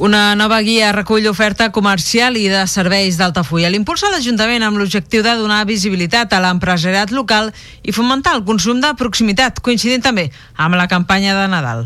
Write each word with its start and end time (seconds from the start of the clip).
Una 0.00 0.34
nova 0.34 0.62
guia 0.64 0.94
recull 0.96 1.26
oferta 1.28 1.66
comercial 1.76 2.38
i 2.40 2.46
de 2.48 2.62
serveis 2.72 3.18
d'Altafulla. 3.20 3.68
L'impulsa 3.68 4.08
l'Ajuntament 4.08 4.62
amb 4.64 4.80
l'objectiu 4.80 5.20
de 5.20 5.34
donar 5.36 5.66
visibilitat 5.68 6.32
a 6.32 6.38
l'empresariat 6.40 7.12
local 7.12 7.50
i 7.84 7.92
fomentar 7.92 8.32
el 8.38 8.46
consum 8.48 8.80
de 8.80 8.94
proximitat, 8.96 9.60
coincidint 9.60 10.00
també 10.00 10.30
amb 10.56 10.78
la 10.80 10.86
campanya 10.88 11.34
de 11.36 11.50
Nadal. 11.52 11.82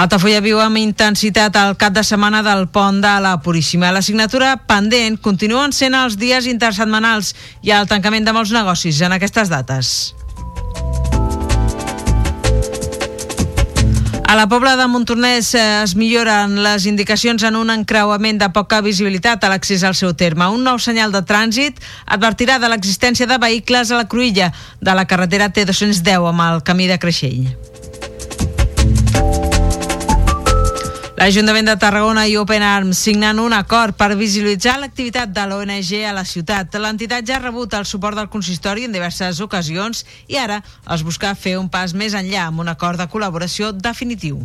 Altafulla 0.00 0.40
viu 0.40 0.62
amb 0.64 0.80
intensitat 0.80 1.58
el 1.60 1.76
cap 1.76 1.92
de 1.92 2.00
setmana 2.00 2.40
del 2.40 2.70
pont 2.72 3.02
de 3.04 3.12
la 3.20 3.34
Puríssima. 3.44 3.92
La 3.92 4.00
signatura 4.00 4.54
pendent 4.64 5.20
continuen 5.20 5.76
sent 5.76 5.92
els 5.92 6.16
dies 6.16 6.48
intersetmanals 6.48 7.34
i 7.60 7.76
el 7.76 7.84
tancament 7.84 8.24
de 8.24 8.32
molts 8.32 8.56
negocis 8.56 9.04
en 9.04 9.12
aquestes 9.12 9.52
dates. 9.52 9.92
A 14.30 14.36
la 14.36 14.46
Pobla 14.46 14.76
de 14.76 14.84
Montornès 14.86 15.48
eh, 15.58 15.62
es 15.82 15.96
milloren 15.98 16.52
les 16.62 16.84
indicacions 16.86 17.42
en 17.42 17.56
un 17.58 17.72
encreuament 17.74 18.38
de 18.38 18.46
poca 18.54 18.78
visibilitat 18.86 19.42
a 19.42 19.50
l'accés 19.50 19.82
al 19.82 19.96
seu 19.98 20.12
terme. 20.14 20.46
Un 20.54 20.62
nou 20.62 20.78
senyal 20.78 21.10
de 21.10 21.24
trànsit 21.26 21.82
advertirà 22.06 22.60
de 22.62 22.70
l'existència 22.70 23.26
de 23.26 23.40
vehicles 23.42 23.90
a 23.90 23.98
la 23.98 24.06
cruïlla 24.06 24.52
de 24.78 24.94
la 24.94 25.08
carretera 25.10 25.50
T210 25.50 26.30
amb 26.30 26.46
el 26.46 26.62
camí 26.62 26.86
de 26.86 27.00
Creixell. 27.02 27.50
L'Ajuntament 31.20 31.66
de 31.68 31.74
Tarragona 31.76 32.22
i 32.24 32.38
Open 32.40 32.62
Arms 32.64 32.96
signen 33.04 33.42
un 33.42 33.52
acord 33.52 33.92
per 33.92 34.14
visibilitzar 34.16 34.78
l'activitat 34.80 35.28
de 35.36 35.42
l'ONG 35.50 35.90
a 36.08 36.14
la 36.16 36.22
ciutat. 36.24 36.78
L'entitat 36.80 37.26
ja 37.28 37.34
ha 37.36 37.42
rebut 37.42 37.76
el 37.76 37.84
suport 37.84 38.16
del 38.16 38.30
consistori 38.32 38.86
en 38.88 38.96
diverses 38.96 39.42
ocasions 39.44 40.06
i 40.32 40.38
ara 40.40 40.62
es 40.96 41.04
busca 41.04 41.34
fer 41.36 41.58
un 41.60 41.68
pas 41.68 41.92
més 41.92 42.16
enllà 42.16 42.46
amb 42.46 42.64
un 42.64 42.72
acord 42.72 42.96
de 42.96 43.04
col·laboració 43.04 43.68
definitiu. 43.76 44.40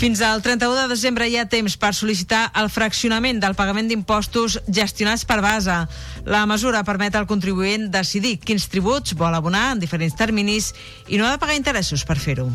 Fins 0.00 0.24
al 0.24 0.40
31 0.40 0.80
de 0.80 0.88
desembre 0.96 1.28
hi 1.28 1.36
ha 1.36 1.44
temps 1.52 1.76
per 1.76 1.92
sol·licitar 1.92 2.46
el 2.56 2.72
fraccionament 2.72 3.44
del 3.44 3.52
pagament 3.60 3.92
d'impostos 3.92 4.62
gestionats 4.64 5.28
per 5.28 5.42
base. 5.44 5.76
La 6.24 6.46
mesura 6.48 6.86
permet 6.88 7.20
al 7.20 7.28
contribuent 7.28 7.90
decidir 7.92 8.38
quins 8.40 8.64
tributs 8.72 9.12
vol 9.12 9.36
abonar 9.36 9.74
en 9.74 9.84
diferents 9.84 10.16
terminis 10.16 10.72
i 11.04 11.20
no 11.20 11.28
ha 11.28 11.36
de 11.36 11.44
pagar 11.44 11.60
interessos 11.60 12.08
per 12.08 12.16
fer-ho. 12.16 12.48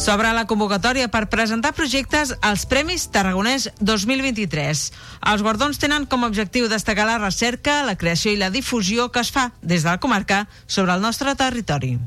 S'obre 0.00 0.30
la 0.32 0.46
convocatòria 0.48 1.10
per 1.12 1.26
presentar 1.28 1.74
projectes 1.76 2.30
als 2.40 2.62
Premis 2.64 3.02
Tarragonès 3.12 3.66
2023. 3.84 4.84
Els 5.28 5.42
guardons 5.44 5.76
tenen 5.82 6.06
com 6.08 6.24
a 6.24 6.30
objectiu 6.32 6.70
destacar 6.72 7.04
la 7.04 7.18
recerca, 7.20 7.82
la 7.84 7.98
creació 8.00 8.32
i 8.32 8.38
la 8.40 8.48
difusió 8.54 9.10
que 9.12 9.20
es 9.20 9.28
fa 9.34 9.50
des 9.60 9.84
de 9.84 9.90
la 9.90 10.00
comarca 10.00 10.46
sobre 10.64 10.96
el 10.96 11.04
nostre 11.04 11.36
territori. 11.36 11.98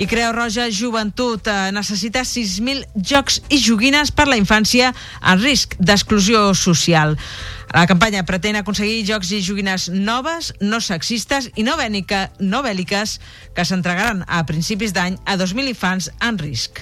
I 0.00 0.06
Creu 0.08 0.32
Roja 0.32 0.70
Joventut 0.72 1.44
eh, 1.52 1.68
necessita 1.76 2.22
6.000 2.24 2.86
jocs 2.96 3.42
i 3.52 3.58
joguines 3.60 4.08
per 4.16 4.24
la 4.30 4.38
infància 4.40 4.94
en 5.20 5.42
risc 5.42 5.74
d'exclusió 5.76 6.54
social. 6.56 7.18
La 7.76 7.84
campanya 7.86 8.24
pretén 8.24 8.56
aconseguir 8.56 9.04
jocs 9.10 9.34
i 9.36 9.42
joguines 9.44 9.90
noves, 9.92 10.54
no 10.64 10.80
sexistes 10.80 11.50
i 11.52 11.66
no, 11.68 11.76
bènica, 11.76 12.30
no 12.40 12.64
bèl·liques 12.64 13.18
que 13.52 13.66
s'entregaran 13.68 14.24
a 14.24 14.40
principis 14.48 14.96
d'any 14.96 15.20
a 15.28 15.36
2.000 15.36 15.76
infants 15.76 16.08
en 16.24 16.40
risc. 16.40 16.80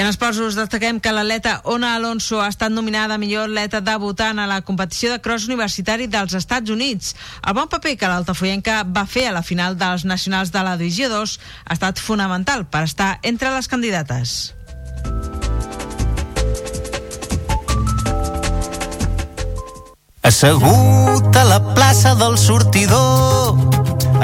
En 0.00 0.06
esports 0.08 0.38
us 0.40 0.54
destaquem 0.56 0.96
que 0.96 1.10
l'atleta 1.12 1.58
Ona 1.68 1.90
Alonso 1.92 2.38
ha 2.40 2.46
estat 2.48 2.72
nominada 2.72 3.18
millor 3.20 3.50
atleta 3.50 3.82
debutant 3.84 4.38
a 4.40 4.46
la 4.48 4.62
competició 4.64 5.10
de 5.12 5.18
cross 5.20 5.44
universitari 5.44 6.06
dels 6.08 6.32
Estats 6.38 6.72
Units. 6.72 7.10
El 7.44 7.52
bon 7.58 7.68
paper 7.68 7.92
que 8.00 8.08
l'altafoyenca 8.08 8.78
va 8.88 9.04
fer 9.04 9.26
a 9.28 9.34
la 9.36 9.42
final 9.44 9.76
dels 9.76 10.06
nacionals 10.08 10.54
de 10.54 10.62
la 10.64 10.78
Divisió 10.80 11.10
2 11.12 11.34
ha 11.66 11.76
estat 11.76 12.00
fonamental 12.00 12.64
per 12.64 12.86
estar 12.88 13.10
entre 13.20 13.52
les 13.52 13.68
candidates. 13.68 14.54
Assegut 20.24 21.36
a 21.36 21.44
la 21.44 21.60
plaça 21.74 22.14
del 22.16 22.40
sortidor 22.40 23.60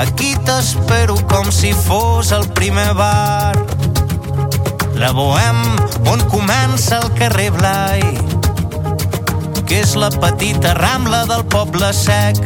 Aquí 0.01 0.33
t'espero 0.41 1.21
com 1.29 1.53
si 1.53 1.77
fos 1.77 2.33
el 2.33 2.49
primer 2.57 2.95
bar 2.97 3.96
La 4.97 5.13
Bohem 5.13 5.59
on 6.09 6.23
comença 6.33 6.99
el 7.03 7.11
carrer 7.19 7.51
Blai 7.53 8.01
que 9.69 9.81
és 9.83 9.93
la 9.99 10.09
petita 10.15 10.73
rambla 10.79 11.25
del 11.29 11.43
poble 11.53 11.91
sec. 11.97 12.39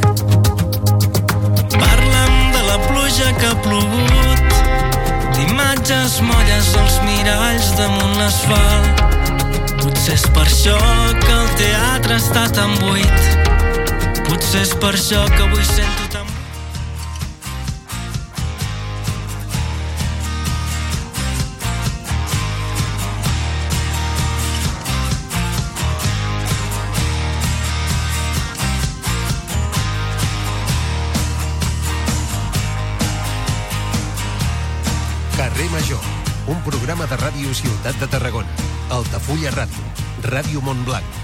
Parlen 1.77 2.35
de 2.57 2.63
la 2.67 2.79
pluja 2.89 3.31
que 3.39 3.53
ha 3.53 3.57
plogut 3.67 4.59
d'imatges 5.37 6.19
molles 6.27 6.75
als 6.83 6.99
miralls 7.07 7.71
damunt 7.79 8.19
l'asfalt. 8.19 9.07
Potser 9.81 10.19
és 10.19 10.27
per 10.35 10.45
això 10.49 10.77
que 11.23 11.33
el 11.39 11.49
teatre 11.63 12.19
està 12.21 12.45
tan 12.53 12.75
buit 12.83 13.49
Potser 14.29 14.67
és 14.67 14.77
per 14.83 14.93
això 14.99 15.25
que 15.33 15.43
avui 15.47 15.65
sento 15.73 16.00
Carrer 35.61 35.73
Major, 35.73 36.01
un 36.49 36.57
programa 36.65 37.05
de 37.05 37.17
ràdio 37.21 37.51
Ciutat 37.53 37.99
de 38.01 38.07
Tarragona. 38.09 38.49
Altafulla 38.97 39.51
Ràdio, 39.53 39.83
Ràdio 40.25 40.63
Montblanc, 40.65 41.19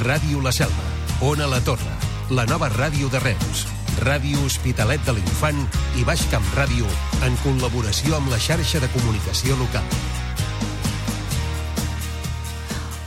Ràdio 0.00 0.40
La 0.40 0.48
Selva, 0.48 0.84
Ona 1.20 1.44
la 1.44 1.58
Torre, 1.60 1.92
la 2.30 2.46
nova 2.48 2.70
ràdio 2.72 3.10
de 3.12 3.20
Reus, 3.20 3.66
Ràdio 4.00 4.46
Hospitalet 4.46 5.04
de 5.04 5.12
l'Infant 5.18 5.60
i 6.00 6.06
Baix 6.08 6.24
Camp 6.32 6.46
Ràdio 6.56 6.88
en 7.28 7.36
col·laboració 7.42 8.16
amb 8.16 8.32
la 8.32 8.40
xarxa 8.40 8.80
de 8.80 8.88
comunicació 8.94 9.58
local. 9.60 9.84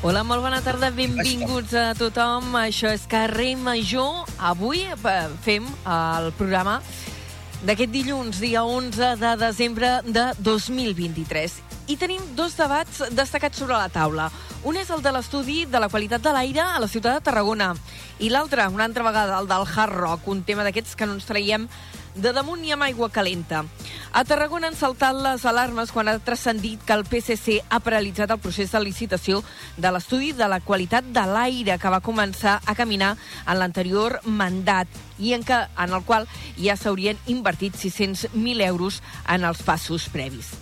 Hola, 0.06 0.22
molt 0.22 0.46
bona 0.46 0.62
tarda, 0.62 0.94
benvinguts 0.94 1.74
a 1.74 1.88
tothom. 1.98 2.54
Això 2.62 2.94
és 2.94 3.10
Carrer 3.10 3.56
Major. 3.58 4.30
Avui 4.38 4.86
eh, 4.86 5.28
fem 5.42 5.66
el 5.66 6.30
programa 6.38 6.78
d'aquest 7.64 7.92
dilluns, 7.94 8.40
dia 8.44 8.64
11 8.66 9.16
de 9.22 9.32
desembre 9.40 9.90
de 10.04 10.26
2023. 10.44 11.54
I 11.88 11.96
tenim 12.02 12.22
dos 12.36 12.58
debats 12.58 13.04
destacats 13.16 13.62
sobre 13.62 13.78
la 13.78 13.90
taula. 13.94 14.28
Un 14.66 14.76
és 14.82 14.90
el 14.90 15.04
de 15.06 15.14
l'estudi 15.14 15.66
de 15.70 15.80
la 15.80 15.90
qualitat 15.90 16.24
de 16.26 16.34
l'aire 16.34 16.64
a 16.66 16.82
la 16.82 16.90
ciutat 16.90 17.20
de 17.20 17.26
Tarragona 17.28 17.76
i 18.20 18.32
l'altre, 18.34 18.66
una 18.68 18.88
altra 18.90 19.06
vegada, 19.06 19.40
el 19.40 19.48
del 19.48 19.68
hard 19.68 19.94
rock, 19.94 20.28
un 20.28 20.42
tema 20.44 20.66
d'aquests 20.66 20.98
que 20.98 21.06
no 21.06 21.16
ens 21.16 21.30
traiem 21.30 21.70
de 22.16 22.32
damunt 22.34 22.64
i 22.66 22.72
amb 22.74 22.86
aigua 22.88 23.10
calenta. 23.12 23.64
A 24.16 24.24
Tarragona 24.24 24.70
han 24.72 24.78
saltat 24.80 25.18
les 25.20 25.44
alarmes 25.46 25.92
quan 25.92 26.08
ha 26.08 26.18
transcendit 26.24 26.84
que 26.88 26.96
el 26.96 27.04
PSC 27.04 27.60
ha 27.68 27.82
paralitzat 27.84 28.32
el 28.32 28.40
procés 28.40 28.72
de 28.72 28.80
licitació 28.80 29.42
de 29.78 29.92
l'estudi 29.92 30.32
de 30.34 30.48
la 30.48 30.62
qualitat 30.64 31.08
de 31.16 31.26
l'aire 31.28 31.78
que 31.82 31.92
va 31.92 32.04
començar 32.04 32.62
a 32.66 32.76
caminar 32.76 33.16
en 33.46 33.60
l'anterior 33.60 34.22
mandat 34.26 34.88
i 35.20 35.34
en, 35.36 35.44
què, 35.44 35.66
en 35.76 35.98
el 35.98 36.06
qual 36.08 36.30
ja 36.56 36.78
s'haurien 36.80 37.20
invertit 37.28 37.76
600.000 37.76 38.64
euros 38.70 39.02
en 39.28 39.44
els 39.44 39.64
passos 39.68 40.08
previs. 40.10 40.56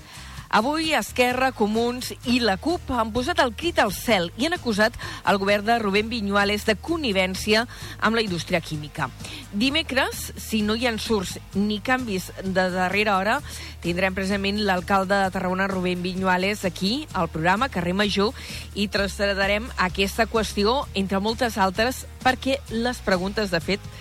Avui 0.54 0.92
Esquerra, 0.94 1.48
Comuns 1.52 2.12
i 2.30 2.36
la 2.38 2.60
CUP 2.62 2.92
han 2.94 3.10
posat 3.10 3.40
el 3.42 3.56
crit 3.58 3.80
al 3.82 3.90
cel 3.90 4.28
i 4.38 4.46
han 4.46 4.54
acusat 4.54 4.94
el 5.26 5.40
govern 5.42 5.66
de 5.66 5.80
Rubén 5.82 6.12
Viñuales 6.12 6.68
de 6.68 6.76
connivència 6.78 7.64
amb 7.98 8.14
la 8.14 8.22
indústria 8.22 8.62
química. 8.62 9.08
Dimecres, 9.50 10.30
si 10.38 10.62
no 10.62 10.76
hi 10.78 10.86
ha 10.86 10.94
surts 11.02 11.40
ni 11.58 11.80
canvis 11.82 12.30
de 12.46 12.68
darrera 12.70 13.18
hora, 13.18 13.40
tindrem 13.82 14.14
precisament 14.14 14.62
l'alcalde 14.62 15.24
de 15.24 15.34
Tarragona, 15.34 15.66
Rubén 15.66 16.06
Viñuales, 16.06 16.66
aquí, 16.70 17.08
al 17.14 17.34
programa 17.34 17.74
Carrer 17.74 17.98
Major, 17.98 18.30
i 18.78 18.92
traslladarem 18.94 19.72
aquesta 19.82 20.30
qüestió, 20.30 20.84
entre 20.94 21.18
moltes 21.18 21.58
altres, 21.58 22.06
perquè 22.22 22.62
les 22.70 23.02
preguntes, 23.02 23.50
de 23.50 23.58
fet, 23.72 23.94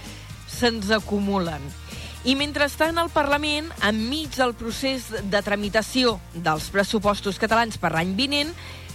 se'ns 0.53 0.93
acumulen. 0.93 1.82
I 2.23 2.37
mentrestant, 2.39 3.01
el 3.03 3.09
Parlament, 3.11 3.73
enmig 3.83 4.37
del 4.39 4.53
procés 4.55 5.09
de 5.11 5.41
tramitació 5.43 6.21
dels 6.45 6.69
pressupostos 6.71 7.41
catalans 7.43 7.81
per 7.83 7.91
l'any 7.97 8.13
vinent, 8.15 8.53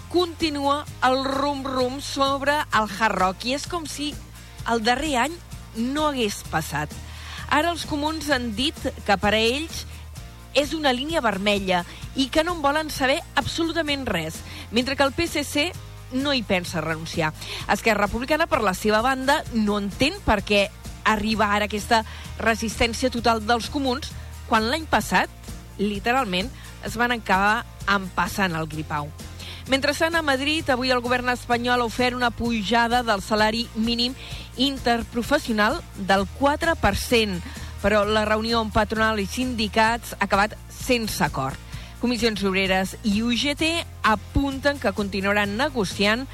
continua 0.08 0.86
el 1.04 1.26
rum-rum 1.26 2.00
sobre 2.00 2.56
el 2.56 2.88
Hard 2.88 3.20
Rock. 3.20 3.44
I 3.44 3.58
és 3.58 3.68
com 3.68 3.84
si 3.84 4.14
el 4.72 4.80
darrer 4.86 5.18
any 5.26 5.36
no 5.76 6.08
hagués 6.08 6.40
passat. 6.48 6.96
Ara 7.52 7.76
els 7.76 7.84
comuns 7.90 8.32
han 8.32 8.54
dit 8.56 8.80
que 9.04 9.20
per 9.20 9.34
a 9.36 9.44
ells 9.44 9.84
és 10.56 10.72
una 10.72 10.96
línia 10.96 11.20
vermella 11.20 11.84
i 12.16 12.30
que 12.32 12.48
no 12.48 12.56
en 12.56 12.64
volen 12.64 12.88
saber 12.90 13.20
absolutament 13.36 14.08
res, 14.08 14.40
mentre 14.72 14.96
que 14.96 15.04
el 15.04 15.12
PSC 15.12 15.74
no 16.16 16.32
hi 16.32 16.48
pensa 16.48 16.80
renunciar. 16.80 17.34
Esquerra 17.68 18.08
Republicana, 18.08 18.48
per 18.48 18.64
la 18.64 18.74
seva 18.74 19.04
banda, 19.04 19.42
no 19.52 19.82
entén 19.84 20.16
per 20.24 20.40
què 20.48 20.70
arriba 21.08 21.48
ara 21.56 21.68
aquesta 21.70 22.04
resistència 22.40 23.12
total 23.14 23.42
dels 23.46 23.72
comuns 23.74 24.12
quan 24.48 24.68
l'any 24.72 24.86
passat, 24.90 25.32
literalment, 25.80 26.52
es 26.86 26.96
van 27.00 27.16
acabar 27.16 27.66
empassant 27.88 28.56
el 28.56 28.68
gripau. 28.68 29.10
Mentrestant, 29.68 30.16
a 30.16 30.24
Madrid, 30.24 30.70
avui 30.72 30.94
el 30.96 31.04
govern 31.04 31.28
espanyol 31.34 31.82
ha 31.84 31.88
ofert 31.90 32.16
una 32.16 32.32
pujada 32.32 33.02
del 33.04 33.22
salari 33.22 33.66
mínim 33.76 34.16
interprofessional 34.56 35.82
del 36.08 36.24
4%, 36.40 37.42
però 37.82 38.06
la 38.08 38.24
reunió 38.26 38.62
amb 38.62 38.72
patronal 38.74 39.20
i 39.20 39.28
sindicats 39.28 40.16
ha 40.16 40.24
acabat 40.24 40.56
sense 40.72 41.20
acord. 41.24 41.60
Comissions 42.00 42.44
Obreres 42.48 42.96
i 43.04 43.20
UGT 43.26 43.66
apunten 44.08 44.80
que 44.80 44.96
continuaran 44.96 45.58
negociant 45.58 46.28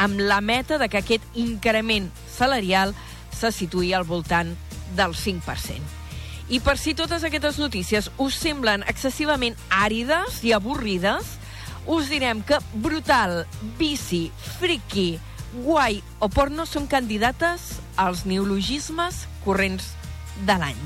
amb 0.00 0.18
la 0.18 0.40
meta 0.40 0.78
de 0.80 0.88
que 0.88 0.98
aquest 1.04 1.38
increment 1.38 2.08
salarial 2.32 2.94
se 3.40 3.50
situï 3.54 3.94
al 3.96 4.04
voltant 4.04 4.52
del 4.96 5.16
5%. 5.16 5.96
I 6.50 6.58
per 6.58 6.76
si 6.82 6.96
totes 6.98 7.22
aquestes 7.22 7.60
notícies 7.62 8.10
us 8.18 8.36
semblen 8.36 8.82
excessivament 8.90 9.54
àrides 9.70 10.40
i 10.42 10.52
avorrides, 10.52 11.36
us 11.86 12.10
direm 12.10 12.42
que 12.42 12.58
brutal, 12.74 13.44
bici, 13.78 14.28
friki, 14.58 15.20
guai 15.62 16.00
o 16.18 16.28
porno 16.30 16.66
són 16.66 16.88
candidates 16.90 17.78
als 17.98 18.24
neologismes 18.26 19.24
corrents 19.44 19.92
de 20.46 20.58
l'any. 20.58 20.82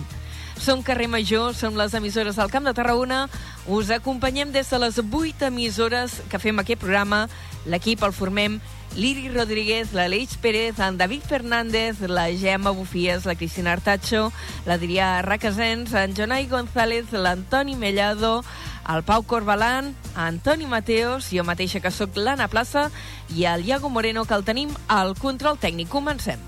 Som 0.60 0.84
Carrer 0.86 1.08
Major, 1.10 1.52
som 1.56 1.76
les 1.76 1.92
emissores 1.96 2.36
del 2.36 2.52
Camp 2.52 2.64
de 2.64 2.72
Tarragona. 2.76 3.24
Us 3.66 3.90
acompanyem 3.90 4.52
des 4.52 4.70
de 4.70 4.78
les 4.78 5.00
8 5.00 5.48
emissores 5.50 6.20
que 6.30 6.40
fem 6.40 6.60
aquest 6.60 6.80
programa. 6.80 7.24
L'equip 7.66 8.04
el 8.06 8.14
formem 8.16 8.60
Liri 8.94 9.28
Rodríguez, 9.28 9.92
l'Aleix 9.92 10.36
Pérez, 10.38 10.78
en 10.78 10.96
David 10.96 11.22
Fernández, 11.26 12.00
la 12.00 12.28
Gemma 12.30 12.70
Bufies, 12.70 13.24
la 13.26 13.34
Cristina 13.34 13.72
Artacho, 13.72 14.32
l'Adrià 14.66 15.20
Racasens, 15.22 15.92
en 15.98 16.14
Jonai 16.14 16.46
González, 16.46 17.10
l'Antoni 17.10 17.74
Mellado, 17.74 18.44
el 18.88 19.02
Pau 19.02 19.24
Corbalan, 19.24 19.94
Antoni 20.14 20.66
Mateos, 20.66 21.32
jo 21.34 21.42
mateixa 21.42 21.82
que 21.82 21.90
sóc 21.90 22.14
l'Anna 22.14 22.46
Plaça 22.52 22.90
i 23.34 23.48
el 23.50 23.66
Iago 23.66 23.90
Moreno, 23.90 24.24
que 24.24 24.38
el 24.38 24.46
tenim 24.46 24.70
al 24.86 25.16
control 25.18 25.58
tècnic. 25.58 25.90
Comencem. 25.90 26.38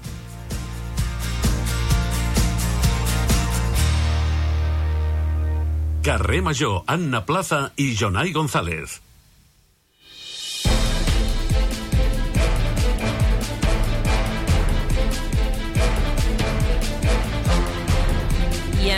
Carrer 6.07 6.45
Major, 6.47 6.85
Anna 6.87 7.25
Plaza 7.27 7.73
i 7.75 7.91
Jonai 7.99 8.31
González. 8.31 9.06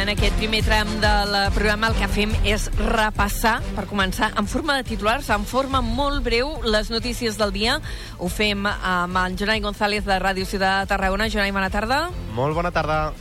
En 0.09 0.15
aquest 0.17 0.39
primer 0.41 0.63
tram 0.65 0.89
del 1.03 1.35
programa 1.53 1.91
el 1.91 1.97
que 1.99 2.07
fem 2.09 2.31
és 2.49 2.63
repassar, 2.79 3.59
per 3.77 3.83
començar, 3.91 4.31
en 4.41 4.47
forma 4.49 4.79
de 4.79 4.87
titulars, 4.89 5.29
en 5.35 5.45
forma 5.45 5.83
molt 5.85 6.23
breu, 6.25 6.55
les 6.65 6.89
notícies 6.89 7.37
del 7.37 7.53
dia. 7.53 7.75
Ho 8.17 8.31
fem 8.33 8.65
amb 8.65 9.21
en 9.21 9.37
Jonai 9.37 9.61
González 9.61 10.09
de 10.09 10.17
Ràdio 10.17 10.49
Ciutat 10.49 10.87
de 10.87 10.95
Tarragona. 10.95 11.29
Jonai, 11.29 11.53
bona 11.53 11.69
tarda. 11.69 12.01
Molt 12.33 12.57
bona 12.57 12.73
tarda. 12.73 13.13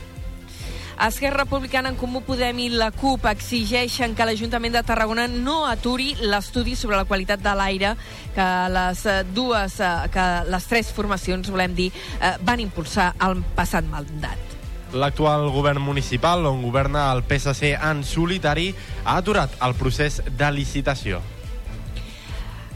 Esquerra 1.10 1.44
Republicana, 1.44 1.92
en 1.92 2.00
Comú 2.00 2.24
Podem 2.24 2.64
i 2.64 2.72
la 2.72 2.88
CUP 2.96 3.28
exigeixen 3.28 4.16
que 4.16 4.24
l'Ajuntament 4.24 4.80
de 4.80 4.86
Tarragona 4.88 5.28
no 5.28 5.60
aturi 5.68 6.14
l'estudi 6.24 6.72
sobre 6.72 6.96
la 6.96 7.04
qualitat 7.04 7.44
de 7.44 7.52
l'aire 7.60 7.96
que 8.32 8.50
les 8.72 9.08
dues, 9.36 9.80
eh, 9.84 9.94
que 10.08 10.28
les 10.48 10.72
tres 10.72 10.96
formacions, 10.96 11.52
volem 11.52 11.76
dir, 11.76 11.92
eh, 11.92 12.38
van 12.40 12.64
impulsar 12.64 13.12
al 13.18 13.42
passat 13.54 13.84
mandat. 13.84 14.47
L'actual 14.92 15.50
govern 15.52 15.82
municipal, 15.84 16.46
on 16.46 16.62
governa 16.62 17.10
el 17.12 17.24
PSC 17.28 17.74
en 17.76 18.04
solitari, 18.04 18.70
ha 19.04 19.18
aturat 19.20 19.52
el 19.60 19.74
procés 19.76 20.22
de 20.24 20.52
licitació. 20.52 21.20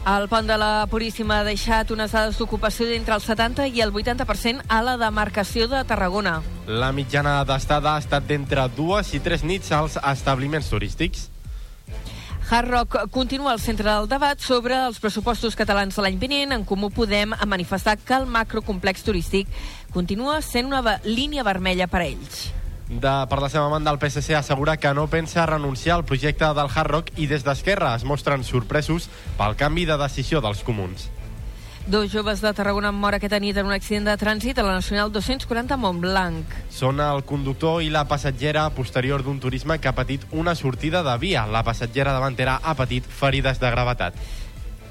El 0.03 0.27
pont 0.27 0.43
de 0.43 0.57
la 0.59 0.83
Puríssima 0.91 1.37
ha 1.39 1.47
deixat 1.47 1.93
unes 1.95 2.11
dades 2.11 2.35
d'ocupació 2.35 2.89
d'entre 2.89 3.15
el 3.15 3.23
70 3.23 3.69
i 3.71 3.79
el 3.81 3.93
80% 3.95 4.65
a 4.67 4.81
la 4.83 4.97
demarcació 4.99 5.69
de 5.71 5.79
Tarragona. 5.87 6.41
La 6.67 6.91
mitjana 6.91 7.37
d'estada 7.47 7.95
ha 7.95 8.03
estat 8.03 8.27
d'entre 8.27 8.67
dues 8.75 9.13
i 9.15 9.21
tres 9.23 9.47
nits 9.47 9.71
als 9.71 9.95
establiments 10.03 10.67
turístics. 10.69 11.29
Hard 12.53 12.69
Rock 12.69 13.09
continua 13.09 13.51
al 13.51 13.59
centre 13.59 13.89
del 13.89 14.05
debat 14.05 14.37
sobre 14.37 14.75
els 14.77 14.99
pressupostos 15.01 15.55
catalans 15.57 15.95
de 15.97 16.03
l'any 16.05 16.19
vinent. 16.21 16.51
En 16.53 16.65
Comú 16.69 16.91
Podem 16.93 17.31
ha 17.33 17.47
manifestat 17.49 18.03
que 18.05 18.13
el 18.13 18.27
macrocomplex 18.29 19.01
turístic 19.07 19.49
continua 19.95 20.35
sent 20.45 20.69
una 20.69 20.99
línia 21.01 21.41
vermella 21.41 21.87
per 21.89 22.03
a 22.03 22.05
ells. 22.11 22.43
De, 22.91 23.15
per 23.31 23.41
la 23.41 23.49
seva 23.49 23.71
banda, 23.73 23.89
el 23.89 23.97
PSC 23.97 24.37
assegura 24.37 24.77
que 24.77 24.93
no 24.93 25.07
pensa 25.09 25.47
renunciar 25.49 25.97
al 25.97 26.05
projecte 26.05 26.51
del 26.53 26.69
Hard 26.69 26.93
Rock 26.93 27.11
i 27.17 27.25
des 27.25 27.41
d'Esquerra 27.41 27.95
es 27.97 28.05
mostren 28.05 28.45
sorpresos 28.45 29.09
pel 29.39 29.57
canvi 29.57 29.89
de 29.89 29.97
decisió 29.97 30.45
dels 30.45 30.61
comuns. 30.61 31.09
Dos 31.85 32.13
joves 32.13 32.39
de 32.39 32.53
Tarragona 32.55 32.93
han 32.93 32.95
mort 32.95 33.17
aquesta 33.17 33.41
nit 33.43 33.57
en 33.59 33.67
un 33.67 33.75
accident 33.75 34.05
de 34.07 34.13
trànsit 34.15 34.55
a 34.55 34.63
la 34.63 34.77
Nacional 34.77 35.09
240 35.11 35.73
a 35.75 35.77
Montblanc. 35.77 36.53
Són 36.71 37.01
el 37.03 37.25
conductor 37.27 37.81
i 37.83 37.89
la 37.91 38.05
passatgera 38.07 38.69
posterior 38.71 39.19
d'un 39.25 39.41
turisme 39.43 39.75
que 39.83 39.91
ha 39.91 39.95
patit 39.97 40.23
una 40.31 40.55
sortida 40.55 41.01
de 41.03 41.17
via. 41.19 41.43
La 41.43 41.63
passatgera 41.67 42.13
davantera 42.15 42.61
ha 42.63 42.73
patit 42.79 43.03
ferides 43.03 43.59
de 43.59 43.73
gravetat. 43.75 44.15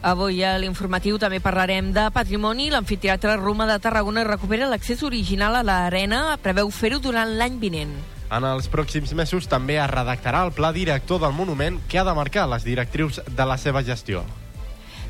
Avui 0.03 0.43
a 0.45 0.59
l'informatiu 0.61 1.17
també 1.17 1.41
parlarem 1.41 1.95
de 1.97 2.05
patrimoni. 2.13 2.69
L'amfiteatre 2.69 3.39
Roma 3.41 3.65
de 3.71 3.79
Tarragona 3.81 4.27
recupera 4.29 4.69
l'accés 4.69 5.03
original 5.03 5.57
a 5.57 5.65
l'arena. 5.65 6.37
Preveu 6.45 6.69
fer-ho 6.69 7.01
durant 7.01 7.39
l'any 7.39 7.57
vinent. 7.57 7.97
En 8.29 8.45
els 8.45 8.69
pròxims 8.69 9.17
mesos 9.17 9.49
també 9.49 9.81
es 9.81 9.89
redactarà 9.89 10.45
el 10.45 10.53
pla 10.53 10.77
director 10.77 11.25
del 11.25 11.33
monument 11.33 11.81
que 11.89 11.99
ha 11.99 12.05
de 12.05 12.17
marcar 12.21 12.49
les 12.53 12.69
directrius 12.69 13.25
de 13.25 13.49
la 13.49 13.57
seva 13.57 13.81
gestió. 13.81 14.27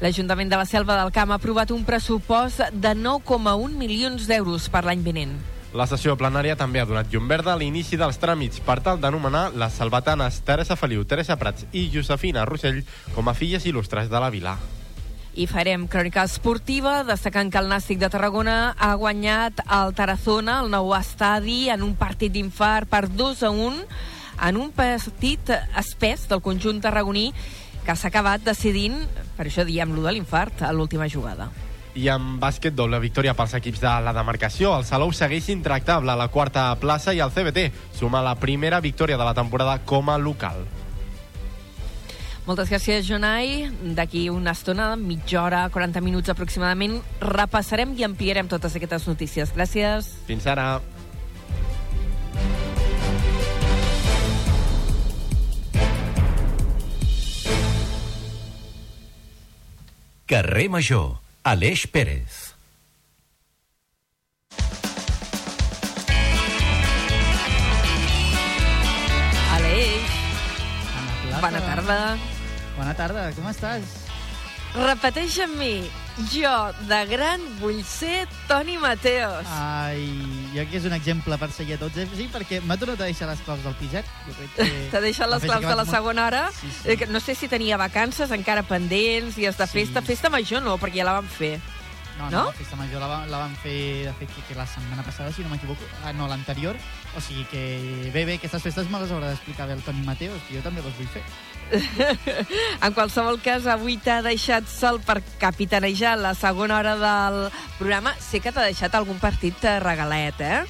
L'Ajuntament 0.03 0.49
de 0.51 0.59
la 0.59 0.67
Selva 0.67 0.97
del 0.99 1.13
Camp 1.15 1.31
ha 1.31 1.37
aprovat 1.39 1.71
un 1.71 1.85
pressupost 1.87 2.59
de 2.75 2.91
9,1 2.99 3.77
milions 3.79 4.25
d'euros 4.27 4.65
per 4.67 4.81
l'any 4.83 5.05
vinent. 5.05 5.37
La 5.79 5.87
sessió 5.87 6.17
plenària 6.19 6.57
també 6.59 6.83
ha 6.83 6.87
donat 6.91 7.13
llum 7.13 7.29
verda 7.31 7.53
a 7.53 7.61
l'inici 7.61 7.95
dels 8.01 8.19
tràmits 8.19 8.59
per 8.67 8.81
tal 8.83 8.99
d'anomenar 8.99 9.53
les 9.55 9.77
salvatanes 9.79 10.41
Teresa 10.43 10.75
Feliu, 10.75 11.05
Teresa 11.07 11.39
Prats 11.39 11.69
i 11.71 11.85
Josefina 11.95 12.43
Rossell 12.51 12.83
com 13.15 13.31
a 13.31 13.37
filles 13.39 13.63
il·lustres 13.63 14.11
de 14.11 14.25
la 14.25 14.33
vila. 14.35 14.57
I 15.39 15.47
farem 15.47 15.87
crònica 15.87 16.27
esportiva, 16.27 17.05
destacant 17.07 17.55
que 17.55 17.63
el 17.63 17.71
Nàstic 17.71 18.03
de 18.03 18.11
Tarragona 18.11 18.75
ha 18.75 18.97
guanyat 18.99 19.63
el 19.71 19.95
Tarazona, 19.95 20.59
el 20.65 20.75
nou 20.75 20.91
estadi, 20.99 21.69
en 21.71 21.87
un 21.87 21.95
partit 21.95 22.35
d'infart 22.35 22.91
per 22.91 23.07
2 23.07 23.47
a 23.47 23.55
1, 23.55 23.87
en 24.51 24.59
un 24.59 24.75
partit 24.75 25.55
espès 25.79 26.27
del 26.27 26.43
conjunt 26.43 26.83
tarragoní 26.83 27.31
que 27.87 27.97
s'ha 27.97 28.09
acabat 28.09 28.45
decidint, 28.47 28.97
per 29.37 29.49
això 29.49 29.67
diem 29.67 29.95
lo 29.95 30.05
de 30.07 30.15
l'infart, 30.15 30.63
a 30.63 30.73
l'última 30.73 31.09
jugada. 31.11 31.51
I 31.95 32.07
en 32.09 32.39
bàsquet, 32.41 32.73
doble 32.73 33.01
victòria 33.03 33.35
pels 33.37 33.53
equips 33.59 33.83
de 33.83 33.95
la 34.07 34.15
demarcació. 34.17 34.73
El 34.79 34.87
Salou 34.89 35.13
segueix 35.13 35.51
intractable 35.53 36.13
a 36.13 36.17
la 36.17 36.31
quarta 36.33 36.71
plaça 36.81 37.13
i 37.13 37.21
el 37.21 37.35
CBT 37.35 37.69
suma 37.99 38.23
la 38.25 38.39
primera 38.41 38.81
victòria 38.81 39.19
de 39.21 39.27
la 39.29 39.35
temporada 39.37 39.77
com 39.85 40.09
a 40.09 40.17
local. 40.17 40.65
Moltes 42.47 42.73
gràcies, 42.73 43.05
Jonai. 43.07 43.69
D'aquí 43.95 44.25
una 44.33 44.57
estona, 44.57 44.97
mitja 44.97 45.45
hora, 45.45 45.63
40 45.71 46.01
minuts 46.03 46.33
aproximadament, 46.33 46.99
repassarem 47.21 47.95
i 47.99 48.03
ampliarem 48.09 48.51
totes 48.51 48.75
aquestes 48.75 49.07
notícies. 49.07 49.55
Gràcies. 49.55 50.11
Fins 50.27 50.49
ara. 50.51 50.81
Carrer 60.33 60.67
Major, 60.71 61.21
Aleix 61.45 61.85
Pérez. 61.93 62.55
Aleix, 69.53 70.15
bona 71.37 71.61
tarda. 71.61 71.99
Bona 72.79 72.95
tarda, 72.97 73.27
com 73.37 73.51
estàs? 73.53 73.93
Repeteix 74.79 75.37
amb 75.45 75.61
mi. 75.61 75.75
Jo, 76.31 76.53
de 76.89 76.99
gran, 77.09 77.41
vull 77.59 77.79
ser 77.89 78.27
Toni 78.49 78.77
Mateos. 78.79 79.47
Ai, 79.49 80.03
jo 80.53 80.65
que 80.69 80.77
és 80.77 80.85
un 80.85 80.93
exemple 80.93 81.39
per 81.41 81.49
seguir 81.57 81.79
a 81.79 81.81
tots. 81.81 81.97
Eh? 81.97 82.07
Sí, 82.15 82.29
perquè 82.33 82.61
m'ha 82.61 82.77
tornat 82.77 83.01
a 83.01 83.09
deixar 83.09 83.31
les 83.31 83.41
claus 83.47 83.63
del 83.65 83.75
piset. 83.81 84.05
Jo 84.29 84.35
crec 84.37 84.53
que... 84.59 84.67
T'ha 84.93 85.01
deixat 85.01 85.31
les 85.33 85.43
claus 85.49 85.65
de 85.65 85.73
la 85.73 85.85
molt- 85.87 85.91
segona 85.95 86.27
hora. 86.27 86.43
Sí, 86.59 86.69
sí. 86.83 86.91
Eh, 86.93 87.07
No 87.09 87.21
sé 87.21 87.35
si 87.35 87.49
tenia 87.49 87.79
vacances 87.81 88.31
encara 88.31 88.63
pendents, 88.63 89.37
dies 89.41 89.57
de 89.57 89.67
festa. 89.67 90.03
Festa 90.05 90.29
major 90.31 90.61
no, 90.63 90.77
perquè 90.79 91.01
ja 91.01 91.09
la 91.09 91.17
vam 91.21 91.29
fer. 91.29 91.57
No, 92.19 92.25
no, 92.27 92.31
No? 92.31 92.45
la 92.47 92.53
festa 92.53 92.77
major 92.77 93.01
la, 93.01 93.07
va- 93.09 93.27
la 93.27 93.39
van 93.39 93.55
fer, 93.57 94.05
de 94.07 94.13
fet, 94.19 94.29
que, 94.35 94.43
que 94.49 94.55
la 94.55 94.67
setmana 94.67 95.03
passada, 95.03 95.33
si 95.33 95.43
no 95.43 95.49
m'equivoco. 95.49 95.81
Ah, 96.05 96.13
no, 96.13 96.29
l'anterior. 96.29 96.77
O 97.17 97.21
sigui 97.21 97.45
que 97.51 98.11
bé, 98.13 98.25
bé, 98.25 98.35
aquestes 98.37 98.63
festes 98.63 98.91
me 98.91 99.01
les 99.01 99.11
haurà 99.11 99.31
d'explicar 99.33 99.67
bé 99.67 99.73
el 99.75 99.83
Toni 99.83 100.05
Mateos, 100.07 100.41
que 100.49 100.57
jo 100.59 100.63
també 100.63 100.83
les 100.85 100.95
vull 100.99 101.09
fer. 101.09 101.23
En 102.83 102.93
qualsevol 102.93 103.39
cas, 103.41 103.65
avui 103.71 103.97
t'ha 103.97 104.21
deixat 104.25 104.67
sol 104.69 105.01
per 105.01 105.23
capitanejar 105.41 106.17
la 106.21 106.35
segona 106.35 106.77
hora 106.79 106.95
del 107.01 107.39
programa. 107.79 108.13
Sé 108.21 108.41
que 108.45 108.53
t'ha 108.53 108.67
deixat 108.69 108.95
algun 108.99 109.19
partit 109.23 109.63
eh, 109.65 109.79
regalet, 109.81 110.41
eh? 110.41 110.63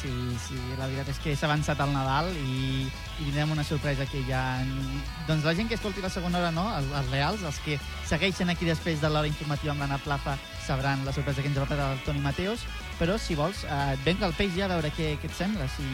Sí, 0.00 0.10
sí, 0.46 0.56
la 0.78 0.86
veritat 0.86 1.10
és 1.12 1.18
que 1.20 1.34
s'ha 1.36 1.44
avançat 1.44 1.80
el 1.84 1.90
Nadal 1.92 2.30
i, 2.32 2.86
i 2.88 3.24
tindrem 3.26 3.50
una 3.52 3.64
sorpresa 3.68 4.06
que 4.08 4.22
ja... 4.24 4.40
Doncs 5.28 5.44
la 5.44 5.52
gent 5.58 5.68
que 5.68 5.76
escolti 5.76 6.00
la 6.00 6.08
segona 6.12 6.40
hora, 6.40 6.52
no? 6.56 6.64
Els, 6.78 6.88
els 7.02 7.10
reals, 7.12 7.44
els 7.44 7.58
que 7.66 7.76
segueixen 8.08 8.48
aquí 8.48 8.64
després 8.68 9.02
de 9.02 9.10
l'hora 9.12 9.28
informativa 9.28 9.74
amb 9.74 9.84
l'Anna 9.84 10.00
Plaza, 10.00 10.38
sabran 10.64 11.04
la 11.04 11.12
sorpresa 11.12 11.44
que 11.44 11.52
ens 11.52 11.60
va 11.60 11.68
preparar 11.68 11.90
el 11.98 12.00
Toni 12.06 12.24
Mateos, 12.24 12.64
però 12.96 13.18
si 13.20 13.36
vols, 13.36 13.66
eh, 13.68 13.82
et 13.98 14.08
venc 14.08 14.24
al 14.24 14.32
peix 14.38 14.56
ja 14.56 14.64
a 14.70 14.72
veure 14.72 14.92
què, 14.96 15.12
què 15.20 15.28
et 15.28 15.36
sembla, 15.36 15.68
si... 15.76 15.84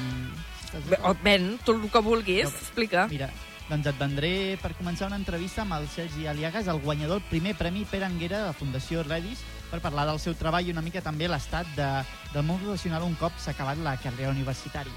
Ben, 1.25 1.57
tu 1.65 1.75
el 1.75 1.91
que 1.91 2.03
vulguis, 2.05 2.47
explica. 2.47 3.09
Mira, 3.11 3.31
doncs 3.67 3.91
et 3.91 3.99
vendré 3.99 4.33
per 4.63 4.75
començar 4.79 5.11
una 5.11 5.19
entrevista 5.19 5.65
amb 5.65 5.75
el 5.81 5.91
Sergi 5.91 6.29
Aliagas, 6.31 6.71
el 6.71 6.83
guanyador 6.85 7.19
del 7.19 7.31
primer 7.31 7.57
Premi 7.59 7.87
Pere 7.91 8.07
Anguera 8.07 8.45
de 8.45 8.51
la 8.53 8.55
Fundació 8.55 9.03
Redis, 9.03 9.43
per 9.71 9.81
parlar 9.81 10.07
del 10.07 10.21
seu 10.21 10.35
treball 10.35 10.67
i 10.69 10.73
una 10.73 10.83
mica 10.83 11.01
també 11.03 11.29
l'estat 11.29 11.67
de, 11.77 11.89
del 12.33 12.45
món 12.47 12.59
professional 12.63 13.03
un 13.03 13.15
cop 13.21 13.33
s'ha 13.39 13.51
acabat 13.53 13.79
la 13.83 13.97
carrera 13.97 14.31
universitària. 14.31 14.93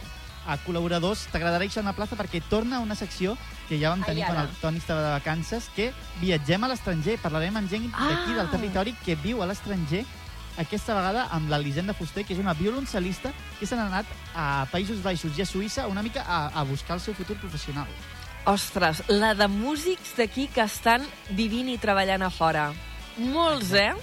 A 0.50 0.56
col·laboradors, 0.64 1.28
t'agradarà 1.32 1.66
això 1.68 1.82
a 1.82 1.86
la 1.86 1.94
plaça 1.94 2.16
perquè 2.18 2.40
torna 2.50 2.80
una 2.80 2.96
secció 2.96 3.36
que 3.68 3.78
ja 3.78 3.90
vam 3.92 4.02
Ai, 4.02 4.08
tenir 4.08 4.24
quan 4.26 4.38
ara. 4.38 4.48
el 4.50 4.56
Toni 4.62 4.78
estava 4.82 5.02
de 5.04 5.12
vacances, 5.20 5.68
que 5.76 5.92
viatgem 6.22 6.64
a 6.64 6.70
l'estranger, 6.72 7.20
parlarem 7.22 7.58
amb 7.60 7.70
gent 7.70 7.92
d'aquí, 7.92 8.34
del 8.34 8.48
Ah. 8.48 8.52
territori, 8.52 8.96
que 9.06 9.16
viu 9.16 9.44
a 9.44 9.46
l'estranger, 9.46 10.06
aquesta 10.58 10.96
vegada 10.96 11.28
amb 11.32 11.50
l'Elisenda 11.52 11.94
Fuster, 11.94 12.26
que 12.26 12.34
és 12.34 12.40
una 12.40 12.56
violoncel·lista 12.56 13.32
que 13.60 13.66
se 13.68 13.76
n'ha 13.76 13.86
anat 13.88 14.06
a 14.34 14.66
Països 14.72 15.04
Baixos 15.04 15.38
i 15.38 15.42
a 15.44 15.46
Suïssa 15.46 15.88
una 15.88 16.02
mica 16.02 16.24
a, 16.28 16.48
a 16.48 16.64
buscar 16.64 16.96
el 16.98 17.02
seu 17.02 17.14
futur 17.14 17.38
professional. 17.38 17.88
Ostres, 18.46 19.04
la 19.08 19.36
de 19.36 19.48
músics 19.48 20.16
d'aquí 20.18 20.48
que 20.48 20.62
estan 20.62 21.06
vivint 21.30 21.70
i 21.70 21.78
treballant 21.78 22.24
a 22.24 22.30
fora. 22.32 22.72
Molts, 23.18 23.72
eh? 23.74 23.94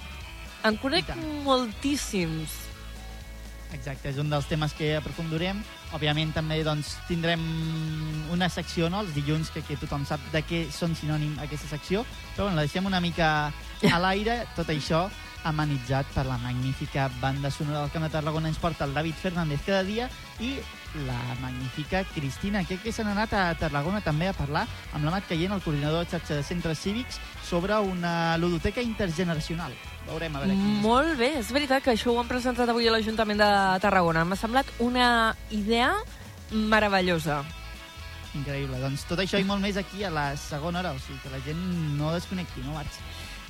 En 0.66 0.74
conec 0.82 1.12
moltíssims. 1.46 2.50
Exacte, 3.76 4.10
és 4.10 4.16
un 4.18 4.32
dels 4.32 4.48
temes 4.50 4.72
que 4.74 4.96
aprofundirem. 4.98 5.60
Òbviament 5.94 6.32
també 6.34 6.58
doncs, 6.66 6.96
tindrem 7.06 7.42
una 8.34 8.48
secció, 8.50 8.90
no? 8.90 9.04
els 9.04 9.14
dilluns, 9.14 9.52
que, 9.54 9.62
que 9.62 9.78
tothom 9.78 10.06
sap 10.08 10.22
de 10.32 10.42
què 10.42 10.64
són 10.74 10.96
sinònim 10.98 11.38
aquesta 11.44 11.70
secció, 11.70 12.02
però 12.34 12.48
bueno, 12.48 12.58
la 12.58 12.66
deixem 12.66 12.88
una 12.90 13.00
mica 13.00 13.30
a 13.86 14.00
l'aire, 14.02 14.42
tot 14.56 14.72
això 14.74 15.06
amenitzat 15.46 16.08
per 16.10 16.24
la 16.26 16.38
magnífica 16.42 17.06
banda 17.20 17.52
sonora 17.54 17.84
del 17.84 17.92
Camp 17.94 18.06
de 18.06 18.10
Tarragona 18.10 18.50
ens 18.50 18.58
porta 18.58 18.84
el 18.84 18.94
David 18.94 19.14
Fernández 19.14 19.62
cada 19.66 19.84
dia 19.86 20.08
i 20.42 20.56
la 21.06 21.18
magnífica 21.42 22.04
Cristina, 22.14 22.64
que, 22.64 22.78
que 22.80 22.92
s'han 22.92 23.10
anat 23.12 23.34
a 23.36 23.44
Tarragona 23.58 24.00
també 24.04 24.30
a 24.30 24.36
parlar 24.36 24.64
amb 24.96 25.04
la 25.04 25.12
Mat 25.12 25.28
Caient, 25.28 25.52
el 25.52 25.62
coordinador 25.62 26.04
de 26.04 26.10
xarxa 26.10 26.38
de 26.38 26.46
centres 26.46 26.80
cívics, 26.80 27.20
sobre 27.44 27.76
una 27.78 28.36
ludoteca 28.38 28.82
intergeneracional. 28.82 29.74
Veurem 30.06 30.36
a 30.36 30.42
veure 30.42 30.56
quin 30.56 30.80
Molt 30.82 31.16
bé, 31.18 31.32
és 31.40 31.50
veritat 31.52 31.84
que 31.84 31.92
això 31.92 32.14
ho 32.14 32.20
han 32.20 32.30
presentat 32.30 32.70
avui 32.70 32.88
a 32.88 32.94
l'Ajuntament 32.94 33.42
de 33.42 33.50
Tarragona. 33.82 34.24
M'ha 34.24 34.38
semblat 34.40 34.70
una 34.82 35.34
idea 35.50 35.85
meravellosa. 36.50 37.42
Increïble. 38.36 38.80
Doncs 38.82 39.06
tot 39.08 39.22
això 39.22 39.40
i 39.40 39.46
molt 39.48 39.62
més 39.64 39.78
aquí 39.80 40.04
a 40.04 40.12
la 40.12 40.28
segona 40.40 40.82
hora, 40.82 40.92
o 40.92 41.00
sigui 41.02 41.18
que 41.24 41.32
la 41.32 41.42
gent 41.46 41.62
no 41.98 42.12
desconnecti, 42.14 42.64
no 42.66 42.76
marxi. 42.76 43.04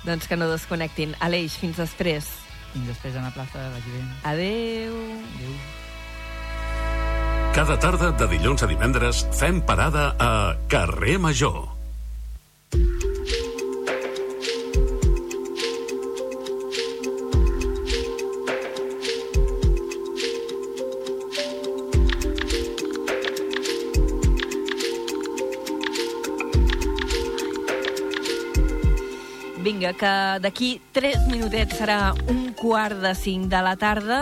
Doncs 0.06 0.28
que 0.30 0.38
no 0.38 0.50
desconnectin. 0.50 1.16
Aleix, 1.20 1.58
fins 1.58 1.80
després. 1.82 2.28
Fins 2.72 2.86
després 2.92 3.16
a 3.16 3.24
la 3.24 3.32
plaça, 3.34 3.66
vagi 3.74 3.94
bé. 3.94 4.04
Adeu. 4.30 5.00
Adeu. 5.34 5.58
Cada 7.56 7.78
tarda 7.80 8.12
de 8.12 8.28
dilluns 8.34 8.62
a 8.62 8.68
divendres 8.68 9.24
fem 9.38 9.62
parada 9.64 10.10
a 10.20 10.32
Carrer 10.68 11.16
Major. 11.18 11.75
Vinga, 29.76 29.92
que 29.92 30.10
d'aquí 30.40 30.68
3 30.96 31.26
minutets 31.28 31.76
serà 31.76 32.14
un 32.32 32.54
quart 32.56 32.96
de 32.96 33.10
5 33.12 33.50
de 33.52 33.58
la 33.60 33.74
tarda 33.76 34.20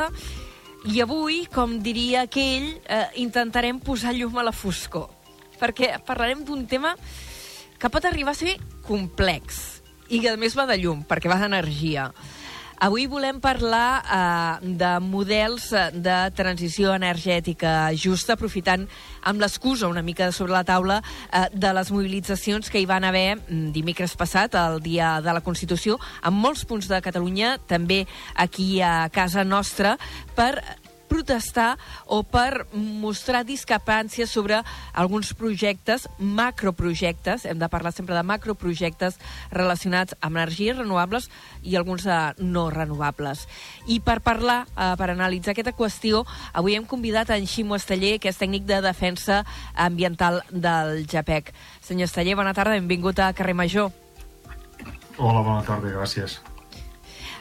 i 0.90 0.99
avui, 0.99 1.44
com 1.46 1.76
diria 1.78 2.25
aquell, 2.26 2.73
eh, 2.90 3.04
intentarem 3.23 3.78
posar 3.78 4.16
llum 4.16 4.34
a 4.34 4.42
la 4.42 4.50
foscor. 4.50 5.06
Perquè 5.61 5.92
parlarem 6.02 6.42
d'un 6.42 6.66
tema 6.66 6.96
que 7.78 7.87
pot 7.87 8.02
arribar 8.02 8.34
a 8.34 8.40
ser 8.40 8.56
complex 8.82 9.78
i 10.11 10.18
que 10.18 10.32
a 10.32 10.37
més 10.37 10.58
va 10.58 10.66
de 10.66 10.80
llum, 10.82 11.06
perquè 11.06 11.30
va 11.30 11.38
d'energia. 11.38 12.08
Avui 12.84 13.06
volem 13.08 13.38
parlar 13.40 14.02
eh, 14.04 14.72
de 14.76 14.88
models 15.00 15.70
eh, 15.72 15.86
de 16.04 16.16
transició 16.36 16.90
energètica 16.92 17.88
justa, 17.96 18.34
aprofitant 18.36 18.84
amb 19.24 19.40
l'excusa 19.40 19.88
una 19.88 20.02
mica 20.04 20.28
sobre 20.36 20.52
la 20.52 20.66
taula 20.68 20.98
eh, 21.00 21.46
de 21.48 21.70
les 21.78 21.92
mobilitzacions 21.94 22.68
que 22.68 22.82
hi 22.82 22.84
van 22.84 23.08
haver 23.08 23.38
mm, 23.38 23.72
dimecres 23.72 24.12
passat, 24.20 24.52
el 24.60 24.82
dia 24.84 25.14
de 25.24 25.32
la 25.32 25.40
Constitució, 25.40 25.96
en 26.20 26.36
molts 26.36 26.66
punts 26.68 26.90
de 26.92 27.00
Catalunya, 27.00 27.56
també 27.72 28.02
aquí 28.36 28.82
a 28.84 29.08
casa 29.08 29.48
nostra, 29.48 29.96
per 30.36 30.58
protestar 31.14 31.78
o 32.11 32.25
per 32.26 32.66
mostrar 32.75 33.44
discrepàncies 33.47 34.33
sobre 34.35 34.59
alguns 34.92 35.30
projectes, 35.38 36.09
macroprojectes, 36.18 37.44
hem 37.47 37.61
de 37.61 37.68
parlar 37.71 37.92
sempre 37.94 38.16
de 38.16 38.25
macroprojectes 38.26 39.21
relacionats 39.54 40.16
amb 40.21 40.40
energies 40.42 40.76
renovables 40.76 41.28
i 41.62 41.76
alguns 41.78 42.06
eh, 42.06 42.18
no 42.42 42.66
renovables. 42.75 43.47
I 43.87 44.00
per 44.02 44.18
parlar, 44.26 44.64
eh, 44.75 44.94
per 44.99 45.12
analitzar 45.12 45.54
aquesta 45.54 45.76
qüestió, 45.76 46.25
avui 46.52 46.75
hem 46.75 46.88
convidat 46.88 47.30
en 47.30 47.47
Ximo 47.47 47.78
Esteller, 47.78 48.18
que 48.18 48.33
és 48.33 48.40
tècnic 48.40 48.66
de 48.66 48.80
defensa 48.83 49.44
ambiental 49.75 50.42
del 50.50 51.06
JAPEC. 51.06 51.54
Senyor 51.85 52.11
Esteller, 52.11 52.35
bona 52.35 52.56
tarda, 52.56 52.75
benvingut 52.75 53.23
a 53.23 53.30
Carrer 53.33 53.54
Major. 53.54 53.92
Hola, 55.14 55.47
bona 55.47 55.62
tarda, 55.62 55.94
gràcies. 55.94 56.40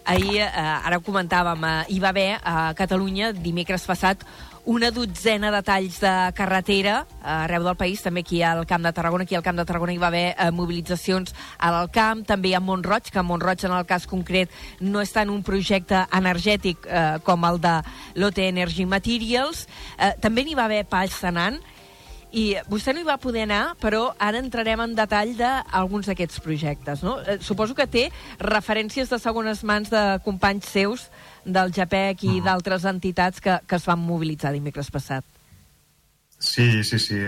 Ahir, 0.05 0.41
eh, 0.41 0.49
ara 0.53 0.97
ho 0.97 1.01
comentàvem, 1.01 1.63
eh, 1.63 1.85
hi 1.95 1.99
va 1.99 2.09
haver 2.09 2.39
a 2.43 2.73
Catalunya 2.75 3.31
dimecres 3.31 3.85
passat 3.87 4.25
una 4.65 4.91
dotzena 4.91 5.51
de 5.51 5.59
talls 5.63 5.99
de 5.99 6.11
carretera 6.35 7.03
eh, 7.03 7.27
arreu 7.27 7.63
del 7.63 7.75
país, 7.75 8.01
també 8.03 8.23
aquí 8.23 8.41
al 8.43 8.65
Camp 8.65 8.83
de 8.83 8.93
Tarragona. 8.95 9.23
Aquí 9.23 9.35
al 9.35 9.43
Camp 9.43 9.59
de 9.59 9.65
Tarragona 9.65 9.93
hi 9.93 9.99
va 9.99 10.07
haver 10.07 10.35
eh, 10.37 10.51
mobilitzacions 10.51 11.33
a 11.59 11.71
l'Alcamp, 11.71 12.23
també 12.27 12.53
a 12.55 12.61
Montroig, 12.63 13.11
que 13.11 13.19
a 13.19 13.23
Montroig 13.27 13.65
en 13.65 13.75
el 13.75 13.85
cas 13.85 14.07
concret 14.07 14.51
no 14.79 15.03
és 15.03 15.11
tant 15.11 15.29
un 15.29 15.43
projecte 15.43 16.05
energètic 16.15 16.87
eh, 16.87 17.19
com 17.23 17.43
el 17.47 17.59
de 17.63 17.75
l'OT 18.15 18.39
Energy 18.47 18.87
Materials. 18.87 19.67
Eh, 19.97 20.13
també 20.23 20.43
n'hi 20.43 20.55
va 20.55 20.69
haver 20.69 20.85
a 20.87 21.07
Senant, 21.11 21.59
i 22.33 22.43
vostè 22.65 22.95
no 22.95 23.03
hi 23.03 23.05
va 23.05 23.19
poder 23.21 23.43
anar, 23.45 23.75
però 23.81 24.07
ara 24.17 24.41
entrarem 24.41 24.81
en 24.81 24.95
detall 24.97 25.35
d'alguns 25.37 26.09
d'aquests 26.09 26.41
projectes. 26.41 27.03
No? 27.05 27.19
Eh, 27.21 27.37
suposo 27.45 27.75
que 27.77 27.85
té 27.85 28.07
referències 28.41 29.11
de 29.11 29.19
segones 29.21 29.61
mans 29.63 29.91
de 29.93 30.01
companys 30.25 30.71
seus 30.73 31.05
del 31.45 31.69
JAPEC 31.75 32.25
i 32.25 32.41
d'altres 32.41 32.87
entitats 32.89 33.43
que, 33.43 33.59
que 33.67 33.77
es 33.77 33.85
van 33.85 34.01
mobilitzar 34.01 34.53
dimecres 34.55 34.89
passat. 34.89 35.25
Sí, 36.39 36.83
sí, 36.83 36.99
sí. 36.99 37.21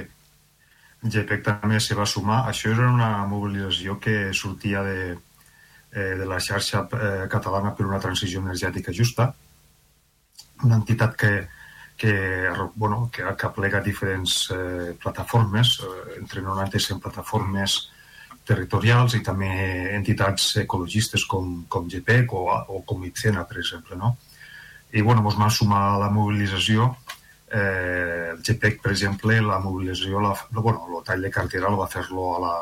GPEC 1.06 1.44
també 1.46 1.78
s'hi 1.80 1.96
va 1.98 2.08
sumar. 2.10 2.42
Això 2.50 2.72
era 2.74 2.90
una 2.90 3.28
mobilització 3.30 4.00
que 4.02 4.34
sortia 4.34 4.82
de, 4.84 5.18
eh, 5.94 6.14
de 6.18 6.26
la 6.26 6.40
xarxa 6.42 6.88
eh, 6.90 7.28
catalana 7.30 7.76
per 7.78 7.86
una 7.86 8.02
transició 8.02 8.42
energètica 8.42 8.96
justa, 8.96 9.30
una 10.64 10.82
entitat 10.82 11.14
que, 11.20 11.32
que, 11.98 12.50
bueno, 12.76 13.10
que, 13.12 13.24
que 13.24 13.46
aplega 13.46 13.82
diferents 13.82 14.50
eh, 14.52 14.96
plataformes, 15.02 15.80
eh, 15.80 16.18
entre 16.20 16.42
90 16.42 16.78
i 16.78 16.84
100 16.88 17.00
plataformes 17.00 17.78
territorials 18.46 19.16
i 19.18 19.24
també 19.26 19.50
entitats 19.96 20.52
ecologistes 20.62 21.26
com, 21.26 21.64
com 21.70 21.88
GPEC 21.90 22.34
o, 22.36 22.46
o 22.52 22.82
com 22.86 23.06
ICENA, 23.08 23.46
per 23.50 23.60
exemple. 23.64 23.98
No? 23.98 24.16
I 24.94 25.02
bueno, 25.02 25.24
ens 25.26 25.40
vam 25.40 25.52
sumar 25.52 25.82
a 25.94 25.98
la 26.04 26.12
mobilització. 26.14 26.92
Eh, 27.50 28.36
el 28.36 28.44
GPEC, 28.44 28.82
per 28.84 28.92
exemple, 28.94 29.40
la 29.42 29.62
mobilització, 29.64 30.22
la, 30.22 30.36
bueno, 30.52 30.86
el 30.92 31.04
tall 31.08 31.26
de 31.26 31.32
cartera 31.34 31.72
el 31.72 31.80
va 31.80 31.90
fer-lo 31.90 32.36
a, 32.36 32.44
la, 32.44 32.54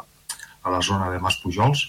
a 0.63 0.77
la 0.77 0.81
zona 0.81 1.09
de 1.11 1.19
Mas 1.19 1.41
Pujols 1.41 1.87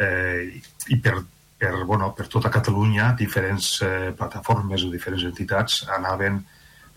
eh, 0.00 0.60
i 0.88 0.98
per 1.02 1.20
per, 1.60 1.84
bueno, 1.84 2.14
per 2.16 2.26
tota 2.32 2.48
Catalunya 2.48 3.12
diferents 3.18 3.82
eh, 3.84 4.10
plataformes 4.16 4.86
o 4.86 4.90
diferents 4.92 5.26
entitats 5.28 5.82
anaven 5.92 6.40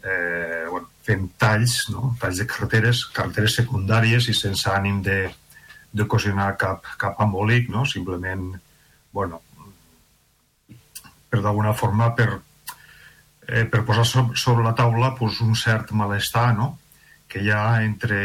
eh, 0.03 0.63
bueno, 0.69 0.87
fent 1.03 1.25
talls, 1.37 1.89
no? 1.91 2.13
talls 2.21 2.39
de 2.39 2.47
carreteres, 2.47 3.03
carreteres 3.11 3.57
secundàries 3.59 4.29
i 4.31 4.35
sense 4.37 4.69
ànim 4.71 5.01
de 5.03 5.17
d'ocasionar 5.93 6.55
cap, 6.57 6.87
cap 6.97 7.19
embolic, 7.21 7.67
no? 7.69 7.83
simplement 7.85 8.47
bueno, 9.13 9.41
per 11.29 11.41
d'alguna 11.43 11.75
forma 11.77 12.07
per, 12.17 12.31
eh, 13.45 13.65
per 13.69 13.83
posar 13.85 14.07
so, 14.07 14.23
sobre 14.33 14.63
la 14.65 14.73
taula 14.73 15.11
pues, 15.19 15.41
un 15.45 15.53
cert 15.59 15.91
malestar 15.91 16.47
no? 16.57 16.77
que 17.27 17.43
hi 17.43 17.51
ha 17.51 17.83
entre, 17.83 18.23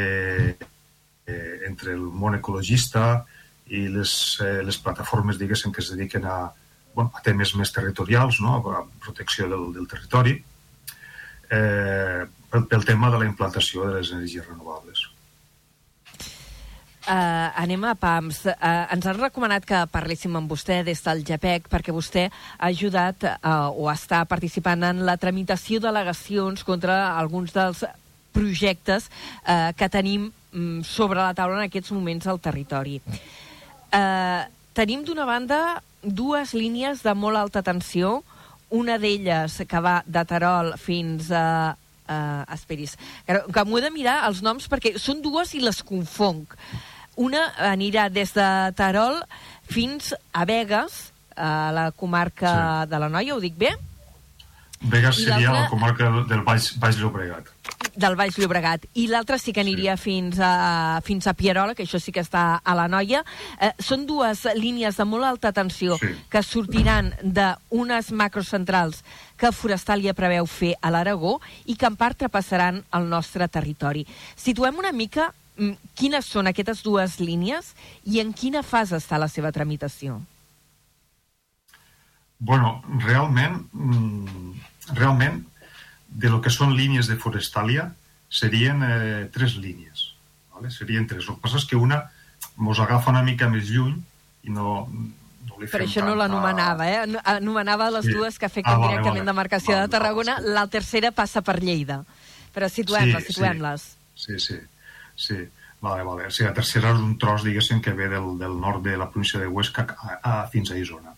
eh, 1.27 1.55
entre 1.69 1.93
el 1.99 2.07
món 2.23 2.39
ecologista 2.39 3.27
i 3.69 3.87
les, 3.93 4.13
eh, 4.45 4.63
les 4.65 4.79
plataformes 4.81 5.39
diguéssim 5.41 5.73
que 5.73 5.83
es 5.85 5.91
dediquen 5.93 6.25
a, 6.25 6.39
bueno, 6.95 7.13
a 7.15 7.23
temes 7.25 7.55
més 7.59 7.73
territorials, 7.73 8.41
no? 8.45 8.57
a 8.73 8.83
protecció 9.05 9.49
del, 9.51 9.69
del 9.77 9.87
territori, 9.91 10.39
eh, 11.51 12.25
pel, 12.51 12.67
pel 12.67 12.89
tema 12.89 13.13
de 13.13 13.23
la 13.23 13.29
implantació 13.29 13.87
de 13.87 14.01
les 14.01 14.13
energies 14.17 14.47
renovables. 14.49 15.09
Uh, 17.09 17.49
anem 17.57 17.87
a 17.89 17.95
PAMS. 17.97 18.43
Uh, 18.51 18.83
ens 18.93 19.07
han 19.09 19.17
recomanat 19.17 19.65
que 19.65 19.79
parléssim 19.89 20.35
amb 20.37 20.51
vostè 20.53 20.83
des 20.85 21.01
del 21.07 21.23
GEPEC 21.25 21.71
perquè 21.73 21.95
vostè 21.97 22.27
ha 22.29 22.69
ajudat 22.69 23.25
uh, 23.31 23.71
o 23.73 23.89
està 23.89 24.27
participant 24.29 24.85
en 24.85 25.01
la 25.09 25.17
tramitació 25.17 25.81
d'al·legacions 25.81 26.67
contra 26.69 26.99
alguns 27.17 27.57
dels 27.57 27.81
projectes 28.37 29.09
uh, 29.09 29.73
que 29.73 29.89
tenim 29.89 30.29
um, 30.53 30.83
sobre 30.85 31.23
la 31.23 31.33
taula 31.33 31.63
en 31.63 31.71
aquests 31.71 31.97
moments 31.97 32.29
al 32.29 32.43
territori. 32.45 33.01
Uh, 33.89 34.45
tenim 34.77 35.05
d'una 35.07 35.25
banda 35.29 35.81
dues 36.03 36.55
línies 36.55 37.03
de 37.03 37.15
molt 37.17 37.41
alta 37.41 37.63
tensió, 37.67 38.23
una 38.71 38.99
d'elles 39.01 39.63
que 39.69 39.81
va 39.85 40.01
de 40.07 40.25
Terol 40.29 40.75
fins 40.81 41.33
a... 41.33 41.77
Uh, 42.09 42.41
esperis, 42.55 42.95
que, 43.29 43.35
que 43.53 43.63
m'ho 43.69 43.77
he 43.77 43.83
de 43.85 43.91
mirar 43.93 44.23
els 44.25 44.39
noms 44.41 44.65
perquè 44.73 44.95
són 44.97 45.19
dues 45.21 45.51
i 45.53 45.59
les 45.61 45.83
confonc. 45.85 46.55
Una 47.21 47.43
anirà 47.69 48.07
des 48.09 48.33
de 48.33 48.47
Terol 48.79 49.19
fins 49.69 50.15
a 50.33 50.47
Vegas, 50.49 51.11
a 51.37 51.69
la 51.77 51.91
comarca 51.93 52.55
sí. 52.55 52.91
de 52.95 53.03
la 53.03 53.11
Noia, 53.13 53.37
ho 53.37 53.45
dic 53.45 53.61
bé? 53.61 53.75
Vegas 54.81 55.21
seria 55.21 55.53
la 55.53 55.69
comarca 55.69 56.09
del 56.31 56.43
Baix, 56.47 56.71
Baix 56.81 56.97
Llobregat. 56.97 57.53
Del 57.99 58.17
Baix 58.19 58.37
Llobregat. 58.39 58.85
I 58.99 59.07
l'altra 59.11 59.39
sí 59.39 59.53
que 59.55 59.63
aniria 59.63 59.97
sí. 59.97 60.03
fins, 60.05 60.39
a, 60.43 61.01
fins 61.07 61.27
a 61.27 61.35
Pierola, 61.35 61.75
que 61.75 61.85
això 61.87 62.01
sí 62.03 62.13
que 62.15 62.23
està 62.23 62.61
a 62.63 62.75
la 62.79 62.87
Noia. 62.91 63.25
Eh, 63.61 63.73
són 63.83 64.07
dues 64.07 64.45
línies 64.59 64.99
de 64.99 65.07
molt 65.09 65.27
alta 65.27 65.53
tensió 65.55 65.99
sí. 65.99 66.13
que 66.31 66.43
sortiran 66.47 67.13
d'unes 67.23 68.13
macrocentrals 68.13 69.03
que 69.39 69.53
Forestalia 69.55 70.15
preveu 70.19 70.47
fer 70.51 70.75
a 70.83 70.91
l'Aragó 70.95 71.39
i 71.67 71.77
que 71.79 71.87
en 71.87 71.99
part 71.99 72.19
trapassaran 72.19 72.83
el 72.99 73.11
nostre 73.11 73.49
territori. 73.49 74.07
Situem 74.37 74.79
una 74.79 74.93
mica 74.93 75.31
mm, 75.57 75.93
quines 75.99 76.27
són 76.27 76.51
aquestes 76.51 76.83
dues 76.87 77.19
línies 77.23 77.75
i 78.05 78.19
en 78.23 78.35
quina 78.35 78.65
fase 78.67 78.99
està 78.99 79.19
la 79.19 79.31
seva 79.31 79.55
tramitació. 79.55 80.19
Bueno, 82.39 82.77
realment, 83.03 83.65
realment, 84.95 85.41
de 86.09 86.31
lo 86.33 86.41
que 86.41 86.51
són 86.51 86.75
línies 86.77 87.09
de 87.09 87.17
Forestalia, 87.21 87.91
serien 88.29 88.83
eh, 88.85 89.29
tres 89.33 89.57
línies. 89.57 90.15
¿vale? 90.55 90.71
Serien 90.71 91.07
tres. 91.07 91.29
El 91.29 91.37
que 91.37 91.45
passa 91.45 91.61
és 91.61 91.69
que 91.69 91.77
una 91.77 92.07
mos 92.59 92.81
agafa 92.81 93.11
una 93.11 93.23
mica 93.23 93.49
més 93.51 93.71
lluny 93.71 93.95
i 94.47 94.53
no, 94.55 94.87
no 95.49 95.61
li 95.61 95.69
Per 95.71 95.83
això 95.85 96.05
no 96.07 96.15
l'anomenava, 96.19 96.89
eh? 96.91 97.21
Anomenava 97.25 97.91
les 97.95 98.09
sí. 98.09 98.15
dues 98.15 98.39
que 98.39 98.49
afecten 98.49 98.75
ah, 98.75 98.79
vale, 98.79 98.97
directament 98.97 99.23
vale. 99.23 99.31
demarcació 99.33 99.75
vale, 99.75 99.87
de 99.87 99.95
Tarragona. 99.95 100.39
Vale, 100.41 100.57
la 100.59 100.67
tercera 100.73 101.13
passa 101.15 101.43
per 101.47 101.59
Lleida. 101.63 102.03
Però 102.55 102.71
situem-les, 102.73 103.27
sí, 103.27 103.35
situem-les. 103.35 103.87
Sí, 104.19 104.39
sí, 104.43 104.59
sí. 105.15 105.39
Vale, 105.81 106.03
vale. 106.03 106.27
O 106.27 106.35
sigui, 106.35 106.49
la 106.49 106.57
tercera 106.57 106.91
és 106.95 107.03
un 107.03 107.15
tros, 107.23 107.45
diguéssim, 107.47 107.83
que 107.85 107.95
ve 107.95 108.09
del, 108.11 108.33
del 108.41 108.57
nord 108.59 108.83
de 108.87 108.97
la 108.99 109.07
província 109.13 109.39
de 109.39 109.47
Huesca 109.47 109.87
a, 109.95 110.19
a, 110.19 110.33
fins 110.51 110.73
a 110.75 110.79
Isona. 110.79 111.15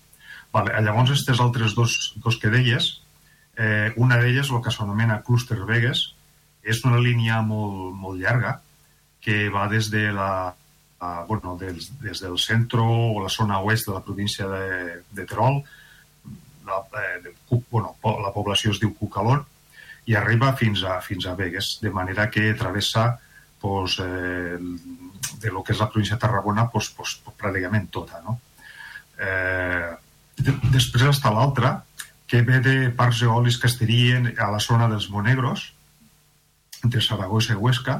Vale. 0.52 0.74
Llavors, 0.84 1.14
aquestes 1.14 1.40
altres 1.40 1.76
dos, 1.78 2.12
dos 2.20 2.36
que 2.42 2.52
deies, 2.52 2.98
eh, 3.60 3.92
una 4.00 4.16
d'elles, 4.20 4.48
el 4.48 4.62
que 4.64 4.72
s'anomena 4.72 5.20
Cluster 5.26 5.60
Vegas, 5.68 6.06
és 6.64 6.80
una 6.88 7.00
línia 7.00 7.40
molt, 7.44 7.92
molt 7.96 8.20
llarga 8.20 8.58
que 9.20 9.48
va 9.52 9.66
des 9.68 9.90
de 9.92 10.08
la, 10.16 10.54
a, 11.00 11.10
bueno, 11.28 11.56
des, 11.60 11.90
des 12.00 12.24
del 12.24 12.38
centre 12.40 12.80
o 12.80 13.20
la 13.20 13.28
zona 13.28 13.60
oest 13.60 13.88
de 13.88 13.96
la 13.96 14.04
província 14.04 14.48
de, 14.48 15.00
de 15.12 15.26
Terol, 15.28 15.60
la, 16.66 16.80
eh, 17.00 17.20
de, 17.24 17.34
bueno, 17.70 17.96
la 18.02 18.32
població 18.32 18.72
es 18.72 18.80
diu 18.80 18.94
Cucalor, 18.96 19.44
i 20.08 20.16
arriba 20.16 20.54
fins 20.56 20.84
a, 20.84 20.98
fins 21.04 21.26
a 21.28 21.36
Vegas, 21.36 21.78
de 21.82 21.92
manera 21.92 22.30
que 22.30 22.54
travessa 22.54 23.18
pues, 23.60 23.98
eh, 24.00 24.56
de 24.56 25.50
lo 25.52 25.62
que 25.62 25.74
és 25.76 25.80
la 25.80 25.90
província 25.90 26.16
de 26.16 26.24
Tarragona 26.24 26.70
pues, 26.72 26.88
pues, 26.96 27.18
pràcticament 27.36 27.90
tota. 27.92 28.22
No? 28.24 28.38
Eh, 29.20 29.90
Després 30.40 31.04
està 31.10 31.28
l'altra, 31.34 31.74
que 32.30 32.44
ve 32.46 32.60
de 32.62 32.76
parcs 32.94 33.24
eòlics 33.26 33.58
que 33.58 33.66
estarien 33.66 34.30
a 34.38 34.50
la 34.54 34.60
zona 34.62 34.86
dels 34.88 35.08
Monegros, 35.10 35.72
entre 36.84 37.02
Saragossa 37.02 37.56
i 37.56 37.58
Huesca, 37.58 37.96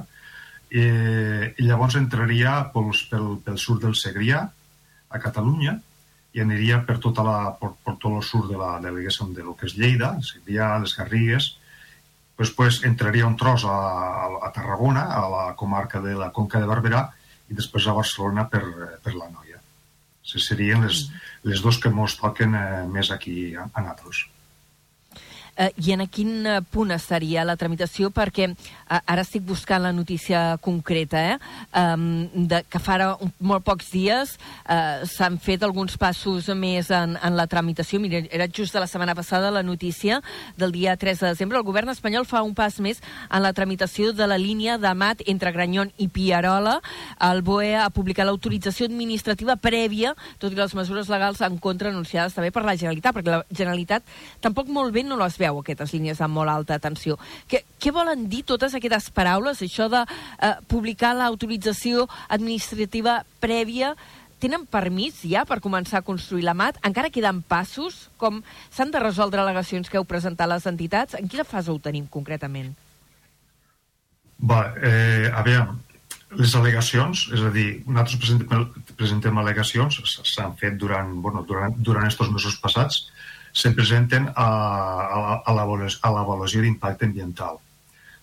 eh, 0.70 1.50
i 1.58 1.66
llavors 1.66 1.98
entraria 1.98 2.52
pel, 2.70 2.92
pel, 3.10 3.30
pel 3.42 3.58
sud 3.58 3.82
del 3.82 3.96
Segrià, 3.98 4.44
a 5.10 5.18
Catalunya, 5.18 5.74
i 6.30 6.44
aniria 6.44 6.78
per, 6.86 7.00
tota 7.02 7.24
la, 7.26 7.38
per, 7.58 7.72
per 7.82 7.96
tot 7.98 8.12
el 8.20 8.22
sud 8.22 8.46
de, 8.52 8.58
la, 8.60 8.76
de, 8.78 8.92
de 8.94 9.42
lo 9.42 9.56
que 9.58 9.66
és 9.66 9.74
Lleida, 9.74 10.12
Segrià, 10.22 10.76
les 10.78 10.94
Garrigues, 10.94 11.56
després 12.38 12.84
entraria 12.86 13.26
un 13.26 13.34
tros 13.36 13.66
a, 13.66 13.74
a, 13.74 14.28
a 14.46 14.52
Tarragona, 14.54 15.08
a 15.10 15.26
la 15.28 15.44
comarca 15.58 16.00
de 16.00 16.14
la 16.14 16.30
Conca 16.30 16.62
de 16.62 16.70
Barberà, 16.70 17.08
i 17.50 17.58
després 17.58 17.90
a 17.90 17.96
Barcelona 17.98 18.46
per, 18.46 18.62
per 19.02 19.16
la 19.18 19.26
Noia. 19.26 19.49
Serien 20.38 20.84
les, 20.86 21.08
les 21.44 21.62
dos 21.64 21.78
que 21.82 21.90
mos 21.90 22.16
toquen 22.20 22.54
eh, 22.54 22.84
més 22.90 23.10
aquí 23.10 23.54
a, 23.54 23.66
a 23.72 23.82
nosaltres. 23.82 24.28
Uh, 25.60 25.68
I 25.82 25.92
en 25.96 26.06
quin 26.08 26.46
eh, 26.46 26.60
punt 26.72 26.94
estaria 26.94 27.44
la 27.44 27.56
tramitació? 27.58 28.08
Perquè 28.14 28.52
ara 28.90 29.22
estic 29.22 29.44
buscant 29.46 29.82
la 29.82 29.92
notícia 29.92 30.58
concreta, 30.62 31.20
eh? 31.34 31.38
Um, 31.76 32.46
de, 32.50 32.62
que 32.68 32.80
fa 32.82 32.98
un, 33.22 33.30
molt 33.38 33.62
pocs 33.64 33.92
dies 33.94 34.32
uh, 34.66 35.06
s'han 35.06 35.38
fet 35.38 35.62
alguns 35.62 35.94
passos 36.00 36.48
més 36.58 36.90
en, 36.90 37.14
en 37.14 37.36
la 37.38 37.46
tramitació. 37.50 38.00
Mira, 38.02 38.24
era 38.34 38.48
just 38.50 38.74
de 38.74 38.82
la 38.82 38.88
setmana 38.90 39.14
passada 39.14 39.52
la 39.54 39.62
notícia 39.62 40.20
del 40.58 40.72
dia 40.72 40.96
3 40.96 41.20
de 41.20 41.30
desembre. 41.32 41.58
El 41.58 41.66
govern 41.68 41.92
espanyol 41.92 42.26
fa 42.26 42.42
un 42.42 42.54
pas 42.58 42.80
més 42.82 43.00
en 43.30 43.44
la 43.44 43.52
tramitació 43.54 44.12
de 44.12 44.26
la 44.26 44.38
línia 44.38 44.76
de 44.78 44.92
mat 44.94 45.22
entre 45.30 45.52
Granyon 45.54 45.92
i 45.98 46.08
Piarola. 46.08 46.80
El 47.30 47.44
BOE 47.46 47.76
ha 47.78 47.88
publicat 47.94 48.26
l'autorització 48.26 48.88
administrativa 48.90 49.56
prèvia, 49.60 50.16
tot 50.42 50.52
i 50.52 50.58
les 50.58 50.74
mesures 50.74 51.10
legals 51.12 51.40
en 51.46 51.58
contra 51.62 51.94
anunciades 51.94 52.34
també 52.34 52.50
per 52.50 52.64
la 52.66 52.74
Generalitat, 52.74 53.14
perquè 53.14 53.36
la 53.36 53.42
Generalitat 53.50 54.02
tampoc 54.42 54.68
molt 54.68 54.94
bé 54.94 55.04
no 55.06 55.18
les 55.20 55.38
veu 55.38 55.62
aquestes 55.62 55.94
línies 55.94 56.20
amb 56.20 56.34
molt 56.40 56.50
alta 56.50 56.80
tensió. 56.82 57.18
Què, 57.50 57.62
què 57.78 57.94
volen 57.94 58.26
dir 58.30 58.42
totes 58.48 58.74
paraules? 59.12 59.60
Això 59.62 59.88
de 59.92 60.04
eh, 60.06 60.54
publicar 60.68 61.12
l'autorització 61.14 62.06
administrativa 62.28 63.24
prèvia 63.40 63.94
tenen 64.40 64.64
permís 64.64 65.20
ja 65.28 65.44
per 65.44 65.60
començar 65.60 66.00
a 66.00 66.06
construir 66.06 66.44
la 66.44 66.54
MAT? 66.56 66.80
Encara 66.86 67.12
queden 67.12 67.42
passos? 67.42 68.08
Com 68.16 68.42
s'han 68.70 68.90
de 68.90 69.02
resoldre 69.02 69.42
al·legacions 69.42 69.90
que 69.90 70.00
heu 70.00 70.04
presentat 70.08 70.48
les 70.48 70.66
entitats? 70.66 71.14
En 71.14 71.28
quina 71.28 71.44
fase 71.44 71.70
ho 71.70 71.78
tenim 71.78 72.06
concretament? 72.08 72.72
Va, 74.40 74.72
eh, 74.80 75.28
a 75.28 75.42
veure, 75.44 75.76
les 76.38 76.54
al·legacions, 76.54 77.26
és 77.34 77.40
a 77.42 77.50
dir, 77.52 77.82
nosaltres 77.86 78.20
presentem, 78.22 78.68
presentem 78.96 79.40
al·legacions, 79.40 79.98
s'han 80.24 80.54
fet 80.56 80.78
durant, 80.78 81.12
bueno, 81.20 81.44
durant, 81.48 81.74
durant 81.76 82.06
estos 82.06 82.30
mesos 82.32 82.56
passats, 82.62 83.10
se 83.52 83.72
presenten 83.74 84.28
a, 84.30 84.46
a, 84.46 85.42
a 85.44 85.52
l'avaluació 85.56 86.62
d'impacte 86.62 87.08
ambiental. 87.08 87.58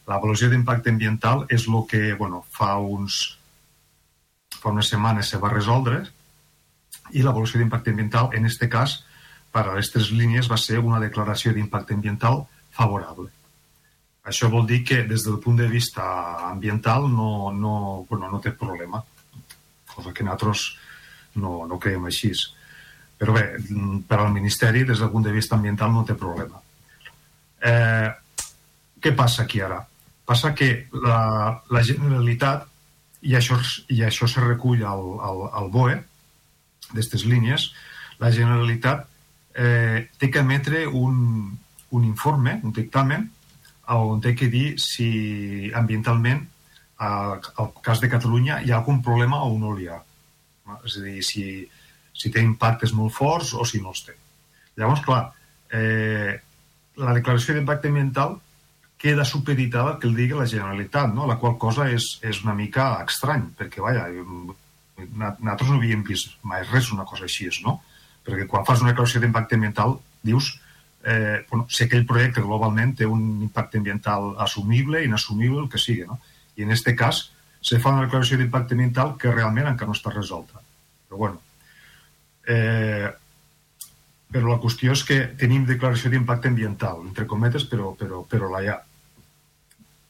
L'avaluació 0.07 0.49
d'impacte 0.51 0.91
ambiental 0.93 1.45
és 1.51 1.67
el 1.67 1.81
que 1.89 2.13
bueno, 2.15 2.45
fa, 2.51 2.77
uns, 2.79 3.37
fa 4.55 4.71
unes 4.71 4.91
setmanes 4.93 5.33
se 5.33 5.39
va 5.41 5.51
resoldre 5.51 6.05
i 7.11 7.23
l'avaluació 7.23 7.59
d'impacte 7.59 7.91
ambiental, 7.91 8.29
en 8.35 8.47
aquest 8.47 8.63
cas, 8.71 9.01
per 9.51 9.65
a 9.65 9.75
les 9.75 9.91
tres 9.91 10.11
línies, 10.11 10.47
va 10.51 10.59
ser 10.59 10.79
una 10.79 10.99
declaració 11.03 11.53
d'impacte 11.55 11.95
ambiental 11.95 12.45
favorable. 12.75 13.29
Això 14.27 14.49
vol 14.51 14.65
dir 14.67 14.81
que 14.83 15.03
des 15.07 15.23
del 15.23 15.39
punt 15.43 15.55
de 15.59 15.67
vista 15.71 16.03
ambiental 16.49 17.07
no, 17.11 17.51
no, 17.55 18.05
bueno, 18.09 18.31
no 18.31 18.41
té 18.43 18.51
problema, 18.51 19.03
cosa 19.93 20.11
que 20.13 20.23
nosaltres 20.23 20.65
no, 21.39 21.65
no 21.67 21.79
creiem 21.79 22.07
així. 22.09 22.33
Però 23.17 23.33
bé, 23.33 23.45
per 24.07 24.19
al 24.19 24.33
Ministeri, 24.35 24.83
des 24.85 24.99
del 24.99 25.11
punt 25.11 25.25
de 25.25 25.35
vista 25.35 25.55
ambiental, 25.55 25.93
no 25.93 26.03
té 26.05 26.15
problema. 26.19 26.59
Eh, 27.63 28.09
què 29.01 29.15
passa 29.15 29.45
aquí 29.45 29.63
ara? 29.63 29.79
Passa 30.27 30.53
que 30.57 30.87
la, 30.91 31.19
la 31.71 31.83
Generalitat, 31.87 32.67
i 33.27 33.35
això, 33.39 33.57
i 33.93 34.03
això 34.05 34.27
se 34.29 34.43
recull 34.43 34.83
al, 34.85 35.05
al, 35.23 35.45
al 35.61 35.71
BOE, 35.73 35.95
d'aquestes 36.89 37.23
línies, 37.27 37.71
la 38.19 38.31
Generalitat 38.33 39.07
eh, 39.55 40.07
té 40.19 40.29
que 40.31 40.43
emetre 40.43 40.85
un, 40.87 41.55
un 41.91 42.05
informe, 42.05 42.59
un 42.63 42.75
dictamen, 42.75 43.27
on 43.87 44.19
té 44.19 44.33
que 44.35 44.49
dir 44.51 44.75
si 44.83 45.71
ambientalment, 45.75 46.43
al, 46.97 47.39
cas 47.85 48.01
de 48.01 48.09
Catalunya, 48.11 48.59
hi 48.65 48.71
ha 48.71 48.81
algun 48.81 49.01
problema 49.05 49.43
o 49.45 49.53
no 49.59 49.75
hi 49.77 49.87
ha. 49.91 49.99
És 50.83 50.97
a 50.99 51.05
dir, 51.05 51.21
si, 51.23 51.45
si 52.11 52.31
té 52.33 52.43
impactes 52.43 52.93
molt 52.93 53.15
forts 53.15 53.53
o 53.55 53.65
si 53.65 53.79
no 53.81 53.93
els 53.93 54.03
té. 54.03 54.17
Llavors, 54.77 55.03
clar, 55.05 55.21
eh, 55.71 56.35
la 56.97 57.15
declaració 57.15 57.55
d'impacte 57.55 57.87
ambiental 57.87 58.37
queda 58.97 59.25
supeditada 59.25 59.93
al 59.93 59.99
que 60.01 60.07
el 60.09 60.15
digui 60.17 60.37
la 60.37 60.47
Generalitat, 60.49 61.13
no? 61.13 61.27
la 61.29 61.37
qual 61.37 61.57
cosa 61.61 61.89
és, 61.93 62.17
és 62.25 62.41
una 62.43 62.55
mica 62.57 62.89
estrany, 63.05 63.51
perquè, 63.57 63.81
vaja, 63.83 64.07
nosaltres 64.97 65.69
no 65.69 65.77
havíem 65.77 66.03
vist 66.05 66.37
mai 66.41 66.63
res 66.65 66.91
una 66.91 67.05
cosa 67.05 67.27
així, 67.27 67.49
no? 67.65 67.77
Perquè 68.25 68.47
quan 68.49 68.65
fas 68.65 68.81
una 68.81 68.91
declaració 68.91 69.21
d'impacte 69.21 69.55
ambiental 69.55 69.99
dius 70.25 70.55
eh, 71.05 71.45
bueno, 71.49 71.67
si 71.69 71.85
aquell 71.85 72.05
projecte 72.09 72.41
globalment 72.41 72.95
té 72.99 73.05
un 73.07 73.21
impacte 73.45 73.77
ambiental 73.77 74.33
assumible, 74.43 75.03
inassumible, 75.05 75.61
el 75.63 75.69
que 75.69 75.79
sigui, 75.79 76.07
no? 76.09 76.19
I 76.57 76.65
en 76.65 76.73
aquest 76.73 76.89
cas 76.97 77.21
se 77.61 77.79
fa 77.79 77.93
una 77.93 78.07
declaració 78.07 78.39
d'impacte 78.39 78.75
ambiental 78.75 79.15
que 79.21 79.31
realment 79.31 79.69
encara 79.69 79.91
no 79.91 79.95
està 79.95 80.11
resolta. 80.13 80.59
Però 81.07 81.21
bueno, 81.21 81.39
eh, 82.47 83.07
però 84.31 84.51
la 84.51 84.59
qüestió 84.63 84.91
és 84.97 85.05
que 85.07 85.19
tenim 85.39 85.65
declaració 85.67 86.11
d'impacte 86.11 86.51
ambiental, 86.51 87.05
entre 87.05 87.27
cometes, 87.29 87.65
però, 87.69 87.93
però, 87.95 88.23
però 88.27 88.51
la 88.51 88.63
hi 88.63 88.71
ha. 88.73 88.77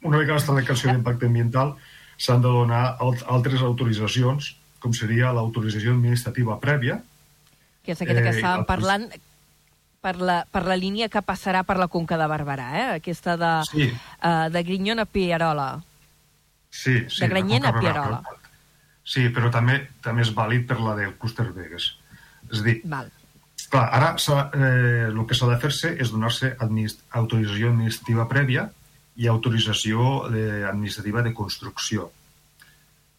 Una 0.05 0.21
vegada 0.21 0.39
està 0.41 0.53
la 0.53 0.62
declaració 0.62 0.93
d'impacte 0.93 1.29
ambiental, 1.29 1.75
s'han 2.17 2.43
de 2.43 2.51
donar 2.53 2.97
altres 3.01 3.63
autoritzacions, 3.65 4.55
com 4.81 4.93
seria 4.93 5.31
l'autorització 5.33 5.95
administrativa 5.95 6.60
prèvia. 6.62 6.99
Que 7.86 7.95
és 7.95 8.03
aquesta 8.03 8.21
que 8.21 8.33
eh, 8.33 8.38
estàvem 8.38 8.67
parlant 8.69 9.07
per 10.01 10.15
la, 10.21 10.38
per 10.51 10.63
la 10.67 10.77
línia 10.77 11.10
que 11.10 11.23
passarà 11.25 11.63
per 11.67 11.79
la 11.81 11.89
Conca 11.91 12.17
de 12.19 12.27
Barberà, 12.29 12.67
eh? 12.77 12.88
aquesta 13.01 13.36
de, 13.39 13.53
sí. 13.71 13.89
uh, 13.89 14.47
de 14.53 14.63
Grinyona 14.63 15.07
a 15.07 15.10
Pierola. 15.10 15.69
Sí, 16.69 17.05
sí. 17.10 17.21
De 17.23 17.27
Granyena 17.27 17.71
a 17.73 17.79
Pierola. 17.79 18.21
Sí, 19.07 19.29
però 19.33 19.49
també 19.51 19.79
també 20.03 20.25
és 20.25 20.33
vàlid 20.36 20.67
per 20.67 20.81
la 20.83 20.95
del 20.97 21.15
Clúster 21.19 21.47
Vegas. 21.55 21.93
És 22.51 22.60
a 22.60 22.65
dir, 22.65 22.75
Val. 22.86 23.07
clar, 23.71 23.86
ara 23.95 24.10
eh, 24.13 25.07
el 25.07 25.21
que 25.27 25.36
s'ha 25.36 25.47
de 25.49 25.57
fer-se 25.63 25.93
és 25.95 26.12
donar-se 26.12 26.53
administ 26.60 26.99
autorització 27.21 27.71
administrativa 27.71 28.27
prèvia 28.27 28.67
i 29.17 29.27
autorització 29.27 30.27
de, 30.32 30.63
administrativa 30.69 31.23
de 31.25 31.34
construcció. 31.34 32.12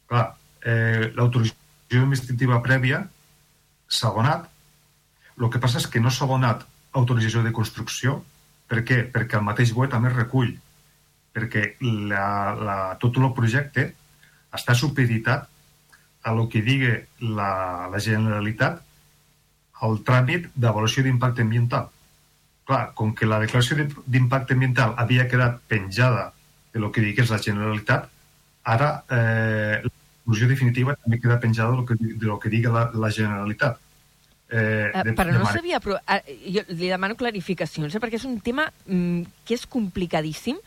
Clar, 0.08 0.28
eh, 0.62 1.10
l'autorització 1.16 2.04
administrativa 2.04 2.60
prèvia 2.62 3.02
s'ha 3.88 4.12
donat, 4.14 4.46
el 5.38 5.50
que 5.50 5.60
passa 5.62 5.82
és 5.82 5.86
que 5.90 6.02
no 6.02 6.10
s'ha 6.10 6.26
donat 6.30 6.64
autorització 6.98 7.42
de 7.42 7.54
construcció. 7.54 8.18
Per 8.68 8.82
què? 8.84 9.02
Perquè 9.12 9.38
el 9.38 9.46
mateix 9.46 9.72
BOE 9.74 9.90
també 9.90 10.10
recull. 10.12 10.50
Perquè 11.34 11.74
la, 11.82 12.26
la, 12.58 12.78
tot 13.02 13.18
el 13.18 13.30
projecte 13.36 13.86
està 14.54 14.74
supeditat 14.74 15.48
a 16.26 16.34
lo 16.34 16.48
que 16.50 16.62
digui 16.64 16.90
la, 17.22 17.52
la 17.92 18.00
Generalitat 18.02 18.82
al 19.86 20.00
tràmit 20.06 20.48
d'avaluació 20.54 21.04
d'impacte 21.06 21.44
ambiental. 21.44 21.88
Clar, 22.68 22.92
com 22.92 23.14
que 23.16 23.24
la 23.24 23.38
declaració 23.40 23.78
d'impacte 24.04 24.52
ambiental 24.52 24.92
havia 25.00 25.24
quedat 25.28 25.62
penjada 25.70 26.26
de 26.74 26.80
lo 26.82 26.90
que 26.92 27.00
digués 27.00 27.30
la 27.32 27.40
Generalitat, 27.40 28.10
ara 28.68 28.88
eh, 29.08 29.80
la 29.86 29.90
conclusió 29.90 30.48
definitiva 30.50 30.96
també 31.00 31.16
queda 31.22 31.38
penjada 31.40 31.72
de 31.72 31.78
lo 31.78 31.86
que, 31.88 31.96
de 31.98 32.26
lo 32.28 32.36
que 32.42 32.52
digui 32.52 32.68
la, 32.68 32.90
la 32.92 33.08
Generalitat. 33.08 33.78
Eh, 34.50 34.92
de, 35.04 35.14
però 35.16 35.32
no. 35.32 35.80
Però, 35.84 35.96
eh, 36.12 36.36
jo 36.52 36.66
li 36.68 36.92
demano 36.92 37.16
clarificacions, 37.16 37.94
eh, 37.94 38.00
perquè 38.04 38.20
és 38.20 38.28
un 38.28 38.36
tema 38.44 38.68
mm, 38.84 39.44
que 39.48 39.56
és 39.56 39.64
complicadíssim. 39.64 40.60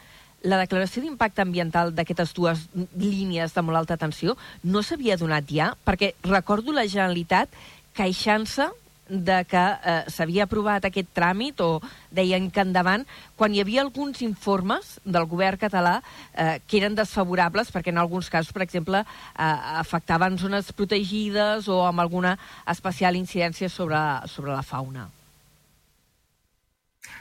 La 0.50 0.58
declaració 0.58 1.06
d'impacte 1.06 1.46
ambiental 1.46 1.94
d'aquestes 1.94 2.34
dues 2.34 2.66
línies 2.98 3.54
de 3.54 3.62
molt 3.62 3.78
alta 3.78 4.02
tensió 4.02 4.34
no 4.66 4.82
s'havia 4.82 5.22
donat 5.22 5.46
ja, 5.54 5.76
perquè 5.86 6.16
recordo 6.26 6.74
la 6.74 6.88
Generalitat 6.90 7.54
queixant-se 7.94 8.72
de 9.12 9.44
que 9.46 9.60
eh, 9.60 10.04
s'havia 10.08 10.46
aprovat 10.48 10.88
aquest 10.88 11.10
tràmit 11.14 11.60
o 11.60 11.82
deien 12.16 12.48
que 12.52 12.64
endavant, 12.64 13.04
quan 13.36 13.54
hi 13.54 13.60
havia 13.62 13.84
alguns 13.84 14.22
informes 14.24 14.94
del 15.04 15.28
govern 15.28 15.60
català 15.60 15.98
eh, 16.00 16.62
que 16.66 16.80
eren 16.80 16.96
desfavorables 16.96 17.74
perquè 17.76 17.92
en 17.92 18.00
alguns 18.00 18.32
casos, 18.32 18.54
per 18.56 18.64
exemple, 18.64 19.04
eh, 19.04 19.58
afectaven 19.84 20.40
zones 20.40 20.72
protegides 20.72 21.68
o 21.68 21.82
amb 21.88 22.00
alguna 22.00 22.38
especial 22.72 23.20
incidència 23.20 23.70
sobre, 23.70 24.00
sobre 24.32 24.56
la 24.56 24.64
fauna. 24.64 25.10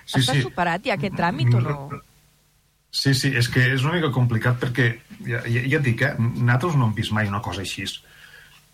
Sí, 0.06 0.20
Està 0.22 0.36
sí. 0.36 0.44
superat 0.46 0.86
ja 0.86 0.94
aquest 0.94 1.18
tràmit 1.18 1.50
o 1.54 1.64
no? 1.64 1.76
Sí, 2.90 3.14
sí, 3.14 3.30
és 3.38 3.46
que 3.50 3.62
és 3.74 3.82
una 3.86 3.94
mica 3.94 4.10
complicat 4.14 4.58
perquè, 4.62 4.92
ja, 5.26 5.42
ja, 5.46 5.62
ja 5.62 5.78
et 5.78 5.84
dic, 5.86 6.06
eh, 6.06 6.14
nosaltres 6.18 6.78
no 6.78 6.88
hem 6.88 6.94
vist 6.96 7.14
mai 7.14 7.30
una 7.30 7.42
cosa 7.42 7.62
així. 7.62 7.86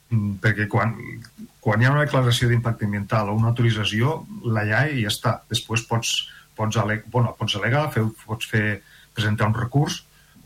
Mm, 0.06 0.36
perquè 0.38 0.68
quan, 0.70 0.94
quan 1.66 1.82
hi 1.82 1.86
ha 1.88 1.90
una 1.90 2.04
declaració 2.04 2.46
d'impacte 2.46 2.86
ambiental 2.86 3.32
o 3.32 3.32
una 3.34 3.48
autorització, 3.50 4.20
la 4.54 4.62
hi 4.62 5.00
ja 5.02 5.10
està. 5.10 5.32
Després 5.50 5.82
pots, 5.88 6.10
pots, 6.54 6.76
aleg 6.78 7.00
bueno, 7.10 7.32
pots 7.34 7.56
alegar, 7.58 7.88
fer, 7.90 8.04
pots 8.22 8.46
fer, 8.46 8.82
presentar 9.16 9.48
un 9.50 9.56
recurs 9.56 9.96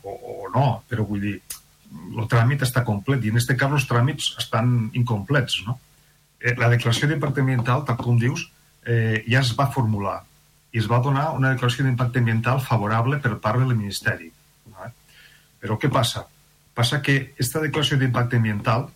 o, 0.00 0.14
o 0.14 0.36
no, 0.54 0.64
però 0.88 1.04
vull 1.04 1.20
dir, 1.20 1.34
el 1.92 2.28
tràmit 2.30 2.64
està 2.64 2.80
complet 2.86 3.20
i 3.20 3.28
en 3.28 3.36
aquest 3.36 3.52
cas 3.60 3.74
els 3.76 3.84
tràmits 3.90 4.30
estan 4.40 4.72
incomplets. 4.96 5.58
No? 5.66 5.76
Eh, 6.40 6.54
la 6.56 6.70
declaració 6.72 7.10
d'impacte 7.10 7.44
ambiental, 7.44 7.84
tal 7.84 7.98
com 8.00 8.16
dius, 8.16 8.46
eh, 8.88 9.20
ja 9.28 9.42
es 9.42 9.52
va 9.58 9.68
formular 9.74 10.22
i 10.72 10.80
es 10.80 10.88
va 10.88 11.02
donar 11.04 11.34
una 11.36 11.50
declaració 11.52 11.84
d'impacte 11.84 12.22
ambiental 12.22 12.62
favorable 12.64 13.18
per 13.20 13.34
part 13.44 13.60
del 13.60 13.76
Ministeri. 13.76 14.30
No? 14.72 14.88
Però 15.60 15.76
què 15.76 15.92
passa? 15.92 16.24
Passa 16.72 17.02
que 17.04 17.18
aquesta 17.34 17.60
declaració 17.60 18.00
d'impacte 18.00 18.40
ambiental 18.40 18.88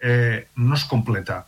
eh, 0.00 0.46
no 0.56 0.74
es 0.76 0.84
completa, 0.84 1.44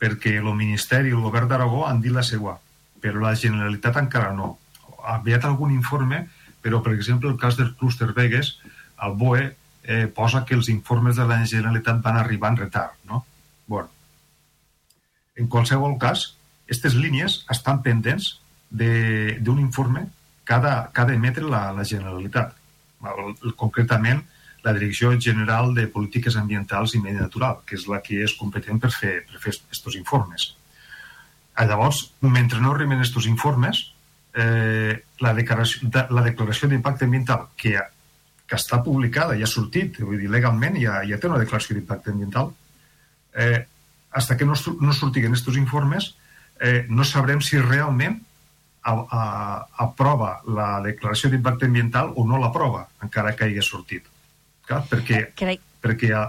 perquè 0.00 0.36
el 0.40 0.50
Ministeri 0.56 1.10
i 1.10 1.16
el 1.16 1.22
Govern 1.24 1.48
d'Aragó 1.48 1.86
han 1.86 2.00
dit 2.00 2.14
la 2.14 2.24
seva, 2.24 2.56
però 3.00 3.20
la 3.20 3.36
Generalitat 3.36 3.98
encara 4.00 4.32
no. 4.36 4.56
Ha 5.04 5.18
enviat 5.18 5.44
algun 5.48 5.72
informe, 5.72 6.26
però, 6.60 6.82
per 6.84 6.92
exemple, 6.96 7.30
el 7.30 7.38
cas 7.40 7.56
del 7.56 7.74
clúster 7.76 8.12
Vegas, 8.16 8.58
el 9.02 9.16
BOE 9.16 9.46
eh, 9.84 10.06
posa 10.12 10.44
que 10.44 10.54
els 10.54 10.68
informes 10.68 11.16
de 11.16 11.26
la 11.28 11.40
Generalitat 11.44 12.02
van 12.04 12.20
arribar 12.20 12.52
en 12.52 12.60
retard, 12.64 12.96
no? 13.08 13.24
Bueno, 13.66 13.88
en 15.36 15.48
qualsevol 15.48 15.96
cas, 15.98 16.34
aquestes 16.66 16.94
línies 16.94 17.44
estan 17.50 17.80
pendents 17.82 18.34
d'un 18.70 19.58
informe 19.58 20.04
que 20.46 20.54
ha, 20.54 21.04
d'emetre 21.08 21.48
la, 21.48 21.70
la 21.74 21.84
Generalitat. 21.86 22.52
Concretament, 23.56 24.20
la 24.62 24.72
Direcció 24.76 25.12
General 25.18 25.74
de 25.74 25.86
Polítiques 25.88 26.36
Ambientals 26.36 26.94
i 26.94 27.00
Medi 27.00 27.20
Natural, 27.20 27.60
que 27.66 27.76
és 27.78 27.86
la 27.88 28.00
que 28.04 28.20
és 28.24 28.34
competent 28.36 28.80
per 28.80 28.90
fer, 28.92 29.14
estos 29.72 29.96
informes. 29.96 30.50
A 31.54 31.62
ah, 31.62 31.66
llavors, 31.66 32.02
mentre 32.20 32.60
no 32.60 32.74
arriben 32.74 33.00
estos 33.00 33.26
informes, 33.26 33.90
eh, 34.34 35.02
la 35.20 35.34
declaració, 35.34 35.88
la 36.10 36.22
declaració 36.24 36.68
d'impacte 36.68 37.08
ambiental 37.08 37.48
que, 37.56 37.74
que 38.46 38.58
està 38.58 38.80
publicada 38.84 39.36
i 39.36 39.42
ha 39.42 39.50
sortit, 39.50 40.00
vull 40.04 40.20
dir, 40.20 40.30
legalment 40.30 40.78
ja, 40.80 41.00
ja 41.08 41.18
té 41.18 41.28
una 41.28 41.40
declaració 41.42 41.76
d'impacte 41.76 42.12
ambiental, 42.14 42.52
eh, 43.34 43.66
hasta 44.10 44.36
que 44.36 44.44
no, 44.44 44.56
no 44.80 44.92
sortiguen 44.92 45.34
estos 45.34 45.56
informes, 45.56 46.14
eh, 46.60 46.86
no 46.88 47.04
sabrem 47.04 47.40
si 47.40 47.58
realment 47.58 48.18
a, 48.82 48.92
a, 48.92 49.24
aprova 49.84 50.40
la 50.48 50.70
declaració 50.84 51.30
d'impacte 51.30 51.68
ambiental 51.68 52.12
o 52.16 52.26
no 52.26 52.40
l'aprova, 52.40 52.86
encara 53.04 53.36
que 53.36 53.46
hagi 53.46 53.62
sortit. 53.64 54.09
Clar, 54.70 54.84
perquè, 54.86 55.24
Carai. 55.34 55.58
perquè 55.82 56.12
ha, 56.14 56.28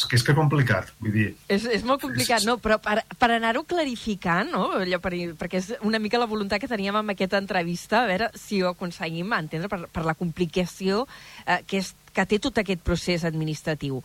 és 0.00 0.06
que 0.08 0.16
és 0.16 0.22
que 0.24 0.34
complicat, 0.36 0.92
vull 1.02 1.12
dir... 1.12 1.26
És, 1.50 1.66
és 1.68 1.82
molt 1.84 2.00
complicat, 2.04 2.44
no? 2.48 2.54
Però 2.62 2.78
per, 2.80 3.00
per 3.18 3.28
anar-ho 3.34 3.64
clarificant, 3.68 4.52
no? 4.54 4.68
Allò 4.78 5.00
per, 5.02 5.12
perquè 5.40 5.58
és 5.58 5.72
una 5.84 6.00
mica 6.00 6.20
la 6.20 6.28
voluntat 6.30 6.62
que 6.62 6.70
teníem 6.70 6.96
amb 7.00 7.12
aquesta 7.12 7.40
entrevista, 7.42 8.04
a 8.04 8.08
veure 8.08 8.30
si 8.38 8.62
ho 8.62 8.70
aconseguim 8.70 9.34
entendre 9.36 9.68
per, 9.72 9.82
per 9.92 10.06
la 10.06 10.14
complicació 10.16 11.02
eh, 11.44 11.60
que, 11.66 11.82
és, 11.82 11.92
que 12.14 12.26
té 12.30 12.38
tot 12.40 12.62
aquest 12.62 12.84
procés 12.86 13.26
administratiu. 13.28 14.00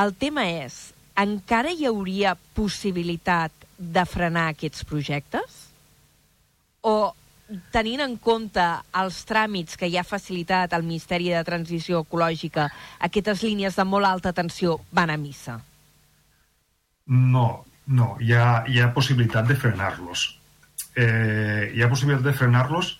El 0.00 0.14
tema 0.16 0.46
és, 0.48 0.78
encara 1.20 1.74
hi 1.74 1.84
hauria 1.90 2.36
possibilitat 2.56 3.66
de 3.76 4.06
frenar 4.08 4.52
aquests 4.54 4.86
projectes? 4.88 5.64
O 6.80 7.10
tenint 7.74 8.02
en 8.04 8.16
compte 8.22 8.64
els 9.00 9.22
tràmits 9.28 9.78
que 9.78 9.88
hi 9.90 9.96
ha 9.98 10.06
facilitat 10.06 10.74
al 10.74 10.86
Ministeri 10.86 11.30
de 11.34 11.42
Transició 11.46 12.04
Ecològica, 12.04 12.68
aquestes 13.08 13.42
línies 13.46 13.78
de 13.78 13.86
molt 13.88 14.06
alta 14.06 14.32
tensió 14.36 14.78
van 14.92 15.10
a 15.10 15.18
missa? 15.18 15.58
No, 17.10 17.64
no, 17.86 18.14
hi 18.22 18.34
ha, 18.38 18.64
hi 18.70 18.80
ha 18.80 18.92
possibilitat 18.94 19.48
de 19.48 19.56
frenar-los. 19.58 20.26
Eh, 20.94 21.72
hi 21.74 21.82
ha 21.82 21.90
possibilitat 21.90 22.26
de 22.26 22.36
frenar-los 22.36 22.94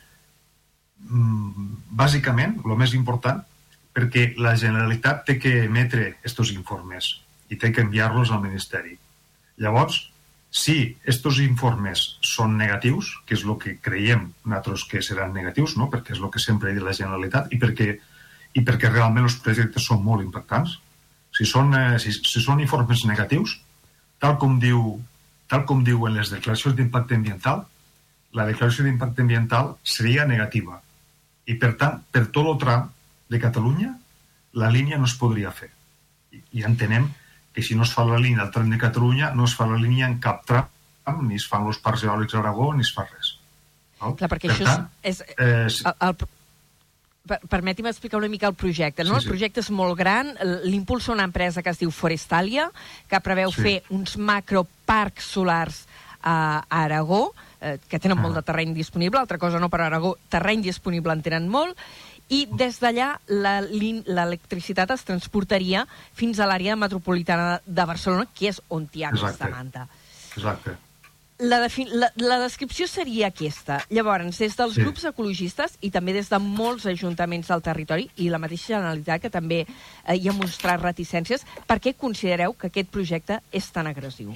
mm, 1.07 1.71
bàsicament, 2.03 2.59
el 2.65 2.79
més 2.79 2.95
important, 2.99 3.43
perquè 3.95 4.33
la 4.39 4.57
Generalitat 4.59 5.25
té 5.27 5.39
que 5.43 5.65
emetre 5.67 6.13
aquests 6.13 6.55
informes 6.55 7.17
i 7.51 7.59
té 7.59 7.73
que 7.75 7.83
enviar-los 7.87 8.31
al 8.31 8.43
Ministeri. 8.43 8.97
Llavors, 9.61 10.10
si 10.51 10.99
estos 11.07 11.39
informes 11.39 12.19
són 12.27 12.57
negatius, 12.59 13.15
que 13.27 13.37
és 13.39 13.45
el 13.47 13.55
que 13.63 13.77
creiem 13.79 14.27
nosaltres 14.43 14.85
que 14.91 15.03
seran 15.03 15.33
negatius, 15.33 15.77
no? 15.79 15.87
perquè 15.91 16.17
és 16.17 16.21
el 16.21 16.31
que 16.35 16.43
sempre 16.43 16.75
dit 16.75 16.83
la 16.83 16.95
Generalitat, 16.97 17.53
i 17.55 17.59
perquè, 17.63 17.91
i 18.59 18.65
perquè 18.67 18.91
realment 18.91 19.29
els 19.31 19.39
projectes 19.45 19.87
són 19.87 20.03
molt 20.03 20.27
impactants, 20.27 20.81
si 21.31 21.47
són, 21.47 21.71
eh, 21.79 21.99
si, 22.03 22.11
si 22.13 22.43
són 22.43 22.61
informes 22.61 23.05
negatius, 23.07 23.61
tal 24.19 24.37
com, 24.43 24.59
diu, 24.59 24.99
tal 25.47 25.63
com 25.69 25.85
diuen 25.87 26.19
les 26.19 26.35
declaracions 26.35 26.75
d'impacte 26.77 27.15
ambiental, 27.15 27.63
la 28.35 28.47
declaració 28.51 28.85
d'impacte 28.87 29.23
ambiental 29.23 29.77
seria 29.87 30.27
negativa. 30.27 30.81
I, 31.47 31.55
per 31.63 31.77
tant, 31.79 32.03
per 32.11 32.27
tot 32.35 32.51
el 32.51 32.59
tram 32.59 32.91
de 33.31 33.39
Catalunya, 33.43 33.95
la 34.59 34.71
línia 34.71 34.99
no 34.99 35.07
es 35.07 35.15
podria 35.19 35.55
fer. 35.55 35.71
I, 36.35 36.43
i 36.59 36.67
entenem 36.67 37.07
que 37.55 37.63
si 37.63 37.75
no 37.75 37.83
es 37.83 37.93
fa 37.93 38.05
la 38.05 38.19
línia 38.19 38.45
del 38.45 38.51
tren 38.55 38.71
de 38.71 38.79
Catalunya, 38.79 39.33
no 39.35 39.45
es 39.45 39.55
fa 39.59 39.67
la 39.67 39.77
línia 39.79 40.07
en 40.07 40.19
cap 40.23 40.45
tram, 40.47 40.69
ni 41.27 41.35
es 41.35 41.47
fan 41.51 41.67
els 41.67 41.79
parcs 41.83 42.05
eòlics 42.07 42.33
d'Aragó, 42.37 42.73
ni 42.75 42.83
es 42.87 42.93
fa 42.95 43.07
res. 43.09 43.37
Val? 44.01 44.15
Clar, 44.17 44.29
perquè 44.31 44.49
per 44.49 44.57
això 44.57 44.65
tant, 44.69 44.87
és... 45.03 45.19
és 45.21 45.81
eh, 45.83 45.89
el, 45.91 45.97
el, 46.09 46.15
per- 47.27 47.41
Permeti'm 47.51 47.87
explicar 47.91 48.19
una 48.19 48.29
mica 48.33 48.47
el 48.49 48.55
projecte. 48.55 49.05
No? 49.05 49.11
Sí, 49.11 49.17
El 49.17 49.23
sí. 49.23 49.29
projecte 49.29 49.61
és 49.61 49.71
molt 49.71 49.99
gran, 49.99 50.31
l'impulsa 50.65 51.13
una 51.13 51.27
empresa 51.29 51.63
que 51.63 51.71
es 51.75 51.79
diu 51.83 51.91
Forestalia, 51.91 52.71
que 53.11 53.21
preveu 53.21 53.51
Sí. 53.53 53.63
fer 53.67 53.77
uns 53.91 54.17
macroparcs 54.17 55.25
solars 55.35 55.85
a 56.23 56.65
Aragó, 56.69 57.35
eh, 57.61 57.79
que 57.89 57.99
tenen 57.99 58.19
Ah. 58.19 58.23
molt 58.23 58.35
de 58.37 58.43
terreny 58.43 58.73
disponible, 58.75 59.19
altra 59.21 59.39
cosa 59.39 59.59
no 59.59 59.69
per 59.69 59.81
Aragó, 59.83 60.17
terreny 60.29 60.63
disponible 60.63 61.13
en 61.13 61.23
tenen 61.23 61.49
molt, 61.49 61.77
i 62.31 62.45
des 62.47 62.79
d'allà 62.81 63.16
l'electricitat 63.29 64.90
es 64.95 65.03
transportaria 65.05 65.87
fins 66.14 66.38
a 66.38 66.47
l'àrea 66.47 66.77
metropolitana 66.79 67.61
de 67.66 67.85
Barcelona, 67.88 68.29
que 68.35 68.49
és 68.53 68.61
on 68.69 68.87
hi 68.95 69.03
ha 69.05 69.11
aquesta 69.11 69.33
Exacte. 69.35 69.51
manta. 69.57 69.88
Exacte. 70.37 70.77
La, 71.40 71.57
la, 71.64 72.11
la 72.21 72.37
descripció 72.43 72.85
seria 72.87 73.31
aquesta. 73.31 73.79
Llavors, 73.88 74.37
des 74.38 74.55
dels 74.59 74.75
Sí. 74.75 74.83
grups 74.85 75.07
ecologistes 75.09 75.79
i 75.81 75.90
també 75.90 76.12
des 76.12 76.29
de 76.29 76.38
molts 76.38 76.85
ajuntaments 76.87 77.49
del 77.49 77.62
territori 77.64 78.11
i 78.16 78.29
la 78.29 78.38
mateixa 78.38 78.75
Generalitat, 78.77 79.23
que 79.23 79.31
també 79.31 79.62
eh, 79.64 80.16
hi 80.16 80.29
ha 80.29 80.33
mostrat 80.37 80.83
reticències, 80.83 81.47
per 81.66 81.81
què 81.81 81.95
considereu 81.97 82.53
que 82.53 82.69
aquest 82.69 82.90
projecte 82.93 83.40
és 83.53 83.71
tan 83.73 83.87
agressiu? 83.88 84.35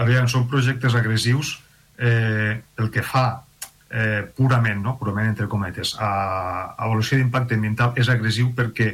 Aviam, 0.00 0.26
són 0.32 0.48
projectes 0.48 0.94
agressius. 0.96 1.58
Eh, 2.00 2.56
el 2.80 2.90
que 2.90 3.02
fa 3.04 3.42
eh, 3.90 4.22
purament, 4.36 4.82
no? 4.82 4.96
purament 4.98 5.32
entre 5.32 5.48
cometes, 5.50 5.96
a, 5.98 6.08
a 6.08 6.86
avaluació 6.86 7.18
d'impacte 7.18 7.58
ambiental 7.58 7.94
és 7.98 8.08
agressiu 8.08 8.52
perquè 8.56 8.92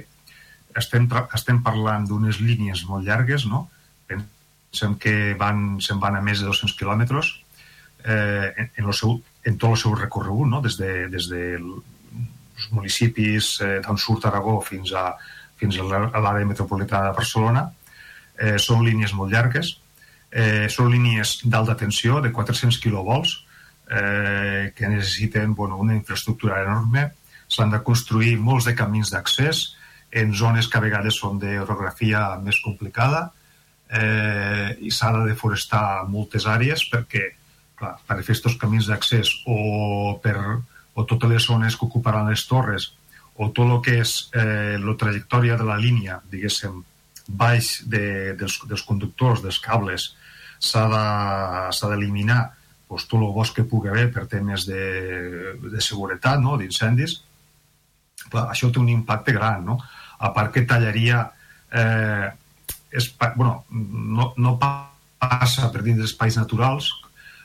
estem, 0.77 1.09
estem 1.37 1.63
parlant 1.65 2.07
d'unes 2.09 2.41
línies 2.41 2.85
molt 2.89 3.07
llargues, 3.07 3.47
no? 3.49 3.67
Pensem 4.09 4.97
que 5.01 5.35
van, 5.39 5.79
se'n 5.85 6.01
van 6.01 6.19
a 6.19 6.23
més 6.25 6.41
de 6.43 6.49
200 6.49 6.77
quilòmetres 6.79 7.33
eh, 8.05 8.53
en, 8.57 8.71
en, 8.71 8.85
el 8.85 8.95
seu, 8.97 9.17
en 9.45 9.57
tot 9.61 9.77
el 9.77 9.81
seu 9.81 9.95
recorregut, 9.97 10.49
no? 10.49 10.61
des 10.65 10.77
de, 10.81 10.93
des 11.13 11.31
de 11.33 11.43
els 12.57 12.69
municipis 12.73 13.57
eh, 13.61 13.81
d'on 13.85 13.99
surt 14.01 14.25
Aragó 14.29 14.59
fins 14.65 14.93
a, 14.97 15.11
fins 15.61 15.77
a 15.81 15.89
l'àrea 15.89 16.49
metropolitana 16.49 17.11
de 17.11 17.17
Barcelona. 17.17 17.67
Eh, 18.37 18.57
són 18.61 18.85
línies 18.85 19.13
molt 19.17 19.33
llargues, 19.33 19.77
eh, 20.31 20.69
són 20.73 20.91
línies 20.93 21.41
d'alta 21.45 21.77
tensió 21.77 22.21
de 22.25 22.33
400 22.33 22.81
quilovolts 22.81 23.46
eh, 23.90 24.72
que 24.77 24.88
necessiten 24.88 25.55
bueno, 25.55 25.77
una 25.77 25.94
infraestructura 25.94 26.62
enorme. 26.62 27.12
S'han 27.49 27.70
de 27.70 27.83
construir 27.83 28.37
molts 28.38 28.66
de 28.66 28.75
camins 28.75 29.11
d'accés 29.11 29.77
en 30.11 30.35
zones 30.35 30.66
que 30.68 30.79
a 30.79 30.83
vegades 30.83 31.14
són 31.18 31.38
d'orografia 31.38 32.37
més 32.42 32.59
complicada 32.64 33.33
eh, 33.90 34.77
i 34.81 34.90
s'ha 34.90 35.12
de 35.12 35.25
deforestar 35.31 36.07
moltes 36.09 36.46
àrees 36.46 36.83
perquè 36.90 37.29
clar, 37.79 37.96
per 38.07 38.22
fer 38.22 38.35
aquests 38.35 38.59
camins 38.59 38.87
d'accés 38.90 39.31
o, 39.46 40.18
per, 40.22 40.37
o 40.94 41.05
totes 41.05 41.31
les 41.31 41.46
zones 41.46 41.77
que 41.77 41.87
ocuparan 41.87 42.31
les 42.31 42.46
torres 42.46 42.92
o 43.37 43.51
tot 43.53 43.68
el 43.68 43.81
que 43.85 43.99
és 44.01 44.31
eh, 44.35 44.79
la 44.81 44.94
trajectòria 44.96 45.59
de 45.61 45.64
la 45.68 45.77
línia, 45.77 46.22
diguéssim, 46.33 46.81
baix 47.29 47.83
de, 47.85 48.33
dels, 48.38 48.62
dels 48.66 48.83
conductors, 48.83 49.42
dels 49.44 49.59
cables, 49.61 50.14
s'ha 50.59 50.87
de- 50.88 51.72
doncs, 52.88 53.07
tot 53.11 53.20
el 53.20 53.33
bosc 53.35 53.57
que 53.57 53.66
pugui 53.68 53.90
haver 53.90 54.09
per 54.14 54.27
temes 54.31 54.66
de, 54.68 55.57
de 55.62 55.83
seguretat, 55.85 56.40
no? 56.42 56.57
d'incendis. 56.61 57.20
Això 58.46 58.70
té 58.72 58.83
un 58.83 58.90
impacte 58.90 59.35
gran, 59.37 59.64
no? 59.66 59.79
A 60.18 60.33
part 60.35 60.53
que 60.55 60.66
tallaria... 60.68 61.25
Eh, 61.70 62.29
espai, 62.96 63.33
bueno, 63.37 63.64
no, 63.70 64.33
no 64.38 64.55
passa 64.62 65.68
per 65.72 65.83
dins 65.85 65.99
d'espais 66.01 66.38
naturals, 66.38 66.92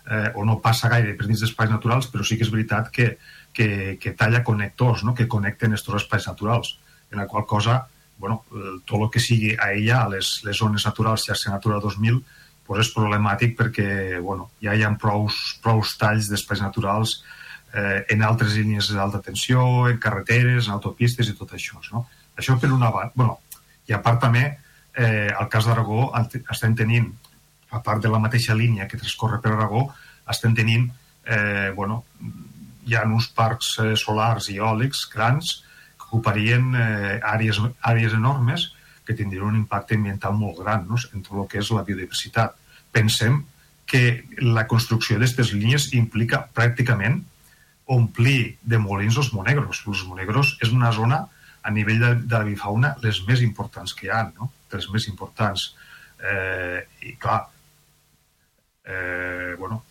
eh, 0.07 0.29
o 0.35 0.45
no 0.45 0.59
passa 0.63 0.89
gaire 0.89 1.15
per 1.17 1.27
dins 1.27 1.41
d'espais 1.43 1.71
naturals, 1.71 2.07
però 2.11 2.23
sí 2.25 2.37
que 2.37 2.45
és 2.47 2.53
veritat 2.53 2.91
que, 2.93 3.15
que, 3.53 3.97
que 4.01 4.13
talla 4.17 4.43
connectors 4.47 5.03
no? 5.03 5.15
que 5.17 5.27
connecten 5.27 5.73
aquests 5.73 6.03
espais 6.03 6.29
naturals, 6.29 6.77
en 7.11 7.19
la 7.19 7.27
qual 7.27 7.45
cosa 7.45 7.81
bueno, 8.21 8.43
tot 8.85 9.01
el 9.01 9.09
que 9.09 9.19
sigui 9.19 9.55
a 9.57 9.71
ella, 9.73 10.03
a 10.03 10.09
les, 10.13 10.43
les 10.45 10.57
zones 10.57 10.85
naturals, 10.85 11.25
xarxa 11.25 11.49
Natura 11.49 11.79
2000, 11.81 12.19
pues 12.65 12.85
és 12.85 12.93
problemàtic 12.93 13.57
perquè 13.59 14.19
bueno, 14.21 14.51
ja 14.63 14.75
hi 14.75 14.83
ha 14.83 14.91
prous, 15.01 15.37
prous 15.63 15.95
talls 15.99 16.29
d'espais 16.31 16.61
naturals 16.63 17.21
eh, 17.73 18.05
en 18.13 18.23
altres 18.23 18.55
línies 18.55 18.91
d'alta 18.95 19.21
tensió, 19.25 19.87
en 19.89 19.99
carreteres, 19.99 20.67
en 20.67 20.75
autopistes 20.77 21.29
i 21.29 21.35
tot 21.37 21.55
això. 21.57 21.81
No? 21.91 22.05
Això 22.37 22.57
per 22.59 22.71
una 22.71 22.91
banda. 22.91 23.11
Bueno, 23.15 23.39
I 23.89 23.95
a 23.97 23.99
part 24.03 24.21
també, 24.21 24.43
eh, 24.95 25.31
al 25.33 25.49
cas 25.49 25.65
d'Aragó, 25.65 26.11
estem 26.53 26.75
tenint, 26.77 27.09
a 27.71 27.79
part 27.81 28.01
de 28.03 28.11
la 28.11 28.19
mateixa 28.19 28.53
línia 28.55 28.87
que 28.87 28.99
transcorre 28.99 29.41
per 29.41 29.55
Aragó, 29.55 29.87
estem 30.29 30.53
tenint, 30.55 30.85
eh, 31.25 31.71
bueno, 31.75 32.03
hi 32.85 32.95
ha 32.95 33.03
uns 33.07 33.27
parcs 33.35 33.73
eh, 33.79 33.95
solars 33.99 34.49
i 34.49 34.59
eòlics 34.59 35.07
grans 35.13 35.63
que 35.97 36.07
ocuparien 36.07 36.75
eh, 36.75 37.19
àrees, 37.33 37.59
àrees 37.81 38.13
enormes 38.17 38.69
que 39.05 39.15
tindrien 39.17 39.47
un 39.47 39.57
impacte 39.59 39.97
ambiental 39.97 40.35
molt 40.37 40.61
gran 40.61 40.87
no? 40.87 40.99
en 41.13 41.25
tot 41.25 41.39
el 41.41 41.49
que 41.51 41.59
és 41.61 41.71
la 41.73 41.83
biodiversitat. 41.87 42.55
Pensem 42.91 43.41
que 43.91 44.23
la 44.39 44.67
construcció 44.71 45.17
d'aquestes 45.17 45.51
línies 45.57 45.91
implica 45.97 46.45
pràcticament 46.55 47.21
omplir 47.91 48.55
de 48.61 48.79
molins 48.79 49.17
els 49.19 49.31
monegros. 49.35 49.83
Els 49.87 50.03
monegros 50.07 50.55
és 50.63 50.71
una 50.71 50.93
zona 50.95 51.25
a 51.61 51.71
nivell 51.71 51.99
de, 51.99 52.11
de 52.23 52.37
la 52.37 52.47
bifauna 52.47 52.95
les 53.03 53.21
més 53.27 53.41
importants 53.45 53.93
que 53.93 54.07
hi 54.07 54.13
ha, 54.13 54.23
no? 54.37 54.51
les 54.71 54.87
més 54.93 55.07
importants. 55.11 55.71
Eh, 56.21 56.79
I 57.09 57.15
clar, 57.19 57.41
eh, 58.85 59.55
bueno, 59.59 59.81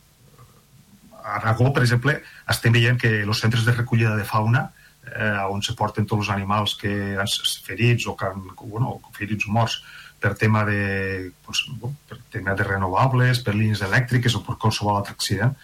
a 1.21 1.37
Aragó, 1.37 1.73
per 1.75 1.83
exemple, 1.85 2.17
estem 2.49 2.73
veient 2.73 2.99
que 2.99 3.21
els 3.21 3.43
centres 3.43 3.67
de 3.67 3.75
recollida 3.77 4.17
de 4.17 4.25
fauna 4.25 4.71
eh, 5.15 5.45
on 5.51 5.63
se 5.63 5.75
porten 5.79 6.07
tots 6.07 6.27
els 6.27 6.35
animals 6.35 6.77
que 6.81 6.93
han 7.19 7.31
ferits 7.67 8.07
o 8.07 8.17
que 8.17 8.29
han, 8.29 8.45
bueno, 8.63 8.99
ferits 9.17 9.49
morts 9.49 9.81
per 10.21 10.35
tema 10.37 10.65
de, 10.69 11.33
bueno, 11.47 11.95
per 12.09 12.19
tema 12.31 12.55
de 12.55 12.67
renovables, 12.67 13.41
per 13.45 13.55
línies 13.57 13.83
elèctriques 13.87 14.37
o 14.37 14.43
per 14.45 14.59
qualsevol 14.61 14.99
altre 15.01 15.17
accident, 15.17 15.57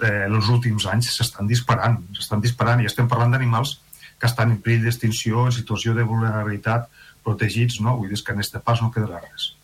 eh, 0.00 0.26
els 0.28 0.48
últims 0.52 0.86
anys 0.92 1.10
s'estan 1.16 1.50
disparant, 1.50 1.98
s'estan 2.14 2.44
disparant 2.44 2.82
i 2.82 2.88
estem 2.90 3.08
parlant 3.10 3.34
d'animals 3.34 3.80
que 4.16 4.30
estan 4.30 4.54
en 4.54 4.62
perill 4.64 4.86
d'extinció, 4.86 5.46
en 5.46 5.52
situació 5.52 5.94
de 5.96 6.06
vulnerabilitat, 6.06 6.88
protegits, 7.26 7.80
no? 7.82 7.96
Vull 7.98 8.12
dir 8.12 8.22
que 8.22 8.32
en 8.32 8.40
este 8.40 8.62
pas 8.62 8.80
no 8.82 8.92
quedarà 8.94 9.20
res. 9.24 9.55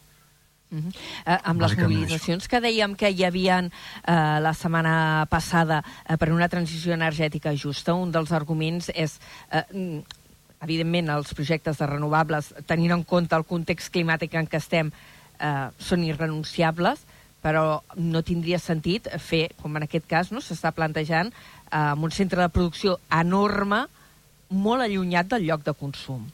Uh 0.73 0.79
-huh. 0.79 0.93
eh, 1.27 1.39
amb 1.45 1.61
les 1.61 1.77
mobilitzacions 1.77 2.49
que 2.49 2.61
dèiem 2.61 2.97
que 2.97 3.11
hi 3.11 3.25
havia 3.25 3.59
eh, 3.61 3.71
la 4.41 4.55
setmana 4.55 5.27
passada 5.29 5.85
eh, 6.09 6.17
per 6.17 6.33
una 6.33 6.49
transició 6.49 6.95
energètica 6.95 7.55
justa, 7.55 7.95
un 7.95 8.11
dels 8.11 8.33
arguments 8.33 8.91
és... 8.95 9.21
Eh, 9.51 9.65
mm, 9.73 10.03
evidentment, 10.63 11.09
els 11.11 11.35
projectes 11.35 11.79
de 11.79 11.87
renovables, 11.87 12.55
tenint 12.67 12.93
en 12.93 13.03
compte 13.05 13.35
el 13.35 13.45
context 13.45 13.93
climàtic 13.93 14.35
en 14.35 14.47
què 14.47 14.57
estem, 14.57 14.93
eh, 15.39 15.69
són 15.79 16.05
irrenunciables, 16.05 17.01
però 17.43 17.83
no 17.97 18.23
tindria 18.23 18.59
sentit 18.63 19.09
fer, 19.19 19.51
com 19.61 19.77
en 19.77 19.83
aquest 19.83 20.07
cas 20.07 20.31
no 20.31 20.41
s'està 20.41 20.71
plantejant, 20.73 21.33
eh, 21.33 21.77
amb 21.77 22.05
un 22.05 22.11
centre 22.11 22.41
de 22.41 22.49
producció 22.49 22.99
enorme, 23.11 23.87
molt 24.49 24.83
allunyat 24.83 25.27
del 25.27 25.47
lloc 25.49 25.65
de 25.65 25.75
consum. 25.75 26.31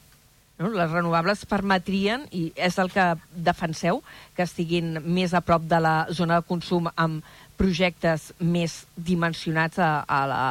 No? 0.59 0.69
Les 0.75 0.91
renovables 0.91 1.45
permetrien, 1.47 2.25
i 2.35 2.49
és 2.59 2.77
el 2.81 2.91
que 2.91 3.13
defenseu, 3.31 4.01
que 4.35 4.43
estiguin 4.43 4.97
més 5.05 5.33
a 5.33 5.41
prop 5.45 5.63
de 5.71 5.79
la 5.79 5.95
zona 6.11 6.41
de 6.41 6.47
consum 6.49 6.91
amb 6.95 7.23
projectes 7.59 8.29
més 8.39 8.83
dimensionats 8.95 9.79
a, 9.79 9.91
a, 10.03 10.21
la, 10.27 10.43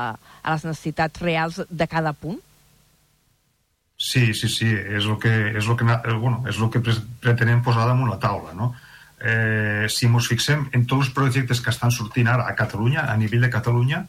a 0.42 0.54
les 0.54 0.66
necessitats 0.68 1.20
reals 1.24 1.62
de 1.68 1.88
cada 1.88 2.12
punt? 2.16 2.40
Sí, 3.98 4.32
sí, 4.32 4.48
sí, 4.48 4.68
és 4.70 5.08
el 5.08 5.16
que, 5.18 5.32
és 5.58 5.66
el 5.66 5.76
que, 5.76 5.86
eh, 5.88 6.18
bueno, 6.22 6.44
és 6.46 6.60
el 6.60 6.70
que 6.70 6.82
pretenem 7.20 7.64
posar 7.66 7.88
damunt 7.88 8.12
la 8.12 8.20
taula, 8.22 8.54
no? 8.54 8.70
Eh, 9.18 9.88
si 9.90 10.06
ens 10.06 10.28
fixem 10.30 10.68
en 10.72 10.84
tots 10.86 11.08
els 11.08 11.14
projectes 11.16 11.60
que 11.60 11.72
estan 11.74 11.90
sortint 11.90 12.28
ara 12.30 12.46
a 12.46 12.54
Catalunya, 12.54 13.08
a 13.10 13.16
nivell 13.18 13.42
de 13.42 13.50
Catalunya, 13.50 14.04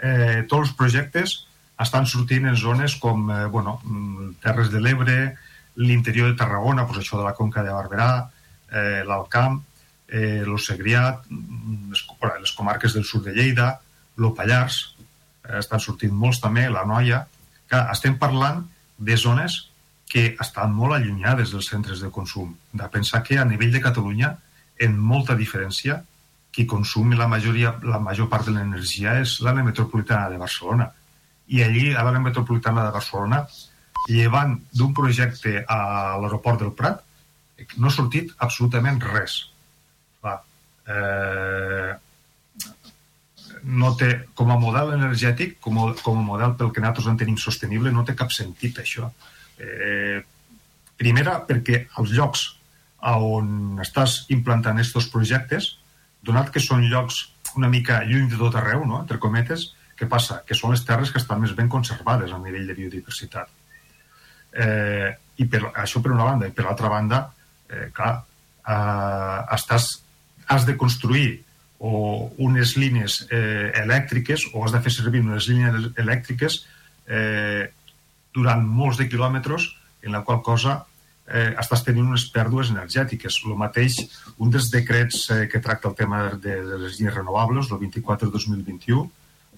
eh, 0.00 0.46
tots 0.48 0.70
els 0.70 0.72
projectes 0.78 1.42
estan 1.82 2.06
sortint 2.06 2.46
en 2.48 2.56
zones 2.56 2.96
com, 2.96 3.30
eh, 3.30 3.44
bueno, 3.46 3.80
mm, 3.84 4.40
Terres 4.42 4.70
de 4.70 4.80
l'Ebre, 4.80 5.36
l'interior 5.76 6.30
de 6.30 6.36
Tarragona, 6.36 6.86
pues 6.86 6.98
això 6.98 7.18
de 7.18 7.24
la 7.24 7.34
Conca 7.34 7.62
de 7.62 7.72
Barberà, 7.72 8.30
eh, 8.72 9.02
l'Alt 9.06 9.28
Camp, 9.28 9.62
eh, 10.08 10.42
lo 10.46 10.56
Segrià, 10.58 11.20
mm, 11.28 11.90
les, 11.90 12.06
les 12.40 12.52
comarques 12.52 12.94
del 12.94 13.04
sud 13.04 13.24
de 13.24 13.32
Lleida, 13.32 13.80
lo 14.16 14.34
Pallars, 14.34 14.96
eh, 15.44 15.58
estan 15.58 15.80
sortint 15.80 16.12
molts 16.12 16.40
també, 16.40 16.68
la 16.70 16.84
Noia, 16.84 17.26
que 17.68 17.76
estem 17.92 18.18
parlant 18.18 18.66
de 18.98 19.16
zones 19.16 19.70
que 20.08 20.36
estan 20.40 20.72
molt 20.72 20.94
allunyades 20.94 21.50
dels 21.52 21.66
centres 21.66 22.00
de 22.00 22.10
consum. 22.10 22.54
De 22.72 22.88
pensar 22.88 23.22
que 23.22 23.38
a 23.38 23.44
nivell 23.44 23.72
de 23.72 23.82
Catalunya, 23.82 24.36
en 24.78 24.96
molta 24.98 25.34
diferència, 25.34 26.02
qui 26.52 26.64
consum 26.64 27.12
la, 27.12 27.26
majoria, 27.28 27.74
la 27.82 27.98
major 28.00 28.30
part 28.32 28.46
de 28.46 28.54
l'energia 28.54 29.18
és 29.20 29.40
l'àrea 29.44 29.66
metropolitana 29.66 30.30
de 30.32 30.38
Barcelona. 30.40 30.86
I 31.48 31.62
allí, 31.62 31.90
a 31.94 32.02
l'àrea 32.02 32.22
metropolitana 32.22 32.86
de 32.86 32.94
Barcelona, 32.94 33.44
llevant 34.08 34.56
d'un 34.74 34.94
projecte 34.94 35.60
a 35.62 35.78
l'aeroport 36.22 36.62
del 36.62 36.72
Prat, 36.78 37.02
no 37.76 37.88
ha 37.88 37.94
sortit 37.94 38.32
absolutament 38.46 38.98
res. 39.02 39.38
Va, 40.24 40.36
eh, 40.86 41.94
no 43.66 43.92
té, 43.98 44.10
com 44.38 44.50
a 44.52 44.58
model 44.60 44.92
energètic, 44.94 45.56
com 45.60 45.78
a, 45.82 45.86
com 46.02 46.20
a 46.20 46.26
model 46.26 46.54
pel 46.58 46.70
que 46.72 46.82
nosaltres 46.82 47.08
en 47.10 47.18
tenim 47.22 47.38
sostenible, 47.40 47.92
no 47.92 48.04
té 48.06 48.14
cap 48.18 48.34
sentit 48.34 48.78
això. 48.82 49.10
Eh, 49.58 50.20
primera, 51.00 51.40
perquè 51.48 51.86
els 52.00 52.12
llocs 52.16 52.46
on 53.06 53.80
estàs 53.82 54.24
implantant 54.34 54.78
aquests 54.80 55.10
projectes, 55.12 55.76
donat 56.26 56.50
que 56.50 56.62
són 56.62 56.86
llocs 56.90 57.26
una 57.56 57.68
mica 57.72 58.02
lluny 58.04 58.28
de 58.30 58.38
tot 58.38 58.56
arreu, 58.58 58.84
no? 58.84 59.00
entre 59.02 59.18
cometes, 59.22 59.70
què 59.96 60.08
passa? 60.10 60.42
Que 60.46 60.56
són 60.56 60.74
les 60.74 60.84
terres 60.84 61.12
que 61.12 61.20
estan 61.22 61.40
més 61.40 61.54
ben 61.56 61.70
conservades 61.72 62.32
a 62.32 62.40
nivell 62.42 62.66
de 62.68 62.76
biodiversitat. 62.76 63.48
Eh, 64.52 65.10
I 65.40 65.46
per, 65.52 65.62
això 65.74 66.02
per 66.04 66.12
una 66.12 66.28
banda. 66.28 66.48
I 66.48 66.54
per 66.56 66.66
l'altra 66.66 66.90
banda, 66.92 67.22
eh, 67.70 67.88
clar, 67.96 68.12
eh, 68.66 69.40
estàs, 69.56 69.90
has 70.46 70.66
de 70.68 70.76
construir 70.76 71.42
o 71.78 72.32
unes 72.40 72.76
línies 72.80 73.26
eh, 73.30 73.72
elèctriques 73.82 74.46
o 74.54 74.64
has 74.64 74.72
de 74.72 74.80
fer 74.80 74.92
servir 74.94 75.20
unes 75.20 75.48
línies 75.50 75.90
elèctriques 76.00 76.62
eh, 77.06 77.68
durant 78.32 78.62
molts 78.64 79.00
de 79.00 79.08
quilòmetres 79.08 79.68
en 80.06 80.16
la 80.16 80.22
qual 80.24 80.40
cosa 80.44 80.78
eh, 81.26 81.52
estàs 81.58 81.84
tenint 81.84 82.08
unes 82.08 82.26
pèrdues 82.32 82.70
energètiques. 82.72 83.40
El 83.44 83.58
mateix, 83.60 83.98
un 84.38 84.52
dels 84.54 84.70
decrets 84.72 85.26
eh, 85.34 85.44
que 85.52 85.60
tracta 85.60 85.90
el 85.90 85.96
tema 85.98 86.22
de, 86.32 86.56
de 86.64 86.80
les 86.84 86.98
línies 86.98 87.16
renovables, 87.16 87.70
el 87.70 87.82
24 87.82 88.30
2021, 88.30 89.06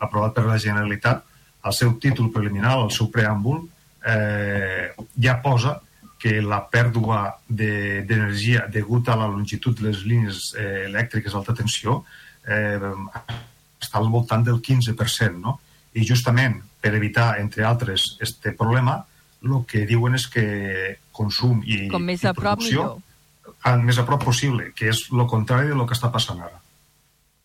aprovat 0.00 0.34
per 0.36 0.46
la 0.46 0.58
Generalitat, 0.58 1.24
el 1.64 1.74
seu 1.74 1.94
títol 2.00 2.30
preliminar, 2.32 2.76
el 2.78 2.90
seu 2.94 3.10
preàmbul, 3.12 3.64
eh, 4.06 4.94
ja 5.20 5.38
posa 5.42 5.78
que 6.18 6.40
la 6.42 6.60
pèrdua 6.66 7.38
d'energia 7.48 8.66
de, 8.66 8.80
degut 8.80 9.08
a 9.08 9.16
la 9.16 9.28
longitud 9.30 9.76
de 9.78 9.88
les 9.88 10.02
línies 10.04 10.52
eh, 10.58 10.86
elèctriques 10.88 11.34
d'alta 11.34 11.54
tensió 11.54 12.00
eh, 12.46 12.78
està 13.78 14.00
al 14.00 14.10
voltant 14.10 14.42
del 14.46 14.58
15%, 14.62 15.38
no? 15.38 15.58
I 15.94 16.04
justament 16.06 16.58
per 16.82 16.94
evitar, 16.94 17.36
entre 17.38 17.64
altres, 17.64 18.16
este 18.20 18.52
problema, 18.52 18.98
el 19.42 19.62
que 19.70 19.84
diuen 19.86 20.18
és 20.18 20.26
que 20.30 20.44
consum 21.14 21.62
i, 21.64 21.86
Com 21.90 22.06
més 22.06 22.24
a 22.26 22.34
prop, 22.34 22.62
millor. 22.62 22.98
el 23.70 23.84
més 23.86 23.98
a 23.98 24.06
prop 24.06 24.24
possible, 24.24 24.72
que 24.74 24.90
és 24.90 25.06
el 25.12 25.26
contrari 25.30 25.70
de 25.70 25.78
lo 25.78 25.86
que 25.86 25.94
està 25.94 26.10
passant 26.14 26.42
ara. 26.42 26.58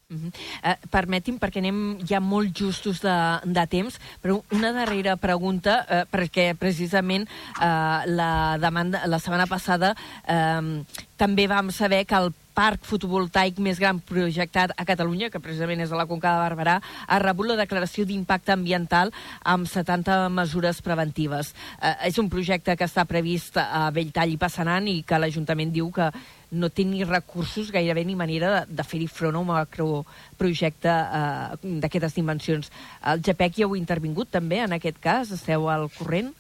Uh 0.10 0.18
-huh. 0.18 0.32
uh, 0.64 0.76
permeti'm, 0.92 1.40
perquè 1.40 1.58
anem 1.58 1.98
ja 2.06 2.20
molt 2.20 2.54
justos 2.54 3.02
de, 3.02 3.40
de 3.46 3.68
temps, 3.68 4.00
però 4.22 4.44
una 4.52 4.72
darrera 4.72 5.16
pregunta, 5.16 5.86
uh, 5.90 6.04
perquè 6.12 6.54
precisament 6.56 7.28
uh, 7.58 8.04
la, 8.06 8.58
demanda, 8.60 9.08
la 9.08 9.20
setmana 9.20 9.48
passada 9.48 9.96
uh, 10.28 10.86
també 11.18 11.48
vam 11.48 11.72
saber 11.72 12.06
que 12.06 12.16
el 12.16 12.34
parc 12.54 12.86
fotovoltaic 12.86 13.58
més 13.64 13.80
gran 13.82 14.00
projectat 14.06 14.74
a 14.78 14.86
Catalunya, 14.86 15.30
que 15.34 15.42
precisament 15.42 15.82
és 15.84 15.92
a 15.92 16.00
la 16.00 16.06
Conca 16.10 16.36
de 16.36 16.44
Barberà, 16.44 16.78
ha 17.08 17.20
rebut 17.22 17.50
la 17.50 17.58
declaració 17.60 18.06
d'impacte 18.06 18.54
ambiental 18.54 19.12
amb 19.42 19.68
70 19.70 20.30
mesures 20.34 20.82
preventives. 20.86 21.54
Eh, 21.82 21.96
és 22.10 22.20
un 22.22 22.30
projecte 22.30 22.78
que 22.78 22.88
està 22.88 23.08
previst 23.10 23.58
a 23.58 23.90
Belltall 23.94 24.36
i 24.36 24.40
Passanant 24.42 24.88
i 24.90 25.02
que 25.08 25.20
l'Ajuntament 25.20 25.74
diu 25.74 25.90
que 25.94 26.12
no 26.54 26.70
té 26.70 26.86
ni 26.86 27.04
recursos, 27.04 27.72
gairebé 27.74 28.06
ni 28.06 28.16
manera 28.16 28.52
de, 28.54 28.62
de 28.78 28.86
fer-hi 28.86 29.10
front 29.12 29.36
a 29.36 29.42
un 29.42 29.50
macroprojecte 29.50 30.94
eh, 30.94 31.74
d'aquestes 31.84 32.16
dimensions. 32.20 32.72
El 33.12 33.24
GPEC 33.26 33.60
ja 33.60 33.68
heu 33.68 33.76
intervingut 33.80 34.32
també 34.34 34.62
en 34.64 34.78
aquest 34.78 35.02
cas? 35.04 35.34
Esteu 35.36 35.68
al 35.74 35.90
corrent? 35.98 36.32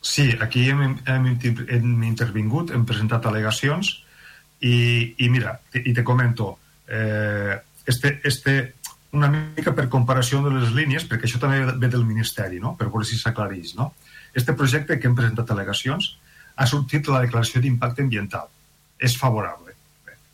Sí, 0.00 0.30
aquí 0.40 0.68
hem, 0.70 0.98
hem, 1.10 1.26
hem 1.66 2.04
intervingut, 2.06 2.70
hem 2.70 2.86
presentat 2.86 3.26
al·legacions 3.26 3.96
i, 4.62 4.76
i 5.18 5.28
mira, 5.28 5.58
i 5.74 5.92
te 5.94 6.04
comento, 6.06 6.52
eh, 6.86 7.58
este, 7.86 8.20
este, 8.24 8.54
una 9.12 9.30
mica 9.32 9.74
per 9.74 9.88
comparació 9.90 10.42
de 10.44 10.52
les 10.54 10.70
línies, 10.76 11.06
perquè 11.08 11.26
això 11.26 11.40
també 11.42 11.64
ve 11.66 11.90
del 11.90 12.06
Ministeri, 12.06 12.60
no? 12.62 12.76
per 12.78 12.90
veure 12.92 13.08
si 13.08 13.18
s'aclareix. 13.18 13.74
No? 13.78 13.92
Este 14.34 14.54
projecte 14.54 14.98
que 15.00 15.08
hem 15.08 15.16
presentat 15.18 15.50
al·legacions 15.50 16.14
ha 16.58 16.66
sortit 16.66 17.08
la 17.08 17.22
declaració 17.24 17.62
d'impacte 17.64 18.04
ambiental. 18.04 18.48
És 18.98 19.16
favorable. 19.18 19.74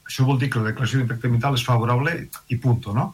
Això 0.04 0.24
vol 0.28 0.38
dir 0.40 0.50
que 0.52 0.60
la 0.60 0.70
declaració 0.72 1.00
d'impacte 1.00 1.28
ambiental 1.28 1.56
és 1.56 1.64
favorable 1.64 2.14
i 2.48 2.58
punt, 2.60 2.88
no? 2.96 3.10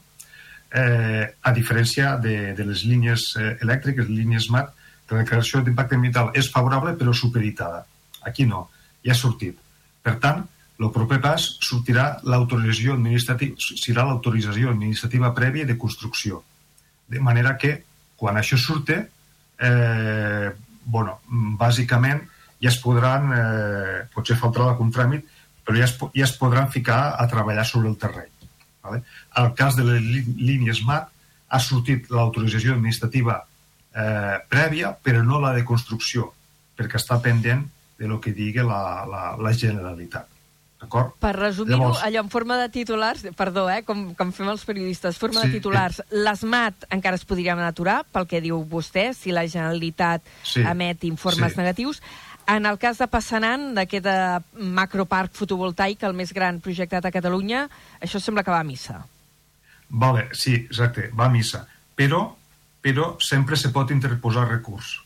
Eh, 0.71 1.25
a 1.27 1.53
diferència 1.55 2.15
de, 2.23 2.53
de 2.55 2.67
les 2.67 2.85
línies 2.87 3.33
eh, 3.37 3.57
elèctriques, 3.65 4.07
línies 4.07 4.51
MAT, 4.55 4.71
que 5.07 5.17
la 5.17 5.25
declaració 5.25 5.65
d'impacte 5.67 5.99
ambiental 5.99 6.31
és 6.39 6.51
favorable 6.55 6.95
però 6.99 7.15
superitada. 7.17 7.83
Aquí 8.27 8.47
no, 8.47 8.69
ja 9.03 9.15
ha 9.15 9.19
sortit. 9.19 9.59
Per 10.07 10.15
tant, 10.23 10.45
el 10.81 10.91
proper 10.95 11.19
pas 11.21 11.45
sortirà 11.61 12.05
l'autorització 12.25 12.95
administrativa, 12.97 13.59
serà 13.59 14.07
l'autorització 14.09 14.71
administrativa 14.71 15.33
prèvia 15.37 15.67
de 15.69 15.77
construcció. 15.77 16.45
De 17.11 17.21
manera 17.21 17.57
que, 17.61 17.75
quan 18.17 18.39
això 18.39 18.57
surte, 18.57 19.01
eh, 19.59 20.49
bueno, 20.85 21.19
bàsicament 21.61 22.23
ja 22.63 22.71
es 22.71 22.79
podran, 22.81 23.33
eh, 23.35 23.99
potser 24.15 24.39
faltarà 24.41 24.71
algun 24.71 24.93
tràmit, 24.93 25.27
però 25.65 25.79
ja 25.79 25.87
es, 25.87 25.97
ja 26.17 26.27
es 26.27 26.37
podran 26.39 26.71
ficar 26.73 27.17
a 27.21 27.27
treballar 27.31 27.67
sobre 27.69 27.89
el 27.89 27.99
terreny. 28.01 28.31
Vale? 28.83 29.03
El 29.37 29.53
cas 29.55 29.77
de 29.77 29.85
les 29.85 30.27
línies 30.41 30.83
MAT 30.87 31.11
ha 31.51 31.61
sortit 31.61 32.11
l'autorització 32.15 32.75
administrativa 32.77 33.41
eh, 33.95 34.39
prèvia, 34.49 34.95
però 34.95 35.23
no 35.27 35.41
la 35.43 35.53
de 35.57 35.65
construcció, 35.67 36.31
perquè 36.79 37.01
està 37.01 37.21
pendent 37.23 37.67
de 38.01 38.09
lo 38.09 38.21
que 38.21 38.33
digui 38.33 38.65
la, 38.65 39.05
la, 39.09 39.25
la 39.37 39.53
Generalitat. 39.53 40.31
D'acord? 40.81 41.13
Per 41.21 41.35
resumir-ho, 41.37 41.77
Llavors... 41.77 42.01
allò 42.07 42.23
en 42.25 42.31
forma 42.33 42.57
de 42.57 42.71
titulars, 42.73 43.27
perdó, 43.37 43.67
eh, 43.69 43.83
com, 43.85 44.15
com 44.17 44.31
fem 44.33 44.49
els 44.49 44.63
periodistes, 44.65 45.19
forma 45.21 45.43
sí, 45.43 45.51
de 45.51 45.59
titulars, 45.59 46.01
eh... 46.01 46.23
les 46.25 46.45
MAT 46.49 46.87
encara 46.97 47.21
es 47.21 47.27
podrien 47.29 47.61
aturar, 47.61 47.99
pel 48.09 48.25
que 48.31 48.41
diu 48.41 48.63
vostè, 48.71 49.11
si 49.17 49.35
la 49.37 49.45
Generalitat 49.45 50.25
sí, 50.41 50.65
emet 50.65 51.05
informes 51.05 51.53
sí. 51.53 51.61
negatius. 51.61 52.01
En 52.51 52.67
el 52.67 52.81
cas 52.83 52.99
de 52.99 53.07
Passanant, 53.07 53.69
d'aquest 53.77 54.07
eh, 54.11 54.39
macroparc 54.75 55.37
fotovoltaic, 55.39 56.01
el 56.09 56.17
més 56.19 56.33
gran 56.35 56.59
projectat 56.65 57.05
a 57.07 57.13
Catalunya, 57.15 57.67
això 58.03 58.19
sembla 58.19 58.43
que 58.43 58.51
va 58.51 58.59
a 58.65 58.67
missa. 58.67 58.97
Vale, 60.03 60.25
sí, 60.35 60.57
exacte, 60.57 61.11
va 61.15 61.29
a 61.29 61.35
missa. 61.35 61.61
Però, 61.95 62.25
però 62.83 63.13
sempre 63.23 63.59
se 63.61 63.71
pot 63.77 63.93
interposar 63.95 64.49
recurs. 64.49 64.97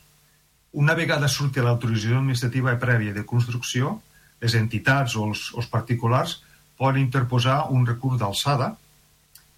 Una 0.81 0.97
vegada 0.97 1.29
surti 1.29 1.61
l'autorització 1.61 2.23
administrativa 2.23 2.75
prèvia 2.81 3.13
de 3.13 3.27
construcció, 3.29 3.99
les 4.41 4.57
entitats 4.57 5.19
o 5.21 5.29
els, 5.29 5.45
els 5.59 5.69
particulars 5.77 6.39
poden 6.81 7.03
interposar 7.03 7.61
un 7.77 7.85
recurs 7.87 8.19
d'alçada 8.25 8.73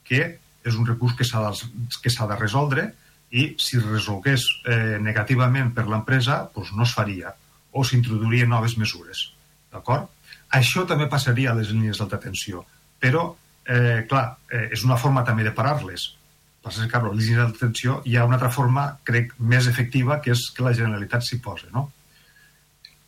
que 0.07 0.27
és 0.67 0.75
un 0.75 0.87
recurs 0.87 1.15
que 1.15 1.25
s'ha 1.25 1.47
de, 1.47 2.29
de 2.35 2.43
resoldre 2.43 2.91
i 3.31 3.49
si 3.63 3.79
resolgués 3.79 4.45
eh, 4.67 4.99
negativament 5.03 5.73
per 5.75 5.87
l'empresa 5.87 6.45
doncs 6.55 6.75
no 6.75 6.87
es 6.87 6.95
faria 6.95 7.33
o 7.77 7.85
s'introduirien 7.85 8.49
noves 8.51 8.77
mesures. 8.81 9.27
D'acord? 9.73 10.09
Això 10.57 10.87
també 10.89 11.09
passaria 11.11 11.53
a 11.53 11.59
les 11.59 11.73
línies 11.75 12.01
d'alta 12.01 12.21
tensió, 12.23 12.65
però, 13.03 13.29
eh, 13.67 14.07
clar, 14.09 14.39
eh, 14.51 14.69
és 14.73 14.85
una 14.85 14.97
forma 14.97 15.25
també 15.25 15.45
de 15.45 15.53
parar-les. 15.53 16.15
Passa 16.63 16.83
que, 16.83 16.91
clar, 16.91 17.05
les 17.11 17.25
línies 17.25 17.43
d'alta 17.43 17.67
tensió 17.67 18.01
hi 18.05 18.17
ha 18.17 18.25
una 18.25 18.39
altra 18.39 18.51
forma, 18.51 18.87
crec, 19.05 19.35
més 19.39 19.67
efectiva, 19.67 20.21
que 20.23 20.33
és 20.33 20.51
que 20.51 20.65
la 20.65 20.75
Generalitat 20.75 21.23
s'hi 21.23 21.39
posa, 21.43 21.69
no? 21.75 21.91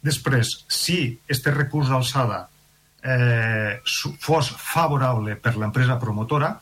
Després, 0.03 0.65
si 0.69 1.19
este 1.27 1.51
recurs 1.51 1.89
d'alçada 1.91 2.49
eh, 3.03 3.81
fos 4.21 4.51
favorable 4.57 5.37
per 5.43 5.57
l'empresa 5.57 5.99
promotora, 5.99 6.53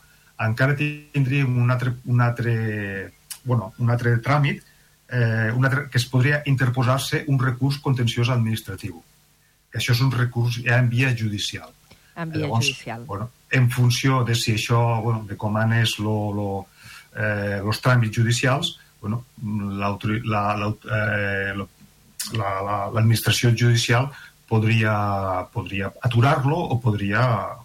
encara 0.45 0.77
tindríem 0.77 1.57
un 1.57 1.71
altre, 1.73 1.93
un 2.05 2.21
altre, 2.21 2.55
bueno, 3.43 3.73
un 3.77 3.89
altre 3.93 4.17
tràmit 4.25 4.63
eh, 5.09 5.51
un 5.55 5.65
altre, 5.65 5.87
que 5.91 5.97
es 5.97 6.05
podria 6.09 6.41
interposar-se 6.45 7.23
un 7.27 7.39
recurs 7.39 7.79
contenciós 7.83 8.31
administratiu. 8.33 9.01
Que 9.71 9.81
això 9.81 9.95
és 9.95 10.03
un 10.03 10.11
recurs 10.11 10.61
ja 10.65 10.79
en 10.81 10.89
via 10.89 11.13
judicial. 11.15 11.71
En 12.15 12.31
via 12.31 12.45
Llavors, 12.45 12.65
judicial. 12.65 13.05
Bueno, 13.05 13.29
en 13.51 13.69
funció 13.71 14.23
de 14.27 14.35
si 14.35 14.55
això, 14.55 14.81
bueno, 15.03 15.25
de 15.29 15.37
com 15.37 15.57
anés 15.57 15.97
lo, 15.99 16.17
lo, 16.33 16.49
eh, 17.15 17.59
los 17.63 17.81
tràmits 17.83 18.15
judicials, 18.15 18.77
bueno, 19.01 19.25
la, 19.77 19.91
la, 20.25 20.45
la, 20.57 20.71
eh, 20.97 21.53
l'administració 22.33 23.51
la, 23.51 23.55
la, 23.55 23.61
judicial 23.61 24.09
podria, 24.47 24.95
podria 25.53 25.91
aturar-lo 26.01 26.57
o 26.57 26.79
podria 26.81 27.21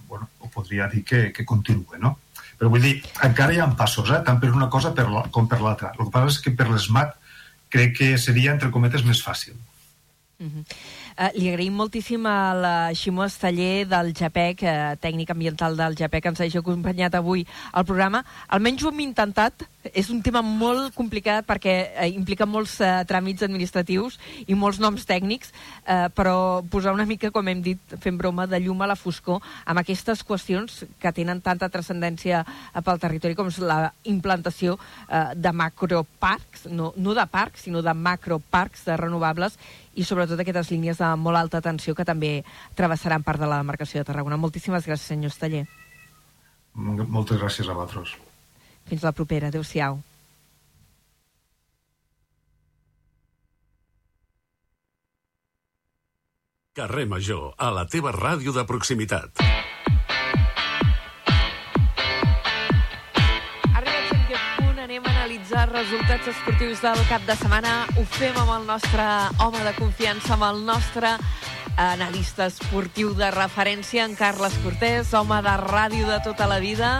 bueno, 0.08 0.28
podria 0.52 0.88
dir 0.88 1.04
que, 1.04 1.32
que 1.32 1.44
continua, 1.44 1.98
no? 1.98 2.18
Però 2.58 2.70
vull 2.70 2.84
dir, 2.84 2.98
encara 3.26 3.54
hi 3.54 3.60
ha 3.62 3.66
passos, 3.78 4.10
eh? 4.12 4.20
tant 4.26 4.38
per 4.42 4.52
una 4.54 4.68
cosa 4.70 4.92
per 4.94 5.08
la, 5.10 5.24
com 5.34 5.48
per 5.50 5.58
l'altra. 5.62 5.94
El 5.96 6.06
que 6.06 6.12
passa 6.14 6.36
és 6.36 6.40
que 6.44 6.52
per 6.58 6.68
l'ESMAT 6.68 7.16
crec 7.72 7.96
que 7.98 8.10
seria, 8.20 8.52
entre 8.52 8.70
cometes, 8.74 9.04
més 9.08 9.22
fàcil. 9.24 9.56
Uh 10.38 10.48
-huh. 10.48 10.64
Uh, 11.22 11.28
li 11.38 11.46
agraïm 11.52 11.76
moltíssim 11.78 12.24
a 12.26 12.50
la 12.50 12.70
Ximó 12.98 13.22
Esteller 13.22 13.84
del 13.86 14.08
JAPEC, 14.10 14.64
uh, 14.66 14.94
tècnic 14.98 15.28
ambiental 15.30 15.76
del 15.78 15.94
JAPEC, 15.94 16.24
que 16.24 16.30
ens 16.32 16.40
hagi 16.42 16.58
acompanyat 16.58 17.14
avui 17.14 17.44
al 17.70 17.84
programa. 17.86 18.24
Almenys 18.48 18.82
ho 18.82 18.90
hem 18.90 19.04
intentat. 19.04 19.68
És 19.82 20.12
un 20.14 20.20
tema 20.22 20.44
molt 20.46 20.94
complicat 20.94 21.46
perquè 21.46 21.74
uh, 21.90 22.06
implica 22.10 22.46
molts 22.46 22.76
uh, 22.82 23.04
tràmits 23.06 23.42
administratius 23.46 24.18
i 24.46 24.56
molts 24.58 24.80
noms 24.82 25.06
tècnics, 25.06 25.52
uh, 25.84 26.08
però 26.14 26.62
posar 26.70 26.94
una 26.94 27.06
mica, 27.06 27.30
com 27.30 27.46
hem 27.50 27.62
dit, 27.62 27.94
fent 28.02 28.18
broma, 28.18 28.48
de 28.50 28.58
llum 28.62 28.82
a 28.82 28.90
la 28.90 28.98
foscor 28.98 29.38
amb 29.66 29.82
aquestes 29.82 30.24
qüestions 30.26 30.82
que 31.02 31.14
tenen 31.14 31.42
tanta 31.42 31.70
transcendència 31.70 32.42
uh, 32.42 32.82
pel 32.82 33.02
territori 33.02 33.38
com 33.38 33.50
és 33.50 33.60
la 33.62 33.92
implantació 34.10 34.74
uh, 34.78 35.34
de 35.38 35.54
macroparcs, 35.54 36.66
no, 36.70 36.90
no 36.96 37.14
de 37.14 37.26
parcs, 37.30 37.68
sinó 37.68 37.82
de 37.82 37.94
macroparcs 37.94 38.86
de 38.90 38.98
renovables 38.98 39.58
i 39.94 40.04
sobretot 40.04 40.40
aquestes 40.40 40.70
línies 40.72 41.00
de 41.00 41.08
molt 41.20 41.36
alta 41.36 41.60
tensió 41.60 41.94
que 41.94 42.06
també 42.08 42.44
travessaran 42.78 43.24
part 43.26 43.40
de 43.40 43.48
la 43.48 43.60
demarcació 43.60 44.00
de 44.00 44.08
Tarragona. 44.08 44.40
Moltíssimes 44.40 44.86
gràcies, 44.88 45.12
senyor 45.12 45.32
Esteller. 45.34 45.66
Moltes 46.74 47.40
gràcies 47.40 47.68
a 47.68 47.76
vosaltres. 47.76 48.16
Fins 48.88 49.04
la 49.04 49.12
propera. 49.12 49.52
Adéu-siau. 49.52 50.00
Carrer 56.72 57.04
Major, 57.04 57.50
a 57.60 57.68
la 57.68 57.84
teva 57.84 58.14
ràdio 58.16 58.54
de 58.56 58.64
proximitat. 58.64 59.42
Resultats 65.82 66.28
esportius 66.30 66.80
del 66.82 67.00
cap 67.08 67.24
de 67.26 67.34
setmana. 67.34 67.72
Ho 67.98 68.04
fem 68.14 68.36
amb 68.38 68.52
el 68.54 68.66
nostre 68.68 69.06
home 69.42 69.62
de 69.66 69.72
confiança, 69.74 70.36
amb 70.36 70.44
el 70.46 70.60
nostre 70.68 71.16
analista 71.80 72.46
esportiu 72.46 73.16
de 73.18 73.30
referència, 73.34 74.04
en 74.06 74.14
Carles 74.14 74.54
Cortés, 74.62 75.10
home 75.16 75.40
de 75.42 75.56
ràdio 75.64 76.06
de 76.06 76.20
tota 76.22 76.46
la 76.46 76.60
vida. 76.62 76.92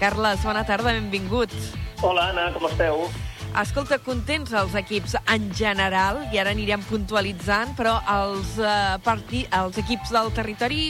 Carles, 0.00 0.42
bona 0.42 0.64
tarda, 0.66 0.96
benvingut. 0.96 1.54
Hola, 2.02 2.32
Anna, 2.32 2.50
com 2.56 2.66
esteu? 2.72 3.06
Escolta, 3.54 4.00
contents 4.02 4.50
els 4.58 4.72
equips 4.74 5.12
en 5.30 5.44
general, 5.54 6.16
i 6.34 6.40
ara 6.42 6.50
anirem 6.50 6.82
puntualitzant, 6.88 7.76
però 7.78 7.92
els, 8.10 8.56
eh, 8.58 8.96
partid, 9.06 9.46
els 9.54 9.78
equips 9.78 10.10
del 10.10 10.32
territori 10.34 10.88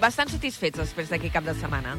bastant 0.00 0.32
satisfets 0.32 0.80
després 0.80 1.10
d'aquest 1.12 1.34
cap 1.34 1.44
de 1.44 1.52
setmana. 1.60 1.92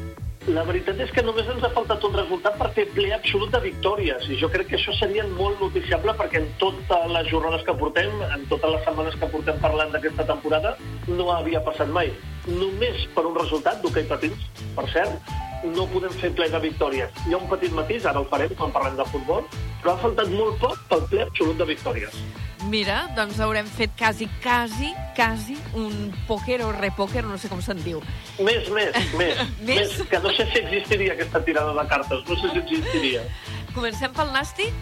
La 0.48 0.64
veritat 0.64 0.98
és 0.98 1.12
que 1.14 1.22
només 1.22 1.46
ens 1.46 1.62
ha 1.62 1.70
faltat 1.70 2.02
un 2.02 2.18
resultat 2.18 2.58
per 2.58 2.72
fer 2.74 2.88
ple 2.96 3.12
absolut 3.14 3.52
de 3.52 3.60
victòries, 3.60 4.28
i 4.28 4.40
jo 4.42 4.50
crec 4.50 4.72
que 4.72 4.76
això 4.80 4.92
seria 4.98 5.24
molt 5.38 5.60
noticiable 5.60 6.14
perquè 6.18 6.42
en 6.42 6.48
totes 6.58 7.10
les 7.14 7.28
jornades 7.30 7.62
que 7.62 7.78
portem, 7.78 8.10
en 8.34 8.46
totes 8.50 8.74
les 8.74 8.84
setmanes 8.84 9.14
que 9.14 9.26
portem 9.26 9.60
parlant 9.60 9.92
d'aquesta 9.92 10.26
temporada, 10.26 10.76
no 11.06 11.30
havia 11.30 11.62
passat 11.62 11.94
mai. 11.94 12.10
Només 12.48 13.06
per 13.14 13.26
un 13.28 13.38
resultat 13.38 13.82
d'hoquei 13.82 14.08
patins, 14.10 14.50
per 14.74 14.90
cert, 14.90 15.30
no 15.64 15.86
podem 15.92 16.12
fer 16.20 16.30
ple 16.36 16.48
de 16.52 16.60
victòries. 16.62 17.22
Hi 17.26 17.34
ha 17.34 17.40
un 17.40 17.48
petit 17.50 17.72
matís, 17.74 18.06
ara 18.06 18.20
el 18.22 18.28
farem 18.30 18.52
quan 18.58 18.74
parlem 18.74 18.98
de 18.98 19.06
futbol, 19.10 19.46
però 19.82 19.94
ha 19.94 20.02
faltat 20.02 20.30
molt 20.34 20.60
poc 20.62 20.78
pel 20.90 21.06
ple 21.10 21.24
absolut 21.26 21.58
de 21.58 21.66
victòries. 21.72 22.20
Mira, 22.68 23.04
doncs 23.14 23.38
haurem 23.40 23.66
fet 23.70 23.92
quasi, 23.98 24.26
quasi, 24.42 24.90
quasi 25.16 25.56
un 25.78 26.12
pòquer 26.26 26.58
o 26.66 26.72
repòquer, 26.74 27.22
no 27.26 27.38
sé 27.38 27.50
com 27.50 27.62
se'n 27.62 27.78
diu. 27.84 28.02
Més, 28.42 28.66
més, 28.74 28.96
més, 29.20 29.44
Més? 29.62 29.94
que 30.10 30.22
no 30.24 30.32
sé 30.34 30.48
si 30.52 30.62
existiria 30.64 31.14
aquesta 31.14 31.42
tirada 31.46 31.74
de 31.76 31.86
cartes, 31.90 32.24
no 32.28 32.40
sé 32.40 32.50
si 32.54 32.64
existiria. 32.64 33.22
Comencem 33.76 34.14
pel 34.16 34.34
nàstic? 34.34 34.74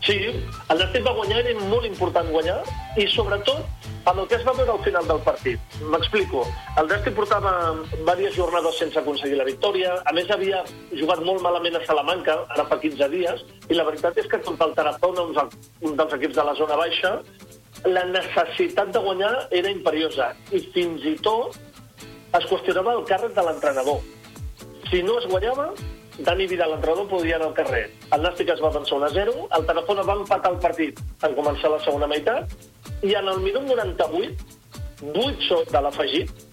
Sí, 0.00 0.16
el 0.16 0.78
Nàstic 0.80 1.04
va 1.04 1.12
guanyar, 1.12 1.42
era 1.44 1.60
molt 1.68 1.84
important 1.84 2.30
guanyar, 2.32 2.62
i 2.96 3.04
sobretot 3.12 3.60
amb 4.08 4.22
el 4.22 4.28
que 4.30 4.38
es 4.38 4.46
va 4.46 4.54
veure 4.56 4.72
al 4.72 4.80
final 4.84 5.04
del 5.06 5.20
partit. 5.26 5.74
M'explico. 5.92 6.46
El 6.80 6.88
Nàstic 6.88 7.14
portava 7.18 7.52
diverses 7.92 8.34
jornades 8.38 8.78
sense 8.80 8.98
aconseguir 8.98 9.36
la 9.36 9.44
victòria, 9.44 9.98
a 10.08 10.14
més 10.16 10.30
havia 10.32 10.62
jugat 10.96 11.20
molt 11.26 11.44
malament 11.44 11.76
a 11.76 11.84
Salamanca, 11.84 12.38
ara 12.48 12.64
fa 12.70 12.80
15 12.80 13.10
dies, 13.12 13.44
i 13.68 13.76
la 13.76 13.84
veritat 13.84 14.16
és 14.24 14.26
que 14.26 14.40
contra 14.40 14.70
el 14.70 14.74
Tarazona, 14.78 15.26
un 15.28 15.96
dels- 15.96 16.16
equips 16.16 16.34
de 16.36 16.44
la 16.44 16.54
zona 16.54 16.76
baixa, 16.80 17.20
la 17.84 18.04
necessitat 18.04 18.88
de 18.92 18.98
guanyar 19.04 19.48
era 19.50 19.70
imperiosa, 19.70 20.32
i 20.50 20.60
fins 20.72 21.04
i 21.04 21.14
tot 21.20 21.56
es 22.38 22.44
qüestionava 22.48 22.96
el 22.96 23.04
càrrec 23.04 23.34
de 23.36 23.42
l'entrenador. 23.42 24.00
Si 24.90 25.02
no 25.02 25.18
es 25.20 25.26
guanyava, 25.26 25.72
Dani 26.24 26.46
Vidal, 26.46 26.74
l'entrenador, 26.74 27.08
podia 27.08 27.36
anar 27.38 27.48
al 27.48 27.54
carrer. 27.56 27.86
El 28.12 28.24
Nàstic 28.24 28.50
es 28.52 28.60
va 28.60 28.68
avançar 28.68 28.98
1 28.98 29.06
a 29.06 29.10
0, 29.14 29.34
el 29.56 29.64
Tarragona 29.68 30.04
va 30.04 30.16
empatar 30.20 30.52
el 30.52 30.58
partit 30.60 31.00
en 31.24 31.36
començar 31.38 31.70
la 31.72 31.80
segona 31.84 32.08
meitat, 32.10 32.52
i 33.06 33.14
en 33.16 33.30
el 33.32 33.40
minut 33.40 33.64
98, 33.70 34.44
8 35.14 35.46
sot 35.48 35.72
de 35.72 35.82
l'afegit, 35.86 36.44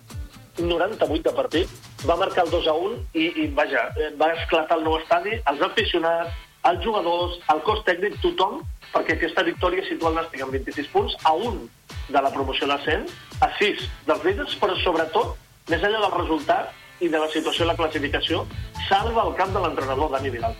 98 0.62 1.28
de 1.28 1.36
partit, 1.36 1.76
va 2.08 2.16
marcar 2.24 2.46
el 2.48 2.54
2 2.56 2.72
a 2.72 2.78
1 2.88 2.96
i, 3.20 3.28
i 3.44 3.48
vaja, 3.60 3.84
va 4.22 4.32
esclatar 4.38 4.80
el 4.80 4.88
nou 4.88 4.98
estadi, 5.02 5.36
els 5.52 5.68
aficionats, 5.70 6.40
els 6.72 6.82
jugadors, 6.86 7.38
el 7.52 7.62
cos 7.68 7.84
tècnic, 7.90 8.18
tothom, 8.24 8.62
perquè 8.96 9.18
aquesta 9.18 9.44
victòria 9.44 9.84
situa 9.90 10.14
el 10.14 10.22
Nàstic 10.22 10.48
amb 10.48 10.56
26 10.56 10.92
punts, 10.96 11.20
a 11.28 11.36
un 11.36 11.66
de 12.08 12.24
la 12.24 12.32
promoció 12.32 12.72
d'ascens, 12.72 13.12
a 13.44 13.52
6 13.60 13.84
dels 14.08 14.28
líders, 14.32 14.56
però 14.64 14.80
sobretot, 14.80 15.36
més 15.68 15.84
enllà 15.84 16.06
del 16.08 16.20
resultat 16.22 16.72
i 17.00 17.10
de 17.10 17.20
la 17.22 17.30
situació 17.34 17.66
de 17.66 17.72
la 17.72 17.78
classificació, 17.80 18.44
salva 18.88 19.26
el 19.28 19.36
camp 19.40 19.54
de 19.56 19.64
l'entrenador, 19.64 20.12
Dani 20.14 20.32
Vidal. 20.34 20.56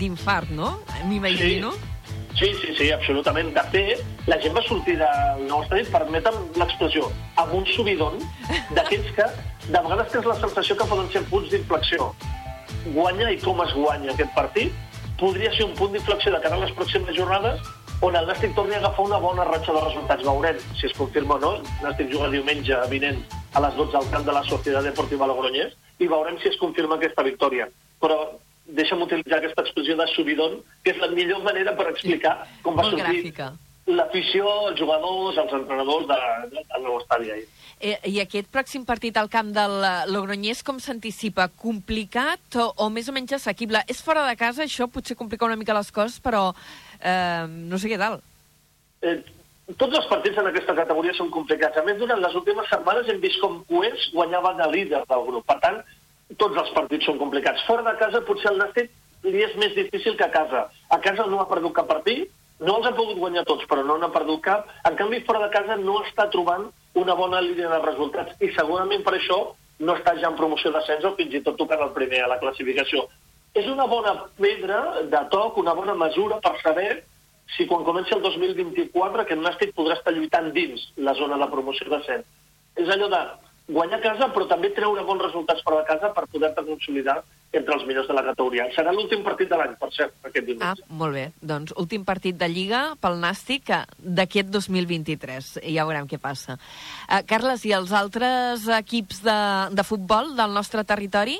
D'infart, 0.00 0.50
no? 0.56 0.78
M'imagino. 1.08 1.72
Sí, 2.38 2.52
sí, 2.60 2.74
sí, 2.78 2.90
absolutament. 2.94 3.50
De 3.52 3.62
fet, 3.72 4.04
la 4.30 4.38
gent 4.40 4.54
va 4.56 4.62
sortir 4.64 4.94
del 5.00 5.42
nou 5.48 5.64
estadi, 5.64 5.84
permetem 5.92 6.36
l'expressió, 6.60 7.10
amb 7.42 7.56
un 7.58 7.66
subidon 7.74 8.20
d'aquells 8.76 9.10
que 9.16 9.26
de 9.66 9.82
vegades 9.82 10.14
tens 10.14 10.28
la 10.30 10.38
sensació 10.38 10.76
que 10.78 10.86
poden 10.92 11.10
ser 11.12 11.24
punts 11.32 11.50
d'inflexió. 11.52 12.12
Guanya 12.94 13.28
i 13.34 13.36
com 13.42 13.60
es 13.66 13.74
guanya 13.76 14.14
aquest 14.14 14.32
partit 14.38 14.72
podria 15.20 15.52
ser 15.52 15.66
un 15.66 15.74
punt 15.76 15.92
d'inflexió 15.92 16.32
de 16.32 16.40
cara 16.40 16.56
a 16.56 16.62
les 16.62 16.72
pròximes 16.78 17.12
jornades 17.18 17.60
on 18.00 18.16
el 18.16 18.26
Nàstic 18.26 18.54
torni 18.56 18.74
a 18.74 18.78
agafar 18.80 19.04
una 19.04 19.18
bona 19.20 19.44
ratxa 19.44 19.74
de 19.76 19.80
resultats. 19.84 20.24
Veurem 20.24 20.58
si 20.78 20.86
es 20.88 20.94
confirma 20.96 21.36
o 21.36 21.40
no. 21.42 21.52
El 21.60 21.84
Nàstic 21.84 22.10
juga 22.12 22.30
diumenge 22.32 22.78
vinent 22.92 23.20
a 23.52 23.60
les 23.66 23.74
12 23.76 23.96
al 23.98 24.10
camp 24.12 24.24
de 24.24 24.32
la 24.36 24.44
Societat 24.48 24.86
Deportiva 24.88 25.28
Logroñés 25.28 25.74
i 26.00 26.08
veurem 26.08 26.38
si 26.40 26.48
es 26.48 26.56
confirma 26.60 26.96
aquesta 26.96 27.22
victòria. 27.26 27.68
Però 28.00 28.16
deixa'm 28.70 29.02
utilitzar 29.02 29.40
aquesta 29.40 29.64
expressió 29.66 29.96
de 29.98 30.06
subidon, 30.14 30.60
que 30.84 30.94
és 30.94 31.00
la 31.02 31.10
millor 31.12 31.42
manera 31.44 31.74
per 31.76 31.90
explicar 31.90 32.38
com 32.62 32.76
va 32.78 32.86
Molt 32.86 32.96
sortir 32.96 33.18
gràfica. 33.20 33.50
l'afició, 33.90 34.46
els 34.70 34.78
jugadors, 34.78 35.36
els 35.42 35.52
entrenadors 35.58 36.06
de, 36.06 36.18
de, 36.52 36.62
del 36.72 36.84
nou 36.86 37.00
estadi 37.00 37.32
ahir. 37.34 37.48
Eh, 37.80 37.96
I 38.12 38.20
aquest 38.22 38.46
pròxim 38.52 38.84
partit 38.86 39.16
al 39.16 39.28
camp 39.32 39.50
del 39.56 39.76
eh, 39.82 39.92
Logroñés 40.12 40.62
com 40.62 40.78
s'anticipa? 40.78 41.48
Complicat 41.58 42.56
o, 42.60 42.70
o 42.76 42.88
més 42.92 43.08
o 43.08 43.12
menys 43.16 43.32
assequible? 43.40 43.82
És 43.88 44.00
fora 44.04 44.22
de 44.28 44.36
casa, 44.36 44.62
això 44.64 44.86
potser 44.88 45.16
complica 45.18 45.48
una 45.48 45.56
mica 45.56 45.74
les 45.74 45.90
coses, 45.90 46.20
però 46.22 46.52
eh, 47.02 47.46
no 47.48 47.78
sé 47.78 47.90
què 47.90 47.98
tal. 48.00 48.18
Eh, 49.02 49.16
tots 49.78 49.96
els 49.96 50.08
partits 50.10 50.38
en 50.40 50.50
aquesta 50.50 50.74
categoria 50.76 51.14
són 51.16 51.30
complicats. 51.34 51.78
A 51.78 51.84
més, 51.86 51.98
durant 52.00 52.20
les 52.20 52.34
últimes 52.34 52.68
setmanes 52.70 53.08
hem 53.08 53.20
vist 53.22 53.40
com 53.42 53.60
Cuers 53.68 54.10
guanyaven 54.14 54.60
el 54.66 54.74
líder 54.76 55.04
del 55.10 55.26
grup. 55.28 55.46
Per 55.46 55.58
tant, 55.62 55.78
tots 56.36 56.58
els 56.62 56.72
partits 56.74 57.06
són 57.06 57.20
complicats. 57.20 57.62
Fora 57.68 57.86
de 57.86 57.94
casa, 58.00 58.24
potser 58.26 58.50
el 58.52 58.60
Nàstic 58.62 58.90
li 59.24 59.44
és 59.44 59.56
més 59.60 59.74
difícil 59.76 60.16
que 60.16 60.26
a 60.26 60.34
casa. 60.34 60.66
A 60.90 60.98
casa 61.04 61.26
no 61.28 61.40
ha 61.40 61.48
perdut 61.48 61.74
cap 61.76 61.88
partit, 61.90 62.28
no 62.60 62.76
els 62.78 62.88
ha 62.88 62.96
pogut 62.96 63.18
guanyar 63.20 63.46
tots, 63.48 63.64
però 63.68 63.84
no 63.86 63.96
n'ha 63.98 64.10
perdut 64.12 64.42
cap. 64.44 64.68
En 64.88 64.96
canvi, 64.98 65.22
fora 65.28 65.44
de 65.46 65.50
casa 65.54 65.76
no 65.80 66.00
està 66.04 66.28
trobant 66.32 66.68
una 67.00 67.14
bona 67.14 67.40
línia 67.44 67.70
de 67.70 67.80
resultats 67.84 68.34
i 68.42 68.50
segurament 68.56 69.04
per 69.06 69.14
això 69.16 69.40
no 69.80 69.94
està 69.96 70.16
ja 70.18 70.28
en 70.28 70.36
promoció 70.36 70.72
d'ascens 70.74 71.06
o 71.08 71.14
fins 71.16 71.36
i 71.38 71.42
tot 71.44 71.56
tocant 71.56 71.80
el 71.84 71.92
primer 71.96 72.24
a 72.24 72.30
la 72.32 72.40
classificació. 72.40 73.06
És 73.54 73.66
una 73.66 73.86
bona 73.90 74.14
pedra 74.38 75.02
de 75.10 75.22
toc, 75.32 75.56
una 75.58 75.74
bona 75.74 75.94
mesura 75.98 76.38
per 76.44 76.54
saber 76.62 77.02
si 77.56 77.66
quan 77.66 77.82
comenci 77.84 78.14
el 78.14 78.22
2024 78.22 79.24
aquest 79.24 79.40
Nàstic 79.42 79.72
podrà 79.74 79.96
estar 79.98 80.12
lluitant 80.14 80.52
dins 80.54 80.84
la 81.02 81.14
zona 81.18 81.38
de 81.40 81.48
promoció 81.50 81.88
d'ascens. 81.90 82.26
És 82.78 82.88
allò 82.94 83.08
de 83.10 83.20
guanyar 83.70 84.00
casa, 84.02 84.28
però 84.34 84.46
també 84.50 84.70
treure 84.74 85.02
bons 85.06 85.22
resultats 85.22 85.62
per 85.66 85.74
a 85.78 85.84
casa 85.86 86.12
per 86.14 86.24
poder-te 86.30 86.62
consolidar 86.66 87.20
entre 87.52 87.74
els 87.74 87.84
millors 87.86 88.06
de 88.06 88.14
la 88.14 88.22
categoria. 88.22 88.68
Serà 88.74 88.92
l'últim 88.94 89.22
partit 89.26 89.50
de 89.50 89.58
l'any, 89.58 89.74
per 89.78 89.88
cert, 89.94 90.14
aquest 90.22 90.44
Ah, 90.44 90.46
diumenge. 90.46 90.84
molt 90.88 91.14
bé. 91.14 91.24
Doncs 91.42 91.74
últim 91.76 92.04
partit 92.04 92.36
de 92.38 92.48
Lliga 92.48 92.94
pel 93.02 93.18
Nàstic 93.18 93.70
d'aquest 93.98 94.50
2023. 94.54 95.56
I 95.66 95.74
ja 95.74 95.84
veurem 95.86 96.06
què 96.06 96.18
passa. 96.22 96.54
Uh, 97.10 97.22
Carles, 97.26 97.64
i 97.66 97.72
els 97.74 97.90
altres 97.92 98.68
equips 98.78 99.22
de, 99.26 99.38
de 99.74 99.82
futbol 99.86 100.36
del 100.38 100.54
nostre 100.54 100.84
territori? 100.84 101.38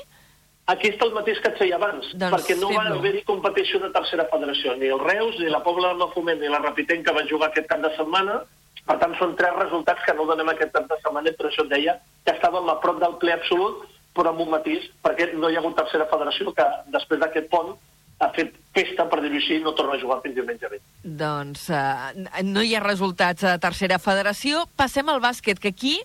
Aquí 0.71 0.91
està 0.93 1.09
el 1.09 1.15
mateix 1.17 1.41
que 1.43 1.51
et 1.51 1.59
feia 1.59 1.77
abans, 1.81 2.09
Doncs 2.15 2.35
perquè 2.35 2.57
no 2.61 2.71
va 2.75 2.87
haver-hi 2.93 3.25
competició 3.29 3.81
de 3.83 3.91
tercera 3.95 4.27
federació. 4.31 4.77
Ni 4.79 4.91
el 4.95 5.03
Reus, 5.03 5.39
ni 5.41 5.51
la 5.51 5.63
Pobla 5.65 5.93
de 5.93 6.01
Mafumet, 6.03 6.41
ni 6.41 6.51
la 6.53 6.61
Rapitenc 6.63 7.07
que 7.07 7.15
van 7.17 7.29
jugar 7.31 7.51
aquest 7.51 7.69
cap 7.71 7.83
de 7.85 7.93
setmana. 7.97 8.41
Per 8.87 8.97
tant, 9.01 9.15
són 9.19 9.37
tres 9.39 9.57
resultats 9.59 10.05
que 10.07 10.15
no 10.17 10.27
donem 10.29 10.49
aquest 10.53 10.73
cap 10.75 10.89
de 10.91 10.99
setmana, 11.03 11.31
i 11.31 11.39
per 11.39 11.49
això 11.49 11.67
et 11.67 11.73
deia 11.73 11.97
que 12.27 12.35
estàvem 12.35 12.71
a 12.71 12.79
prop 12.83 13.01
del 13.03 13.17
ple 13.23 13.35
absolut, 13.37 13.87
però 14.17 14.33
amb 14.33 14.43
un 14.45 14.51
matís, 14.55 14.89
perquè 15.05 15.31
no 15.35 15.51
hi 15.51 15.57
ha 15.57 15.63
hagut 15.63 15.77
tercera 15.79 16.09
federació 16.11 16.53
que 16.57 16.67
després 16.95 17.21
d'aquest 17.23 17.49
pont 17.53 17.75
ha 18.21 18.29
fet 18.37 18.53
festa, 18.77 19.07
per 19.09 19.23
dir-ho 19.25 19.39
així, 19.39 19.59
no 19.65 19.73
torna 19.77 19.97
a 19.97 20.01
jugar 20.03 20.21
fins 20.25 20.37
diumenge 20.37 20.69
vint. 20.71 20.83
Doncs 21.23 21.69
uh, 21.73 22.11
no 22.45 22.63
hi 22.63 22.75
ha 22.77 22.83
resultats 22.85 23.47
a 23.49 23.57
tercera 23.63 23.99
federació. 24.03 24.67
Passem 24.77 25.09
al 25.09 25.23
bàsquet, 25.25 25.61
que 25.63 25.73
aquí 25.73 25.97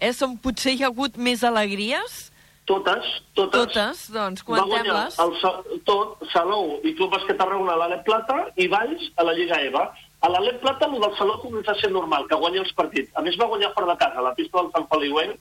és 0.00 0.22
on 0.24 0.38
potser 0.40 0.74
hi 0.74 0.84
ha 0.84 0.92
hagut 0.92 1.18
més 1.20 1.44
alegries. 1.44 2.28
Totes, 2.68 3.06
totes. 3.34 3.60
Totes, 3.72 4.00
doncs 4.12 4.42
Va 4.44 4.60
guanyar 4.68 5.06
el, 5.24 5.30
tot, 5.88 6.18
Salou 6.34 6.74
i 6.84 6.92
Club 6.98 7.14
Bàsquet 7.16 7.38
Tarragona 7.40 7.72
a 7.72 7.80
l'Alep 7.80 8.04
Plata 8.04 8.36
i 8.60 8.66
Valls 8.68 9.06
a 9.16 9.24
la 9.24 9.32
Lliga 9.38 9.56
EVA. 9.64 9.86
A 10.20 10.28
l'Alep 10.28 10.60
Plata, 10.60 10.84
el 10.90 11.00
del 11.00 11.14
Salou 11.16 11.38
comença 11.40 11.72
a 11.72 11.78
ser 11.80 11.90
normal, 11.94 12.26
que 12.28 12.36
guanya 12.36 12.60
els 12.60 12.72
partits. 12.76 13.08
A 13.16 13.22
més, 13.24 13.38
va 13.40 13.46
guanyar 13.48 13.72
fora 13.72 13.92
de 13.94 13.96
casa, 14.04 14.18
a 14.20 14.26
la 14.28 14.34
pista 14.36 14.60
del 14.60 14.70
Sant 14.74 14.88
Feliuenc, 14.92 15.38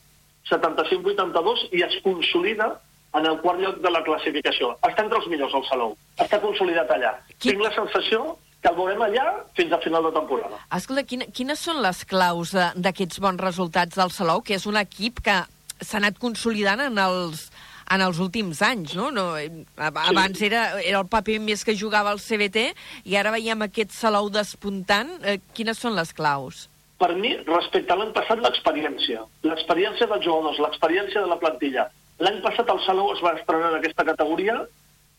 75-82, 0.49 1.67
i 1.73 1.81
es 1.83 1.95
consolida 2.03 2.79
en 3.17 3.25
el 3.25 3.39
quart 3.41 3.59
lloc 3.59 3.79
de 3.81 3.91
la 3.91 4.03
classificació. 4.05 4.73
Està 4.85 5.03
entre 5.05 5.17
els 5.19 5.27
millors, 5.31 5.53
el 5.57 5.65
Salou. 5.69 5.95
Està 6.21 6.39
consolidat 6.43 6.91
allà. 6.93 7.15
Qui- 7.39 7.51
Tinc 7.51 7.63
la 7.63 7.73
sensació 7.75 8.37
que 8.61 8.69
el 8.71 8.75
veurem 8.75 9.01
allà 9.05 9.25
fins 9.57 9.71
a 9.73 9.79
final 9.83 10.03
de 10.07 10.11
temporada. 10.15 10.57
Escolta, 10.75 11.03
quina, 11.03 11.25
quines 11.33 11.59
són 11.59 11.81
les 11.81 12.03
claus 12.05 12.53
d'aquests 12.75 13.19
bons 13.19 13.41
resultats 13.41 13.95
del 13.97 14.11
Salou, 14.11 14.41
que 14.41 14.55
és 14.55 14.65
un 14.65 14.77
equip 14.77 15.21
que 15.23 15.37
s'ha 15.81 15.97
anat 16.01 16.17
consolidant 16.19 16.81
en 16.85 16.97
els, 16.97 17.47
en 17.91 18.01
els 18.01 18.19
últims 18.19 18.61
anys, 18.61 18.95
no? 18.95 19.09
no 19.11 19.37
eh, 19.37 19.49
ab- 19.77 19.97
abans 20.09 20.41
era, 20.41 20.79
era 20.81 20.99
el 21.03 21.07
paper 21.07 21.39
més 21.39 21.63
que 21.63 21.75
jugava 21.77 22.11
el 22.11 22.19
CBT 22.19 22.65
i 23.05 23.15
ara 23.15 23.31
veiem 23.31 23.61
aquest 23.67 23.91
Salou 23.95 24.29
despuntant. 24.29 25.13
Eh, 25.23 25.37
quines 25.53 25.77
són 25.79 25.95
les 25.95 26.13
claus? 26.13 26.67
per 26.97 27.11
mi, 27.13 27.29
respecte 27.45 27.93
a 27.93 27.95
l'any 27.95 28.09
passat, 28.09 28.39
l'experiència. 28.41 29.21
L'experiència 29.45 30.07
dels 30.09 30.23
jugadors, 30.25 30.57
l'experiència 30.57 31.21
de 31.21 31.27
la 31.29 31.37
plantilla. 31.37 31.83
L'any 32.25 32.39
passat 32.41 32.71
el 32.73 32.79
Salou 32.87 33.11
es 33.13 33.19
va 33.21 33.35
estrenar 33.37 33.67
en 33.69 33.75
aquesta 33.77 34.01
categoria 34.07 34.55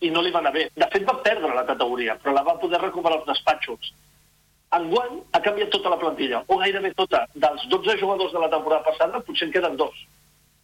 i 0.03 0.11
no 0.11 0.19
li 0.27 0.33
va 0.35 0.41
anar 0.43 0.51
bé. 0.57 0.65
De 0.75 0.89
fet, 0.91 1.05
va 1.07 1.15
perdre 1.23 1.55
la 1.55 1.63
categoria, 1.69 2.17
però 2.19 2.35
la 2.35 2.43
va 2.43 2.57
poder 2.59 2.81
recuperar 2.83 3.21
als 3.21 3.29
despatxos. 3.31 3.93
Enguany 4.75 5.21
ha 5.33 5.41
canviat 5.41 5.71
tota 5.73 5.93
la 5.95 6.01
plantilla, 6.03 6.43
o 6.51 6.59
gairebé 6.61 6.91
tota. 6.99 7.23
Dels 7.35 7.63
12 7.71 7.95
jugadors 8.03 8.35
de 8.35 8.43
la 8.43 8.51
temporada 8.53 8.83
passada, 8.91 9.23
potser 9.25 9.47
en 9.47 9.55
queden 9.55 9.77
dos. 9.79 9.95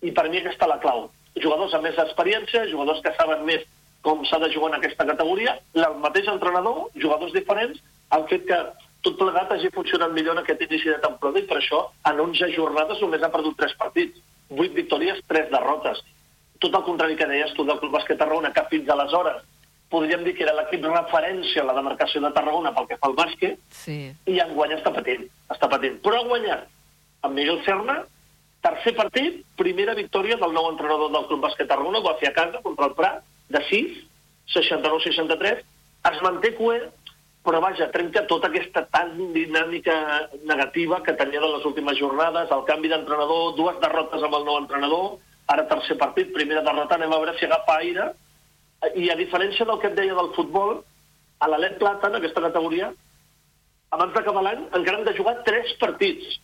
I 0.02 0.10
per 0.12 0.28
mi 0.30 0.38
aquesta 0.40 0.66
la 0.66 0.78
clau. 0.82 1.10
Jugadors 1.40 1.74
amb 1.74 1.84
més 1.88 1.98
experiència, 1.98 2.66
jugadors 2.70 3.00
que 3.02 3.12
saben 3.18 3.44
més 3.44 3.62
com 4.04 4.20
s'ha 4.28 4.38
de 4.38 4.50
jugar 4.52 4.70
en 4.72 4.78
aquesta 4.78 5.06
categoria, 5.08 5.56
el 5.74 5.94
mateix 6.02 6.26
entrenador, 6.28 6.90
jugadors 7.00 7.32
diferents, 7.32 7.78
han 8.12 8.26
fet 8.28 8.44
que 8.46 8.58
tot 9.04 9.16
plegat 9.18 9.50
hagi 9.52 9.70
funcionat 9.72 10.12
millor 10.12 10.36
en 10.36 10.42
aquest 10.42 10.60
inici 10.66 10.90
de 10.92 10.98
temporada 11.00 11.40
i 11.40 11.46
per 11.48 11.56
això 11.58 11.80
en 12.10 12.20
11 12.20 12.50
jornades 12.56 13.00
només 13.00 13.22
ha 13.24 13.32
perdut 13.32 13.56
3 13.56 13.74
partits. 13.80 14.20
8 14.50 14.74
victòries, 14.76 15.22
3 15.28 15.48
derrotes. 15.50 16.02
Tot 16.60 16.74
el 16.76 16.84
contrari 16.84 17.16
que 17.16 17.26
deies 17.26 17.52
tu 17.56 17.64
del 17.64 17.78
Club 17.80 17.92
Bàsquet 17.96 18.18
Tarragona, 18.20 18.52
que 18.52 18.64
fins 18.70 18.88
aleshores 18.92 19.42
podríem 19.90 20.24
dir 20.24 20.34
que 20.36 20.42
era 20.44 20.54
l'equip 20.56 20.84
referència 20.84 21.62
a 21.62 21.66
la 21.68 21.74
demarcació 21.76 22.20
de 22.20 22.30
Tarragona 22.34 22.72
pel 22.74 22.86
que 22.88 22.96
fa 23.00 23.08
al 23.08 23.14
bàsquet, 23.16 23.58
Sí. 23.70 24.12
i 24.26 24.38
enguany 24.40 24.72
està 24.76 24.92
patint, 24.92 25.24
està 25.48 25.68
patint. 25.68 26.00
Però 26.02 26.20
ha 26.20 26.28
guanyat 26.28 26.64
amb 27.22 27.34
Miguel 27.34 27.60
Serna, 27.64 28.02
tercer 28.64 28.94
partit, 28.96 29.42
primera 29.60 29.94
victòria 29.96 30.38
del 30.40 30.54
nou 30.56 30.70
entrenador 30.72 31.12
del 31.12 31.28
Club 31.28 31.44
Bàsquet 31.44 31.68
Tarragona, 31.68 32.00
ho 32.00 32.08
va 32.08 32.18
fer 32.20 32.30
a 32.30 32.36
casa 32.36 32.62
contra 32.64 32.88
el 32.88 32.96
Prat, 32.96 33.22
de 33.52 33.60
6, 33.68 33.98
69-63, 34.54 35.60
es 36.10 36.22
manté 36.24 36.54
cué, 36.56 36.78
però 37.44 37.60
vaja, 37.60 37.90
trenca 37.92 38.24
tota 38.28 38.48
aquesta 38.48 38.86
tan 38.92 39.12
dinàmica 39.34 39.94
negativa 40.48 41.02
que 41.04 41.12
tenia 41.18 41.42
de 41.42 41.50
les 41.52 41.66
últimes 41.68 41.98
jornades, 42.00 42.52
el 42.56 42.64
canvi 42.68 42.88
d'entrenador, 42.92 43.52
dues 43.58 43.80
derrotes 43.84 44.24
amb 44.24 44.38
el 44.40 44.46
nou 44.48 44.60
entrenador, 44.62 45.18
ara 45.52 45.66
tercer 45.68 45.98
partit, 46.00 46.32
primera 46.32 46.64
derrota, 46.64 46.96
anem 46.96 47.12
a 47.12 47.20
veure 47.20 47.36
si 47.36 47.44
agafa 47.44 47.76
aire, 47.82 48.10
i 48.96 49.10
a 49.12 49.18
diferència 49.20 49.68
del 49.68 49.80
que 49.80 49.92
et 49.92 49.98
deia 49.98 50.16
del 50.16 50.32
futbol, 50.36 50.78
a 51.40 51.50
l'Alet 51.50 51.76
Plata, 51.80 52.08
en 52.08 52.16
aquesta 52.16 52.46
categoria, 52.46 52.94
abans 53.92 54.16
d'acabar 54.16 54.42
l'any, 54.44 54.64
encara 54.72 54.98
han 54.98 55.06
de 55.06 55.16
jugar 55.16 55.36
tres 55.44 55.76
partits. 55.80 56.38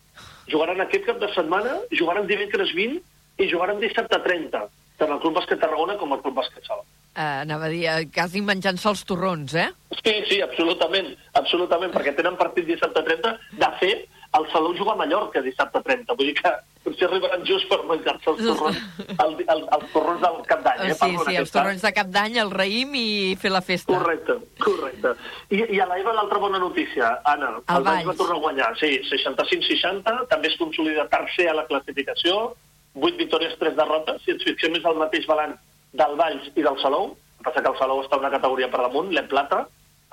Jugaran 0.49 0.81
aquest 0.81 1.05
cap 1.05 1.19
de 1.21 1.29
setmana, 1.35 1.77
jugaran 1.91 2.27
dimecres 2.29 2.73
20 2.77 3.01
i 3.41 3.49
jugaran 3.51 3.79
dissabte 3.81 4.17
30, 4.23 4.63
tant 4.97 5.13
el 5.13 5.21
Club 5.21 5.37
Bàsquet 5.37 5.61
Tarragona 5.61 5.97
com 5.99 6.13
el 6.13 6.21
Club 6.23 6.39
Bàsquet 6.41 6.65
Sala. 6.65 6.83
Eh, 7.11 7.41
anava 7.43 7.67
a 7.67 7.69
dir, 7.69 7.83
eh, 7.91 8.07
quasi 8.13 8.41
menjant-se 8.41 8.87
els 8.89 9.03
torrons, 9.03 9.53
eh? 9.55 9.67
Sí, 9.99 10.13
sí, 10.29 10.41
absolutament, 10.41 11.11
absolutament, 11.33 11.91
perquè 11.91 12.15
tenen 12.15 12.37
partit 12.39 12.65
dissabte 12.65 13.03
30. 13.03 13.33
De 13.59 13.71
fet, 13.81 14.05
el 14.39 14.47
Salou 14.53 14.75
juga 14.77 14.93
a 14.93 15.01
Mallorca 15.01 15.41
dissabte 15.43 15.81
30, 15.83 16.15
vull 16.15 16.31
dir 16.31 16.37
que 16.39 16.53
potser 16.85 17.07
arribaran 17.07 17.43
just 17.45 17.67
per 17.69 17.79
menjar-se 17.89 18.31
els 18.31 18.41
torrons, 18.41 18.79
el, 19.11 19.35
el, 19.45 19.61
els 19.77 19.91
torrons 19.93 20.21
del 20.23 20.37
cap 20.49 20.63
d'any. 20.65 20.79
Eh? 20.81 20.93
sí, 20.93 20.99
Parlo 21.01 21.25
sí, 21.27 21.35
els 21.41 21.53
torrons 21.53 21.85
de 21.85 21.91
cap 21.97 22.11
d'any, 22.13 22.37
el 22.41 22.53
raïm 22.53 22.95
i 22.97 23.07
fer 23.41 23.51
la 23.53 23.61
festa. 23.65 23.93
Correcte, 23.93 24.37
correcte. 24.63 25.13
I, 25.53 25.61
i 25.77 25.81
a 25.81 25.87
l'EVA 25.91 26.15
l'altra 26.17 26.41
bona 26.41 26.61
notícia, 26.61 27.13
Anna. 27.29 27.53
El 27.61 27.77
El 27.77 27.87
Valls 27.87 28.09
va 28.09 28.17
tornar 28.17 28.39
a 28.39 28.45
guanyar, 28.45 28.71
sí, 28.81 28.95
65-60, 29.11 30.15
també 30.31 30.49
es 30.49 30.57
consolida 30.61 31.07
tercer 31.11 31.51
a 31.51 31.57
la 31.59 31.67
classificació, 31.69 32.55
8 32.97 33.19
victòries, 33.19 33.53
3 33.59 33.77
derrotes, 33.77 34.23
si 34.25 34.33
ens 34.33 34.47
fixem 34.47 34.75
és 34.79 34.87
el 34.87 34.97
mateix 34.99 35.29
balanç 35.29 35.61
del 35.93 36.17
Valls 36.19 36.49
i 36.55 36.65
del 36.65 36.81
Salou, 36.81 37.13
el 37.13 37.45
que 37.45 37.49
passa 37.49 37.63
que 37.63 37.71
el 37.71 37.79
Salou 37.79 38.01
està 38.03 38.19
una 38.19 38.33
categoria 38.33 38.69
per 38.73 38.81
damunt, 38.83 39.13
l'Em 39.13 39.29
Plata, 39.31 39.63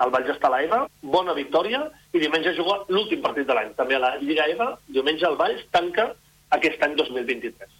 el 0.03 0.13
Valls 0.13 0.31
està 0.31 0.47
a 0.47 0.53
l'EVA, 0.55 0.79
bona 1.17 1.35
victòria, 1.35 1.81
i 2.15 2.21
diumenge 2.21 2.53
juga 2.55 2.79
l'últim 2.87 3.21
partit 3.25 3.47
de 3.49 3.55
l'any, 3.57 3.73
també 3.75 3.97
a 3.97 4.03
la 4.05 4.15
Lliga 4.21 4.47
EVA, 4.53 4.71
diumenge 4.87 5.27
el 5.27 5.37
Valls 5.39 5.65
tanca 5.75 6.11
aquest 6.55 6.81
any 6.83 6.95
2023. 6.95 7.77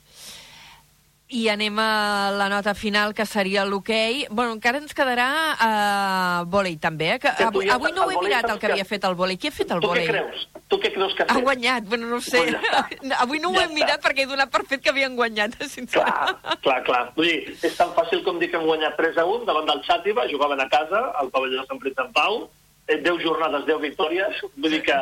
I 1.30 1.44
anem 1.54 1.76
a 1.78 2.32
la 2.34 2.48
nota 2.50 2.72
final, 2.74 3.12
que 3.14 3.22
seria 3.30 3.62
l'hoquei. 3.64 4.24
Bueno, 4.34 4.56
encara 4.56 4.80
ens 4.82 4.96
quedarà 4.98 5.28
uh, 5.54 6.48
vòlei, 6.50 6.80
també, 6.82 7.12
eh? 7.14 7.20
Que 7.22 7.30
avui, 7.46 7.68
avui 7.70 7.92
no 7.94 8.08
ho 8.08 8.10
he 8.10 8.16
vòlei 8.18 8.32
mirat, 8.32 8.48
el 8.50 8.58
que 8.58 8.66
havia 8.72 8.86
fet 8.90 9.06
el 9.06 9.14
vòlei. 9.20 9.38
Qui 9.38 9.52
ha 9.52 9.54
fet 9.54 9.70
el 9.76 9.84
Tu 9.84 9.86
què 9.86 9.92
vòlei? 9.92 10.08
creus? 10.10 10.48
Tu 10.74 10.80
què 10.82 10.90
creus 10.96 11.14
que 11.14 11.22
ha 11.22 11.28
Ha 11.30 11.36
fet? 11.38 11.46
guanyat, 11.46 11.86
bueno, 11.86 12.08
no 12.10 12.18
ho 12.18 12.26
sé. 12.26 12.42
Pues 12.50 13.14
avui 13.26 13.38
no 13.44 13.52
ho 13.52 13.54
Ja 13.54 13.62
he 13.62 13.68
està. 13.70 13.78
mirat 13.78 14.02
perquè 14.08 14.26
he 14.26 14.30
donat 14.32 14.50
per 14.50 14.64
fet 14.74 14.82
que 14.82 14.90
havien 14.90 15.14
guanyat, 15.16 15.54
sincerament. 15.76 16.42
Clar, 16.42 16.58
clar, 16.66 16.80
clar. 16.90 17.04
Vull 17.16 17.30
dir, 17.30 17.58
és 17.62 17.78
tan 17.78 17.94
fàcil 17.94 18.26
com 18.26 18.42
dir 18.42 18.50
que 18.50 18.58
hem 18.58 18.66
guanyat 18.66 18.98
3 18.98 19.22
a 19.22 19.26
1 19.30 19.46
davant 19.46 19.70
del 19.70 19.86
Xàtiva, 19.86 20.26
jugaven 20.34 20.66
a 20.66 20.70
casa, 20.74 21.12
al 21.22 21.30
pavelló 21.30 21.62
de 21.62 21.68
Sant 21.70 21.78
Prit 21.86 22.02
en 22.02 22.10
Pau, 22.12 22.48
eh, 22.88 22.98
10 23.06 23.22
jornades, 23.22 23.70
10 23.70 23.86
victòries, 23.86 24.42
vull 24.58 24.72
dir 24.80 24.82
que 24.82 24.98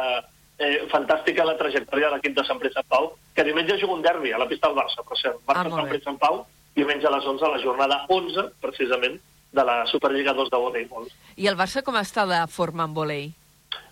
eh, 0.59 0.87
fantàstica 0.91 1.45
la 1.45 1.57
trajectòria 1.57 2.09
de 2.09 2.17
l'equip 2.17 2.35
de 2.37 2.45
Sant 2.47 2.59
Prit 2.61 2.75
Sant 2.75 2.87
Pau, 2.89 3.11
que 3.35 3.45
diumenge 3.47 3.79
juga 3.81 3.97
un 3.97 4.05
derbi 4.05 4.33
a 4.33 4.41
la 4.41 4.47
pista 4.49 4.69
del 4.69 4.77
Barça, 4.77 5.03
per 5.07 5.17
cert. 5.21 5.41
Ah, 5.45 5.53
Barça 5.53 5.69
molt 5.69 5.81
Sant. 5.81 5.89
Prit 5.93 6.07
Sant 6.07 6.21
Pau, 6.21 6.45
diumenge 6.77 7.07
a 7.07 7.15
les 7.15 7.25
11, 7.33 7.45
a 7.45 7.51
la 7.55 7.63
jornada 7.63 7.99
11, 8.13 8.47
precisament, 8.61 9.19
de 9.57 9.63
la 9.63 9.85
Superliga 9.87 10.33
2 10.33 10.49
de 10.51 10.57
voleibol. 10.61 11.05
I 11.37 11.47
el 11.49 11.57
Barça 11.57 11.83
com 11.83 11.95
està 11.97 12.27
de 12.29 12.41
forma 12.51 12.85
en 12.85 12.95
vòlei? 12.97 13.29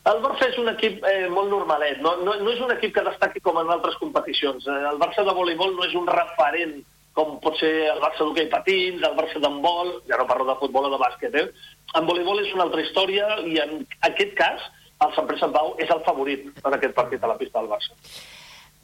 El 0.06 0.20
Barça 0.22 0.50
és 0.52 0.58
un 0.62 0.68
equip 0.70 1.06
eh, 1.10 1.30
molt 1.34 1.50
normalet, 1.50 2.02
no, 2.04 2.18
no, 2.22 2.36
no 2.38 2.52
és 2.52 2.60
un 2.62 2.74
equip 2.76 2.94
que 2.94 3.06
destaqui 3.08 3.42
com 3.42 3.58
en 3.58 3.72
altres 3.74 3.96
competicions. 4.02 4.68
Eh, 4.68 4.82
el 4.92 5.00
Barça 5.02 5.26
de 5.26 5.34
voleibol 5.34 5.74
no 5.78 5.88
és 5.88 5.96
un 5.98 6.06
referent 6.10 6.78
com 7.16 7.38
pot 7.40 7.56
ser 7.58 7.72
el 7.88 8.02
Barça 8.04 8.26
d'hoquei 8.28 8.50
patins, 8.52 9.02
el 9.02 9.16
Barça 9.18 9.40
d'handbol, 9.42 9.94
ja 10.10 10.20
no 10.20 10.28
parlo 10.30 10.46
de 10.50 10.58
futbol 10.60 10.90
o 10.90 10.92
de 10.92 11.00
bàsquet, 11.00 11.38
eh? 11.40 11.48
En 11.96 12.06
voleibol 12.06 12.42
és 12.44 12.52
una 12.54 12.66
altra 12.68 12.84
història 12.84 13.38
i 13.48 13.56
en 13.64 13.86
aquest 14.10 14.36
cas 14.38 14.66
el 15.04 15.14
Sant 15.16 15.28
Pere 15.28 15.40
Sant 15.42 15.52
Pau 15.54 15.76
és 15.82 15.90
el 15.92 16.02
favorit 16.06 16.48
en 16.64 16.74
aquest 16.78 16.96
partit 16.96 17.24
a 17.24 17.28
la 17.28 17.38
pista 17.38 17.60
del 17.60 17.70
Barça. 17.72 17.94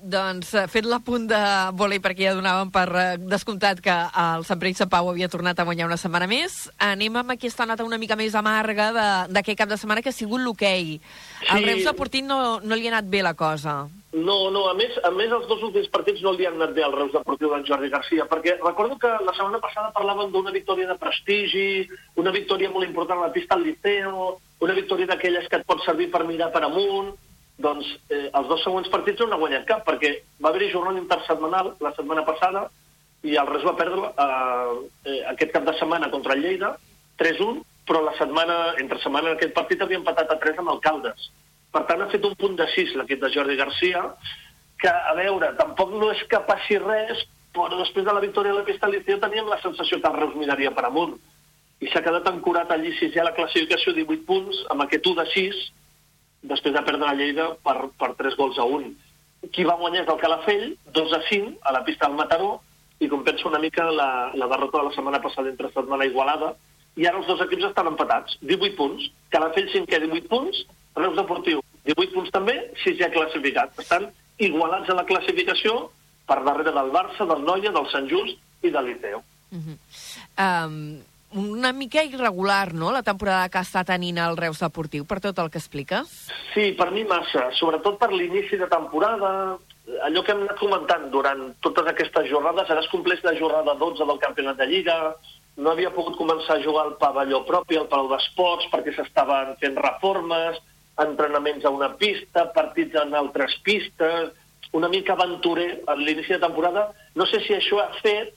Doncs 0.02 0.56
eh, 0.58 0.64
fet 0.66 0.88
l'apunt 0.90 1.28
de 1.30 1.40
vòlei 1.78 2.00
perquè 2.02 2.26
ja 2.26 2.34
donàvem 2.34 2.72
per 2.74 2.88
eh, 2.98 3.04
descomptat 3.22 3.84
que 3.86 3.94
el 3.94 4.46
Sant 4.48 4.58
Pere 4.60 4.74
Sant 4.74 4.90
Pau 4.90 5.12
havia 5.12 5.30
tornat 5.30 5.60
a 5.62 5.66
guanyar 5.68 5.86
una 5.86 5.98
setmana 6.02 6.26
més. 6.28 6.72
Anem 6.82 7.20
amb 7.22 7.36
aquesta 7.36 7.68
nota 7.70 7.86
una 7.86 8.00
mica 8.02 8.18
més 8.18 8.34
amarga 8.36 8.90
d'aquest 9.30 9.60
cap 9.62 9.70
de 9.70 9.78
setmana 9.78 10.02
que 10.02 10.10
ha 10.10 10.18
sigut 10.18 10.42
l'hoquei. 10.42 10.96
Al 11.50 11.62
Sí. 11.62 11.66
Reus 11.70 11.86
de 11.86 11.94
Portint 11.94 12.26
no, 12.28 12.60
no 12.66 12.76
li 12.76 12.90
ha 12.90 12.96
anat 12.96 13.12
bé 13.14 13.22
la 13.22 13.36
cosa. 13.38 13.84
No, 14.12 14.52
no, 14.52 14.66
a 14.68 14.74
més, 14.76 14.92
a 15.08 15.10
més 15.16 15.32
els 15.32 15.46
dos 15.48 15.62
últims 15.64 15.88
partits 15.92 16.20
no 16.26 16.34
li 16.36 16.44
han 16.44 16.58
anat 16.58 16.74
bé 16.76 16.84
al 16.84 16.92
Reus 16.98 17.14
Deportiu 17.14 17.48
d'en 17.54 17.64
Jordi 17.64 17.88
Garcia, 17.94 18.26
perquè 18.28 18.58
recordo 18.60 18.98
que 19.00 19.08
la 19.08 19.32
setmana 19.38 19.62
passada 19.64 19.94
parlàvem 19.96 20.34
d'una 20.34 20.52
victòria 20.52 20.90
de 20.90 20.98
prestigi, 21.00 21.88
una 22.20 22.34
victòria 22.36 22.74
molt 22.74 22.84
important 22.90 23.22
a 23.22 23.30
la 23.30 23.32
pista 23.32 23.56
al 23.56 23.64
Liceo, 23.64 24.34
una 24.60 24.76
victòria 24.76 25.08
d'aquelles 25.08 25.48
que 25.48 25.62
et 25.62 25.68
pot 25.68 25.80
servir 25.86 26.10
per 26.12 26.26
mirar 26.28 26.52
per 26.52 26.66
amunt, 26.68 27.14
doncs 27.64 27.88
eh, 28.10 28.28
els 28.28 28.52
dos 28.52 28.60
següents 28.66 28.92
partits 28.92 29.24
no 29.24 29.30
n'ha 29.32 29.40
guanyat 29.40 29.68
cap, 29.70 29.86
perquè 29.88 30.18
va 30.44 30.52
haver-hi 30.52 30.74
jornada 30.74 31.00
intersetmanal 31.00 31.76
la 31.80 31.96
setmana 31.96 32.28
passada 32.28 32.68
i 33.24 33.38
el 33.40 33.48
Reus 33.48 33.64
va 33.64 33.78
perdre 33.80 34.12
eh, 34.12 34.74
eh, 35.06 35.20
aquest 35.32 35.56
cap 35.56 35.64
de 35.70 35.78
setmana 35.80 36.12
contra 36.12 36.36
el 36.36 36.44
Lleida, 36.44 36.74
3-1, 37.22 37.62
però 37.88 38.04
la 38.04 38.18
setmana, 38.20 38.74
entre 38.82 39.00
setmana 39.00 39.32
en 39.32 39.40
aquest 39.40 39.56
partit 39.56 39.82
havia 39.82 40.02
empatat 40.02 40.36
a 40.36 40.40
3 40.42 40.60
amb 40.60 40.76
el 40.76 40.84
Caldes. 40.84 41.32
Per 41.72 41.84
tant, 41.88 42.02
ha 42.04 42.10
fet 42.12 42.26
un 42.28 42.36
punt 42.40 42.58
de 42.60 42.68
6 42.76 42.96
l'equip 43.00 43.22
de 43.22 43.30
Jordi 43.34 43.56
Garcia, 43.60 44.04
que, 44.82 44.92
a 44.92 45.14
veure, 45.16 45.54
tampoc 45.60 45.94
no 45.96 46.10
és 46.12 46.24
que 46.32 46.42
passi 46.48 46.80
res, 46.82 47.22
però 47.56 47.68
després 47.78 48.06
de 48.08 48.16
la 48.16 48.24
victòria 48.24 48.56
a 48.56 48.60
la 48.60 48.66
pista 48.68 48.88
al 48.88 48.96
Liceo 48.96 49.20
teníem 49.22 49.48
la 49.52 49.60
sensació 49.62 50.00
que 50.02 50.10
el 50.10 50.18
Reus 50.18 50.36
miraria 50.40 50.72
per 50.76 50.88
amunt. 50.88 51.18
I 51.82 51.90
s'ha 51.92 52.04
quedat 52.06 52.28
ancorat 52.30 52.72
allí 52.72 52.92
sisè 52.98 53.22
a 53.22 53.28
la 53.30 53.36
classificació 53.38 53.94
18 53.98 54.26
punts, 54.28 54.66
amb 54.74 54.86
aquest 54.86 55.08
1 55.12 55.20
de 55.20 55.28
6, 55.34 55.62
després 56.52 56.76
de 56.76 56.84
perdre 56.88 57.06
la 57.06 57.16
Lleida 57.18 57.48
per, 57.66 57.78
per 58.00 58.12
3 58.20 58.38
gols 58.40 58.60
a 58.60 58.68
1. 58.80 58.92
Qui 59.54 59.66
va 59.68 59.78
guanyar 59.80 60.04
és 60.04 60.12
el 60.14 60.20
Calafell, 60.22 60.68
2 60.98 61.16
a 61.18 61.22
5, 61.30 61.56
a 61.66 61.74
la 61.78 61.84
pista 61.88 62.08
del 62.08 62.20
Mataró, 62.20 62.52
i 63.02 63.10
compensa 63.10 63.48
una 63.50 63.60
mica 63.60 63.88
la, 63.90 64.10
la 64.38 64.48
derrota 64.52 64.78
de 64.78 64.90
la 64.90 64.94
setmana 64.96 65.22
passada 65.22 65.50
entre 65.50 65.72
Setmana 65.74 66.06
Igualada, 66.06 66.54
i 67.00 67.08
ara 67.08 67.18
els 67.22 67.28
dos 67.30 67.42
equips 67.42 67.70
estan 67.72 67.90
empatats, 67.90 68.38
18 68.46 68.78
punts. 68.78 69.08
Calafell 69.34 69.70
cinquè, 69.74 70.02
18 70.04 70.30
punts, 70.30 70.62
Reus 70.96 71.16
Deportiu, 71.18 71.62
18 71.88 72.14
punts 72.14 72.34
també, 72.34 72.58
si 72.84 72.96
ja 73.00 73.12
classificat. 73.14 73.78
Estan 73.80 74.10
igualats 74.42 74.90
a 74.90 74.98
la 74.98 75.06
classificació 75.06 75.92
per 76.28 76.42
darrere 76.46 76.74
del 76.76 76.92
Barça, 76.94 77.28
del 77.28 77.46
Noia, 77.46 77.72
del 77.72 77.88
Sant 77.92 78.10
Just 78.12 78.66
i 78.66 78.72
de 78.74 78.82
l'Iceo. 78.82 79.24
Uh 79.52 79.60
-huh. 79.60 79.78
um, 80.40 81.02
una 81.34 81.72
mica 81.72 82.04
irregular, 82.04 82.74
no?, 82.74 82.92
la 82.92 83.04
temporada 83.04 83.50
que 83.50 83.60
està 83.60 83.84
tenint 83.88 84.18
el 84.18 84.38
Reus 84.38 84.60
Deportiu, 84.60 85.06
per 85.06 85.20
tot 85.24 85.38
el 85.40 85.50
que 85.50 85.60
expliques? 85.60 86.08
Sí, 86.54 86.72
per 86.74 86.92
mi 86.92 87.04
massa, 87.04 87.50
sobretot 87.56 87.98
per 87.98 88.12
l'inici 88.12 88.58
de 88.58 88.68
temporada, 88.68 89.58
allò 90.04 90.24
que 90.24 90.32
hem 90.32 90.44
anat 90.44 90.60
comentant 90.60 91.10
durant 91.12 91.54
totes 91.62 91.88
aquestes 91.88 92.28
jornades, 92.30 92.70
ara 92.70 92.82
es 92.82 92.92
compleix 92.92 93.24
la 93.24 93.36
jornada 93.38 93.76
12 93.76 94.06
del 94.06 94.20
Campionat 94.20 94.58
de 94.58 94.68
Lliga, 94.68 95.16
no 95.58 95.72
havia 95.72 95.92
pogut 95.92 96.18
començar 96.18 96.58
a 96.58 96.64
jugar 96.64 96.86
al 96.86 96.98
pavelló 97.00 97.44
propi, 97.48 97.78
al 97.78 97.88
Palau 97.88 98.10
d'Esports, 98.12 98.68
perquè 98.72 98.94
s'estaven 98.96 99.56
fent 99.62 99.78
reformes, 99.78 100.60
entrenaments 101.04 101.66
a 101.66 101.72
una 101.74 101.94
pista, 101.98 102.48
partits 102.54 102.96
en 103.02 103.16
altres 103.16 103.58
pistes, 103.66 104.32
una 104.74 104.90
mica 104.90 105.14
aventurer 105.14 105.82
a 105.88 105.96
l'inici 105.96 106.34
de 106.34 106.40
temporada. 106.40 106.92
No 107.16 107.28
sé 107.28 107.42
si 107.46 107.56
això 107.58 107.82
ha 107.84 107.90
fet 108.02 108.36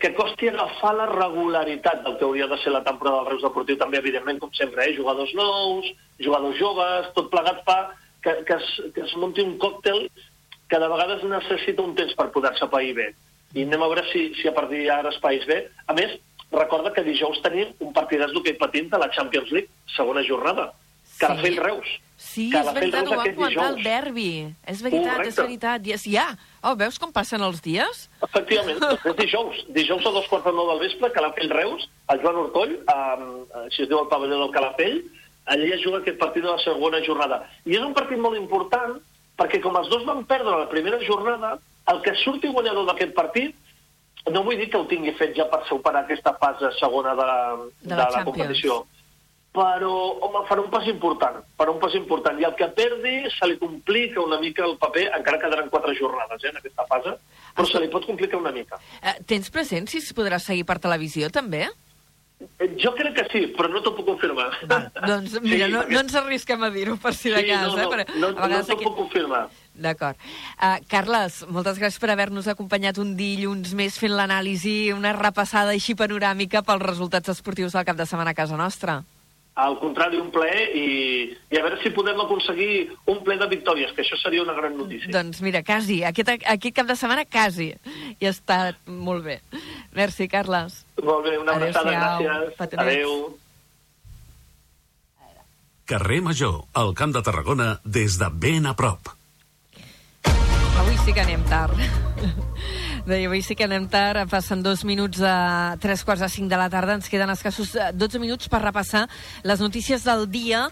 que 0.00 0.12
costi 0.14 0.48
agafar 0.50 0.94
la 0.98 1.06
regularitat 1.06 2.02
del 2.04 2.16
que 2.18 2.26
hauria 2.26 2.48
de 2.50 2.58
ser 2.58 2.72
la 2.74 2.82
temporada 2.84 3.20
del 3.20 3.30
Reus 3.30 3.44
Deportiu, 3.46 3.78
també, 3.78 4.00
evidentment, 4.02 4.40
com 4.42 4.50
sempre, 4.52 4.82
eh? 4.84 4.96
jugadors 4.96 5.30
nous, 5.38 5.86
jugadors 6.18 6.58
joves, 6.58 7.12
tot 7.14 7.30
plegat 7.30 7.62
fa 7.68 7.78
que, 8.22 8.34
que, 8.48 8.56
es, 8.58 8.72
que 8.94 9.04
es 9.06 9.14
munti 9.16 9.44
un 9.46 9.54
còctel 9.62 10.08
que 10.68 10.80
de 10.82 10.88
vegades 10.90 11.22
necessita 11.30 11.84
un 11.86 11.94
temps 11.94 12.16
per 12.18 12.32
poder-se 12.34 12.66
pair 12.72 12.96
bé. 12.98 13.12
I 13.54 13.62
anem 13.62 13.84
a 13.84 13.90
veure 13.92 14.02
si, 14.10 14.32
si 14.40 14.50
a 14.50 14.54
partir 14.56 14.82
d'ara 14.88 15.12
es 15.14 15.20
país 15.22 15.46
bé. 15.46 15.60
A 15.86 15.94
més, 15.94 16.16
recorda 16.50 16.92
que 16.92 17.06
dijous 17.06 17.38
tenim 17.44 17.70
un 17.78 17.94
partidàs 17.94 18.34
d'hoquei 18.34 18.58
patint 18.58 18.90
de 18.90 18.98
la 18.98 19.12
Champions 19.14 19.54
League, 19.54 19.70
segona 19.94 20.26
jornada. 20.26 20.72
Calafell-Reus. 21.20 21.86
Sí, 22.16 22.46
és 22.56 22.68
veritat, 22.72 23.06
ho 23.08 23.16
vam 23.18 23.34
comentar 23.36 23.66
al 23.70 23.76
derbi. 23.84 24.28
És 24.66 24.80
veritat, 24.84 25.18
Correcte. 25.18 25.28
és 25.28 25.36
veritat. 25.36 25.86
Yes, 25.86 26.06
ja. 26.08 26.26
Oh, 26.62 26.74
veus 26.76 26.98
com 26.98 27.12
passen 27.12 27.42
els 27.44 27.60
dies? 27.64 28.06
Efectivament, 28.24 28.80
és 29.10 29.16
dijous. 29.20 29.60
Dijous 29.76 30.06
a 30.08 30.12
dos 30.16 30.26
quarts 30.32 30.46
de 30.48 30.52
nou 30.56 30.70
del 30.72 30.80
vespre, 30.86 31.12
Calafell-Reus, 31.12 31.86
el 32.12 32.22
Joan 32.24 32.40
Ortoll, 32.46 32.72
um, 32.88 33.26
així 33.66 33.84
es 33.84 33.90
diu 33.92 34.00
el 34.00 34.08
pavelló 34.12 34.40
del 34.44 34.54
Calafell, 34.56 34.98
allà 35.46 35.68
es 35.76 35.84
juga 35.84 36.00
aquest 36.02 36.18
partit 36.18 36.42
de 36.42 36.50
la 36.50 36.58
segona 36.64 37.02
jornada. 37.06 37.42
I 37.68 37.76
és 37.78 37.84
un 37.84 37.94
partit 37.94 38.18
molt 38.18 38.36
important 38.40 38.96
perquè 39.36 39.60
com 39.62 39.76
els 39.76 39.88
dos 39.92 40.04
van 40.08 40.24
perdre 40.24 40.56
la 40.56 40.68
primera 40.72 40.98
jornada, 41.04 41.58
el 41.92 42.00
que 42.02 42.16
surti 42.24 42.48
guanyador 42.48 42.88
d'aquest 42.88 43.12
partit 43.14 43.54
no 44.32 44.40
vull 44.42 44.56
dir 44.58 44.66
que 44.72 44.78
ho 44.80 44.86
tingui 44.90 45.12
fet 45.14 45.36
ja 45.36 45.44
per 45.46 45.60
superar 45.68 46.00
aquesta 46.02 46.32
fase 46.40 46.72
segona 46.80 47.12
de, 47.14 47.26
De 47.84 47.90
de, 47.92 47.94
la 47.94 47.96
la 47.96 48.10
Champions. 48.10 48.24
competició. 48.32 48.78
Però, 49.56 49.92
home, 50.26 50.42
farà 50.50 50.60
un 50.60 50.68
pas 50.68 50.84
important, 50.90 51.38
farà 51.56 51.72
un 51.72 51.78
pas 51.80 51.94
important. 51.96 52.36
I 52.36 52.44
el 52.44 52.54
que 52.58 52.68
perdi 52.76 53.14
se 53.32 53.48
li 53.48 53.56
complica 53.60 54.20
una 54.20 54.36
mica 54.42 54.66
el 54.66 54.76
paper, 54.82 55.06
encara 55.16 55.40
quedaran 55.40 55.70
quatre 55.72 55.94
jornades 55.96 56.44
eh, 56.44 56.50
en 56.52 56.60
aquesta 56.60 56.84
fase, 56.90 57.16
però 57.56 57.64
se 57.70 57.80
li 57.80 57.88
pot 57.92 58.04
complicar 58.04 58.42
una 58.42 58.52
mica. 58.52 58.76
Eh, 59.00 59.16
tens 59.24 59.48
present 59.54 59.88
si 59.88 60.02
es 60.04 60.12
podrà 60.16 60.38
seguir 60.42 60.66
per 60.68 60.76
televisió, 60.84 61.32
també? 61.32 61.64
Eh, 62.60 62.68
Jo 62.82 62.92
crec 62.92 63.14
que 63.16 63.24
sí, 63.32 63.40
però 63.56 63.70
no 63.72 63.80
t'ho 63.80 63.94
puc 63.96 64.10
confirmar. 64.10 64.50
Va, 64.68 64.82
Doncs 65.06 65.38
mira, 65.46 65.70
no, 65.72 65.86
no 65.88 66.02
ens 66.04 66.18
arrisquem 66.20 66.60
a 66.68 66.68
dir-ho 66.74 66.98
per 67.00 67.14
si 67.16 67.32
de 67.32 67.40
sí, 67.40 67.48
cas, 67.48 67.72
no, 67.72 67.80
eh? 67.80 67.86
no, 67.86 67.90
Però 67.94 68.04
no, 68.12 68.30
no 68.36 68.42
vegades 68.42 68.68
t'ho 68.68 68.76
aquí... 68.76 68.84
puc 68.84 68.98
confirmar. 69.06 69.46
D'acord. 69.72 70.20
Uh, 70.60 70.76
Carles, 70.92 71.42
moltes 71.48 71.80
gràcies 71.80 72.00
per 72.00 72.12
haver-nos 72.12 72.52
acompanyat 72.52 73.00
un 73.00 73.16
dilluns 73.16 73.72
més 73.76 73.96
fent 74.00 74.12
l'anàlisi, 74.12 74.92
una 74.92 75.16
repassada 75.16 75.72
així 75.72 75.96
panoràmica 75.96 76.60
pels 76.64 76.84
resultats 76.84 77.32
esportius 77.32 77.72
del 77.76 77.88
cap 77.88 77.96
de 77.96 78.04
setmana 78.08 78.36
a 78.36 78.40
casa 78.44 78.60
nostra. 78.60 79.00
Al 79.56 79.78
contrari, 79.80 80.18
un 80.20 80.28
plaer 80.28 80.66
i, 80.76 80.88
i 81.48 81.56
a 81.56 81.62
veure 81.64 81.78
si 81.80 81.88
podem 81.96 82.18
aconseguir 82.20 82.90
un 83.08 83.22
ple 83.24 83.38
de 83.40 83.48
victòries, 83.48 83.94
que 83.96 84.04
això 84.04 84.18
seria 84.20 84.44
una 84.44 84.52
gran 84.52 84.76
notícia. 84.76 85.08
Doncs 85.14 85.40
mira, 85.40 85.62
quasi. 85.64 86.02
Aquest, 86.04 86.34
aquest 86.44 86.76
cap 86.76 86.90
de 86.90 86.96
setmana, 87.00 87.24
quasi. 87.24 87.70
I 88.20 88.28
està 88.28 88.74
molt 88.84 89.24
bé. 89.24 89.40
Merci, 89.96 90.28
Carles. 90.28 90.82
Molt 91.00 91.24
bé, 91.24 91.38
una 91.40 91.56
abraçada, 91.56 91.96
gràcies. 91.96 92.54
Petonets. 92.60 92.84
Adéu. 92.84 93.16
Carrer 95.86 96.20
Major, 96.20 96.64
al 96.74 96.92
Camp 96.98 97.14
de 97.14 97.22
Tarragona, 97.22 97.80
des 97.84 98.18
de 98.18 98.28
ben 98.28 98.66
a 98.66 98.74
prop. 98.76 99.08
Avui 100.26 100.98
sí 101.06 101.14
que 101.14 101.22
anem 101.22 101.46
tard. 101.48 101.78
Deia, 103.06 103.28
avui 103.28 103.38
sí 103.46 103.54
que 103.54 103.62
anem 103.68 103.84
tard, 103.86 104.24
passen 104.26 104.64
dos 104.66 104.80
minuts 104.82 105.20
a 105.22 105.78
tres 105.78 106.00
quarts 106.02 106.24
de 106.24 106.28
cinc 106.28 106.50
de 106.50 106.56
la 106.58 106.66
tarda, 106.66 106.96
ens 106.98 107.06
queden 107.06 107.30
escassos 107.30 107.76
eh, 107.78 107.92
12 107.94 108.18
minuts 108.18 108.48
per 108.50 108.58
repassar 108.64 109.04
les 109.46 109.60
notícies 109.62 110.02
del 110.02 110.24
dia, 110.26 110.64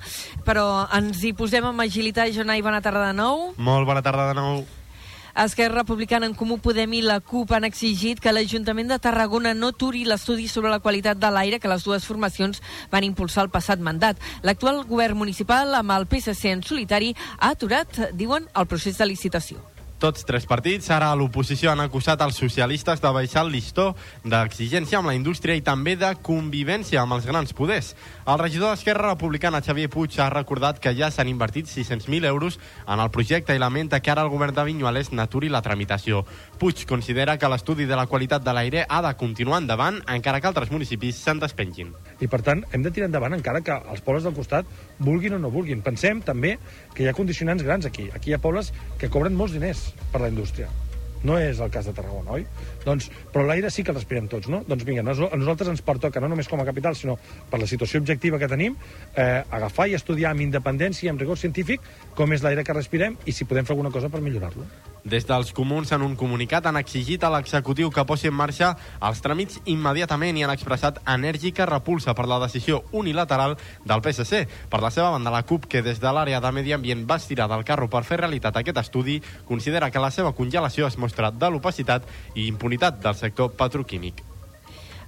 però 0.42 0.88
ens 0.98 1.22
hi 1.22 1.30
posem 1.30 1.62
amb 1.68 1.84
agilitat. 1.84 2.32
Jonai, 2.34 2.58
bona 2.58 2.80
tarda 2.82 3.12
de 3.12 3.14
nou. 3.14 3.52
Molt 3.54 3.86
bona 3.86 4.02
tarda 4.02 4.32
de 4.32 4.34
nou. 4.34 4.64
Esquerra 5.44 5.84
Republicana 5.84 6.26
en 6.26 6.34
Comú 6.34 6.58
Podem 6.62 6.96
i 6.98 7.02
la 7.06 7.20
CUP 7.22 7.54
han 7.54 7.66
exigit 7.66 8.18
que 8.22 8.34
l'Ajuntament 8.34 8.90
de 8.90 8.98
Tarragona 9.02 9.54
no 9.54 9.70
turi 9.70 10.02
l'estudi 10.06 10.48
sobre 10.50 10.70
la 10.74 10.80
qualitat 10.82 11.18
de 11.18 11.30
l'aire 11.30 11.60
que 11.62 11.70
les 11.70 11.86
dues 11.86 12.06
formacions 12.06 12.62
van 12.90 13.06
impulsar 13.06 13.46
el 13.46 13.52
passat 13.54 13.78
mandat. 13.78 14.18
L'actual 14.42 14.82
govern 14.90 15.18
municipal, 15.22 15.70
amb 15.78 15.94
el 15.94 16.10
PSC 16.10 16.50
en 16.50 16.66
solitari, 16.66 17.14
ha 17.38 17.54
aturat, 17.54 18.08
diuen, 18.14 18.50
el 18.54 18.66
procés 18.66 18.98
de 18.98 19.10
licitació. 19.10 19.62
Tots 20.04 20.26
tres 20.28 20.44
partits, 20.44 20.90
ara 20.92 21.14
l'oposició, 21.16 21.70
han 21.72 21.80
acusat 21.80 22.20
els 22.20 22.36
socialistes 22.36 23.00
de 23.00 23.10
baixar 23.16 23.40
el 23.46 23.54
listó 23.54 23.86
d'exigència 24.20 24.98
amb 24.98 25.08
la 25.08 25.14
indústria 25.16 25.56
i 25.56 25.62
també 25.64 25.94
de 25.96 26.10
convivència 26.20 27.00
amb 27.00 27.16
els 27.16 27.24
grans 27.24 27.54
poders. 27.56 27.94
El 28.28 28.36
regidor 28.36 28.74
d'Esquerra 28.74 29.14
Republicana, 29.14 29.62
Xavier 29.64 29.88
Puig, 29.88 30.18
ha 30.20 30.28
recordat 30.28 30.76
que 30.76 30.92
ja 30.92 31.08
s'han 31.08 31.30
invertit 31.32 31.72
600.000 31.72 32.28
euros 32.28 32.58
en 32.84 33.00
el 33.00 33.08
projecte 33.16 33.56
i 33.56 33.62
lamenta 33.62 34.02
que 34.04 34.12
ara 34.12 34.26
el 34.28 34.32
govern 34.34 34.52
de 34.52 34.66
Vinyuales 34.68 35.08
n'aturi 35.08 35.48
la 35.48 35.64
tramitació. 35.64 36.26
Puig 36.54 36.84
considera 36.86 37.34
que 37.36 37.48
l'estudi 37.50 37.84
de 37.84 37.96
la 37.98 38.06
qualitat 38.06 38.44
de 38.46 38.52
l'aire 38.54 38.84
ha 38.86 39.00
de 39.02 39.10
continuar 39.18 39.58
endavant, 39.62 39.98
encara 40.14 40.38
que 40.40 40.46
altres 40.46 40.70
municipis 40.70 41.18
se'n 41.18 41.40
despengin. 41.42 41.90
i 42.20 42.28
per 42.30 42.40
tant 42.46 42.62
hem 42.72 42.82
de 42.82 42.92
tirar 42.94 43.08
endavant 43.10 43.34
encara 43.34 43.60
que 43.60 43.74
els 43.74 44.00
pobles 44.00 44.22
del 44.22 44.34
costat 44.34 44.66
vulguin 44.98 45.34
o 45.34 45.38
no 45.38 45.50
vulguin. 45.50 45.82
Pensem 45.82 46.22
també 46.22 46.58
que 46.94 47.02
hi 47.02 47.08
ha 47.08 47.12
condicionants 47.12 47.62
grans 47.62 47.86
aquí. 47.86 48.08
Aquí 48.14 48.30
hi 48.30 48.34
ha 48.34 48.38
pobles 48.38 48.72
que 48.98 49.10
cobren 49.10 49.34
molts 49.34 49.52
diners 49.52 49.92
per 50.12 50.22
la 50.22 50.30
indústria. 50.30 50.70
No 51.24 51.38
és 51.40 51.58
el 51.58 51.70
cas 51.72 51.86
de 51.88 51.92
Tarragona, 51.96 52.36
oi? 52.36 52.46
Doncs, 52.84 53.10
però 53.32 53.46
l'aire 53.48 53.70
sí 53.72 53.82
que 53.82 53.90
el 53.90 53.96
respirem 53.96 54.28
tots, 54.28 54.48
no? 54.52 54.62
Doncs 54.68 54.84
vinga, 54.84 55.02
a 55.02 55.36
nosaltres 55.36 55.72
ens 55.72 55.82
pertoca, 55.82 56.20
no 56.20 56.28
només 56.28 56.48
com 56.48 56.60
a 56.60 56.68
capital, 56.68 56.94
sinó 56.94 57.16
per 57.50 57.60
la 57.60 57.66
situació 57.66 58.00
objectiva 58.00 58.38
que 58.38 58.48
tenim, 58.48 58.76
eh, 59.16 59.42
agafar 59.50 59.88
i 59.88 59.96
estudiar 59.96 60.32
amb 60.32 60.44
independència 60.44 61.08
i 61.08 61.14
amb 61.14 61.20
rigor 61.20 61.40
científic 61.40 61.80
com 62.14 62.32
és 62.32 62.44
l'aire 62.44 62.64
que 62.64 62.76
respirem 62.76 63.16
i 63.24 63.32
si 63.32 63.48
podem 63.48 63.64
fer 63.64 63.72
alguna 63.72 63.90
cosa 63.90 64.12
per 64.12 64.20
millorar-lo. 64.20 64.93
Des 65.04 65.26
dels 65.28 65.52
comuns, 65.52 65.90
en 65.92 66.00
un 66.00 66.14
comunicat, 66.16 66.64
han 66.64 66.78
exigit 66.80 67.24
a 67.24 67.30
l'executiu 67.34 67.90
que 67.92 68.06
posi 68.08 68.30
en 68.30 68.36
marxa 68.38 68.70
els 69.04 69.20
tràmits 69.20 69.60
immediatament 69.68 70.40
i 70.40 70.46
han 70.46 70.52
expressat 70.54 71.02
enèrgica 71.04 71.68
repulsa 71.68 72.14
per 72.16 72.24
la 72.30 72.40
decisió 72.40 72.80
unilateral 72.96 73.58
del 73.84 74.00
PSC. 74.00 74.46
Per 74.72 74.80
la 74.80 74.90
seva 74.90 75.12
banda, 75.12 75.34
la 75.34 75.44
CUP, 75.44 75.68
que 75.68 75.84
des 75.84 76.00
de 76.00 76.08
l'àrea 76.08 76.40
de 76.40 76.52
Medi 76.56 76.72
Ambient 76.72 77.04
va 77.04 77.20
estirar 77.20 77.50
del 77.52 77.68
carro 77.68 77.90
per 77.92 78.06
fer 78.08 78.22
realitat 78.24 78.56
aquest 78.56 78.80
estudi, 78.80 79.20
considera 79.44 79.90
que 79.90 80.00
la 80.00 80.10
seva 80.10 80.32
congelació 80.32 80.88
es 80.88 80.96
mostra 80.96 81.30
de 81.30 81.50
l'opacitat 81.52 82.08
i 82.34 82.48
impunitat 82.48 83.04
del 83.04 83.20
sector 83.20 83.52
petroquímic. 83.52 84.33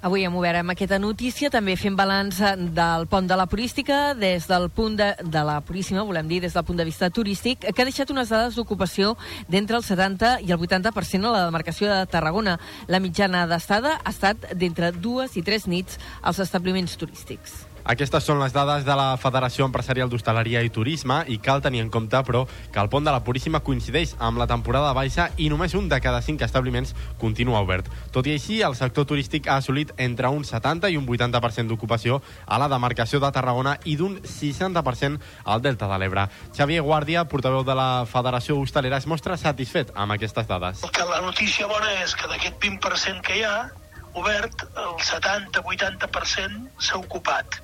Avui 0.07 0.23
hem 0.23 0.37
obert 0.39 0.61
amb 0.61 0.71
aquesta 0.71 1.01
notícia, 1.03 1.49
també 1.51 1.75
fent 1.75 1.97
balanç 1.99 2.37
eh, 2.39 2.53
del 2.77 3.09
pont 3.11 3.27
de 3.27 3.35
la 3.35 3.49
Purística, 3.51 4.13
des 4.15 4.47
del 4.47 4.69
punt 4.71 4.95
de, 5.01 5.09
de 5.19 5.43
la 5.49 5.57
Puríssima, 5.67 6.05
volem 6.07 6.31
dir, 6.31 6.39
des 6.45 6.55
del 6.55 6.63
punt 6.69 6.79
de 6.79 6.87
vista 6.87 7.11
turístic, 7.11 7.67
que 7.67 7.83
ha 7.83 7.89
deixat 7.89 8.15
unes 8.15 8.31
dades 8.31 8.55
d'ocupació 8.55 9.17
d'entre 9.51 9.81
el 9.81 9.83
70 9.83 10.37
i 10.47 10.55
el 10.55 10.63
80% 10.63 11.27
a 11.27 11.35
la 11.35 11.45
demarcació 11.49 11.91
de 11.91 12.07
Tarragona. 12.07 12.61
La 12.87 13.03
mitjana 13.03 13.49
d'estada 13.51 13.99
ha 13.99 14.15
estat 14.15 14.53
d'entre 14.55 14.95
dues 14.95 15.35
i 15.35 15.43
tres 15.43 15.67
nits 15.67 15.99
als 16.23 16.39
establiments 16.39 16.95
turístics. 17.03 17.65
Aquestes 17.87 18.25
són 18.27 18.41
les 18.43 18.51
dades 18.51 18.83
de 18.83 18.95
la 18.99 19.13
Federació 19.15 19.63
Empresarial 19.69 20.09
d'Hostaleria 20.11 20.59
i 20.67 20.71
Turisme 20.75 21.21
i 21.31 21.37
cal 21.39 21.61
tenir 21.63 21.85
en 21.85 21.91
compte, 21.95 22.19
però, 22.27 22.41
que 22.75 22.81
el 22.83 22.89
pont 22.91 23.05
de 23.07 23.13
la 23.15 23.21
Puríssima 23.23 23.61
coincideix 23.63 24.17
amb 24.19 24.41
la 24.43 24.49
temporada 24.51 24.91
baixa 24.97 25.29
i 25.39 25.47
només 25.53 25.77
un 25.79 25.87
de 25.87 26.01
cada 26.03 26.19
cinc 26.19 26.43
establiments 26.43 26.97
continua 27.21 27.61
obert. 27.63 27.87
Tot 28.11 28.27
i 28.27 28.35
així, 28.35 28.57
el 28.67 28.75
sector 28.75 29.07
turístic 29.07 29.47
ha 29.47 29.61
assolit 29.63 29.93
entre 30.03 30.27
un 30.35 30.43
70 30.43 30.91
i 30.91 30.99
un 30.99 31.07
80% 31.07 31.71
d'ocupació 31.71 32.19
a 32.45 32.59
la 32.59 32.67
demarcació 32.73 33.21
de 33.23 33.31
Tarragona 33.31 33.77
i 33.85 33.95
d'un 34.01 34.19
60% 34.19 35.23
al 35.45 35.63
Delta 35.63 35.87
de 35.87 36.01
l'Ebre. 36.03 36.27
Xavier 36.59 36.83
Guàrdia, 36.83 37.23
portaveu 37.31 37.63
de 37.63 37.79
la 37.79 38.03
Federació 38.11 38.59
Hostalera, 38.59 38.99
es 38.99 39.07
mostra 39.07 39.39
satisfet 39.39 39.95
amb 39.95 40.17
aquestes 40.19 40.51
dades. 40.51 40.83
que 40.91 41.05
la 41.07 41.21
notícia 41.23 41.71
bona 41.71 42.03
és 42.03 42.17
que 42.19 42.27
d'aquest 42.27 42.59
20% 42.59 43.23
que 43.23 43.39
hi 43.39 43.45
ha, 43.47 43.71
obert, 44.19 44.67
el 44.75 44.99
70-80% 45.07 46.67
s'ha 46.81 46.99
ocupat. 46.99 47.63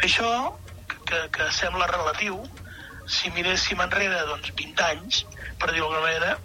Això, 0.00 0.30
que, 1.06 1.20
que 1.34 1.48
sembla 1.52 1.86
relatiu, 1.90 2.40
si 3.06 3.30
miréssim 3.36 3.80
enrere 3.84 4.24
doncs, 4.28 4.52
20 4.58 4.84
anys, 4.88 5.22
per 5.60 5.72
dir-ho 5.72 5.90
d'alguna 5.90 6.04
manera, 6.06 6.36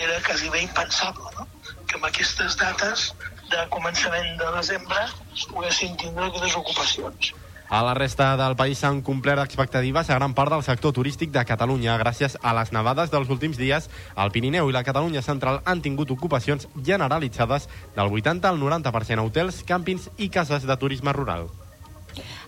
era 0.00 0.20
quasi 0.24 0.48
bé 0.48 0.62
impensable, 0.62 1.30
no? 1.38 1.46
que 1.86 1.98
amb 1.98 2.08
aquestes 2.08 2.56
dates 2.56 3.12
de 3.52 3.62
començament 3.72 4.36
de 4.40 4.50
desembre 4.56 5.06
poguessin 5.52 5.96
tindre 6.00 6.28
aquestes 6.28 6.56
ocupacions. 6.56 7.32
A 7.72 7.80
la 7.80 7.94
resta 7.96 8.34
del 8.36 8.52
país 8.52 8.82
s'han 8.82 9.00
complert 9.00 9.40
expectatives 9.40 10.10
a 10.10 10.18
gran 10.18 10.34
part 10.36 10.52
del 10.52 10.64
sector 10.64 10.92
turístic 10.92 11.30
de 11.32 11.44
Catalunya. 11.48 11.94
Gràcies 12.02 12.36
a 12.42 12.52
les 12.58 12.72
nevades 12.76 13.08
dels 13.12 13.32
últims 13.32 13.56
dies, 13.56 13.88
el 14.12 14.32
Pirineu 14.34 14.68
i 14.68 14.76
la 14.76 14.84
Catalunya 14.84 15.24
central 15.24 15.62
han 15.64 15.80
tingut 15.80 16.12
ocupacions 16.12 16.68
generalitzades 16.76 17.70
del 17.96 18.12
80 18.12 18.52
al 18.52 18.60
90% 18.60 19.24
a 19.24 19.24
hotels, 19.24 19.64
càmpings 19.64 20.10
i 20.18 20.28
cases 20.28 20.68
de 20.68 20.76
turisme 20.76 21.16
rural. 21.16 21.48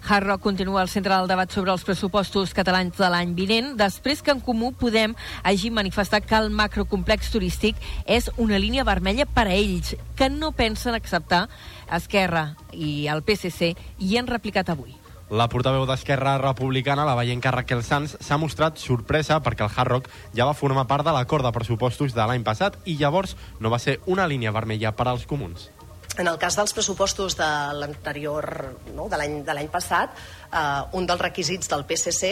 Hard 0.06 0.26
Rock 0.26 0.42
continua 0.42 0.82
al 0.82 0.90
centre 0.92 1.14
del 1.14 1.28
debat 1.28 1.50
sobre 1.50 1.72
els 1.72 1.84
pressupostos 1.84 2.52
catalans 2.52 2.98
de 2.98 3.08
l'any 3.08 3.30
vinent, 3.36 3.70
després 3.80 4.20
que 4.20 4.34
en 4.34 4.42
Comú 4.44 4.74
Podem 4.76 5.14
hagi 5.42 5.70
manifestat 5.72 6.26
que 6.28 6.36
el 6.36 6.50
macrocomplex 6.52 7.30
turístic 7.32 7.78
és 8.04 8.28
una 8.36 8.58
línia 8.60 8.84
vermella 8.84 9.24
per 9.24 9.46
a 9.48 9.54
ells, 9.54 9.94
que 10.14 10.28
no 10.28 10.52
pensen 10.52 10.94
acceptar 10.94 11.46
Esquerra 11.88 12.50
i 12.72 13.06
el 13.08 13.24
PSC 13.24 13.72
i 13.98 14.18
han 14.18 14.28
replicat 14.28 14.68
avui. 14.68 14.92
La 15.32 15.48
portaveu 15.48 15.86
d'Esquerra 15.88 16.36
Republicana, 16.36 17.06
la 17.08 17.16
veienca 17.16 17.54
Raquel 17.54 17.80
Sanz, 17.82 18.18
s'ha 18.20 18.36
mostrat 18.36 18.76
sorpresa 18.76 19.40
perquè 19.40 19.64
el 19.64 19.72
Hard 19.72 19.90
Rock 19.94 20.10
ja 20.36 20.44
va 20.44 20.58
formar 20.58 20.84
part 20.90 21.06
de 21.06 21.16
l'acord 21.16 21.46
de 21.46 21.54
pressupostos 21.56 22.12
de 22.12 22.28
l'any 22.28 22.44
passat 22.44 22.76
i 22.84 22.98
llavors 23.00 23.38
no 23.58 23.72
va 23.72 23.80
ser 23.80 24.02
una 24.04 24.28
línia 24.28 24.52
vermella 24.52 24.92
per 24.92 25.08
als 25.08 25.24
comuns. 25.24 25.70
En 26.14 26.28
el 26.30 26.36
cas 26.38 26.54
dels 26.54 26.72
pressupostos 26.76 27.34
de 27.34 27.46
l'anterior, 27.74 28.46
no, 28.94 29.08
de 29.10 29.18
l'any 29.18 29.40
de 29.42 29.54
l'any 29.56 29.70
passat, 29.72 30.12
eh, 30.14 30.82
un 30.94 31.08
dels 31.08 31.20
requisits 31.20 31.70
del 31.72 31.82
PSC, 31.88 32.30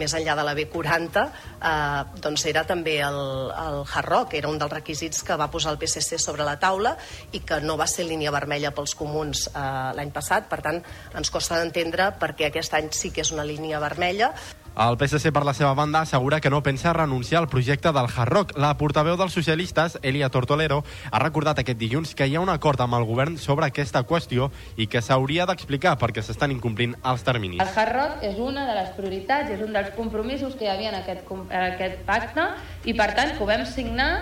més 0.00 0.14
enllà 0.16 0.36
de 0.38 0.44
la 0.46 0.54
B40, 0.56 1.24
eh, 1.60 2.20
doncs 2.24 2.46
era 2.48 2.64
també 2.68 2.98
el, 3.04 3.18
el 3.52 3.82
Hard 3.84 4.08
Rock, 4.08 4.36
era 4.40 4.48
un 4.48 4.56
dels 4.60 4.72
requisits 4.72 5.22
que 5.22 5.36
va 5.36 5.50
posar 5.52 5.74
el 5.74 5.80
PSC 5.82 6.16
sobre 6.22 6.46
la 6.48 6.56
taula 6.60 6.94
i 7.32 7.42
que 7.44 7.60
no 7.60 7.76
va 7.76 7.88
ser 7.90 8.08
línia 8.08 8.32
vermella 8.32 8.72
pels 8.76 8.96
comuns 8.96 9.48
eh, 9.52 9.66
l'any 9.98 10.14
passat, 10.14 10.48
per 10.48 10.62
tant 10.64 10.80
ens 11.14 11.34
costa 11.34 11.60
d'entendre 11.60 12.14
perquè 12.20 12.48
aquest 12.48 12.80
any 12.80 12.88
sí 12.96 13.12
que 13.12 13.26
és 13.26 13.34
una 13.36 13.44
línia 13.44 13.80
vermella. 13.84 14.32
El 14.78 14.94
PSC, 14.94 15.32
per 15.34 15.42
la 15.42 15.56
seva 15.58 15.72
banda, 15.74 16.04
assegura 16.04 16.38
que 16.38 16.50
no 16.54 16.60
pensa 16.62 16.92
renunciar 16.92 17.40
al 17.40 17.48
projecte 17.50 17.90
del 17.90 18.06
Hard 18.06 18.30
Rock. 18.30 18.52
La 18.62 18.76
portaveu 18.78 19.16
dels 19.18 19.34
socialistes, 19.34 19.96
Elia 20.06 20.28
Tortolero, 20.30 20.84
ha 21.10 21.18
recordat 21.18 21.58
aquest 21.58 21.80
dilluns 21.80 22.12
que 22.14 22.28
hi 22.30 22.36
ha 22.36 22.44
un 22.44 22.52
acord 22.52 22.78
amb 22.84 22.94
el 22.94 23.06
govern 23.08 23.40
sobre 23.42 23.66
aquesta 23.66 24.04
qüestió 24.06 24.52
i 24.78 24.86
que 24.86 25.02
s'hauria 25.02 25.48
d'explicar 25.50 25.96
perquè 25.98 26.22
s'estan 26.22 26.54
incomplint 26.54 26.94
els 27.02 27.26
terminis. 27.26 27.58
El 27.64 27.74
Hard 27.74 27.96
Rock 27.96 28.22
és 28.30 28.38
una 28.38 28.68
de 28.70 28.78
les 28.78 28.94
prioritats, 29.00 29.50
és 29.56 29.66
un 29.66 29.74
dels 29.74 29.90
compromisos 29.98 30.54
que 30.54 30.68
hi 30.68 30.70
havia 30.76 30.94
en 30.94 31.00
aquest, 31.00 31.26
en 31.34 31.66
aquest 31.72 32.06
pacte 32.06 32.46
i, 32.84 32.94
per 32.94 33.10
tant, 33.18 33.34
que 33.34 33.42
ho 33.42 33.50
vam 33.50 33.66
signar 33.66 34.12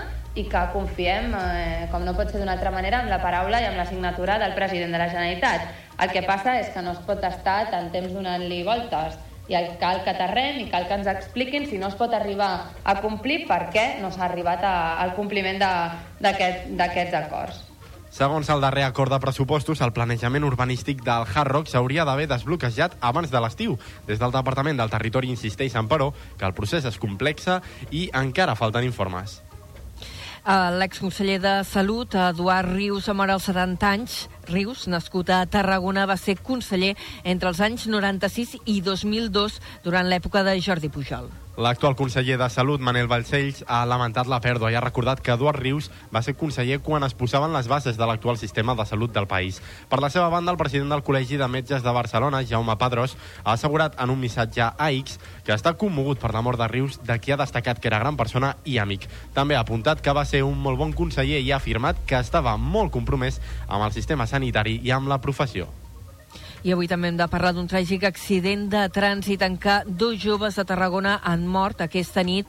i 0.40 0.48
que 0.48 0.64
confiem, 0.72 1.36
eh, 1.36 1.86
com 1.92 2.00
no 2.08 2.16
pot 2.16 2.32
ser 2.32 2.40
d'una 2.40 2.56
altra 2.56 2.72
manera, 2.72 3.04
amb 3.04 3.12
la 3.12 3.20
paraula 3.20 3.60
i 3.60 3.68
amb 3.68 3.76
la 3.76 3.84
signatura 3.92 4.40
del 4.40 4.56
president 4.56 4.96
de 4.96 5.04
la 5.04 5.12
Generalitat. 5.12 5.68
El 6.00 6.16
que 6.16 6.24
passa 6.24 6.56
és 6.64 6.72
que 6.72 6.80
no 6.80 6.96
es 6.96 7.04
pot 7.04 7.20
estar 7.28 7.66
tant 7.68 7.92
temps 7.92 8.08
donant-li 8.16 8.64
voltes 8.64 9.20
i 9.48 9.54
cal 9.80 10.02
que 10.02 10.10
aterrem 10.10 10.58
i 10.64 10.66
cal 10.72 10.88
que 10.88 10.98
ens 10.98 11.06
expliquin 11.10 11.68
si 11.70 11.78
no 11.78 11.90
es 11.92 11.96
pot 11.98 12.12
arribar 12.14 12.50
a 12.82 12.98
complir 13.02 13.44
per 13.46 13.68
què 13.74 13.86
no 14.02 14.10
s'ha 14.10 14.26
arribat 14.26 14.64
a, 14.66 14.76
al 15.02 15.14
compliment 15.18 15.60
d'aquests 15.62 16.84
aquest, 16.88 17.14
acords. 17.22 17.62
Segons 18.16 18.48
el 18.48 18.62
darrer 18.64 18.86
acord 18.86 19.12
de 19.12 19.18
pressupostos, 19.20 19.82
el 19.84 19.92
planejament 19.92 20.46
urbanístic 20.48 21.02
del 21.04 21.26
Hard 21.28 21.50
Rock 21.52 21.68
s'hauria 21.68 22.06
d'haver 22.08 22.24
desbloquejat 22.30 22.96
abans 23.04 23.28
de 23.30 23.42
l'estiu. 23.44 23.76
Des 24.08 24.22
del 24.22 24.32
Departament 24.32 24.78
del 24.80 24.92
Territori 24.92 25.28
insisteixen, 25.28 25.84
però, 25.90 26.14
que 26.38 26.48
el 26.48 26.54
procés 26.56 26.86
és 26.88 26.96
complexa 27.02 27.60
i 27.90 28.06
encara 28.16 28.56
falten 28.56 28.88
informes. 28.88 29.42
L'exconseller 30.46 31.40
de 31.42 31.52
Salut, 31.66 32.14
Eduard 32.14 32.70
Rius, 32.70 33.08
mort 33.12 33.34
als 33.34 33.48
70 33.50 33.88
anys. 33.90 34.18
Rius, 34.50 34.86
nascut 34.88 35.30
a 35.30 35.44
Tarragona, 35.46 36.06
va 36.06 36.16
ser 36.20 36.36
conseller 36.36 36.94
entre 37.24 37.50
els 37.52 37.60
anys 37.60 37.88
96 37.90 38.58
i 38.66 38.80
2002 38.80 39.60
durant 39.84 40.08
l'època 40.08 40.44
de 40.46 40.58
Jordi 40.60 40.92
Pujol. 40.92 41.28
L'actual 41.56 41.94
conseller 41.96 42.36
de 42.36 42.50
Salut, 42.52 42.82
Manel 42.84 43.06
Balcells, 43.08 43.62
ha 43.64 43.78
lamentat 43.88 44.28
la 44.28 44.42
pèrdua 44.44 44.68
i 44.68 44.74
ha 44.76 44.82
recordat 44.84 45.22
que 45.24 45.32
Eduard 45.32 45.56
Rius 45.56 45.86
va 46.12 46.20
ser 46.20 46.34
conseller 46.36 46.82
quan 46.84 47.06
es 47.06 47.14
posaven 47.16 47.54
les 47.56 47.64
bases 47.64 47.96
de 47.96 48.04
l'actual 48.04 48.36
sistema 48.36 48.74
de 48.76 48.84
salut 48.84 49.14
del 49.14 49.24
país. 49.26 49.62
Per 49.88 49.96
la 50.04 50.10
seva 50.12 50.28
banda, 50.28 50.52
el 50.52 50.58
president 50.60 50.92
del 50.92 51.00
Col·legi 51.00 51.38
de 51.40 51.48
Metges 51.48 51.80
de 51.80 51.94
Barcelona, 51.96 52.42
Jaume 52.44 52.76
Padrós, 52.76 53.16
ha 53.42 53.54
assegurat 53.54 53.96
en 53.96 54.12
un 54.12 54.20
missatge 54.20 54.66
a 54.68 54.90
X 54.98 55.16
que 55.46 55.56
està 55.56 55.72
commogut 55.80 56.20
per 56.20 56.34
la 56.36 56.42
mort 56.44 56.60
de 56.60 56.68
Rius, 56.68 57.00
de 57.00 57.16
qui 57.24 57.32
ha 57.32 57.40
destacat 57.40 57.80
que 57.80 57.88
era 57.88 58.02
gran 58.04 58.20
persona 58.20 58.58
i 58.68 58.76
amic. 58.76 59.08
També 59.32 59.56
ha 59.56 59.64
apuntat 59.64 60.04
que 60.04 60.12
va 60.12 60.26
ser 60.28 60.42
un 60.44 60.60
molt 60.60 60.76
bon 60.76 60.92
conseller 60.92 61.40
i 61.40 61.54
ha 61.54 61.56
afirmat 61.56 62.04
que 62.04 62.20
estava 62.20 62.58
molt 62.60 62.92
compromès 62.92 63.40
amb 63.64 63.80
el 63.80 63.96
sistema 63.96 64.28
sanitari 64.28 64.35
i 64.42 64.90
amb 64.90 65.08
la 65.08 65.18
professió. 65.18 65.68
I 66.66 66.72
avui 66.72 66.88
també 66.90 67.12
hem 67.12 67.18
de 67.18 67.28
parlar 67.30 67.52
d'un 67.54 67.68
tràgic 67.70 68.02
accident 68.08 68.64
de 68.72 68.88
trànsit 68.90 69.42
en 69.46 69.54
què 69.56 69.84
dos 69.86 70.16
joves 70.18 70.56
de 70.58 70.64
Tarragona 70.66 71.20
han 71.22 71.46
mort 71.46 71.80
aquesta 71.80 72.24
nit 72.26 72.46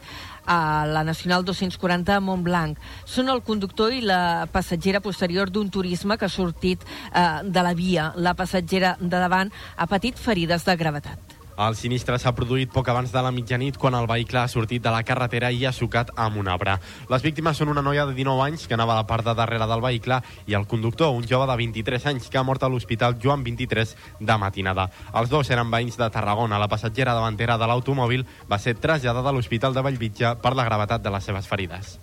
a 0.47 0.87
la 0.89 1.03
Nacional 1.03 1.45
240 1.45 2.15
a 2.15 2.23
Montblanc. 2.23 2.79
Són 3.05 3.29
el 3.29 3.43
conductor 3.45 3.93
i 3.93 4.01
la 4.01 4.47
passatgera 4.51 5.03
posterior 5.05 5.51
d'un 5.53 5.69
turisme 5.69 6.17
que 6.17 6.25
ha 6.25 6.33
sortit 6.33 6.81
eh, 6.87 7.43
de 7.43 7.61
la 7.61 7.75
via. 7.77 8.11
La 8.15 8.33
passatgera 8.33 8.95
de 8.99 9.13
davant 9.13 9.53
ha 9.75 9.85
patit 9.91 10.17
ferides 10.17 10.65
de 10.65 10.75
gravetat. 10.79 11.36
El 11.57 11.73
sinistre 11.73 12.19
s'ha 12.21 12.35
produït 12.37 12.69
poc 12.69 12.85
abans 12.91 13.09
de 13.09 13.21
la 13.25 13.31
mitjanit 13.33 13.79
quan 13.81 13.95
el 13.97 14.05
vehicle 14.05 14.43
ha 14.43 14.51
sortit 14.51 14.83
de 14.83 14.91
la 14.93 15.01
carretera 15.01 15.49
i 15.49 15.63
ha 15.65 15.71
xocat 15.73 16.11
amb 16.13 16.37
un 16.37 16.47
arbre. 16.53 16.75
Les 17.09 17.25
víctimes 17.25 17.57
són 17.57 17.71
una 17.73 17.81
noia 17.81 18.05
de 18.05 18.13
19 18.13 18.43
anys 18.45 18.67
que 18.69 18.77
anava 18.77 18.93
a 18.93 18.99
la 19.01 19.07
part 19.09 19.25
de 19.25 19.33
darrere 19.33 19.65
del 19.65 19.81
vehicle 19.81 20.21
i 20.45 20.53
el 20.53 20.67
conductor, 20.69 21.15
un 21.17 21.25
jove 21.25 21.49
de 21.49 21.57
23 21.57 22.05
anys 22.13 22.29
que 22.29 22.37
ha 22.37 22.45
mort 22.45 22.61
a 22.61 22.69
l'Hospital 22.69 23.17
Joan 23.23 23.41
23 23.43 23.95
de 24.19 24.37
matinada. 24.37 24.91
Els 25.17 25.33
dos 25.33 25.49
eren 25.49 25.73
veïns 25.73 25.97
de 25.97 26.11
Tarragona. 26.13 26.61
La 26.61 26.69
passatgera 26.69 27.17
davantera 27.17 27.57
de 27.57 27.71
l'automòbil 27.73 28.27
va 28.45 28.61
ser 28.61 28.77
traslladada 28.77 29.33
a 29.33 29.33
l'Hospital 29.33 29.73
de 29.73 29.81
Vallvitge 29.81 30.37
per 30.43 30.53
la 30.53 30.67
gravetat 30.69 31.01
de 31.01 31.17
les 31.17 31.25
seves 31.25 31.49
ferides. 31.49 31.97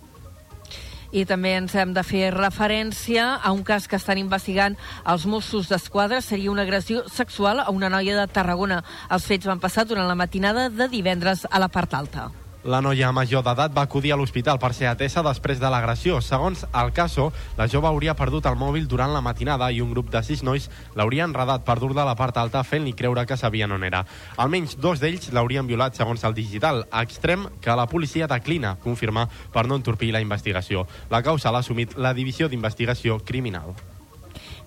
I 1.14 1.22
també 1.30 1.54
ens 1.54 1.74
hem 1.78 1.94
de 1.94 2.02
fer 2.02 2.32
referència 2.34 3.36
a 3.38 3.52
un 3.54 3.62
cas 3.62 3.86
que 3.86 3.96
estan 4.00 4.18
investigant 4.18 4.74
els 5.06 5.26
Mossos 5.30 5.70
d'Esquadra. 5.70 6.18
Seria 6.20 6.50
una 6.50 6.66
agressió 6.66 7.04
sexual 7.08 7.62
a 7.62 7.70
una 7.70 7.92
noia 7.92 8.18
de 8.18 8.26
Tarragona. 8.26 8.82
Els 9.14 9.28
fets 9.30 9.46
van 9.46 9.62
passar 9.62 9.86
durant 9.86 10.10
la 10.10 10.18
matinada 10.18 10.68
de 10.70 10.90
divendres 10.90 11.46
a 11.50 11.62
la 11.62 11.70
part 11.70 11.94
alta. 11.94 12.32
La 12.64 12.78
noia 12.80 13.10
major 13.12 13.42
d'edat 13.44 13.74
va 13.76 13.82
acudir 13.84 14.14
a 14.14 14.16
l'hospital 14.16 14.56
per 14.56 14.70
ser 14.72 14.86
atesa 14.88 15.20
després 15.26 15.58
de 15.60 15.68
l'agressió. 15.68 16.22
Segons 16.24 16.62
el 16.64 16.92
caso, 16.96 17.26
la 17.58 17.66
jove 17.68 17.90
hauria 17.90 18.14
perdut 18.16 18.48
el 18.48 18.56
mòbil 18.56 18.86
durant 18.88 19.12
la 19.12 19.20
matinada 19.20 19.68
i 19.68 19.82
un 19.84 19.90
grup 19.92 20.08
de 20.08 20.22
sis 20.24 20.40
nois 20.40 20.70
l'hauria 20.96 21.28
enredat 21.28 21.66
per 21.68 21.76
dur 21.76 21.92
de 21.92 22.08
la 22.08 22.16
part 22.16 22.40
alta 22.40 22.64
fent-li 22.64 22.96
creure 22.96 23.26
que 23.28 23.36
sabien 23.36 23.76
on 23.76 23.84
era. 23.84 24.06
Almenys 24.40 24.78
dos 24.80 25.02
d'ells 25.04 25.28
l'haurien 25.36 25.68
violat 25.68 25.92
segons 26.00 26.24
el 26.24 26.32
digital, 26.32 26.86
extrem 27.04 27.50
que 27.60 27.76
la 27.76 27.84
policia 27.84 28.30
declina 28.32 28.78
confirmar 28.80 29.28
per 29.52 29.68
no 29.68 29.76
entorpir 29.76 30.14
la 30.16 30.24
investigació. 30.24 30.86
La 31.12 31.20
causa 31.20 31.52
l'ha 31.52 31.60
assumit 31.60 31.98
la 32.00 32.16
Divisió 32.16 32.48
d'Investigació 32.48 33.20
Criminal. 33.28 33.76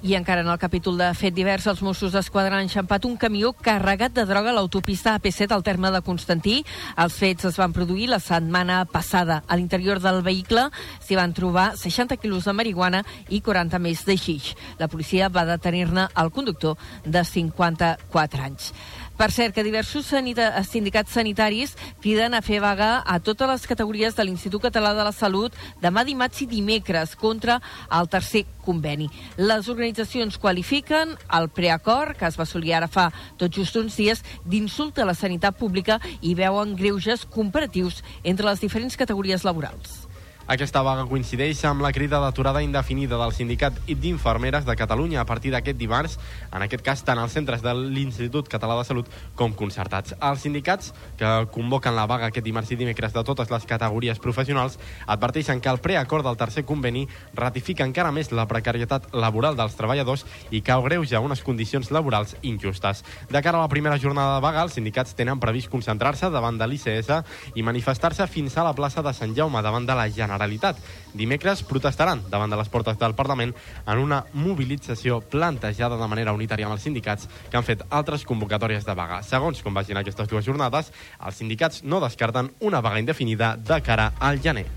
I 0.04 0.14
encara 0.14 0.42
en 0.42 0.48
el 0.48 0.60
capítol 0.62 1.00
de 1.00 1.08
fet 1.18 1.34
divers, 1.34 1.66
els 1.66 1.80
Mossos 1.82 2.14
d'Esquadra 2.14 2.60
han 2.60 2.68
enxampat 2.68 3.08
un 3.10 3.16
camió 3.18 3.50
carregat 3.66 4.14
de 4.14 4.28
droga 4.30 4.52
a 4.52 4.54
l'autopista 4.54 5.16
AP7 5.18 5.56
al 5.56 5.66
terme 5.66 5.90
de 5.90 6.04
Constantí. 6.06 6.60
Els 7.02 7.16
fets 7.18 7.48
es 7.50 7.58
van 7.58 7.74
produir 7.74 8.06
la 8.12 8.20
setmana 8.22 8.84
passada. 8.86 9.40
A 9.48 9.58
l'interior 9.58 9.98
del 10.04 10.22
vehicle 10.22 10.68
s'hi 11.02 11.18
van 11.18 11.34
trobar 11.34 11.72
60 11.82 12.20
quilos 12.22 12.46
de 12.46 12.54
marihuana 12.54 13.02
i 13.34 13.42
40 13.42 13.82
més 13.82 14.06
de 14.06 14.20
xix. 14.22 14.54
La 14.78 14.88
policia 14.88 15.32
va 15.34 15.48
detenir-ne 15.50 16.06
el 16.14 16.30
conductor 16.30 16.78
de 17.04 17.26
54 17.26 18.46
anys. 18.46 18.70
Per 19.18 19.32
cert, 19.34 19.56
que 19.56 19.64
diversos 19.66 20.06
sanita 20.06 20.52
sindicats 20.62 21.16
sanitaris 21.18 21.72
criden 22.04 22.36
a 22.38 22.44
fer 22.46 22.60
vaga 22.62 23.02
a 23.02 23.18
totes 23.18 23.50
les 23.50 23.66
categories 23.66 24.14
de 24.14 24.24
l'Institut 24.28 24.62
Català 24.68 24.92
de 24.94 25.08
la 25.08 25.14
Salut 25.16 25.56
demà 25.82 26.04
dimarts 26.06 26.44
i 26.46 26.48
dimecres 26.52 27.16
contra 27.18 27.58
el 27.98 28.10
tercer 28.14 28.44
conveni. 28.62 29.10
Les 29.42 29.72
organitzacions 29.74 30.38
qualifiquen 30.38 31.16
el 31.34 31.50
preacord, 31.50 32.14
que 32.14 32.30
es 32.30 32.38
va 32.38 32.46
assolir 32.46 32.76
ara 32.78 32.88
fa 32.88 33.10
tot 33.42 33.50
just 33.50 33.76
uns 33.82 33.98
dies, 33.98 34.22
d'insult 34.46 35.02
a 35.02 35.10
la 35.10 35.18
sanitat 35.18 35.58
pública 35.58 35.98
i 36.22 36.36
veuen 36.38 36.78
greuges 36.78 37.26
comparatius 37.26 38.04
entre 38.24 38.46
les 38.46 38.62
diferents 38.62 39.02
categories 39.02 39.48
laborals. 39.48 40.07
Aquesta 40.48 40.80
vaga 40.80 41.04
coincideix 41.04 41.60
amb 41.68 41.84
la 41.84 41.90
crida 41.92 42.22
d'aturada 42.24 42.62
indefinida 42.64 43.18
del 43.20 43.34
sindicat 43.36 43.82
d'infermeres 43.84 44.64
de 44.64 44.76
Catalunya 44.80 45.20
a 45.20 45.26
partir 45.28 45.50
d'aquest 45.52 45.76
dimarts, 45.76 46.14
en 46.56 46.64
aquest 46.64 46.86
cas 46.86 47.02
tant 47.04 47.20
als 47.20 47.34
centres 47.36 47.60
de 47.60 47.74
l'Institut 47.76 48.48
Català 48.48 48.78
de 48.80 48.86
Salut 48.88 49.10
com 49.36 49.52
concertats. 49.52 50.16
Els 50.24 50.46
sindicats 50.48 50.94
que 51.20 51.32
convoquen 51.52 51.98
la 52.00 52.06
vaga 52.08 52.30
aquest 52.32 52.46
dimarts 52.48 52.72
i 52.72 52.78
dimecres 52.80 53.12
de 53.12 53.26
totes 53.28 53.52
les 53.52 53.66
categories 53.68 54.22
professionals 54.24 54.78
adverteixen 55.06 55.60
que 55.60 55.68
el 55.68 55.82
preacord 55.84 56.24
del 56.24 56.40
tercer 56.40 56.64
conveni 56.64 57.04
ratifica 57.36 57.84
encara 57.84 58.16
més 58.16 58.32
la 58.32 58.48
precarietat 58.48 59.12
laboral 59.12 59.60
dels 59.60 59.76
treballadors 59.76 60.24
i 60.50 60.64
que 60.64 60.72
agreuja 60.72 61.20
unes 61.20 61.44
condicions 61.44 61.92
laborals 61.92 62.38
injustes. 62.42 63.04
De 63.28 63.44
cara 63.44 63.60
a 63.60 63.66
la 63.68 63.74
primera 63.76 64.00
jornada 64.00 64.40
de 64.40 64.48
vaga, 64.48 64.64
els 64.64 64.80
sindicats 64.80 65.12
tenen 65.12 65.44
previst 65.44 65.68
concentrar-se 65.68 66.32
davant 66.32 66.56
de 66.56 66.72
l'ICS 66.72 67.12
i 67.60 67.68
manifestar-se 67.68 68.32
fins 68.32 68.56
a 68.56 68.64
la 68.64 68.76
plaça 68.80 69.04
de 69.04 69.12
Sant 69.12 69.36
Jaume 69.36 69.60
davant 69.60 69.84
de 69.84 69.92
la 69.92 70.08
Generalitat 70.08 70.37
Generalitat. 70.38 70.78
Dimecres 71.18 71.64
protestaran 71.66 72.22
davant 72.30 72.54
de 72.54 72.60
les 72.60 72.70
portes 72.70 72.98
del 73.00 73.16
Parlament 73.18 73.54
en 73.86 74.00
una 74.00 74.24
mobilització 74.34 75.20
plantejada 75.22 75.98
de 75.98 76.08
manera 76.08 76.36
unitària 76.38 76.70
amb 76.70 76.78
els 76.78 76.86
sindicats 76.86 77.28
que 77.50 77.58
han 77.58 77.68
fet 77.68 77.84
altres 77.90 78.26
convocatòries 78.28 78.86
de 78.86 78.98
vaga. 78.98 79.22
Segons 79.26 79.64
com 79.66 79.74
vagin 79.74 79.98
aquestes 79.98 80.30
dues 80.30 80.46
jornades, 80.46 80.94
els 81.20 81.42
sindicats 81.42 81.84
no 81.84 82.04
descarten 82.04 82.54
una 82.62 82.82
vaga 82.82 83.02
indefinida 83.02 83.56
de 83.58 83.82
cara 83.82 84.12
al 84.20 84.42
gener. 84.42 84.68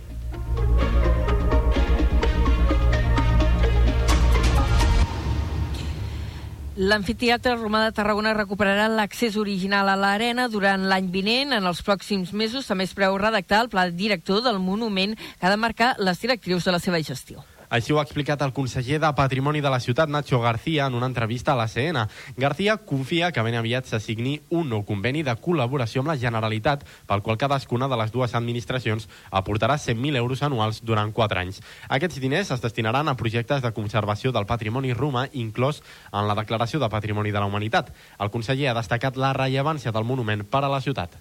L'Amfiteatre 6.81 7.59
Romà 7.59 7.83
de 7.85 7.93
Tarragona 7.93 8.31
recuperarà 8.33 8.87
l'accés 8.89 9.35
original 9.37 9.91
a 9.93 9.99
l'arena 10.01 10.47
durant 10.49 10.87
l'any 10.89 11.11
vinent. 11.12 11.53
En 11.53 11.68
els 11.68 11.85
pròxims 11.85 12.33
mesos 12.33 12.72
també 12.72 12.89
es 12.89 12.97
preveu 12.97 13.18
redactar 13.20 13.61
el 13.66 13.68
pla 13.68 13.85
director 13.93 14.41
del 14.49 14.64
monument 14.64 15.12
que 15.12 15.45
ha 15.45 15.53
de 15.53 15.61
marcar 15.61 15.93
les 16.01 16.24
directrius 16.24 16.64
de 16.64 16.72
la 16.72 16.81
seva 16.81 17.03
gestió. 17.05 17.45
Així 17.71 17.93
ho 17.95 18.01
ha 18.01 18.03
explicat 18.03 18.41
el 18.43 18.51
conseller 18.51 18.99
de 18.99 19.09
Patrimoni 19.14 19.61
de 19.62 19.71
la 19.71 19.79
ciutat, 19.79 20.11
Nacho 20.11 20.41
García, 20.43 20.89
en 20.91 20.95
una 20.99 21.07
entrevista 21.07 21.53
a 21.53 21.57
la 21.57 21.68
CN. 21.68 22.09
García 22.37 22.77
confia 22.79 23.31
que 23.31 23.43
ben 23.47 23.55
aviat 23.55 23.87
se 23.87 24.01
signi 24.03 24.41
un 24.51 24.66
nou 24.73 24.83
conveni 24.83 25.23
de 25.23 25.37
col·laboració 25.39 26.03
amb 26.03 26.11
la 26.11 26.16
Generalitat, 26.18 26.83
pel 27.07 27.23
qual 27.23 27.39
cadascuna 27.39 27.87
de 27.87 27.99
les 28.01 28.11
dues 28.11 28.35
administracions 28.35 29.07
aportarà 29.31 29.77
100.000 29.79 30.18
euros 30.18 30.43
anuals 30.43 30.81
durant 30.83 31.12
4 31.14 31.45
anys. 31.45 31.61
Aquests 31.89 32.18
diners 32.18 32.51
es 32.51 32.64
destinaran 32.64 33.07
a 33.07 33.14
projectes 33.14 33.62
de 33.62 33.71
conservació 33.71 34.35
del 34.35 34.51
patrimoni 34.51 34.91
romà, 34.91 35.29
inclòs 35.31 35.79
en 36.11 36.27
la 36.27 36.35
Declaració 36.35 36.83
de 36.83 36.91
Patrimoni 36.91 37.31
de 37.31 37.39
la 37.39 37.47
Humanitat. 37.47 37.95
El 38.18 38.35
conseller 38.35 38.73
ha 38.73 38.75
destacat 38.81 39.14
la 39.14 39.31
rellevància 39.33 39.95
del 39.95 40.09
monument 40.11 40.43
per 40.43 40.64
a 40.64 40.73
la 40.75 40.83
ciutat. 40.83 41.14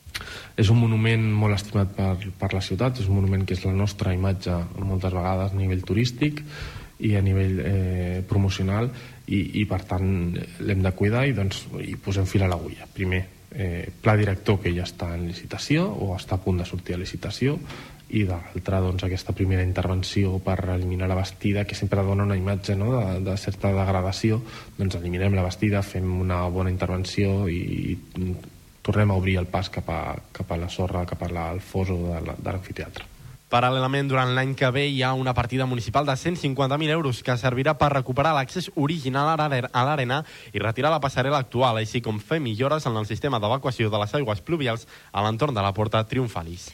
És 0.57 0.73
un 0.73 0.81
monument 0.81 1.29
molt 1.29 1.61
estimat 1.61 1.93
per, 1.93 2.17
per 2.41 2.51
la 2.57 2.65
ciutat, 2.65 2.97
és 2.97 3.05
un 3.05 3.21
monument 3.21 3.45
que 3.45 3.53
és 3.53 3.63
la 3.69 3.77
nostra 3.77 4.17
imatge 4.17 4.57
moltes 4.81 5.13
vegades 5.13 5.53
a 5.53 5.61
nivell 5.61 5.85
turístic 5.85 6.38
i 6.99 7.15
a 7.15 7.21
nivell 7.23 7.59
eh, 7.63 8.23
promocional 8.27 8.89
i, 9.27 9.61
i 9.61 9.65
per 9.69 9.83
tant 9.87 10.09
l'hem 10.65 10.81
de 10.83 10.91
cuidar 10.97 11.25
i, 11.29 11.35
doncs, 11.37 11.65
i 11.85 11.95
posem 11.95 12.27
fil 12.27 12.43
a 12.43 12.49
l'agulla. 12.51 12.89
Primer, 12.93 13.21
eh, 13.51 13.87
pla 14.01 14.17
director 14.19 14.59
que 14.61 14.73
ja 14.75 14.83
està 14.87 15.13
en 15.15 15.27
licitació 15.29 15.87
o 15.87 16.11
està 16.17 16.37
a 16.37 16.43
punt 16.43 16.59
de 16.59 16.67
sortir 16.67 16.97
a 16.97 17.01
licitació 17.01 17.57
i 18.09 18.23
d'altra 18.25 18.79
doncs, 18.81 19.03
aquesta 19.05 19.35
primera 19.37 19.63
intervenció 19.63 20.39
per 20.43 20.57
eliminar 20.73 21.09
la 21.09 21.17
vestida 21.19 21.65
que 21.69 21.77
sempre 21.77 22.03
dona 22.03 22.25
una 22.25 22.37
imatge 22.37 22.75
no, 22.75 22.91
de, 22.97 23.19
de 23.25 23.35
certa 23.37 23.71
degradació 23.75 24.41
doncs 24.77 24.97
eliminem 24.97 25.37
la 25.37 25.45
vestida, 25.45 25.83
fem 25.85 26.09
una 26.21 26.41
bona 26.49 26.73
intervenció 26.73 27.45
i, 27.47 27.59
i 27.93 28.33
tornem 28.81 29.13
a 29.13 29.19
obrir 29.21 29.37
el 29.43 29.47
pas 29.51 29.69
cap 29.69 29.93
a, 29.93 30.01
cap 30.33 30.51
a 30.51 30.57
la 30.57 30.69
sorra, 30.73 31.05
cap 31.05 31.21
a 31.23 31.29
la, 31.29 31.49
al 31.53 31.61
foso 31.61 32.01
de 32.09 32.51
l'amfiteatre. 32.51 33.18
Paral·lelament, 33.49 34.05
durant 34.11 34.29
l'any 34.37 34.51
que 34.53 34.69
ve 34.69 34.83
hi 34.87 34.99
ha 35.01 35.15
una 35.17 35.33
partida 35.33 35.65
municipal 35.65 36.05
de 36.05 36.13
150.000 36.13 36.89
euros 36.93 37.23
que 37.25 37.33
servirà 37.33 37.73
per 37.79 37.89
recuperar 37.95 38.35
l'accés 38.37 38.69
original 38.75 39.31
a 39.33 39.85
l'arena 39.85 40.19
i 40.53 40.61
retirar 40.61 40.91
la 40.93 41.01
passarel·la 41.01 41.39
actual, 41.41 41.79
així 41.81 42.01
com 42.01 42.19
fer 42.21 42.37
millores 42.39 42.85
en 42.85 42.95
el 42.95 43.09
sistema 43.09 43.39
d'evacuació 43.41 43.89
de 43.89 44.03
les 44.03 44.13
aigües 44.13 44.45
pluvials 44.45 44.85
a 45.11 45.25
l'entorn 45.25 45.57
de 45.57 45.65
la 45.65 45.73
porta 45.73 46.03
Triomfalis. 46.05 46.69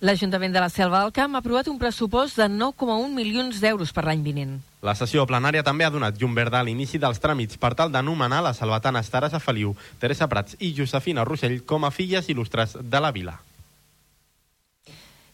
L'Ajuntament 0.00 0.52
de 0.54 0.60
la 0.62 0.70
Selva 0.70 1.00
del 1.02 1.14
Camp 1.14 1.34
ha 1.34 1.38
aprovat 1.42 1.66
un 1.70 1.78
pressupost 1.78 2.38
de 2.38 2.46
9,1 2.50 3.14
milions 3.14 3.58
d'euros 3.62 3.90
per 3.94 4.04
l'any 4.06 4.22
vinent. 4.22 4.60
La 4.82 4.94
sessió 4.98 5.24
plenària 5.26 5.64
també 5.66 5.86
ha 5.86 5.90
donat 5.90 6.18
llum 6.18 6.34
verda 6.34 6.60
a 6.60 6.66
l'inici 6.66 6.98
dels 7.02 7.18
tràmits 7.22 7.58
per 7.58 7.74
tal 7.78 7.90
d'anomenar 7.94 8.42
les 8.46 8.58
salvatanes 8.58 9.10
Teresa 9.10 9.38
Feliu, 9.42 9.74
Teresa 9.98 10.30
Prats 10.30 10.58
i 10.58 10.70
Josefina 10.74 11.26
Rossell 11.26 11.64
com 11.66 11.86
a 11.86 11.90
filles 11.94 12.30
il·lustres 12.30 12.78
de 12.78 13.02
la 13.02 13.10
vila. 13.14 13.38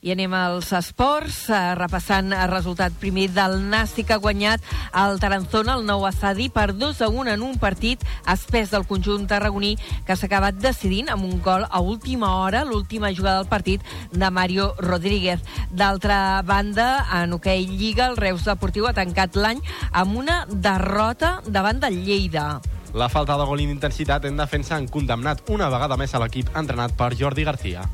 I 0.05 0.13
anem 0.13 0.35
als 0.37 0.69
esports, 0.77 1.49
eh, 1.49 1.75
repassant 1.79 2.35
el 2.37 2.51
resultat 2.51 2.93
primer 3.01 3.31
del 3.33 3.55
Nàstic 3.73 4.11
ha 4.13 4.19
guanyat 4.21 4.61
el 5.01 5.17
Taranzona, 5.17 5.79
el 5.79 5.87
nou 5.89 6.05
assadi, 6.05 6.51
per 6.53 6.75
2 6.77 7.01
a 7.01 7.09
1 7.09 7.33
en 7.33 7.41
un 7.47 7.57
partit 7.57 8.05
espès 8.29 8.69
del 8.75 8.85
conjunt 8.85 9.25
tarragoní 9.31 9.79
que 10.05 10.13
s'ha 10.13 10.29
acabat 10.29 10.61
decidint 10.61 11.09
amb 11.09 11.25
un 11.25 11.41
gol 11.41 11.65
a 11.65 11.81
última 11.81 12.35
hora, 12.43 12.67
l'última 12.69 13.15
jugada 13.17 13.41
del 13.41 13.49
partit 13.49 13.81
de 14.13 14.31
Mario 14.31 14.75
Rodríguez. 14.77 15.41
D'altra 15.71 16.43
banda, 16.45 17.07
en 17.23 17.33
hoquei 17.33 17.65
Lliga, 17.65 18.13
el 18.13 18.21
Reus 18.21 18.45
Deportiu 18.45 18.87
ha 18.87 18.93
tancat 18.93 19.41
l'any 19.41 19.65
amb 19.91 20.21
una 20.21 20.45
derrota 20.51 21.41
davant 21.47 21.81
del 21.81 22.05
Lleida. 22.05 22.61
La 22.93 23.09
falta 23.09 23.39
de 23.41 23.49
gol 23.49 23.65
i 23.65 23.73
d'intensitat 23.73 24.29
en 24.29 24.37
defensa 24.37 24.77
han 24.77 24.87
condemnat 24.87 25.49
una 25.49 25.73
vegada 25.73 25.97
més 25.97 26.13
a 26.13 26.21
l'equip 26.21 26.53
entrenat 26.55 26.93
per 26.93 27.15
Jordi 27.17 27.49
García. 27.49 27.89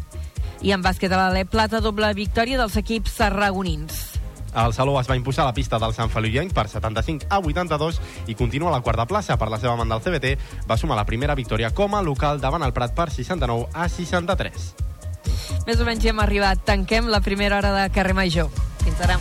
I 0.61 0.75
en 0.77 0.83
bàsquet 0.85 1.13
a 1.13 1.19
l'Ale 1.19 1.47
Plata, 1.49 1.81
doble 1.81 2.11
victòria 2.17 2.59
dels 2.61 2.77
equips 2.77 3.15
sarragonins. 3.17 4.01
El 4.51 4.75
Salou 4.75 4.99
es 4.99 5.09
va 5.09 5.17
imposar 5.17 5.45
a 5.45 5.51
la 5.53 5.55
pista 5.55 5.79
del 5.79 5.95
Sant 5.95 6.11
Feliuenc 6.11 6.53
per 6.53 6.67
75 6.69 7.29
a 7.31 7.39
82 7.39 8.01
i 8.27 8.35
continua 8.35 8.69
a 8.69 8.75
la 8.75 8.83
quarta 8.83 9.07
plaça 9.07 9.39
per 9.39 9.49
la 9.49 9.61
seva 9.63 9.77
banda 9.79 9.97
el 9.97 10.03
CBT. 10.03 10.35
Va 10.69 10.77
sumar 10.77 10.99
la 10.99 11.07
primera 11.07 11.39
victòria 11.39 11.71
com 11.71 11.95
a 11.95 12.03
local 12.03 12.43
davant 12.43 12.67
el 12.67 12.75
Prat 12.75 12.97
per 12.97 13.11
69 13.15 13.71
a 13.73 13.89
63. 13.89 14.73
Més 15.67 15.81
o 15.81 15.87
menys 15.87 16.05
hem 16.11 16.21
arribat. 16.21 16.67
Tanquem 16.67 17.09
la 17.09 17.23
primera 17.23 17.63
hora 17.63 17.73
de 17.77 17.87
carrer 17.95 18.17
Major. 18.19 18.51
Fins 18.85 19.07
ara. 19.07 19.21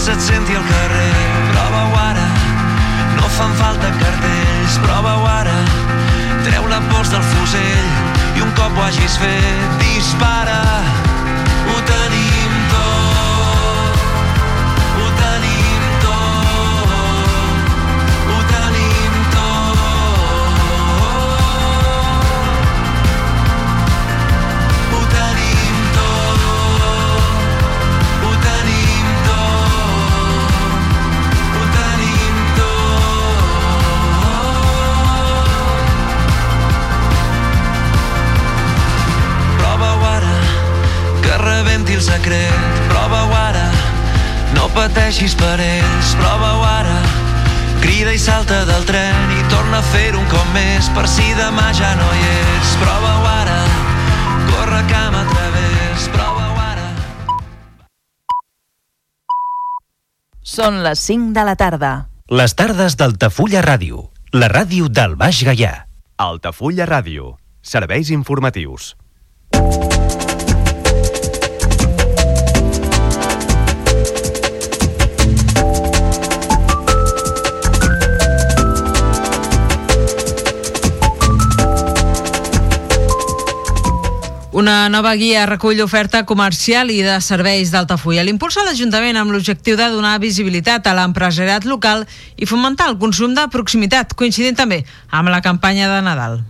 Se't 0.00 0.20
senti 0.22 0.54
al 0.54 0.64
carrer, 0.64 1.12
prova-ho 1.52 1.94
ara, 1.94 2.26
no 3.16 3.28
fan 3.36 3.52
falta 3.58 3.90
cartells, 4.00 4.78
prova-ho 4.80 5.26
ara, 5.26 5.58
treu 6.46 6.64
la 6.72 6.80
pols 6.88 7.12
del 7.12 7.26
fusell 7.34 7.92
i 8.38 8.40
un 8.46 8.50
cop 8.56 8.80
ho 8.80 8.86
hagis 8.86 9.18
fet, 9.20 9.78
dispara, 9.84 10.58
ho 11.04 11.09
secret. 42.10 42.82
Prova-ho 42.90 43.32
ara, 43.34 43.66
no 44.56 44.68
pateixis 44.74 45.34
per 45.38 45.56
ells. 45.62 46.14
Prova-ho 46.18 46.62
ara, 46.66 46.98
crida 47.84 48.14
i 48.14 48.20
salta 48.20 48.64
del 48.68 48.84
tren 48.88 49.34
i 49.36 49.42
torna 49.52 49.80
a 49.80 49.88
fer 49.92 50.12
un 50.18 50.26
cop 50.32 50.46
més 50.56 50.90
per 50.96 51.06
si 51.10 51.26
demà 51.38 51.70
ja 51.76 51.94
no 51.98 52.08
hi 52.16 52.28
ets. 52.34 52.76
Prova-ho 52.82 53.26
ara, 53.30 53.58
corre 54.50 54.82
cam 54.90 55.18
a 55.18 55.24
través. 55.32 56.08
Prova-ho 56.14 56.62
ara. 56.68 56.88
Són 60.42 60.82
les 60.86 61.02
5 61.10 61.34
de 61.36 61.46
la 61.46 61.56
tarda. 61.58 61.92
Les 62.30 62.54
tardes 62.54 62.94
d'Altafulla 62.94 63.62
Ràdio, 63.66 64.08
la 64.32 64.50
ràdio 64.50 64.90
del 64.90 65.16
Baix 65.18 65.42
Gaià. 65.46 65.74
Altafulla 66.20 66.86
Ràdio. 66.86 67.34
Serveis 67.60 68.08
informatius. 68.14 68.94
Una 84.60 84.90
nova 84.92 85.14
guia 85.16 85.46
recull 85.48 85.78
l'oferta 85.80 86.26
comercial 86.28 86.90
i 86.92 86.98
de 87.00 87.14
serveis 87.24 87.70
d'Altafulla. 87.72 88.20
L'impulsa 88.26 88.60
l'Ajuntament 88.66 89.16
amb 89.16 89.32
l'objectiu 89.32 89.78
de 89.78 89.86
donar 89.88 90.18
visibilitat 90.20 90.84
a 90.84 90.92
l'empresariat 90.98 91.64
local 91.64 92.02
i 92.36 92.44
fomentar 92.44 92.90
el 92.90 92.98
consum 93.00 93.32
de 93.32 93.46
proximitat, 93.48 94.12
coincidint 94.12 94.58
també 94.58 94.82
amb 95.08 95.32
la 95.32 95.40
campanya 95.40 95.88
de 95.88 96.02
Nadal. 96.04 96.42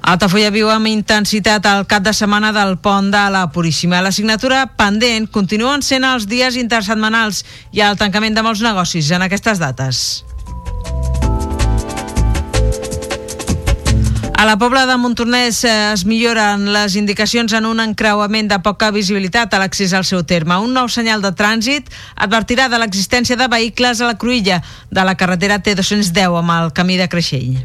Altafulla 0.00 0.48
viu 0.54 0.70
amb 0.72 0.88
intensitat 0.88 1.68
el 1.68 1.84
cap 1.84 2.06
de 2.06 2.14
setmana 2.16 2.54
del 2.56 2.78
pont 2.80 3.10
de 3.12 3.26
la 3.34 3.50
Puríssima. 3.52 4.00
La 4.00 4.14
signatura 4.16 4.62
pendent 4.80 5.28
continuen 5.28 5.84
sent 5.84 6.08
els 6.08 6.24
dies 6.30 6.56
intersetmanals 6.56 7.42
i 7.76 7.84
el 7.84 8.00
tancament 8.00 8.32
de 8.32 8.46
molts 8.48 8.64
negocis 8.64 9.12
en 9.12 9.28
aquestes 9.28 9.60
dates. 9.60 10.06
A 14.36 14.44
la 14.44 14.58
Pobla 14.58 14.84
de 14.84 14.98
Montornès 15.00 15.62
eh, 15.64 15.70
es 15.94 16.02
milloren 16.04 16.66
les 16.74 16.92
indicacions 17.00 17.54
en 17.56 17.64
un 17.64 17.80
encreuament 17.80 18.50
de 18.50 18.58
poca 18.60 18.90
visibilitat 18.92 19.56
a 19.56 19.62
l'accés 19.62 19.94
al 19.96 20.04
seu 20.04 20.26
terme. 20.28 20.58
Un 20.60 20.76
nou 20.76 20.90
senyal 20.92 21.24
de 21.24 21.32
trànsit 21.32 21.88
advertirà 22.20 22.68
de 22.68 22.76
l'existència 22.82 23.40
de 23.40 23.48
vehicles 23.48 24.04
a 24.04 24.12
la 24.12 24.18
cruïlla 24.20 24.60
de 24.92 25.08
la 25.08 25.16
carretera 25.16 25.56
T210 25.56 26.36
amb 26.44 26.56
el 26.60 26.72
camí 26.76 27.00
de 27.00 27.08
Creixell. 27.08 27.56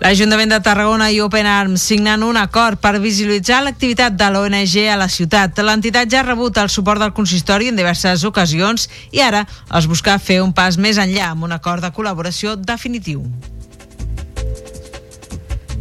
L'Ajuntament 0.00 0.48
de 0.48 0.56
Tarragona 0.64 1.10
i 1.12 1.18
Open 1.20 1.44
Arms 1.44 1.82
signen 1.84 2.22
un 2.24 2.38
acord 2.40 2.80
per 2.80 2.94
visibilitzar 3.02 3.58
l'activitat 3.60 4.14
de 4.16 4.30
l'ONG 4.32 4.78
a 4.88 4.96
la 4.96 5.10
ciutat. 5.12 5.60
L'entitat 5.60 6.08
ja 6.08 6.22
ha 6.22 6.24
rebut 6.24 6.56
el 6.56 6.70
suport 6.72 7.02
del 7.04 7.12
consistori 7.12 7.68
en 7.68 7.76
diverses 7.76 8.24
ocasions 8.24 8.88
i 9.12 9.20
ara 9.20 9.44
es 9.76 9.88
busca 9.90 10.16
fer 10.16 10.38
un 10.40 10.54
pas 10.56 10.80
més 10.80 10.96
enllà 10.96 11.34
amb 11.34 11.44
un 11.44 11.52
acord 11.52 11.84
de 11.84 11.92
col·laboració 11.92 12.56
definitiu. 12.56 13.26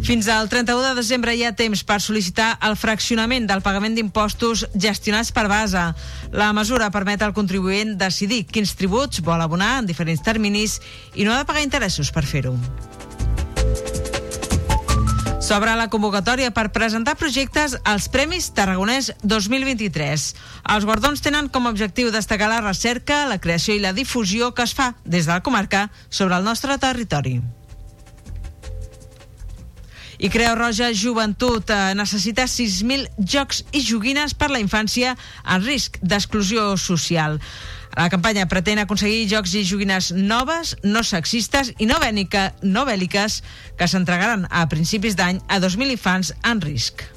Fins 0.04 0.28
al 0.28 0.52
31 0.52 0.84
de 0.90 0.94
desembre 1.00 1.38
hi 1.38 1.46
ha 1.48 1.56
temps 1.56 1.86
per 1.88 2.02
sol·licitar 2.04 2.58
el 2.68 2.76
fraccionament 2.76 3.48
del 3.48 3.64
pagament 3.64 3.96
d'impostos 3.96 4.66
gestionats 4.76 5.32
per 5.32 5.48
base. 5.48 5.88
La 6.36 6.52
mesura 6.52 6.92
permet 6.92 7.24
al 7.24 7.36
contribuent 7.38 7.96
decidir 7.96 8.44
quins 8.52 8.76
tributs 8.76 9.24
vol 9.24 9.40
abonar 9.40 9.78
en 9.80 9.88
diferents 9.88 10.28
terminis 10.28 10.82
i 11.16 11.24
no 11.24 11.32
ha 11.32 11.40
de 11.40 11.48
pagar 11.48 11.64
interessos 11.64 12.12
per 12.12 12.28
fer-ho. 12.28 12.58
S'obre 15.40 15.72
la 15.80 15.88
convocatòria 15.88 16.52
per 16.52 16.66
presentar 16.76 17.14
projectes 17.16 17.78
als 17.88 18.10
Premis 18.12 18.50
Tarragonès 18.52 19.14
2023. 19.24 20.26
Els 20.76 20.88
guardons 20.88 21.24
tenen 21.24 21.48
com 21.48 21.64
a 21.64 21.72
objectiu 21.72 22.10
destacar 22.12 22.50
la 22.52 22.60
recerca, 22.60 23.22
la 23.30 23.40
creació 23.40 23.78
i 23.78 23.80
la 23.80 23.94
difusió 23.96 24.52
que 24.52 24.68
es 24.68 24.76
fa 24.76 24.92
des 25.06 25.30
de 25.30 25.32
la 25.32 25.40
comarca 25.40 25.88
sobre 26.10 26.36
el 26.36 26.44
nostre 26.44 26.76
territori. 26.78 27.38
I 30.20 30.28
Creu 30.28 30.58
Roja 30.60 30.92
Joventut 30.92 31.72
eh, 31.72 31.96
necessita 31.96 32.44
6.000 32.44 33.08
jocs 33.24 33.64
i 33.72 33.80
joguines 33.80 34.36
per 34.36 34.52
la 34.52 34.60
infància 34.60 35.16
en 35.48 35.64
risc 35.64 35.96
d'exclusió 36.04 36.74
social. 36.76 37.40
La 37.98 38.10
campanya 38.10 38.46
pretén 38.48 38.80
aconseguir 38.80 39.28
jocs 39.32 39.56
i 39.58 39.64
joguines 39.66 40.12
noves, 40.14 40.76
no 40.84 41.04
sexistes 41.04 41.74
i 41.78 41.88
no, 41.90 41.98
bènica, 42.02 42.52
no 42.62 42.86
bèl·liques 42.88 43.42
que 43.80 43.88
s'entregaran 43.90 44.46
a 44.50 44.68
principis 44.70 45.18
d'any 45.20 45.42
a 45.48 45.60
2.000 45.60 45.98
infants 45.98 46.34
en 46.46 46.62
risc. 46.62 47.08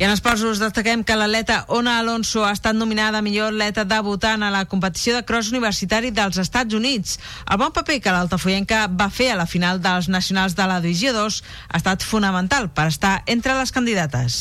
I 0.00 0.06
en 0.06 0.14
esports 0.14 0.40
us 0.48 0.60
destaquem 0.62 1.02
que 1.04 1.12
l'atleta 1.12 1.58
Ona 1.76 1.98
Alonso 2.00 2.46
ha 2.48 2.54
estat 2.56 2.72
nominada 2.72 3.20
millor 3.20 3.50
atleta 3.50 3.84
debutant 3.84 4.40
a 4.40 4.48
la 4.48 4.62
competició 4.64 5.12
de 5.12 5.26
cross 5.28 5.50
universitari 5.52 6.08
dels 6.08 6.40
Estats 6.40 6.72
Units. 6.72 7.18
El 7.44 7.60
bon 7.60 7.74
paper 7.76 7.98
que 8.00 8.14
l'altafoyenca 8.16 8.86
va 8.88 9.10
fer 9.12 9.28
a 9.34 9.36
la 9.42 9.44
final 9.44 9.82
dels 9.84 10.08
nacionals 10.08 10.56
de 10.56 10.70
la 10.70 10.80
Divisió 10.80 11.12
2 11.12 11.42
ha 11.68 11.82
estat 11.82 12.00
fonamental 12.14 12.72
per 12.72 12.88
estar 12.88 13.18
entre 13.26 13.60
les 13.60 13.76
candidates. 13.76 14.40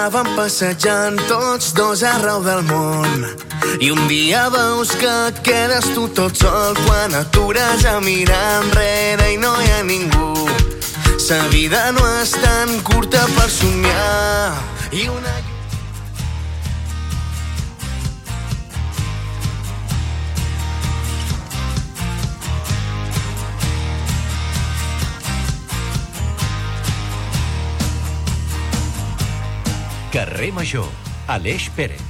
Anàvem 0.00 0.28
passejant 0.32 1.18
tots 1.28 1.74
dos 1.76 2.00
arreu 2.08 2.38
del 2.40 2.62
món 2.64 3.26
i 3.84 3.90
un 3.92 4.00
dia 4.08 4.46
veus 4.54 4.94
que 4.96 5.12
quedes 5.44 5.90
tu 5.92 6.06
tot 6.16 6.40
sol 6.40 6.72
quan 6.86 7.12
atures 7.18 7.84
a 7.84 7.98
mirar 8.00 8.62
enrere 8.62 9.28
i 9.34 9.36
no 9.44 9.52
hi 9.60 9.68
ha 9.74 9.82
ningú. 9.90 10.48
Sa 11.20 11.42
vida 11.52 11.84
no 11.92 12.06
és 12.22 12.32
tan 12.40 12.80
curta 12.88 13.28
per 13.36 13.48
somiar 13.52 14.56
i 14.88 15.04
una 15.12 15.36
Carrer 30.10 30.50
Major, 30.50 30.88
Aleix 31.30 31.68
Pérez. 31.76 32.02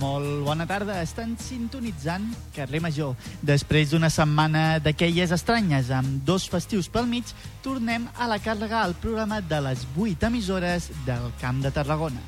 Molt 0.00 0.40
bona 0.42 0.64
tarda. 0.66 0.96
Estan 0.98 1.36
sintonitzant 1.38 2.24
Carrer 2.56 2.80
Major. 2.82 3.14
Després 3.46 3.92
d'una 3.92 4.10
setmana 4.10 4.80
d'aquelles 4.82 5.30
estranyes 5.36 5.92
amb 5.94 6.24
dos 6.26 6.48
festius 6.50 6.90
pel 6.90 7.06
mig, 7.06 7.30
tornem 7.62 8.08
a 8.18 8.26
la 8.26 8.40
càrrega 8.42 8.82
al 8.82 8.96
programa 8.98 9.38
de 9.38 9.62
les 9.68 9.86
8 9.94 10.26
emissores 10.26 10.90
del 11.06 11.30
Camp 11.38 11.62
de 11.62 11.70
Tarragona. 11.70 12.26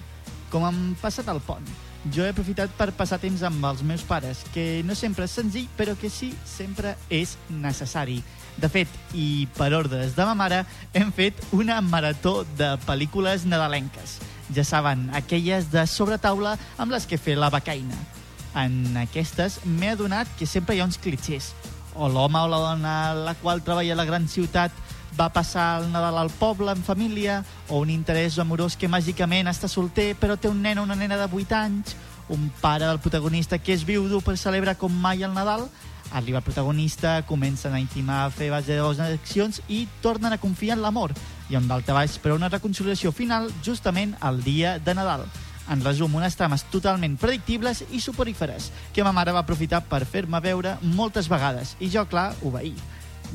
Com 0.55 0.71
han 0.71 0.83
passat 1.03 1.27
el 1.35 1.43
pont? 1.43 1.67
Jo 2.15 2.23
he 2.25 2.31
aprofitat 2.31 2.71
per 2.79 2.93
passar 2.95 3.19
temps 3.19 3.43
amb 3.43 3.65
els 3.67 3.83
meus 3.83 4.05
pares, 4.07 4.45
que 4.55 4.85
no 4.87 4.95
sempre 4.95 5.27
és 5.27 5.35
senzill, 5.35 5.67
però 5.77 5.97
que 5.99 6.11
sí, 6.13 6.31
sempre 6.47 6.95
és 7.11 7.35
necessari. 7.51 8.21
De 8.59 8.71
fet, 8.71 8.91
i 9.15 9.47
per 9.59 9.73
ordres 9.75 10.15
de 10.17 10.27
ma 10.27 10.35
mare, 10.39 10.65
hem 10.95 11.11
fet 11.15 11.39
una 11.55 11.81
marató 11.83 12.43
de 12.59 12.73
pel·lícules 12.87 13.45
nadalenques. 13.47 14.19
Ja 14.55 14.65
saben, 14.65 15.09
aquelles 15.15 15.69
de 15.75 15.85
sobretaula 15.87 16.57
amb 16.79 16.95
les 16.95 17.07
que 17.07 17.19
fer 17.19 17.37
la 17.39 17.51
becaina. 17.55 17.99
En 18.59 18.97
aquestes 18.99 19.61
m'he 19.67 19.93
adonat 19.93 20.31
que 20.39 20.47
sempre 20.47 20.75
hi 20.75 20.83
ha 20.83 20.89
uns 20.89 20.99
clitxers. 21.03 21.53
O 21.99 22.09
l'home 22.09 22.39
o 22.39 22.49
la 22.51 22.63
dona 22.63 22.95
la 23.27 23.35
qual 23.43 23.63
treballa 23.63 23.95
a 23.95 24.01
la 24.01 24.07
gran 24.09 24.27
ciutat 24.31 24.73
va 25.19 25.33
passar 25.35 25.81
el 25.81 25.91
Nadal 25.91 26.19
al 26.19 26.31
poble 26.31 26.71
en 26.71 26.85
família, 26.85 27.43
o 27.69 27.81
un 27.83 27.91
interès 27.91 28.39
amorós 28.39 28.77
que 28.79 28.91
màgicament 28.91 29.51
està 29.51 29.69
solter 29.69 30.13
però 30.21 30.37
té 30.39 30.49
un 30.49 30.63
nen 30.63 30.79
o 30.79 30.87
una 30.87 30.97
nena 30.97 31.19
de 31.19 31.27
8 31.27 31.57
anys, 31.59 31.97
un 32.29 32.51
pare 32.61 32.87
del 32.87 33.01
protagonista 33.01 33.59
que 33.59 33.75
és 33.75 33.85
viudo 33.85 34.21
per 34.21 34.37
celebrar 34.37 34.77
com 34.79 34.93
mai 34.93 35.25
el 35.27 35.35
Nadal, 35.35 35.67
arriba 36.13 36.39
el 36.39 36.45
protagonista, 36.45 37.23
comencen 37.27 37.75
a 37.75 37.81
intimar, 37.81 38.27
a 38.27 38.31
fer 38.31 38.51
base 38.51 38.73
de 38.73 38.83
les 38.83 39.01
accions 39.01 39.61
i 39.69 39.87
tornen 40.03 40.33
a 40.33 40.39
confiar 40.39 40.77
en 40.77 40.85
l'amor 40.85 41.13
i 41.49 41.57
amb 41.57 41.73
baix 41.73 42.19
per 42.19 42.33
una 42.33 42.49
reconciliació 42.49 43.13
final 43.13 43.51
justament 43.65 44.15
el 44.23 44.43
dia 44.45 44.79
de 44.79 44.95
Nadal. 44.95 45.27
En 45.69 45.83
resum, 45.85 46.15
unes 46.15 46.37
trames 46.37 46.65
totalment 46.73 47.19
predictibles 47.21 47.83
i 47.93 48.01
soporíferes 48.01 48.71
que 48.95 49.05
ma 49.05 49.13
mare 49.13 49.35
va 49.37 49.43
aprofitar 49.45 49.83
per 49.85 50.07
fer-me 50.07 50.41
veure 50.41 50.79
moltes 50.83 51.29
vegades 51.29 51.77
i 51.81 51.91
jo, 51.93 52.07
clar, 52.09 52.33
obeir. 52.43 52.77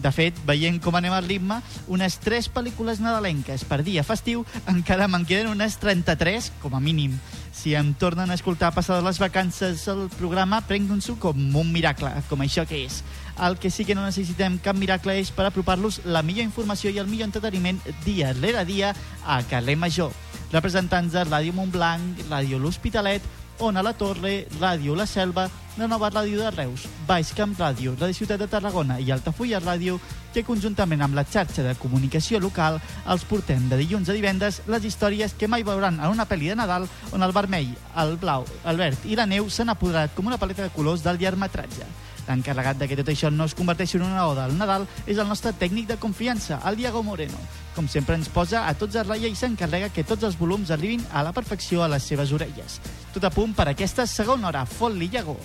De 0.01 0.09
fet, 0.11 0.37
veient 0.47 0.79
com 0.81 0.95
anem 0.97 1.13
al 1.13 1.27
ritme, 1.27 1.59
unes 1.91 2.17
3 2.23 2.49
pel·lícules 2.53 3.01
nadalenques 3.03 3.63
per 3.69 3.83
dia 3.85 4.03
festiu, 4.03 4.41
encara 4.71 5.07
me'n 5.07 5.25
queden 5.29 5.51
unes 5.51 5.77
33, 5.81 6.49
com 6.63 6.73
a 6.73 6.81
mínim. 6.81 7.19
Si 7.53 7.75
em 7.77 7.91
tornen 7.93 8.31
a 8.31 8.33
escoltar 8.33 8.73
passades 8.73 9.05
les 9.05 9.19
vacances 9.21 9.85
al 9.91 10.07
programa, 10.17 10.63
prenguin-s'ho 10.65 11.19
com 11.21 11.37
un 11.37 11.69
miracle, 11.71 12.09
com 12.29 12.41
això 12.41 12.65
que 12.65 12.81
és. 12.87 13.03
El 13.37 13.59
que 13.61 13.69
sí 13.69 13.85
que 13.85 13.95
no 13.97 14.05
necessitem 14.05 14.57
cap 14.61 14.77
miracle 14.77 15.15
és 15.21 15.29
per 15.33 15.45
apropar-los 15.47 16.01
la 16.05 16.23
millor 16.25 16.45
informació 16.45 16.89
i 16.89 16.99
el 17.01 17.09
millor 17.09 17.29
entreteniment 17.29 17.79
dia 18.05 18.33
rere 18.33 18.65
dia 18.65 18.93
a 19.25 19.41
Carrer 19.49 19.77
Major. 19.77 20.11
Representants 20.53 21.13
de 21.13 21.23
Ràdio 21.25 21.53
Montblanc, 21.53 22.27
Ràdio 22.29 22.59
L'Hospitalet, 22.61 23.25
Ona 23.63 23.81
la 23.81 23.93
Torre, 23.95 24.45
Ràdio 24.59 24.91
La 24.93 25.05
Selva, 25.07 25.45
la 25.77 25.87
nova 25.87 26.09
ràdio 26.11 26.41
de 26.41 26.49
Reus, 26.51 26.83
Baix 27.07 27.29
Camp 27.31 27.53
Ràdio, 27.55 27.93
Ràdio 27.95 28.17
Ciutat 28.17 28.41
de 28.41 28.47
Tarragona 28.51 28.97
i 28.99 29.07
Altafulla 29.13 29.61
Ràdio, 29.63 30.01
que 30.33 30.43
conjuntament 30.43 30.99
amb 31.05 31.15
la 31.15 31.23
xarxa 31.23 31.63
de 31.63 31.71
comunicació 31.79 32.41
local 32.43 32.81
els 33.07 33.23
portem 33.23 33.69
de 33.71 33.77
dilluns 33.79 34.11
a 34.11 34.17
divendres 34.17 34.59
les 34.67 34.83
històries 34.83 35.37
que 35.39 35.47
mai 35.47 35.63
veuran 35.63 36.01
en 36.01 36.11
una 36.11 36.27
pel·li 36.27 36.51
de 36.51 36.57
Nadal 36.59 36.89
on 37.15 37.23
el 37.23 37.31
vermell, 37.31 37.71
el 38.03 38.17
blau, 38.19 38.43
el 38.67 38.81
verd 38.81 39.05
i 39.07 39.15
la 39.15 39.29
neu 39.31 39.47
s'han 39.47 39.71
apoderat 39.71 40.11
com 40.17 40.27
una 40.27 40.41
paleta 40.41 40.67
de 40.67 40.73
colors 40.75 41.05
del 41.05 41.21
llargmetratge. 41.23 41.87
L'encarregat 42.27 42.83
de 42.83 42.89
que 42.91 42.99
tot 42.99 43.13
això 43.15 43.31
no 43.31 43.47
es 43.47 43.55
converteixi 43.55 43.95
en 44.01 44.05
una 44.09 44.27
oda 44.27 44.43
al 44.43 44.57
Nadal 44.59 44.89
és 45.07 45.15
el 45.15 45.27
nostre 45.31 45.55
tècnic 45.55 45.87
de 45.87 45.99
confiança, 46.03 46.59
el 46.67 46.75
Diego 46.75 47.03
Moreno. 47.03 47.39
Com 47.77 47.87
sempre 47.87 48.19
ens 48.19 48.27
posa 48.27 48.67
a 48.67 48.75
tots 48.75 48.99
a 48.99 49.07
ratlla 49.07 49.31
i 49.31 49.39
s'encarrega 49.39 49.91
que 49.95 50.03
tots 50.03 50.27
els 50.27 50.37
volums 50.39 50.71
arribin 50.71 51.03
a 51.11 51.23
la 51.23 51.31
perfecció 51.31 51.83
a 51.83 51.91
les 51.95 52.03
seves 52.03 52.35
orelles. 52.35 52.79
Tot 53.13 53.27
a 53.27 53.29
punt 53.29 53.53
per 53.53 53.67
aquesta 53.69 54.07
segona 54.09 54.49
hora. 54.49 54.65
Fot-li, 54.65 55.07
Diego. 55.07 55.37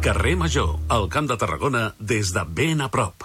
Carrer 0.00 0.36
Major, 0.36 0.78
al 0.88 1.08
Camp 1.12 1.28
de 1.28 1.36
Tarragona, 1.36 1.94
des 1.98 2.32
de 2.32 2.44
ben 2.44 2.80
a 2.80 2.88
prop. 2.88 3.24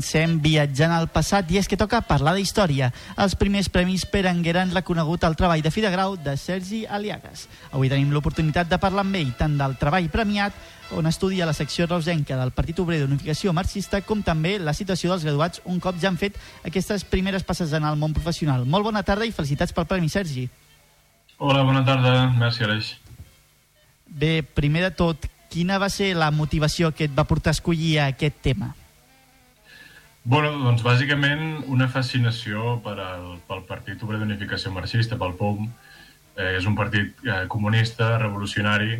Comencem 0.00 0.38
viatjant 0.40 0.92
al 0.96 1.10
passat 1.12 1.50
i 1.52 1.58
és 1.60 1.66
que 1.68 1.76
toca 1.76 2.00
parlar 2.00 2.32
d'història. 2.32 2.88
Els 3.20 3.34
primers 3.36 3.68
premis 3.68 4.06
Berenguer 4.08 4.56
han 4.56 4.72
reconegut 4.72 5.26
el 5.28 5.36
treball 5.36 5.60
de 5.60 5.70
fi 5.70 5.82
de 5.84 5.90
grau 5.92 6.16
de 6.16 6.38
Sergi 6.40 6.86
Aliagas. 6.88 7.48
Avui 7.70 7.90
tenim 7.92 8.10
l'oportunitat 8.10 8.70
de 8.70 8.78
parlar 8.80 9.04
amb 9.04 9.18
ell 9.20 9.34
tant 9.36 9.58
del 9.58 9.76
treball 9.76 10.08
premiat 10.08 10.56
on 10.96 11.06
estudia 11.06 11.44
la 11.44 11.52
secció 11.52 11.84
reusenca 11.86 12.38
del 12.40 12.54
Partit 12.56 12.80
Obrer 12.80 13.02
d'Unificació 13.02 13.52
Marxista, 13.52 14.00
com 14.00 14.24
també 14.24 14.56
la 14.58 14.72
situació 14.72 15.12
dels 15.12 15.28
graduats 15.28 15.60
un 15.66 15.78
cop 15.84 16.00
ja 16.00 16.08
han 16.08 16.16
fet 16.16 16.40
aquestes 16.64 17.04
primeres 17.04 17.44
passes 17.44 17.76
en 17.76 17.84
el 17.84 18.00
món 18.00 18.16
professional. 18.16 18.64
Molt 18.64 18.88
bona 18.88 19.04
tarda 19.04 19.28
i 19.28 19.36
felicitats 19.36 19.76
pel 19.76 19.86
Premi, 19.86 20.08
Sergi. 20.08 20.48
Hola, 21.36 21.62
bona 21.62 21.84
tarda. 21.84 22.32
Merci, 22.40 22.64
Aleix. 22.64 22.94
Bé, 24.08 24.40
primer 24.42 24.88
de 24.88 24.94
tot, 24.96 25.28
quina 25.52 25.78
va 25.78 25.92
ser 25.92 26.14
la 26.16 26.32
motivació 26.32 26.90
que 26.96 27.04
et 27.04 27.12
va 27.16 27.28
portar 27.28 27.52
a 27.52 27.58
escollir 27.60 27.98
aquest 28.00 28.40
tema? 28.40 28.74
Bueno, 30.22 30.50
doncs 30.60 30.82
bàsicament 30.84 31.62
una 31.72 31.86
fascinació 31.88 32.74
per 32.84 32.98
al, 33.00 33.38
pel 33.48 33.62
Partit 33.64 34.02
Obrer 34.04 34.18
d'Unificació 34.20 34.68
Marxista, 34.74 35.16
pel 35.16 35.32
POM. 35.38 35.70
Eh, 36.36 36.58
és 36.58 36.66
un 36.68 36.76
partit 36.76 37.24
eh, 37.24 37.46
comunista, 37.48 38.10
revolucionari, 38.20 38.98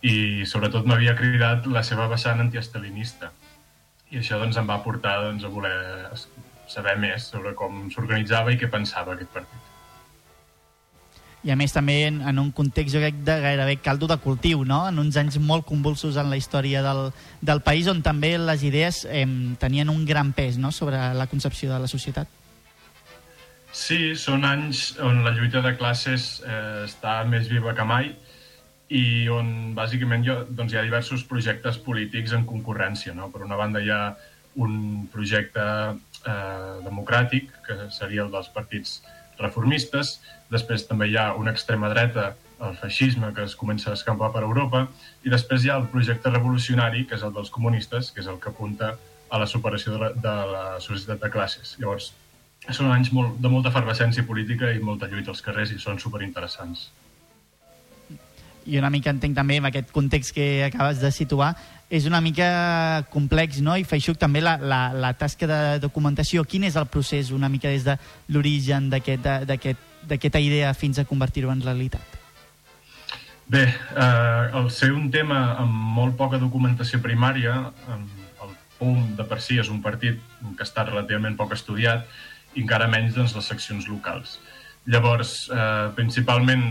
i 0.00 0.16
sobretot 0.48 0.88
m'havia 0.88 1.16
cridat 1.18 1.68
la 1.68 1.84
seva 1.84 2.08
vessant 2.08 2.40
antiestalinista. 2.40 3.30
I 4.08 4.22
això 4.22 4.40
doncs, 4.40 4.56
em 4.56 4.72
va 4.72 4.80
portar 4.86 5.18
doncs, 5.26 5.44
a 5.44 5.52
voler 5.52 5.76
saber 6.72 6.96
més 7.04 7.28
sobre 7.34 7.52
com 7.58 7.90
s'organitzava 7.92 8.54
i 8.54 8.60
què 8.60 8.72
pensava 8.72 9.12
aquest 9.12 9.34
partit. 9.36 9.65
I 11.46 11.52
a 11.54 11.56
més 11.58 11.70
també 11.70 12.00
en, 12.08 12.18
en 12.26 12.40
un 12.42 12.48
context 12.50 12.96
jo 12.96 13.00
crec 13.04 13.20
de 13.22 13.36
gairebé 13.44 13.76
caldo 13.78 14.08
de 14.10 14.16
cultiu, 14.18 14.64
no? 14.66 14.80
en 14.90 14.98
uns 14.98 15.14
anys 15.20 15.38
molt 15.38 15.62
convulsos 15.68 16.18
en 16.18 16.26
la 16.32 16.38
història 16.40 16.82
del, 16.82 17.12
del 17.38 17.62
país 17.62 17.86
on 17.92 18.02
també 18.02 18.32
les 18.40 18.64
idees 18.66 19.04
eh, 19.06 19.22
tenien 19.62 19.92
un 19.92 20.02
gran 20.08 20.32
pes 20.34 20.58
no? 20.58 20.72
sobre 20.74 20.98
la 21.14 21.28
concepció 21.30 21.70
de 21.70 21.78
la 21.84 21.90
societat. 21.92 22.26
Sí, 23.70 24.16
són 24.18 24.42
anys 24.48 24.96
on 25.04 25.22
la 25.22 25.36
lluita 25.36 25.62
de 25.62 25.76
classes 25.78 26.40
eh, 26.42 26.86
està 26.88 27.20
més 27.30 27.46
viva 27.52 27.76
que 27.78 27.86
mai 27.86 28.10
i 28.88 29.28
on 29.30 29.74
bàsicament 29.76 30.26
ha, 30.30 30.40
doncs 30.48 30.74
hi 30.74 30.80
ha 30.80 30.86
diversos 30.86 31.22
projectes 31.30 31.78
polítics 31.78 32.34
en 32.34 32.46
concurrència. 32.46 33.14
No? 33.14 33.30
Per 33.30 33.44
una 33.46 33.58
banda 33.58 33.82
hi 33.82 33.90
ha 33.94 34.16
un 34.62 35.06
projecte 35.12 35.62
eh, 35.62 36.74
democràtic, 36.86 37.52
que 37.66 37.86
seria 37.94 38.24
el 38.24 38.32
dels 38.34 38.50
partits 38.54 38.98
reformistes, 39.40 40.18
després 40.52 40.86
també 40.88 41.08
hi 41.10 41.16
ha 41.20 41.32
una 41.34 41.52
extrema 41.54 41.90
dreta, 41.92 42.34
el 42.66 42.76
feixisme, 42.80 43.32
que 43.36 43.44
es 43.44 43.56
comença 43.56 43.90
a 43.90 43.96
escampar 43.98 44.30
per 44.32 44.42
Europa, 44.46 44.86
i 45.24 45.32
després 45.32 45.64
hi 45.64 45.72
ha 45.72 45.80
el 45.80 45.88
projecte 45.92 46.32
revolucionari, 46.32 47.04
que 47.04 47.18
és 47.18 47.24
el 47.26 47.34
dels 47.36 47.52
comunistes, 47.52 48.10
que 48.12 48.22
és 48.24 48.30
el 48.32 48.38
que 48.40 48.52
apunta 48.52 48.94
a 49.28 49.40
la 49.42 49.48
superació 49.50 49.92
de 49.92 49.98
la, 50.00 50.12
de 50.28 50.36
la 50.52 50.64
societat 50.80 51.20
de 51.24 51.30
classes. 51.34 51.74
Llavors, 51.80 52.12
són 52.70 52.88
anys 52.90 53.12
molt, 53.12 53.36
de 53.42 53.50
molta 53.52 53.70
efervescència 53.74 54.24
política 54.26 54.72
i 54.72 54.80
molta 54.82 55.10
lluita 55.10 55.34
als 55.34 55.44
carrers 55.44 55.74
i 55.74 55.82
són 55.82 56.00
superinteressants. 56.02 56.88
I 58.66 58.78
una 58.80 58.90
mica 58.90 59.12
entenc 59.14 59.36
també 59.36 59.60
en 59.60 59.68
aquest 59.68 59.92
context 59.94 60.34
que 60.34 60.64
acabes 60.66 61.00
de 61.00 61.12
situar, 61.14 61.54
és 61.88 62.06
una 62.06 62.20
mica 62.20 63.06
complex, 63.12 63.60
no? 63.62 63.76
I 63.78 63.86
Feixuc 63.86 64.18
també 64.18 64.42
la, 64.42 64.56
la, 64.58 64.80
la 64.92 65.12
tasca 65.14 65.46
de 65.46 65.60
documentació. 65.82 66.42
Quin 66.44 66.66
és 66.66 66.76
el 66.76 66.88
procés 66.90 67.30
una 67.30 67.48
mica 67.48 67.70
des 67.70 67.86
de 67.86 67.94
l'origen 68.34 68.90
d'aquesta 68.90 69.46
aquest, 69.54 70.38
idea 70.42 70.74
fins 70.74 70.98
a 70.98 71.06
convertir-ho 71.06 71.52
en 71.54 71.62
realitat? 71.62 72.16
Bé, 73.46 73.62
eh, 73.70 74.50
el 74.58 74.70
ser 74.74 74.90
un 74.90 75.10
tema 75.14 75.54
amb 75.62 75.70
molt 75.94 76.16
poca 76.18 76.40
documentació 76.42 76.98
primària, 77.02 77.54
el 77.94 78.54
PUM 78.80 79.14
de 79.16 79.24
per 79.24 79.38
si 79.40 79.60
és 79.62 79.70
un 79.70 79.78
partit 79.84 80.18
que 80.56 80.66
està 80.66 80.82
relativament 80.88 81.38
poc 81.38 81.54
estudiat, 81.54 82.02
i 82.56 82.64
encara 82.64 82.90
menys 82.90 83.14
doncs, 83.14 83.36
les 83.36 83.46
seccions 83.46 83.86
locals. 83.86 84.40
Llavors, 84.90 85.48
eh, 85.54 85.90
principalment 85.94 86.66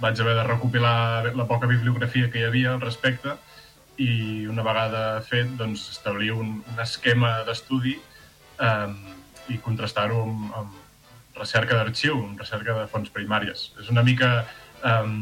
vaig 0.00 0.20
haver 0.20 0.34
de 0.38 0.46
recopilar 0.46 1.34
la 1.36 1.46
poca 1.46 1.68
bibliografia 1.70 2.30
que 2.30 2.40
hi 2.40 2.46
havia 2.48 2.72
al 2.74 2.80
respecte 2.82 3.36
i 4.02 4.46
una 4.50 4.64
vegada 4.66 5.20
fet 5.22 5.52
doncs, 5.58 5.86
establir 5.92 6.32
un, 6.34 6.56
un 6.72 6.80
esquema 6.82 7.36
d'estudi 7.46 7.94
eh, 7.94 8.88
i 9.54 9.60
contrastar-ho 9.62 10.22
amb, 10.24 10.48
amb 10.60 11.38
recerca 11.38 11.78
d'arxiu, 11.78 12.18
amb 12.18 12.40
recerca 12.40 12.74
de 12.78 12.88
fonts 12.90 13.12
primàries. 13.14 13.68
És 13.82 13.90
una 13.92 14.02
mica 14.06 14.32
eh, 14.42 15.14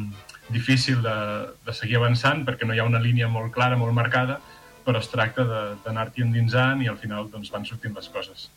difícil 0.48 1.04
de, 1.04 1.18
de 1.66 1.76
seguir 1.76 2.00
avançant 2.00 2.46
perquè 2.48 2.68
no 2.68 2.74
hi 2.74 2.80
ha 2.80 2.88
una 2.88 3.02
línia 3.02 3.28
molt 3.28 3.52
clara, 3.52 3.78
molt 3.80 3.96
marcada, 3.96 4.40
però 4.86 4.98
es 4.98 5.12
tracta 5.12 5.44
d'anar-t'hi 5.84 6.24
endinsant 6.24 6.82
i 6.82 6.90
al 6.90 6.98
final 6.98 7.28
doncs, 7.30 7.52
van 7.52 7.68
sortint 7.68 7.94
les 7.94 8.08
coses 8.10 8.48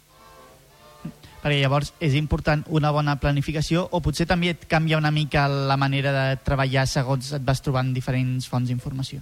perquè 1.46 1.62
llavors 1.62 1.92
és 2.02 2.16
important 2.18 2.64
una 2.74 2.90
bona 2.90 3.20
planificació 3.22 3.84
o 3.94 4.00
potser 4.02 4.26
també 4.26 4.50
et 4.56 4.64
canvia 4.66 4.98
una 4.98 5.12
mica 5.14 5.46
la 5.46 5.78
manera 5.78 6.10
de 6.16 6.40
treballar 6.42 6.88
segons 6.90 7.36
et 7.38 7.46
vas 7.46 7.62
trobant 7.62 7.92
diferents 7.94 8.48
fonts 8.50 8.72
d'informació. 8.72 9.22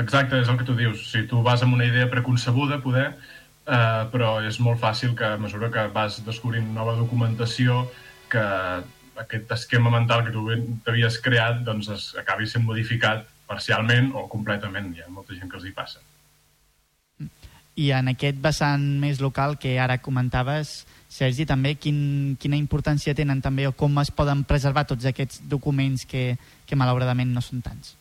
Exacte, 0.00 0.40
és 0.42 0.50
el 0.50 0.58
que 0.58 0.66
tu 0.66 0.74
dius. 0.74 1.04
Si 1.12 1.22
tu 1.30 1.44
vas 1.46 1.62
amb 1.62 1.78
una 1.78 1.86
idea 1.86 2.10
preconcebuda, 2.10 2.80
poder, 2.82 3.06
eh, 3.70 4.02
però 4.10 4.32
és 4.42 4.58
molt 4.58 4.82
fàcil 4.82 5.14
que 5.14 5.30
a 5.30 5.38
mesura 5.38 5.70
que 5.70 5.86
vas 5.94 6.18
descobrint 6.26 6.74
nova 6.74 6.96
documentació, 6.98 7.84
que 8.30 8.44
aquest 9.22 9.54
esquema 9.54 9.94
mental 9.94 10.24
que 10.26 10.34
tu 10.34 10.46
t'havies 10.82 11.22
creat 11.22 11.62
doncs 11.66 11.90
es, 11.94 12.12
acabi 12.18 12.50
sent 12.50 12.66
modificat 12.66 13.26
parcialment 13.46 14.10
o 14.14 14.26
completament. 14.26 14.90
Hi 14.96 15.06
ha 15.06 15.10
molta 15.10 15.38
gent 15.38 15.50
que 15.50 15.58
els 15.62 15.70
hi 15.70 15.76
passa. 15.76 16.02
I 17.80 17.92
en 17.96 18.10
aquest 18.12 18.40
vessant 18.42 18.82
més 19.00 19.22
local 19.24 19.56
que 19.60 19.78
ara 19.80 20.00
comentaves, 20.04 20.82
Sergi, 21.10 21.42
també 21.48 21.74
quin, 21.74 22.36
quina 22.38 22.58
importància 22.58 23.16
tenen 23.18 23.40
també 23.42 23.64
o 23.66 23.72
com 23.74 23.96
es 24.02 24.12
poden 24.14 24.44
preservar 24.46 24.84
tots 24.86 25.08
aquests 25.10 25.40
documents 25.50 26.04
que, 26.06 26.36
que 26.66 26.78
malauradament 26.78 27.32
no 27.34 27.42
són 27.42 27.64
tants? 27.64 27.96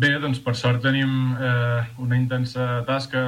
Bé, 0.00 0.12
doncs 0.22 0.38
per 0.44 0.54
sort 0.58 0.82
tenim 0.84 1.32
eh, 1.34 1.80
una 2.04 2.18
intensa 2.20 2.82
tasca 2.88 3.22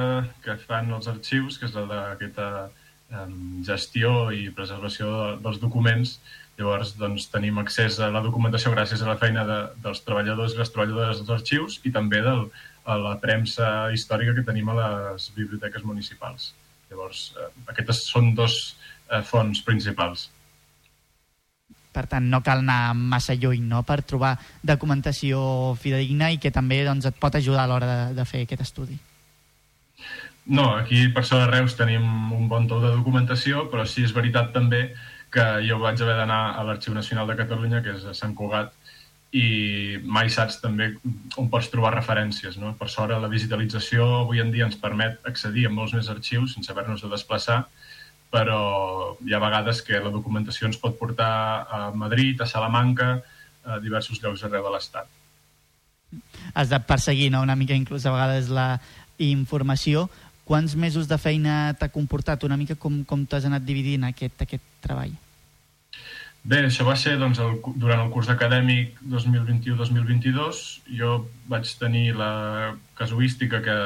que 0.45 0.55
fan 0.67 0.93
els 0.95 1.09
arxius, 1.11 1.57
que 1.59 1.67
és 1.67 1.73
la 1.75 1.87
d'aquesta 1.89 2.47
eh, 2.67 3.25
gestió 3.67 4.13
i 4.31 4.47
preservació 4.55 5.09
de, 5.11 5.27
dels 5.43 5.59
documents. 5.63 6.19
Llavors, 6.59 6.93
doncs, 6.99 7.25
tenim 7.33 7.57
accés 7.57 7.97
a 7.97 8.11
la 8.13 8.21
documentació 8.21 8.71
gràcies 8.75 9.01
a 9.01 9.09
la 9.09 9.17
feina 9.17 9.47
de, 9.49 9.59
dels 9.81 10.03
treballadors 10.05 10.53
i 10.53 10.61
les 10.61 10.69
treballadores 10.69 11.23
dels 11.23 11.33
arxius 11.39 11.79
i 11.89 11.91
també 11.95 12.21
del, 12.21 12.45
a 12.85 12.97
la 12.99 13.15
premsa 13.21 13.89
històrica 13.95 14.35
que 14.35 14.45
tenim 14.47 14.69
a 14.69 14.77
les 14.79 15.29
biblioteques 15.35 15.83
municipals. 15.87 16.51
Llavors, 16.91 17.31
eh, 17.39 17.49
aquests 17.73 18.05
són 18.11 18.33
dos 18.35 18.57
eh, 19.09 19.21
fonts 19.23 19.63
principals. 19.65 20.29
Per 21.93 22.05
tant, 22.09 22.25
no 22.29 22.41
cal 22.41 22.63
anar 22.63 22.95
massa 22.97 23.35
lluny 23.37 23.67
no? 23.69 23.83
per 23.85 24.01
trobar 24.01 24.33
documentació 24.65 25.39
fidedigna 25.79 26.31
i 26.33 26.39
que 26.41 26.51
també 26.51 26.81
doncs, 26.85 27.05
et 27.05 27.19
pot 27.21 27.35
ajudar 27.37 27.65
a 27.65 27.69
l'hora 27.69 27.89
de, 27.89 27.99
de 28.17 28.25
fer 28.25 28.43
aquest 28.47 28.65
estudi. 28.65 28.97
No, 30.45 30.73
aquí 30.75 31.05
per 31.15 31.23
sort 31.23 31.53
Reus 31.53 31.77
tenim 31.79 32.03
un 32.35 32.49
bon 32.51 32.65
tou 32.67 32.81
de 32.83 32.91
documentació, 32.91 33.67
però 33.71 33.85
sí 33.87 34.03
és 34.03 34.11
veritat 34.15 34.51
també 34.55 34.89
que 35.33 35.45
jo 35.65 35.79
vaig 35.81 36.01
haver 36.01 36.17
d'anar 36.17 36.41
a 36.57 36.65
l'Arxiu 36.67 36.93
Nacional 36.93 37.29
de 37.29 37.37
Catalunya, 37.39 37.81
que 37.85 37.93
és 37.95 38.03
a 38.09 38.13
Sant 38.17 38.35
Cugat, 38.37 38.73
i 39.33 39.97
mai 40.05 40.29
saps 40.29 40.59
també 40.61 40.91
on 41.41 41.47
pots 41.49 41.71
trobar 41.73 41.95
referències. 41.95 42.59
No? 42.61 42.75
Per 42.77 42.87
sort, 42.91 43.15
la 43.17 43.31
digitalització 43.31 44.05
avui 44.19 44.43
en 44.43 44.51
dia 44.53 44.67
ens 44.67 44.77
permet 44.77 45.25
accedir 45.29 45.65
a 45.65 45.73
molts 45.73 45.95
més 45.97 46.09
arxius 46.13 46.53
sense 46.53 46.69
haver-nos 46.71 47.01
de 47.01 47.09
desplaçar, 47.09 47.63
però 48.33 48.59
hi 49.25 49.33
ha 49.33 49.41
vegades 49.41 49.81
que 49.85 49.97
la 50.01 50.13
documentació 50.13 50.69
ens 50.69 50.77
pot 50.81 50.99
portar 50.99 51.33
a 51.65 51.81
Madrid, 51.97 52.41
a 52.41 52.49
Salamanca, 52.49 53.15
a 53.65 53.79
diversos 53.81 54.21
llocs 54.21 54.45
arreu 54.45 54.67
de 54.67 54.75
l'Estat. 54.75 55.09
Has 56.53 56.69
de 56.69 56.77
perseguir 56.85 57.31
no? 57.33 57.41
una 57.41 57.57
mica 57.57 57.73
inclús 57.73 58.05
a 58.05 58.13
vegades 58.13 58.53
la 58.53 58.77
informació. 59.17 60.07
Quants 60.45 60.75
mesos 60.77 61.09
de 61.09 61.17
feina 61.17 61.73
t'ha 61.79 61.89
comportat? 61.89 62.45
Una 62.45 62.57
mica 62.59 62.77
com, 62.77 63.01
com 63.07 63.25
t'has 63.25 63.49
anat 63.49 63.65
dividint 63.65 64.05
aquest, 64.05 64.45
aquest 64.45 64.65
treball? 64.83 65.15
Bé, 66.43 66.57
això 66.67 66.83
va 66.83 66.97
ser 66.99 67.13
doncs, 67.21 67.39
el, 67.39 67.53
durant 67.79 68.01
el 68.03 68.09
curs 68.11 68.27
acadèmic 68.31 68.97
2021-2022. 69.07 70.63
Jo 70.99 71.21
vaig 71.47 71.69
tenir 71.79 72.09
la 72.19 72.73
casuística 72.99 73.61
que 73.63 73.77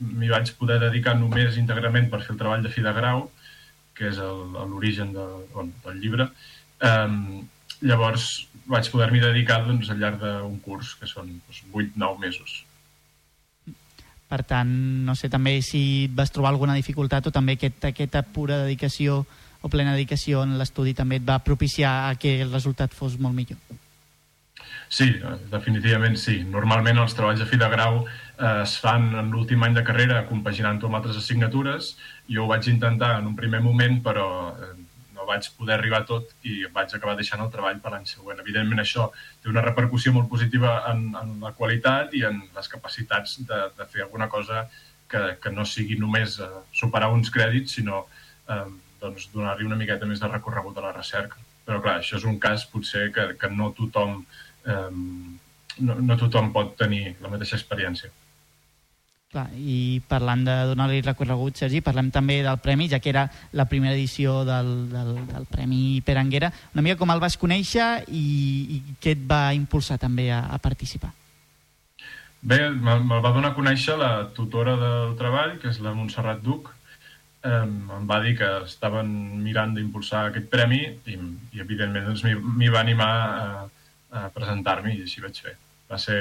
m'hi 0.00 0.30
vaig 0.32 0.50
poder 0.58 0.80
dedicar 0.82 1.14
només 1.14 1.58
íntegrament 1.60 2.08
per 2.10 2.22
fer 2.24 2.34
el 2.34 2.40
treball 2.40 2.64
de 2.66 2.72
fi 2.74 2.82
de 2.82 2.94
grau, 2.96 3.28
que 3.94 4.08
és 4.10 4.18
l'origen 4.18 5.12
de, 5.14 5.26
bueno, 5.54 5.70
del 5.84 6.00
llibre. 6.02 6.26
Um, 6.82 7.44
llavors 7.84 8.26
vaig 8.66 8.90
poder-m'hi 8.90 9.22
dedicar 9.22 9.60
doncs, 9.68 9.92
al 9.92 10.02
llarg 10.02 10.18
d'un 10.24 10.58
curs, 10.64 10.96
que 10.98 11.06
són 11.06 11.30
doncs, 11.30 11.62
8-9 11.70 12.18
mesos. 12.24 12.56
Per 14.30 14.40
tant, 14.46 14.70
no 15.06 15.14
sé 15.18 15.30
també 15.30 15.56
si 15.62 16.08
vas 16.14 16.34
trobar 16.34 16.50
alguna 16.50 16.74
dificultat 16.78 17.26
o 17.26 17.32
també 17.34 17.54
aquest, 17.58 17.86
aquesta 17.86 18.22
pura 18.22 18.60
dedicació 18.64 19.24
o 19.62 19.68
plena 19.68 19.92
dedicació 19.94 20.42
en 20.46 20.56
l'estudi 20.58 20.94
també 20.96 21.20
et 21.20 21.28
va 21.28 21.40
propiciar 21.44 21.92
a 22.08 22.16
que 22.16 22.40
el 22.42 22.52
resultat 22.52 22.94
fos 22.96 23.18
molt 23.20 23.36
millor. 23.36 23.60
Sí, 24.90 25.06
definitivament 25.52 26.16
sí. 26.18 26.40
Normalment 26.50 26.98
els 26.98 27.14
treballs 27.14 27.38
de 27.38 27.46
fi 27.46 27.58
de 27.60 27.68
grau 27.70 28.00
eh, 28.02 28.62
es 28.64 28.74
fan 28.82 29.12
en 29.20 29.30
l'últim 29.30 29.62
any 29.62 29.76
de 29.76 29.84
carrera 29.86 30.24
compaginant-ho 30.26 30.88
amb 30.88 30.98
altres 30.98 31.20
assignatures. 31.20 31.92
Jo 32.26 32.44
ho 32.44 32.50
vaig 32.50 32.66
intentar 32.72 33.12
en 33.20 33.28
un 33.30 33.36
primer 33.38 33.60
moment, 33.62 34.00
però 34.02 34.26
eh, 34.50 34.72
no 35.14 35.28
vaig 35.28 35.46
poder 35.54 35.76
arribar 35.76 36.02
tot 36.08 36.34
i 36.42 36.64
vaig 36.74 36.90
acabar 36.96 37.14
deixant 37.20 37.44
el 37.44 37.52
treball 37.54 37.78
per 37.78 37.94
l'any 37.94 38.10
següent. 38.10 38.42
Evidentment 38.42 38.82
això 38.82 39.06
té 39.14 39.52
una 39.52 39.62
repercussió 39.62 40.12
molt 40.16 40.26
positiva 40.32 40.80
en, 40.90 41.06
en 41.22 41.38
la 41.44 41.54
qualitat 41.54 42.16
i 42.18 42.26
en 42.26 42.42
les 42.56 42.74
capacitats 42.74 43.38
de, 43.46 43.62
de 43.78 43.90
fer 43.94 44.08
alguna 44.08 44.26
cosa 44.32 44.66
que, 45.10 45.36
que 45.42 45.54
no 45.54 45.62
sigui 45.66 45.98
només 46.02 46.40
eh, 46.42 46.50
superar 46.82 47.14
uns 47.14 47.30
crèdits, 47.30 47.78
sinó 47.78 48.08
eh, 48.50 48.64
doncs, 49.00 49.28
donar-li 49.34 49.66
una 49.68 49.78
miqueta 49.80 50.08
més 50.08 50.22
de 50.22 50.30
recorregut 50.30 50.78
a 50.78 50.86
la 50.88 50.94
recerca. 50.96 51.40
Però 51.66 51.82
clar, 51.84 51.98
això 52.00 52.18
és 52.18 52.26
un 52.28 52.38
cas 52.42 52.66
potser 52.70 53.10
que, 53.14 53.32
que 53.40 53.50
no 53.52 53.70
tothom 53.76 54.24
eh, 54.66 54.88
no, 55.80 55.94
no 56.00 56.16
tothom 56.18 56.50
pot 56.54 56.74
tenir 56.78 57.14
la 57.20 57.30
mateixa 57.32 57.56
experiència. 57.58 58.10
Clar, 59.30 59.46
i 59.54 60.00
parlant 60.10 60.40
de 60.42 60.54
donar-li 60.72 61.04
recorregut, 61.06 61.60
Sergi, 61.60 61.78
parlem 61.86 62.08
també 62.10 62.40
del 62.42 62.58
premi, 62.58 62.88
ja 62.90 62.98
que 62.98 63.12
era 63.12 63.28
la 63.54 63.68
primera 63.70 63.94
edició 63.94 64.40
del, 64.44 64.72
del, 64.90 65.12
del 65.28 65.46
Premi 65.46 66.00
Pere 66.02 66.18
Anguera. 66.18 66.50
Una 66.74 66.82
mica 66.82 66.98
com 66.98 67.12
el 67.14 67.22
vas 67.22 67.38
conèixer 67.38 67.86
i, 68.10 68.24
i 68.74 68.96
què 68.98 69.14
et 69.14 69.22
va 69.30 69.52
impulsar 69.54 70.00
també 70.02 70.32
a, 70.34 70.42
a 70.50 70.58
participar? 70.58 71.12
Bé, 72.42 72.58
me'l 72.72 73.06
va 73.22 73.30
donar 73.30 73.52
a 73.52 73.54
conèixer 73.54 73.94
la 74.00 74.10
tutora 74.34 74.74
del 74.80 75.14
treball, 75.20 75.58
que 75.62 75.70
és 75.70 75.78
la 75.84 75.94
Montserrat 75.94 76.42
Duc. 76.42 76.72
Eh, 77.40 77.64
em 77.64 78.06
va 78.08 78.18
dir 78.20 78.34
que 78.36 78.48
estaven 78.66 79.08
mirant 79.40 79.72
d'impulsar 79.72 80.26
aquest 80.28 80.50
premi 80.52 80.82
i, 81.08 81.16
i 81.56 81.62
evidentment 81.64 82.10
doncs, 82.10 82.26
m'hi 82.26 82.68
va 82.68 82.82
animar 82.84 83.10
a, 83.16 83.44
a 84.12 84.24
presentar-m'hi 84.34 84.98
i 84.98 85.04
així 85.06 85.24
vaig 85.24 85.40
fer. 85.46 85.56
Va 85.90 85.98
ser, 85.98 86.18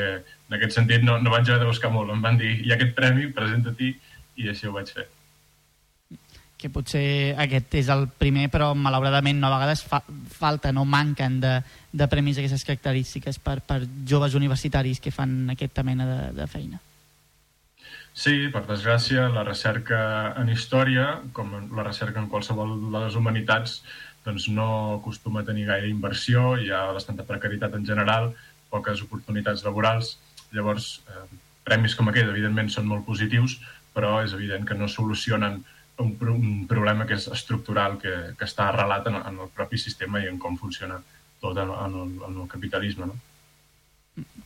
en 0.47 0.55
aquest 0.57 0.77
sentit, 0.79 1.03
no, 1.05 1.17
no 1.19 1.33
vaig 1.33 1.49
haver 1.49 1.65
de 1.65 1.69
buscar 1.69 1.91
molt. 1.93 2.13
Em 2.15 2.23
van 2.23 2.39
dir, 2.39 2.55
hi 2.63 2.71
ha 2.71 2.77
aquest 2.79 2.95
premi, 2.97 3.27
presenta-t'hi, 3.35 3.91
i 4.39 4.47
així 4.49 4.69
ho 4.69 4.73
vaig 4.77 4.95
fer. 4.95 5.05
Que 6.59 6.71
potser 6.71 7.03
aquest 7.39 7.75
és 7.79 7.91
el 7.91 8.07
primer, 8.19 8.47
però 8.51 8.71
malauradament 8.75 9.37
no, 9.39 9.51
a 9.51 9.59
vegades 9.59 9.83
fa, 9.85 10.01
falten 10.39 10.79
o 10.79 10.87
manquen 10.87 11.37
de, 11.43 11.57
de 11.91 12.07
premis 12.11 12.39
d'aquestes 12.39 12.65
característiques 12.67 13.39
per, 13.43 13.59
per 13.59 13.83
joves 14.07 14.39
universitaris 14.39 15.03
que 15.03 15.13
fan 15.15 15.41
aquesta 15.51 15.83
mena 15.83 16.07
de, 16.07 16.21
de 16.39 16.47
feina. 16.47 16.79
Sí, 18.13 18.49
per 18.51 18.65
desgràcia, 18.67 19.29
la 19.31 19.45
recerca 19.47 19.99
en 20.39 20.49
història, 20.51 21.21
com 21.33 21.53
la 21.75 21.85
recerca 21.85 22.19
en 22.19 22.27
qualsevol 22.31 22.75
de 22.89 23.03
les 23.05 23.15
humanitats, 23.15 23.79
doncs 24.25 24.49
no 24.51 24.69
acostuma 24.97 25.41
a 25.41 25.47
tenir 25.47 25.67
gaire 25.69 25.87
inversió, 25.87 26.57
hi 26.57 26.71
ha 26.73 26.89
bastanta 26.95 27.25
precarietat 27.27 27.77
en 27.77 27.85
general, 27.87 28.33
poques 28.69 29.01
oportunitats 29.05 29.63
laborals. 29.65 30.17
Llavors, 30.51 30.89
eh, 31.07 31.25
premis 31.63 31.95
com 31.95 32.09
aquest, 32.09 32.27
evidentment, 32.27 32.69
són 32.73 32.89
molt 32.89 33.05
positius, 33.05 33.59
però 33.93 34.19
és 34.23 34.33
evident 34.33 34.65
que 34.67 34.77
no 34.77 34.87
solucionen 34.87 35.63
un, 35.99 36.11
un 36.33 36.67
problema 36.67 37.05
que 37.05 37.17
és 37.19 37.27
estructural, 37.31 37.97
que, 38.01 38.13
que 38.37 38.45
està 38.47 38.69
arrelat 38.69 39.07
en, 39.11 39.19
en 39.31 39.41
el 39.45 39.49
propi 39.55 39.77
sistema 39.77 40.21
i 40.23 40.29
en 40.31 40.39
com 40.39 40.57
funciona 40.57 40.99
tot 41.41 41.57
en, 41.57 41.71
en, 41.71 41.97
el, 42.03 42.13
en 42.29 42.41
el 42.43 42.47
capitalisme. 42.51 43.09
No? 43.09 43.17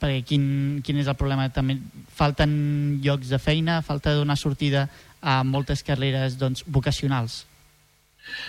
Perquè 0.01 0.21
quin, 0.27 0.45
quin 0.83 0.99
és 0.99 1.07
el 1.07 1.17
problema? 1.19 1.47
També 1.53 1.77
falten 2.13 2.53
llocs 3.03 3.31
de 3.31 3.39
feina, 3.39 3.81
falta 3.81 4.15
donar 4.17 4.37
sortida 4.37 4.87
a 5.21 5.41
moltes 5.47 5.83
carreres 5.87 6.37
doncs, 6.39 6.65
vocacionals. 6.67 7.43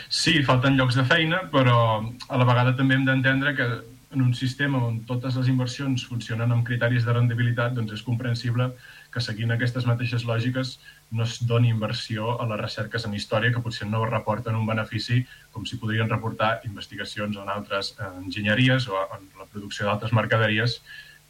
Sí, 0.08 0.40
falten 0.46 0.76
llocs 0.78 0.98
de 0.98 1.04
feina, 1.06 1.44
però 1.50 1.78
a 2.02 2.38
la 2.38 2.46
vegada 2.46 2.74
també 2.78 2.98
hem 2.98 3.06
d'entendre 3.06 3.54
que 3.58 3.68
en 4.14 4.22
un 4.22 4.34
sistema 4.34 4.78
on 4.78 5.00
totes 5.08 5.34
les 5.40 5.48
inversions 5.50 6.04
funcionen 6.06 6.52
amb 6.54 6.64
criteris 6.66 7.06
de 7.06 7.14
rendibilitat, 7.16 7.74
doncs 7.74 7.96
és 7.96 8.04
comprensible 8.06 8.68
que 9.14 9.22
seguint 9.22 9.54
aquestes 9.54 9.86
mateixes 9.90 10.24
lògiques 10.28 10.76
no 11.14 11.26
es 11.26 11.40
doni 11.46 11.70
inversió 11.74 12.36
a 12.40 12.46
les 12.50 12.60
recerques 12.60 13.06
en 13.06 13.14
història 13.18 13.52
que 13.54 13.62
potser 13.64 13.88
no 13.90 14.04
reporten 14.06 14.58
un 14.58 14.66
benefici 14.70 15.24
com 15.54 15.66
si 15.66 15.78
podrien 15.82 16.10
reportar 16.10 16.60
investigacions 16.70 17.38
en 17.38 17.50
altres 17.50 17.94
eh, 17.98 18.10
enginyeries 18.22 18.88
o 18.90 19.02
en 19.18 19.26
la 19.38 19.48
producció 19.50 19.86
d'altres 19.86 20.14
mercaderies 20.14 20.80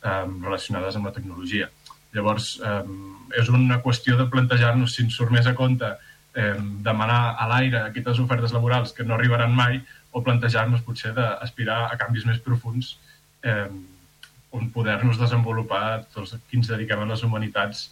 eh, 0.04 0.24
relacionades 0.44 0.96
amb 0.96 1.08
la 1.08 1.14
tecnologia. 1.16 1.70
Llavors, 2.14 2.60
eh, 2.62 2.82
és 3.40 3.48
una 3.50 3.80
qüestió 3.82 4.18
de 4.20 4.28
plantejar-nos 4.30 4.94
si 4.94 5.02
ens 5.02 5.16
surt 5.18 5.32
més 5.34 5.48
a 5.50 5.54
compte 5.58 5.88
eh, 6.34 6.54
demanar 6.86 7.34
a 7.38 7.48
l'aire 7.50 7.80
aquestes 7.82 8.20
ofertes 8.22 8.54
laborals 8.54 8.92
que 8.92 9.06
no 9.06 9.16
arribaran 9.16 9.54
mai 9.54 9.80
o 10.12 10.22
plantejar-nos 10.22 10.84
potser 10.86 11.14
d'aspirar 11.16 11.88
a 11.88 11.98
canvis 11.98 12.26
més 12.28 12.38
profuns 12.38 12.94
eh, 13.42 13.66
on 14.54 14.70
poder-nos 14.70 15.18
desenvolupar 15.18 16.04
tots 16.14 16.36
qui 16.48 16.60
ens 16.60 16.70
dediquem 16.70 17.02
a 17.02 17.10
les 17.10 17.24
humanitats 17.26 17.88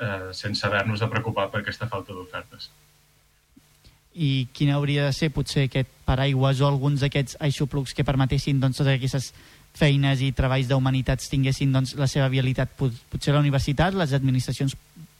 eh, 0.00 0.32
sense 0.32 0.64
haver-nos 0.66 1.02
de 1.02 1.08
preocupar 1.12 1.50
per 1.52 1.60
aquesta 1.60 1.88
falta 1.92 2.16
d'ofertes. 2.16 2.70
I 4.16 4.48
quina 4.56 4.78
hauria 4.78 5.10
de 5.10 5.12
ser 5.12 5.28
potser 5.28 5.66
aquest 5.66 5.90
paraigües 6.08 6.62
o 6.62 6.68
alguns 6.70 7.04
d'aquests 7.04 7.36
aixoplucs 7.44 7.92
que 7.92 8.06
permetessin 8.08 8.62
doncs, 8.62 8.80
totes 8.80 8.96
aquestes 8.96 9.34
feines 9.76 10.22
i 10.24 10.32
treballs 10.36 10.68
d'humanitats 10.70 11.30
tinguessin 11.32 11.72
doncs, 11.74 11.94
la 12.00 12.08
seva 12.10 12.30
vialitat? 12.32 12.72
Potser 12.76 13.34
la 13.34 13.42
universitat, 13.44 13.94
les 13.94 14.14
administracions 14.16 14.76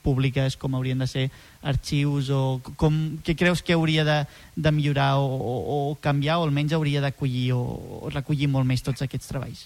públiques, 0.07 0.55
com 0.57 0.75
haurien 0.77 0.99
de 1.03 1.07
ser 1.09 1.25
arxius, 1.67 2.29
o 2.31 2.59
com, 2.79 2.99
què 3.25 3.35
creus 3.39 3.63
que 3.65 3.75
hauria 3.75 4.05
de, 4.07 4.19
de 4.55 4.71
millorar 4.71 5.17
o, 5.19 5.25
o, 5.27 5.55
o 5.91 5.95
canviar, 6.03 6.39
o 6.39 6.47
almenys 6.47 6.75
hauria 6.77 7.03
d'acollir 7.03 7.49
o, 7.57 7.63
o 8.07 8.13
recollir 8.13 8.47
molt 8.51 8.69
més 8.69 8.85
tots 8.85 9.03
aquests 9.03 9.33
treballs? 9.33 9.65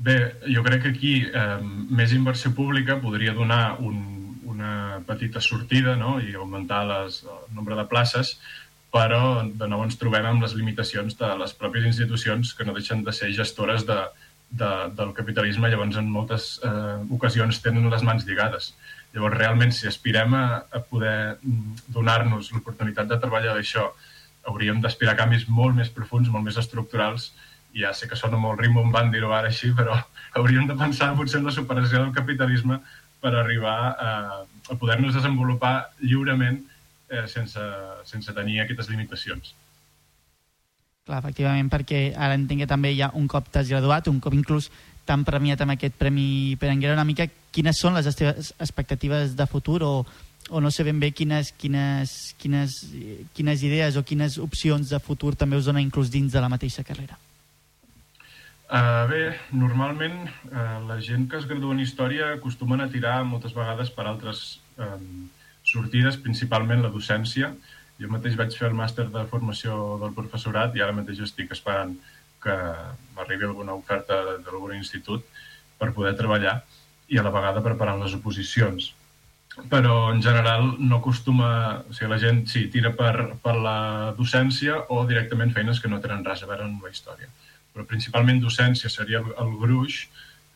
Bé, 0.00 0.16
jo 0.48 0.64
crec 0.64 0.86
que 0.86 0.94
aquí 0.94 1.14
eh, 1.28 1.58
més 1.92 2.14
inversió 2.16 2.54
pública 2.56 2.96
podria 3.02 3.34
donar 3.36 3.76
un, 3.84 4.00
una 4.48 5.02
petita 5.06 5.42
sortida 5.44 5.94
no? 5.96 6.18
i 6.20 6.34
augmentar 6.34 6.86
les, 6.88 7.20
el 7.22 7.54
nombre 7.54 7.76
de 7.76 7.84
places, 7.90 8.38
però 8.90 9.42
de 9.46 9.68
nou 9.70 9.84
ens 9.86 9.98
trobem 9.98 10.26
amb 10.26 10.42
les 10.42 10.56
limitacions 10.58 11.16
de 11.18 11.28
les 11.42 11.54
pròpies 11.54 11.86
institucions 11.86 12.54
que 12.58 12.66
no 12.66 12.74
deixen 12.74 13.04
de 13.06 13.14
ser 13.14 13.30
gestores 13.36 13.86
de, 13.86 13.98
de, 14.50 14.70
del 14.98 15.12
capitalisme, 15.14 15.70
llavors 15.70 15.98
en 16.00 16.10
moltes 16.10 16.52
eh, 16.66 16.96
ocasions 17.14 17.62
tenen 17.62 17.90
les 17.90 18.02
mans 18.06 18.26
lligades. 18.26 18.72
Llavors, 19.14 19.38
realment, 19.38 19.72
si 19.74 19.86
aspirem 19.90 20.34
a, 20.34 20.44
a 20.70 20.82
poder 20.82 21.38
donar-nos 21.90 22.50
l'oportunitat 22.54 23.10
de 23.10 23.18
treballar 23.22 23.54
d'això, 23.56 23.88
hauríem 24.50 24.80
d'aspirar 24.82 25.14
a 25.14 25.20
canvis 25.22 25.46
molt 25.48 25.76
més 25.76 25.90
profuns, 25.94 26.30
molt 26.30 26.46
més 26.46 26.58
estructurals, 26.58 27.30
ja 27.76 27.92
sé 27.94 28.08
que 28.10 28.18
sona 28.18 28.38
molt 28.40 28.58
rimbombant 28.58 29.12
dir-ho 29.14 29.30
ara 29.34 29.50
així, 29.50 29.70
però 29.76 29.98
hauríem 30.38 30.66
de 30.66 30.78
pensar 30.78 31.12
potser 31.18 31.38
en 31.38 31.46
la 31.50 31.54
superació 31.54 32.02
del 32.02 32.14
capitalisme 32.16 32.80
per 33.20 33.34
arribar 33.36 33.78
a, 33.92 34.12
a 34.42 34.76
poder-nos 34.80 35.14
desenvolupar 35.14 35.92
lliurement 36.00 36.58
eh, 37.10 37.26
sense, 37.28 37.66
sense 38.08 38.32
tenir 38.36 38.60
aquestes 38.62 38.88
limitacions. 38.88 39.52
Clar, 41.08 41.18
efectivament, 41.18 41.68
perquè 41.72 42.10
ara 42.14 42.36
entenc 42.38 42.62
que 42.62 42.70
també 42.70 42.94
hi 42.94 43.02
ha 43.02 43.10
un 43.18 43.26
cop 43.28 43.48
t'has 43.50 43.68
graduat, 43.68 44.08
un 44.08 44.20
cop 44.22 44.36
inclús 44.36 44.70
t'han 45.08 45.24
premiat 45.26 45.60
amb 45.64 45.74
aquest 45.74 45.96
Premi 45.98 46.56
Peranguera, 46.60 46.94
una 46.94 47.08
mica 47.08 47.26
quines 47.50 47.80
són 47.82 47.96
les 47.98 48.14
teves 48.14 48.52
expectatives 48.62 49.34
de 49.36 49.46
futur 49.50 49.80
o, 49.82 49.94
o 50.50 50.60
no 50.62 50.70
sé 50.70 50.84
ben 50.86 51.00
bé 51.02 51.10
quines, 51.16 51.50
quines, 51.58 52.12
quines, 52.38 52.76
quines 53.34 53.64
idees 53.66 53.98
o 53.98 54.04
quines 54.06 54.38
opcions 54.38 54.92
de 54.92 55.00
futur 55.02 55.34
també 55.34 55.58
us 55.58 55.66
dona 55.66 55.82
inclús 55.82 56.12
dins 56.14 56.30
de 56.30 56.44
la 56.44 56.52
mateixa 56.52 56.86
carrera? 56.86 57.18
Uh, 58.70 59.02
bé, 59.10 59.22
normalment 59.50 60.28
uh, 60.28 60.78
la 60.86 61.00
gent 61.02 61.26
que 61.26 61.40
es 61.40 61.48
gradua 61.50 61.74
en 61.74 61.82
Història 61.82 62.36
acostumen 62.36 62.84
a 62.84 62.90
tirar 62.92 63.16
moltes 63.26 63.56
vegades 63.56 63.90
per 63.90 64.06
altres 64.06 64.60
um, 64.78 65.24
sortides, 65.70 66.18
principalment 66.24 66.82
la 66.84 66.92
docència. 66.92 67.52
Jo 68.00 68.08
mateix 68.12 68.36
vaig 68.38 68.54
fer 68.56 68.70
el 68.70 68.78
màster 68.78 69.06
de 69.12 69.26
formació 69.32 69.76
del 70.00 70.14
professorat 70.16 70.76
i 70.76 70.82
ara 70.84 70.96
mateix 70.96 71.20
estic 71.26 71.52
esperant 71.56 71.96
que 72.44 72.54
m'arribi 73.16 73.46
alguna 73.48 73.76
oferta 73.76 74.22
d'algun 74.44 74.78
institut 74.78 75.26
per 75.80 75.92
poder 75.96 76.14
treballar 76.16 76.60
i 77.12 77.18
a 77.18 77.26
la 77.26 77.34
vegada 77.34 77.62
preparant 77.64 78.00
les 78.00 78.16
oposicions. 78.16 78.94
Però 79.68 79.94
en 80.14 80.22
general 80.24 80.70
no 80.78 81.00
acostuma... 81.00 81.50
O 81.90 81.92
sigui, 81.92 82.08
la 82.12 82.20
gent 82.22 82.44
sí, 82.48 82.64
tira 82.72 82.94
per, 82.96 83.36
per 83.44 83.56
la 83.58 83.76
docència 84.16 84.78
o 84.94 85.02
directament 85.10 85.52
feines 85.56 85.82
que 85.82 85.90
no 85.92 86.00
tenen 86.00 86.24
res 86.24 86.44
a 86.44 86.50
veure 86.50 86.64
amb 86.68 86.86
la 86.86 86.94
història. 86.94 87.28
Però 87.74 87.84
principalment 87.86 88.40
docència 88.40 88.90
seria 88.92 89.20
el, 89.20 89.32
el 89.44 89.54
gruix 89.60 90.04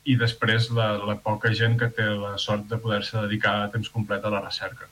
i 0.08 0.16
després 0.20 0.70
la, 0.78 0.94
la 1.10 1.18
poca 1.28 1.52
gent 1.60 1.76
que 1.80 1.90
té 1.98 2.06
la 2.06 2.36
sort 2.40 2.68
de 2.70 2.80
poder-se 2.80 3.20
dedicar 3.26 3.56
a 3.60 3.70
temps 3.74 3.92
complet 3.92 4.24
a 4.24 4.32
la 4.32 4.42
recerca 4.44 4.88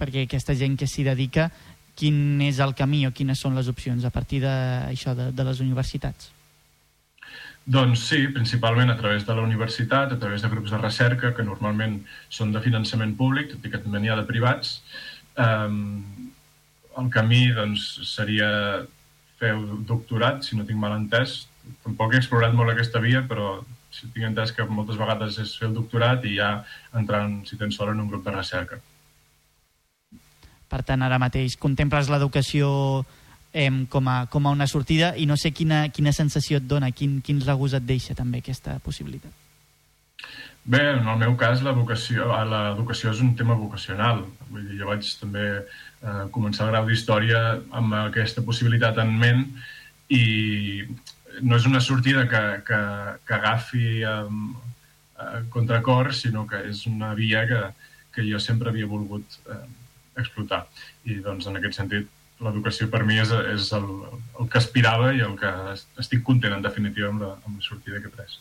perquè 0.00 0.24
aquesta 0.24 0.56
gent 0.56 0.78
que 0.80 0.88
s'hi 0.88 1.04
dedica, 1.06 1.50
quin 2.00 2.40
és 2.42 2.60
el 2.64 2.72
camí 2.76 3.04
o 3.06 3.12
quines 3.12 3.40
són 3.44 3.56
les 3.58 3.68
opcions 3.68 4.04
a 4.08 4.12
partir 4.14 4.40
d'això 4.44 5.14
de, 5.16 5.30
de 5.36 5.44
les 5.46 5.60
universitats? 5.60 6.30
Doncs 7.70 8.06
sí, 8.08 8.22
principalment 8.34 8.90
a 8.90 8.96
través 8.96 9.26
de 9.28 9.34
la 9.36 9.44
universitat, 9.44 10.14
a 10.14 10.18
través 10.18 10.42
de 10.42 10.48
grups 10.48 10.72
de 10.72 10.78
recerca, 10.80 11.34
que 11.36 11.44
normalment 11.44 12.00
són 12.32 12.54
de 12.54 12.62
finançament 12.64 13.12
públic, 13.18 13.52
tot 13.52 13.66
i 13.66 13.72
que 13.72 13.82
també 13.82 14.00
n'hi 14.00 14.10
ha 14.10 14.16
de 14.18 14.26
privats. 14.26 14.78
Um, 15.36 16.32
el 16.98 17.10
camí 17.12 17.42
doncs, 17.54 17.84
seria 18.08 18.48
fer 19.40 19.52
doctorat, 19.88 20.42
si 20.44 20.56
no 20.56 20.66
tinc 20.68 20.80
mal 20.80 20.96
entès. 20.96 21.44
Tampoc 21.84 22.14
he 22.14 22.20
explorat 22.20 22.56
molt 22.56 22.72
aquesta 22.72 23.02
via, 23.04 23.22
però 23.28 23.60
si 23.92 24.08
tinc 24.08 24.26
entès 24.30 24.54
que 24.56 24.66
moltes 24.66 24.98
vegades 25.00 25.38
és 25.42 25.52
fer 25.60 25.68
el 25.68 25.76
doctorat 25.76 26.24
i 26.26 26.36
ja 26.38 26.50
entrar, 26.96 27.22
si 27.46 27.60
tens 27.60 27.76
sort, 27.76 27.92
en 27.94 28.02
un 28.02 28.10
grup 28.10 28.24
de 28.26 28.34
recerca. 28.34 28.80
Per 30.70 30.82
tant, 30.86 31.02
ara 31.02 31.18
mateix 31.18 31.56
contemples 31.58 32.08
l'educació 32.12 32.70
eh, 33.52 33.70
com, 33.90 34.08
a, 34.08 34.26
com 34.30 34.46
a 34.46 34.54
una 34.54 34.68
sortida 34.70 35.14
i 35.18 35.26
no 35.26 35.36
sé 35.36 35.52
quina, 35.52 35.88
quina 35.90 36.14
sensació 36.14 36.60
et 36.60 36.68
dona, 36.70 36.92
quin, 36.94 37.18
quin 37.26 37.42
regús 37.44 37.74
et 37.74 37.86
deixa 37.86 38.14
també 38.14 38.40
aquesta 38.40 38.78
possibilitat. 38.84 39.32
Bé, 40.70 40.82
en 40.92 41.06
el 41.08 41.18
meu 41.18 41.34
cas 41.40 41.62
l'educació 41.64 43.12
és 43.14 43.20
un 43.24 43.32
tema 43.36 43.56
vocacional. 43.58 44.26
Vull 44.50 44.66
dir, 44.68 44.78
jo 44.82 44.90
vaig 44.90 45.06
també 45.18 45.46
eh, 45.56 46.24
començar 46.34 46.66
el 46.66 46.74
grau 46.74 46.88
d'història 46.88 47.40
amb 47.80 47.96
aquesta 48.04 48.44
possibilitat 48.46 49.00
en 49.00 49.14
ment 49.18 49.46
i 50.12 50.24
no 51.40 51.56
és 51.56 51.66
una 51.66 51.80
sortida 51.80 52.26
que, 52.28 52.42
que, 52.66 52.80
que 53.26 53.34
agafi 53.38 54.02
eh, 54.04 55.40
contracor, 55.52 56.12
sinó 56.14 56.46
que 56.48 56.60
és 56.70 56.84
una 56.90 57.14
via 57.14 57.46
que, 57.48 57.62
que 58.14 58.26
jo 58.28 58.40
sempre 58.42 58.70
havia 58.70 58.88
volgut 58.90 59.40
eh, 59.48 59.64
explotar. 60.24 60.64
I 61.04 61.20
doncs 61.24 61.48
en 61.50 61.58
aquest 61.60 61.78
sentit 61.80 62.08
l'educació 62.40 62.88
per 62.92 63.02
mi 63.04 63.18
és, 63.20 63.32
és 63.52 63.68
el, 63.76 63.88
el 64.40 64.48
que 64.48 64.60
aspirava 64.60 65.12
i 65.12 65.20
el 65.24 65.36
que 65.40 65.50
estic 66.00 66.24
content 66.24 66.56
en 66.56 66.64
definitiva 66.64 67.10
amb 67.12 67.26
la, 67.26 67.34
amb 67.44 67.58
la 67.58 67.66
sortida 67.66 68.00
que 68.00 68.08
he 68.08 68.16
pres. 68.16 68.38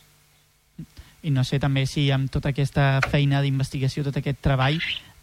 I 1.28 1.34
no 1.36 1.44
sé 1.44 1.60
també 1.60 1.84
si 1.90 2.08
amb 2.16 2.32
tota 2.32 2.54
aquesta 2.54 3.02
feina 3.10 3.42
d'investigació, 3.44 4.06
tot 4.08 4.22
aquest 4.22 4.40
treball, 4.40 4.80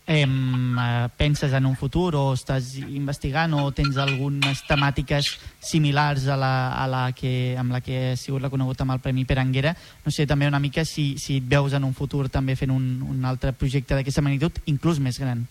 eh, 0.06 1.08
penses 1.16 1.52
en 1.52 1.66
un 1.66 1.76
futur 1.76 2.14
o 2.14 2.24
estàs 2.36 2.74
investigant 2.78 3.56
o 3.56 3.70
tens 3.74 3.96
algunes 3.98 4.62
temàtiques 4.68 5.32
similars 5.60 6.28
a 6.28 6.36
la, 6.36 6.52
a 6.76 6.86
la 6.86 7.02
que, 7.16 7.56
amb 7.58 7.72
la 7.74 7.80
que 7.80 8.12
ha 8.12 8.16
sigut 8.20 8.44
reconegut 8.44 8.80
amb 8.80 8.94
el 8.94 9.02
Premi 9.02 9.24
Peranguera. 9.24 9.74
No 10.04 10.12
sé 10.12 10.26
també 10.26 10.48
una 10.48 10.62
mica 10.62 10.84
si, 10.84 11.16
si 11.18 11.40
et 11.40 11.48
veus 11.48 11.74
en 11.74 11.84
un 11.84 11.94
futur 11.94 12.28
també 12.28 12.56
fent 12.56 12.76
un, 12.76 13.02
un 13.02 13.24
altre 13.24 13.52
projecte 13.52 13.96
d'aquesta 13.96 14.22
magnitud, 14.22 14.62
inclús 14.66 15.00
més 15.00 15.18
gran. 15.18 15.46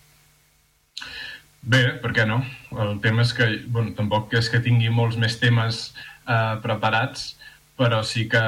Bé, 1.66 1.80
per 1.98 2.12
què 2.14 2.24
no? 2.28 2.38
El 2.78 3.00
tema 3.02 3.24
és 3.26 3.32
que, 3.34 3.46
bueno, 3.74 3.90
tampoc 3.98 4.34
és 4.38 4.48
que 4.52 4.62
tingui 4.62 4.92
molts 4.94 5.16
més 5.18 5.34
temes 5.42 5.80
eh, 5.90 6.54
preparats, 6.62 7.32
però 7.76 8.04
sí 8.06 8.28
que 8.30 8.42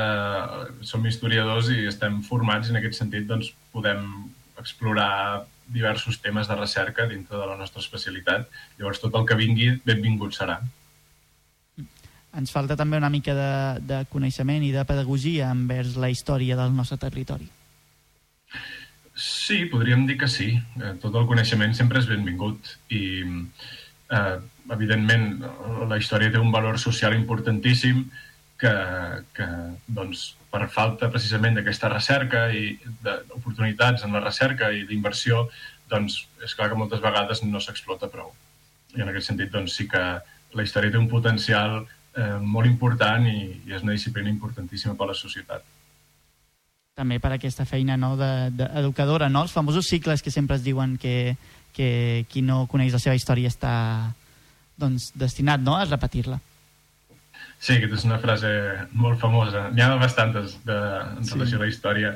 som 0.87 1.05
historiadors 1.07 1.73
i 1.75 1.89
estem 1.91 2.21
formats 2.23 2.71
i 2.71 2.73
en 2.73 2.79
aquest 2.79 3.01
sentit 3.01 3.27
doncs, 3.27 3.51
podem 3.75 4.07
explorar 4.59 5.45
diversos 5.69 6.23
temes 6.23 6.49
de 6.49 6.57
recerca 6.57 7.09
dintre 7.11 7.37
de 7.37 7.51
la 7.51 7.59
nostra 7.59 7.83
especialitat. 7.83 8.47
Llavors, 8.79 9.03
tot 9.03 9.19
el 9.19 9.27
que 9.27 9.37
vingui, 9.37 9.75
benvingut 9.85 10.39
serà. 10.39 10.61
Ens 12.39 12.55
falta 12.55 12.77
també 12.79 13.03
una 13.03 13.11
mica 13.11 13.35
de, 13.35 13.53
de 13.83 14.03
coneixement 14.13 14.63
i 14.63 14.73
de 14.73 14.87
pedagogia 14.87 15.51
envers 15.51 15.99
la 15.99 16.11
història 16.15 16.57
del 16.57 16.71
nostre 16.77 17.01
territori. 17.03 17.51
Sí, 19.19 19.65
podríem 19.67 20.07
dir 20.07 20.17
que 20.17 20.29
sí. 20.31 20.53
Eh, 20.79 20.95
tot 21.03 21.17
el 21.19 21.27
coneixement 21.27 21.73
sempre 21.75 21.99
és 21.99 22.07
benvingut 22.07 22.69
i, 22.95 23.27
eh, 24.15 24.37
evidentment, 24.71 25.25
la 25.91 25.99
història 25.99 26.31
té 26.31 26.39
un 26.39 26.53
valor 26.55 26.79
social 26.79 27.17
importantíssim 27.17 28.05
que, 28.63 28.75
que 29.35 29.49
doncs, 29.89 30.37
per 30.53 30.69
falta 30.71 31.11
precisament 31.11 31.59
d'aquesta 31.59 31.91
recerca 31.91 32.45
i 32.55 32.79
d'oportunitats 33.03 34.07
en 34.07 34.15
la 34.15 34.23
recerca 34.23 34.71
i 34.71 34.85
d'inversió, 34.87 35.49
doncs 35.91 36.21
és 36.47 36.55
clar 36.55 36.69
que 36.71 36.79
moltes 36.79 37.03
vegades 37.03 37.43
no 37.43 37.59
s'explota 37.61 38.11
prou. 38.13 38.31
I 38.95 39.03
en 39.03 39.11
aquest 39.11 39.33
sentit, 39.33 39.51
doncs 39.51 39.75
sí 39.81 39.89
que 39.91 40.05
la 40.55 40.63
història 40.63 40.95
té 40.95 41.03
un 41.03 41.11
potencial 41.11 41.81
eh, 41.83 42.39
molt 42.39 42.71
important 42.71 43.27
i, 43.27 43.41
i 43.67 43.75
és 43.75 43.83
una 43.83 43.99
disciplina 43.99 44.31
importantíssima 44.31 44.95
per 44.95 45.09
a 45.09 45.13
la 45.13 45.19
societat 45.19 45.67
també 46.99 47.21
per 47.23 47.31
aquesta 47.37 47.67
feina 47.69 47.97
no, 48.01 48.17
d'educadora, 48.19 49.29
de, 49.29 49.31
de 49.31 49.37
no? 49.37 49.45
els 49.47 49.55
famosos 49.55 49.87
cicles 49.87 50.25
que 50.25 50.35
sempre 50.35 50.59
es 50.59 50.65
diuen 50.67 50.97
que, 50.99 51.37
que 51.77 52.27
qui 52.31 52.43
no 52.43 52.65
coneix 52.71 52.97
la 52.97 53.03
seva 53.03 53.17
història 53.19 53.53
està 53.53 53.75
doncs, 54.79 55.13
destinat 55.19 55.63
no, 55.63 55.77
a 55.79 55.87
repetir-la. 55.87 56.41
Sí, 57.59 57.75
aquesta 57.75 57.97
és 57.99 58.05
una 58.07 58.21
frase 58.23 58.51
molt 58.95 59.19
famosa. 59.19 59.67
N'hi 59.75 59.83
ha 59.83 59.95
bastantes 59.99 60.59
de, 60.67 60.77
en 61.19 61.25
sí. 61.27 61.35
relació 61.35 61.59
a 61.59 61.63
la 61.65 61.71
història. 61.71 62.13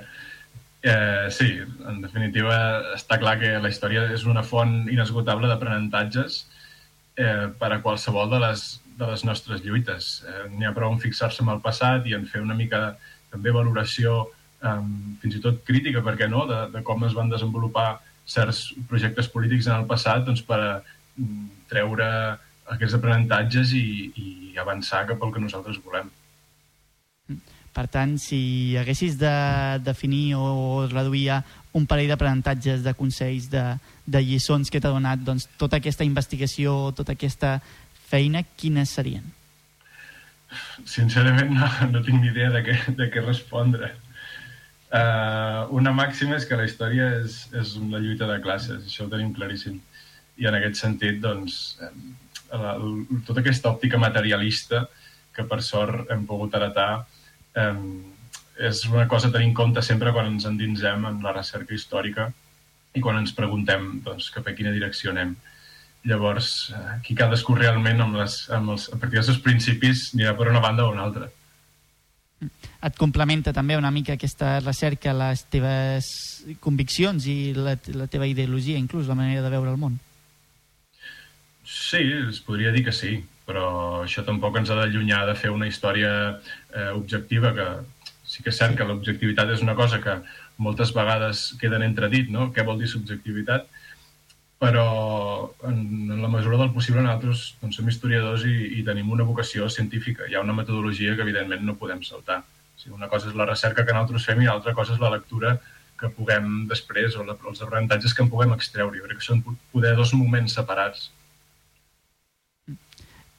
Eh, 0.83 1.27
sí, 1.35 1.49
en 1.91 1.99
definitiva, 2.03 2.57
està 2.95 3.19
clar 3.23 3.37
que 3.41 3.57
la 3.63 3.71
història 3.71 4.07
és 4.15 4.27
una 4.27 4.45
font 4.47 4.85
inesgotable 4.91 5.51
d'aprenentatges 5.51 6.45
eh, 7.19 7.51
per 7.59 7.73
a 7.75 7.81
qualsevol 7.83 8.31
de 8.31 8.43
les, 8.43 8.65
de 8.99 9.11
les 9.11 9.27
nostres 9.27 9.63
lluites. 9.67 10.13
Eh, 10.27 10.45
N'hi 10.55 10.71
ha 10.71 10.75
prou 10.77 10.95
en 10.95 11.03
fixar-se 11.03 11.43
en 11.43 11.51
el 11.55 11.63
passat 11.65 12.07
i 12.07 12.15
en 12.19 12.27
fer 12.31 12.43
una 12.43 12.59
mica 12.59 12.93
també 13.33 13.55
valoració 13.55 14.29
um, 14.62 15.16
fins 15.22 15.36
i 15.39 15.43
tot 15.44 15.62
crítica, 15.66 16.02
perquè 16.05 16.28
no?, 16.30 16.47
de, 16.51 16.64
de 16.74 16.82
com 16.86 17.05
es 17.06 17.16
van 17.18 17.30
desenvolupar 17.32 18.01
certs 18.28 18.68
projectes 18.89 19.28
polítics 19.28 19.68
en 19.68 19.80
el 19.80 19.86
passat 19.90 20.24
doncs, 20.26 20.44
per 20.47 20.60
a, 20.60 20.72
mm, 21.18 21.47
treure 21.72 22.09
aquests 22.72 22.98
aprenentatges 22.98 23.74
i, 23.78 23.86
i 24.16 24.59
avançar 24.60 25.06
cap 25.09 25.22
al 25.22 25.32
que 25.34 25.43
nosaltres 25.43 25.80
volem. 25.84 26.10
Per 27.72 27.86
tant, 27.89 28.18
si 28.20 28.76
haguessis 28.76 29.16
de 29.20 29.32
definir 29.80 30.36
o 30.36 30.86
reduir 30.90 31.30
a 31.32 31.39
un 31.72 31.86
parell 31.89 32.10
d'aprenentatges, 32.12 32.82
de 32.84 32.93
consells, 32.94 33.48
de, 33.52 33.62
de 34.05 34.20
lliçons 34.20 34.68
que 34.68 34.80
t'ha 34.80 34.93
donat 34.93 35.22
doncs, 35.24 35.48
tota 35.56 35.80
aquesta 35.80 36.05
investigació, 36.05 36.93
tota 36.93 37.16
aquesta 37.16 37.55
feina, 38.10 38.44
quines 38.60 38.93
serien? 38.93 39.24
Sincerament 40.84 41.55
no, 41.56 41.68
no 41.94 42.02
tinc 42.05 42.20
ni 42.20 42.28
idea 42.28 42.51
de 42.52 42.60
què, 42.66 42.76
de 42.98 43.09
què 43.09 43.24
respondre. 43.24 43.89
Uh, 44.93 45.70
una 45.73 45.89
màxima 45.97 46.36
és 46.36 46.44
que 46.44 46.56
la 46.59 46.66
història 46.69 47.06
és, 47.23 47.47
és 47.56 47.77
una 47.81 47.97
lluita 48.02 48.27
de 48.28 48.36
classes, 48.44 48.82
això 48.85 49.06
ho 49.06 49.12
tenim 49.12 49.31
claríssim. 49.32 49.78
I 50.36 50.48
en 50.51 50.59
aquest 50.59 50.82
sentit, 50.82 51.16
doncs, 51.23 51.62
la, 52.52 52.74
tota 53.24 53.40
aquesta 53.40 53.70
òptica 53.73 54.01
materialista 54.01 54.82
que 55.32 55.47
per 55.48 55.62
sort 55.64 56.12
hem 56.12 56.27
pogut 56.28 56.52
heretar 56.59 56.90
eh, 57.56 57.81
és 58.69 58.85
una 58.90 59.06
cosa 59.09 59.31
a 59.31 59.32
tenir 59.32 59.48
en 59.48 59.56
compte 59.56 59.81
sempre 59.81 60.12
quan 60.12 60.28
ens 60.28 60.44
endinsem 60.51 61.09
en 61.09 61.23
la 61.24 61.32
recerca 61.39 61.73
històrica 61.73 62.28
i 62.93 63.01
quan 63.01 63.16
ens 63.16 63.32
preguntem 63.32 63.94
doncs, 64.05 64.28
cap 64.35 64.44
a 64.44 64.52
quina 64.52 64.77
direcció 64.77 65.16
anem. 65.16 65.39
Llavors, 66.05 66.73
aquí 66.98 67.16
cadascú 67.16 67.56
realment 67.56 68.05
amb 68.05 68.20
les, 68.20 68.43
amb 68.52 68.74
els, 68.74 68.90
a 68.93 68.98
partir 68.98 69.23
dels 69.23 69.32
seus 69.32 69.40
principis 69.40 70.10
anirà 70.12 70.36
per 70.36 70.52
una 70.52 70.60
banda 70.60 70.85
o 70.85 70.93
una 70.93 71.09
altra 71.09 71.32
et 72.43 72.97
complementa 72.98 73.52
també 73.55 73.77
una 73.78 73.90
mica 73.94 74.16
aquesta 74.16 74.59
recerca 74.60 75.14
les 75.16 75.44
teves 75.52 76.09
conviccions 76.60 77.27
i 77.31 77.52
la, 77.56 77.77
la 77.94 78.09
teva 78.10 78.27
ideologia, 78.27 78.81
inclús 78.81 79.10
la 79.10 79.19
manera 79.19 79.44
de 79.44 79.52
veure 79.52 79.70
el 79.73 79.81
món. 79.81 79.98
Sí, 81.64 82.02
es 82.28 82.40
podria 82.43 82.73
dir 82.74 82.85
que 82.85 82.93
sí, 82.93 83.16
però 83.47 84.02
això 84.02 84.24
tampoc 84.27 84.59
ens 84.59 84.70
ha 84.70 84.78
d'allunyar 84.78 85.24
de 85.28 85.36
fer 85.39 85.52
una 85.55 85.69
història 85.70 86.12
eh, 86.32 86.90
objectiva, 86.90 87.55
que 87.56 87.69
sí 88.27 88.43
que 88.43 88.51
és 88.52 88.59
cert 88.59 88.77
que 88.78 88.86
l'objectivitat 88.89 89.51
és 89.55 89.62
una 89.64 89.77
cosa 89.78 90.01
que 90.02 90.19
moltes 90.62 90.93
vegades 90.94 91.52
queda 91.60 91.78
en 91.78 91.86
entredit, 91.89 92.31
no? 92.35 92.51
Què 92.55 92.64
vol 92.66 92.81
dir 92.81 92.90
subjectivitat? 92.90 93.69
Però 94.62 94.86
en, 95.66 95.78
en 96.14 96.22
la 96.22 96.30
mesura 96.30 96.59
del 96.60 96.70
possible 96.70 97.02
nosaltres 97.02 97.56
doncs, 97.59 97.80
som 97.80 97.89
historiadors 97.90 98.44
i, 98.47 98.55
i 98.78 98.84
tenim 98.86 99.10
una 99.10 99.26
vocació 99.26 99.66
científica. 99.66 100.28
Hi 100.28 100.36
ha 100.39 100.44
una 100.44 100.55
metodologia 100.55 101.16
que 101.18 101.24
evidentment 101.26 101.64
no 101.66 101.78
podem 101.80 102.05
saltar. 102.06 102.43
O 102.47 102.78
sigui, 102.78 102.94
una 102.94 103.10
cosa 103.10 103.30
és 103.30 103.39
la 103.39 103.48
recerca 103.48 103.84
que 103.86 103.97
nosaltres 103.97 104.28
fem 104.28 104.44
i 104.44 104.47
l'altra 104.47 104.74
cosa 104.78 104.94
és 104.94 105.02
la 105.02 105.10
lectura 105.16 105.56
que 106.02 106.10
puguem 106.14 106.68
després, 106.70 107.16
o 107.18 107.26
la, 107.26 107.34
els 107.51 107.62
aprenentatges 107.62 108.14
que 108.14 108.24
en 108.24 108.30
puguem 108.30 108.55
extreure. 108.55 108.98
Jo 108.98 109.09
crec 109.09 109.20
que 109.20 109.26
són 109.26 109.43
poder 109.74 109.97
dos 109.98 110.14
moments 110.18 110.55
separats. 110.59 111.10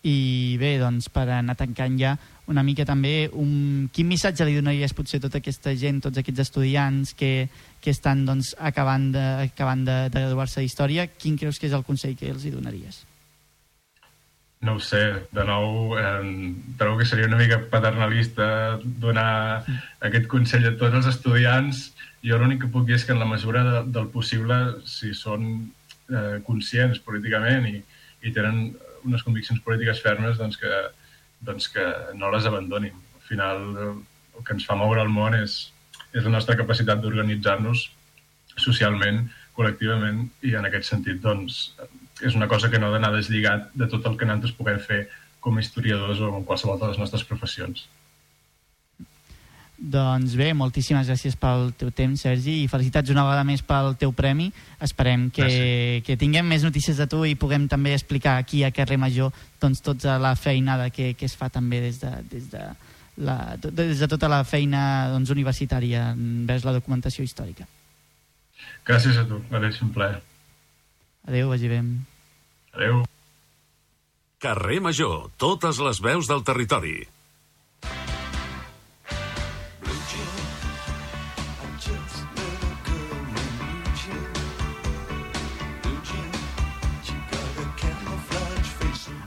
I 0.03 0.17
bé, 0.59 0.75
doncs, 0.81 1.07
per 1.11 1.29
anar 1.31 1.55
tancant 1.59 1.95
ja, 1.99 2.17
una 2.51 2.63
mica 2.63 2.83
també, 2.85 3.29
un, 3.39 3.87
quin 3.93 4.09
missatge 4.09 4.45
li 4.47 4.57
donaries 4.57 4.93
potser 4.95 5.21
a 5.21 5.25
tota 5.27 5.39
aquesta 5.39 5.71
gent, 5.79 6.01
tots 6.03 6.19
aquests 6.19 6.43
estudiants 6.43 7.13
que, 7.15 7.47
que 7.79 7.93
estan 7.93 8.25
doncs, 8.27 8.51
acabant 8.59 9.11
de, 9.15 9.23
acabant 9.47 9.85
de, 9.87 9.97
de 10.11 10.25
graduar-se 10.27 10.63
d'història, 10.63 11.07
quin 11.07 11.37
creus 11.39 11.59
que 11.59 11.69
és 11.69 11.75
el 11.77 11.85
consell 11.87 12.17
que 12.19 12.31
els 12.33 12.43
hi 12.43 12.51
donaries? 12.51 13.03
No 14.63 14.77
ho 14.77 14.79
sé, 14.79 15.01
de 15.35 15.43
nou, 15.43 15.95
eh, 15.99 16.53
trobo 16.79 17.01
que 17.01 17.07
seria 17.07 17.27
una 17.27 17.39
mica 17.39 17.59
paternalista 17.71 18.79
donar 18.83 19.63
mm. 19.63 19.79
aquest 20.07 20.27
consell 20.31 20.69
a 20.69 20.75
tots 20.79 20.99
els 21.01 21.09
estudiants. 21.11 21.89
Jo 22.23 22.39
l'únic 22.39 22.61
que 22.63 22.71
puc 22.71 22.87
dir 22.87 22.95
és 22.95 23.03
que 23.03 23.11
en 23.11 23.19
la 23.19 23.27
mesura 23.27 23.63
de, 23.67 23.81
del 23.91 24.07
possible, 24.11 24.59
si 24.87 25.11
són 25.19 25.49
eh, 26.07 26.39
conscients 26.47 27.01
políticament 27.03 27.67
i, 27.71 27.81
i 28.23 28.31
tenen 28.35 28.69
unes 29.03 29.23
conviccions 29.27 29.59
polítiques 29.63 29.99
fermes, 30.03 30.39
doncs 30.39 30.55
que, 30.61 30.71
doncs 31.47 31.69
que 31.73 31.85
no 32.19 32.31
les 32.33 32.47
abandonin. 32.49 32.95
Al 33.15 33.25
final, 33.27 33.63
el 33.83 34.45
que 34.45 34.55
ens 34.55 34.67
fa 34.67 34.77
moure 34.79 35.03
el 35.03 35.11
món 35.13 35.35
és, 35.37 35.57
és 36.13 36.23
la 36.25 36.35
nostra 36.35 36.57
capacitat 36.59 37.01
d'organitzar-nos 37.01 37.87
socialment, 38.61 39.25
col·lectivament, 39.57 40.27
i 40.45 40.53
en 40.57 40.67
aquest 40.69 40.89
sentit, 40.89 41.19
doncs, 41.21 41.73
és 42.21 42.37
una 42.37 42.47
cosa 42.47 42.69
que 42.69 42.79
no 42.79 42.89
ha 42.89 42.95
d'anar 42.95 43.11
deslligat 43.15 43.71
de 43.77 43.89
tot 43.89 44.05
el 44.09 44.17
que 44.17 44.29
nosaltres 44.29 44.55
puguem 44.57 44.79
fer 44.81 45.03
com 45.43 45.57
a 45.57 45.63
historiadors 45.63 46.21
o 46.23 46.31
en 46.37 46.45
qualsevol 46.47 46.79
de 46.79 46.91
les 46.91 47.01
nostres 47.01 47.25
professions. 47.27 47.87
Doncs 49.83 50.37
bé, 50.39 50.53
moltíssimes 50.55 51.09
gràcies 51.09 51.33
pel 51.35 51.73
teu 51.75 51.89
temps, 51.91 52.21
Sergi, 52.23 52.61
i 52.63 52.69
felicitats 52.71 53.11
una 53.11 53.25
vegada 53.27 53.43
més 53.43 53.59
pel 53.67 53.97
teu 53.99 54.13
premi. 54.15 54.45
Esperem 54.79 55.25
que, 55.27 55.43
gràcies. 55.43 56.05
que 56.07 56.15
tinguem 56.21 56.47
més 56.47 56.63
notícies 56.63 57.01
de 57.01 57.07
tu 57.11 57.25
i 57.27 57.35
puguem 57.35 57.65
també 57.67 57.91
explicar 57.91 58.37
aquí 58.39 58.63
a 58.63 58.71
Carrer 58.71 58.95
Major 59.01 59.33
doncs, 59.59 59.83
tota 59.83 60.15
la 60.23 60.37
feinada 60.39 60.87
que, 60.89 61.11
que 61.19 61.27
es 61.27 61.35
fa 61.35 61.49
també 61.51 61.81
des 61.83 61.99
de, 61.99 62.13
des 62.31 62.47
de, 62.53 62.63
la, 63.27 63.37
des 63.59 63.99
de 63.99 64.07
tota 64.07 64.31
la 64.31 64.45
feina 64.47 65.11
doncs, 65.11 65.33
universitària 65.35 66.13
envers 66.15 66.63
la 66.63 66.77
documentació 66.79 67.27
històrica. 67.27 67.67
Gràcies 68.87 69.19
a 69.19 69.27
tu, 69.27 69.41
va 69.51 69.59
ser 69.67 69.83
un 69.83 69.91
plaer. 69.91 70.21
Adéu, 71.27 71.51
vagi 71.51 71.67
bé. 71.71 71.81
Adéu. 72.71 73.03
Carrer 74.39 74.79
Major, 74.83 75.27
totes 75.35 75.83
les 75.83 75.99
veus 76.03 76.31
del 76.31 76.47
territori. 76.47 77.01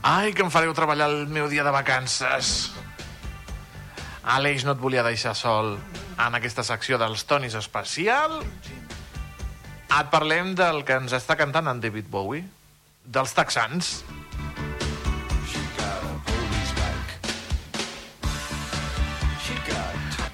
Ai, 0.07 0.31
que 0.31 0.39
em 0.39 0.47
fareu 0.47 0.71
treballar 0.71 1.09
el 1.11 1.25
meu 1.27 1.49
dia 1.51 1.65
de 1.67 1.71
vacances. 1.75 2.71
Àlex 4.23 4.63
no 4.63 4.71
et 4.71 4.79
volia 4.79 5.03
deixar 5.03 5.33
sol 5.35 5.73
en 5.75 6.37
aquesta 6.37 6.63
secció 6.63 6.95
dels 7.01 7.25
tonis 7.27 7.57
especial. 7.59 8.37
Et 9.97 10.13
parlem 10.13 10.53
del 10.55 10.85
que 10.87 10.95
ens 10.95 11.11
està 11.17 11.35
cantant 11.35 11.67
en 11.67 11.81
David 11.83 12.07
Bowie, 12.13 12.45
dels 13.03 13.35
texans. 13.35 13.97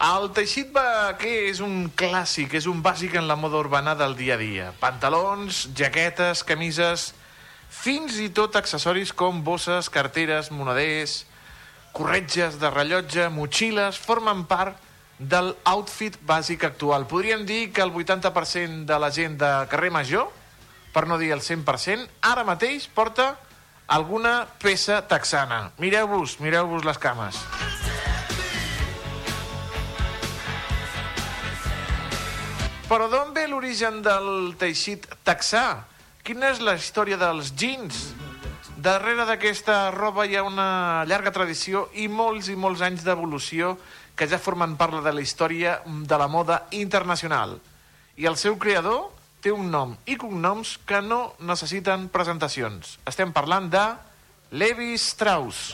El 0.03 0.29
teixit 0.37 0.69
vaquer 0.77 1.33
és 1.49 1.63
un 1.65 1.89
clàssic, 1.97 2.53
és 2.61 2.69
un 2.69 2.85
bàsic 2.85 3.17
en 3.17 3.25
la 3.25 3.41
moda 3.41 3.57
urbana 3.65 3.97
del 3.97 4.13
dia 4.21 4.37
a 4.37 4.41
dia. 4.45 4.69
Pantalons, 4.85 5.65
jaquetes, 5.73 6.45
camises 6.45 7.09
fins 7.73 8.19
i 8.21 8.29
tot 8.29 8.55
accessoris 8.55 9.11
com 9.17 9.41
bosses, 9.43 9.89
carteres, 9.89 10.51
moneders, 10.53 11.23
corretges 11.93 12.59
de 12.61 12.69
rellotge, 12.69 13.27
motxilles, 13.33 13.97
formen 13.97 14.45
part 14.49 14.77
del 15.17 15.53
outfit 15.69 16.17
bàsic 16.25 16.65
actual. 16.67 17.07
Podríem 17.09 17.45
dir 17.45 17.71
que 17.73 17.81
el 17.81 17.93
80% 17.93 18.85
de 18.89 18.99
la 18.99 19.11
gent 19.11 19.37
de 19.41 19.51
carrer 19.71 19.91
Major, 19.93 20.29
per 20.93 21.07
no 21.09 21.17
dir 21.17 21.31
el 21.33 21.41
100%, 21.41 22.07
ara 22.21 22.45
mateix 22.45 22.87
porta 22.87 23.33
alguna 23.87 24.43
peça 24.61 25.01
texana. 25.07 25.71
Mireu-vos, 25.77 26.39
mireu-vos 26.39 26.85
les 26.85 26.97
cames. 26.97 27.39
Però 32.89 33.07
d'on 33.09 33.33
ve 33.33 33.47
l'origen 33.49 34.01
del 34.05 34.53
teixit 34.59 35.07
texà? 35.25 35.92
Quina 36.23 36.53
és 36.53 36.61
la 36.63 36.77
història 36.79 37.17
dels 37.19 37.49
jeans? 37.59 37.97
Darrere 38.79 39.25
d'aquesta 39.27 39.89
roba 39.91 40.23
hi 40.23 40.37
ha 40.39 40.45
una 40.47 41.03
llarga 41.03 41.33
tradició 41.35 41.81
i 41.99 42.05
molts 42.07 42.47
i 42.47 42.55
molts 42.55 42.79
anys 42.87 43.03
d'evolució 43.03 43.73
que 44.15 44.29
ja 44.31 44.39
formen 44.39 44.77
part 44.79 45.01
de 45.03 45.11
la 45.11 45.19
història 45.19 45.81
de 45.83 46.21
la 46.21 46.29
moda 46.31 46.61
internacional. 46.79 47.57
I 48.15 48.29
el 48.31 48.39
seu 48.39 48.55
creador 48.55 49.09
té 49.43 49.51
un 49.51 49.67
nom 49.67 49.97
i 50.07 50.15
cognoms 50.15 50.77
que 50.87 51.03
no 51.03 51.33
necessiten 51.43 52.07
presentacions. 52.07 52.95
Estem 53.03 53.35
parlant 53.35 53.67
de 53.75 53.83
Levi 54.55 54.93
Strauss. 54.95 55.73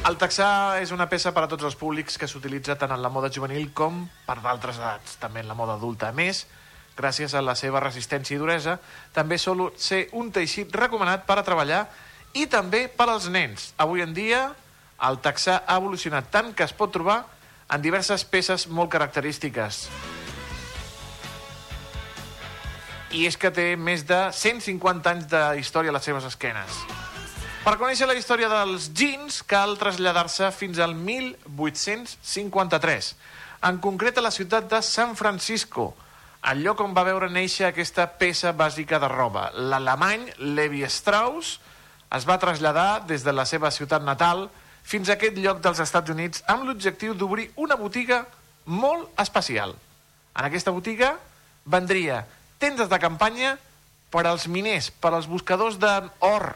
El 0.00 0.16
texà 0.16 0.80
és 0.80 0.94
una 0.96 1.04
peça 1.10 1.28
per 1.36 1.42
a 1.44 1.48
tots 1.50 1.66
els 1.68 1.74
públics 1.76 2.14
que 2.16 2.26
s'utilitza 2.26 2.72
tant 2.80 2.94
en 2.94 3.02
la 3.04 3.10
moda 3.12 3.28
juvenil 3.28 3.66
com 3.76 4.06
per 4.24 4.38
d'altres 4.40 4.78
edats, 4.80 5.18
també 5.20 5.42
en 5.42 5.48
la 5.50 5.56
moda 5.58 5.74
adulta. 5.76 6.08
A 6.08 6.16
més, 6.16 6.46
gràcies 6.96 7.34
a 7.36 7.42
la 7.44 7.52
seva 7.54 7.82
resistència 7.84 8.34
i 8.34 8.40
duresa, 8.40 8.78
també 9.12 9.36
sol 9.38 9.66
ser 9.76 10.06
un 10.16 10.30
teixit 10.32 10.72
recomanat 10.72 11.26
per 11.28 11.36
a 11.36 11.44
treballar 11.44 11.82
i 12.32 12.46
també 12.48 12.86
per 12.88 13.10
als 13.10 13.28
nens. 13.28 13.74
Avui 13.76 14.00
en 14.00 14.16
dia, 14.16 14.40
el 15.04 15.20
texà 15.20 15.60
ha 15.66 15.76
evolucionat 15.76 16.32
tant 16.32 16.54
que 16.56 16.64
es 16.64 16.72
pot 16.72 16.96
trobar 16.96 17.20
en 17.68 17.84
diverses 17.84 18.24
peces 18.24 18.66
molt 18.72 18.90
característiques. 18.96 19.84
I 23.12 23.28
és 23.28 23.36
que 23.36 23.52
té 23.52 23.74
més 23.76 24.08
de 24.08 24.22
150 24.32 25.12
anys 25.12 25.28
de 25.28 25.44
història 25.60 25.92
a 25.92 25.98
les 25.98 26.08
seves 26.08 26.24
esquenes. 26.24 26.80
Per 27.60 27.74
conèixer 27.76 28.06
la 28.08 28.14
història 28.16 28.48
dels 28.48 28.86
jeans 28.96 29.42
cal 29.44 29.74
traslladar-se 29.76 30.46
fins 30.56 30.78
al 30.80 30.94
1853, 30.96 33.10
en 33.68 33.76
concret 33.84 34.16
a 34.16 34.24
la 34.24 34.32
ciutat 34.32 34.64
de 34.70 34.78
San 34.80 35.12
Francisco, 35.12 35.90
el 36.48 36.62
lloc 36.64 36.80
on 36.80 36.96
va 36.96 37.04
veure 37.04 37.28
néixer 37.28 37.66
aquesta 37.68 38.06
peça 38.16 38.54
bàsica 38.56 38.96
de 39.02 39.10
roba. 39.12 39.50
L'alemany 39.52 40.24
Levi 40.56 40.80
Strauss 40.88 41.60
es 42.16 42.24
va 42.24 42.40
traslladar 42.40 43.04
des 43.04 43.28
de 43.28 43.36
la 43.36 43.44
seva 43.44 43.68
ciutat 43.68 44.08
natal 44.08 44.48
fins 44.80 45.10
a 45.10 45.18
aquest 45.18 45.36
lloc 45.36 45.60
dels 45.60 45.84
Estats 45.84 46.16
Units 46.16 46.40
amb 46.48 46.64
l'objectiu 46.64 47.12
d'obrir 47.12 47.50
una 47.60 47.76
botiga 47.76 48.24
molt 48.64 49.12
especial. 49.20 49.76
En 50.32 50.48
aquesta 50.48 50.72
botiga 50.72 51.12
vendria 51.68 52.24
tendes 52.56 52.88
de 52.88 53.02
campanya 53.04 53.58
per 54.08 54.24
als 54.24 54.48
miners, 54.48 54.88
per 54.88 55.12
als 55.12 55.28
buscadors 55.28 55.76
d'or, 55.76 56.54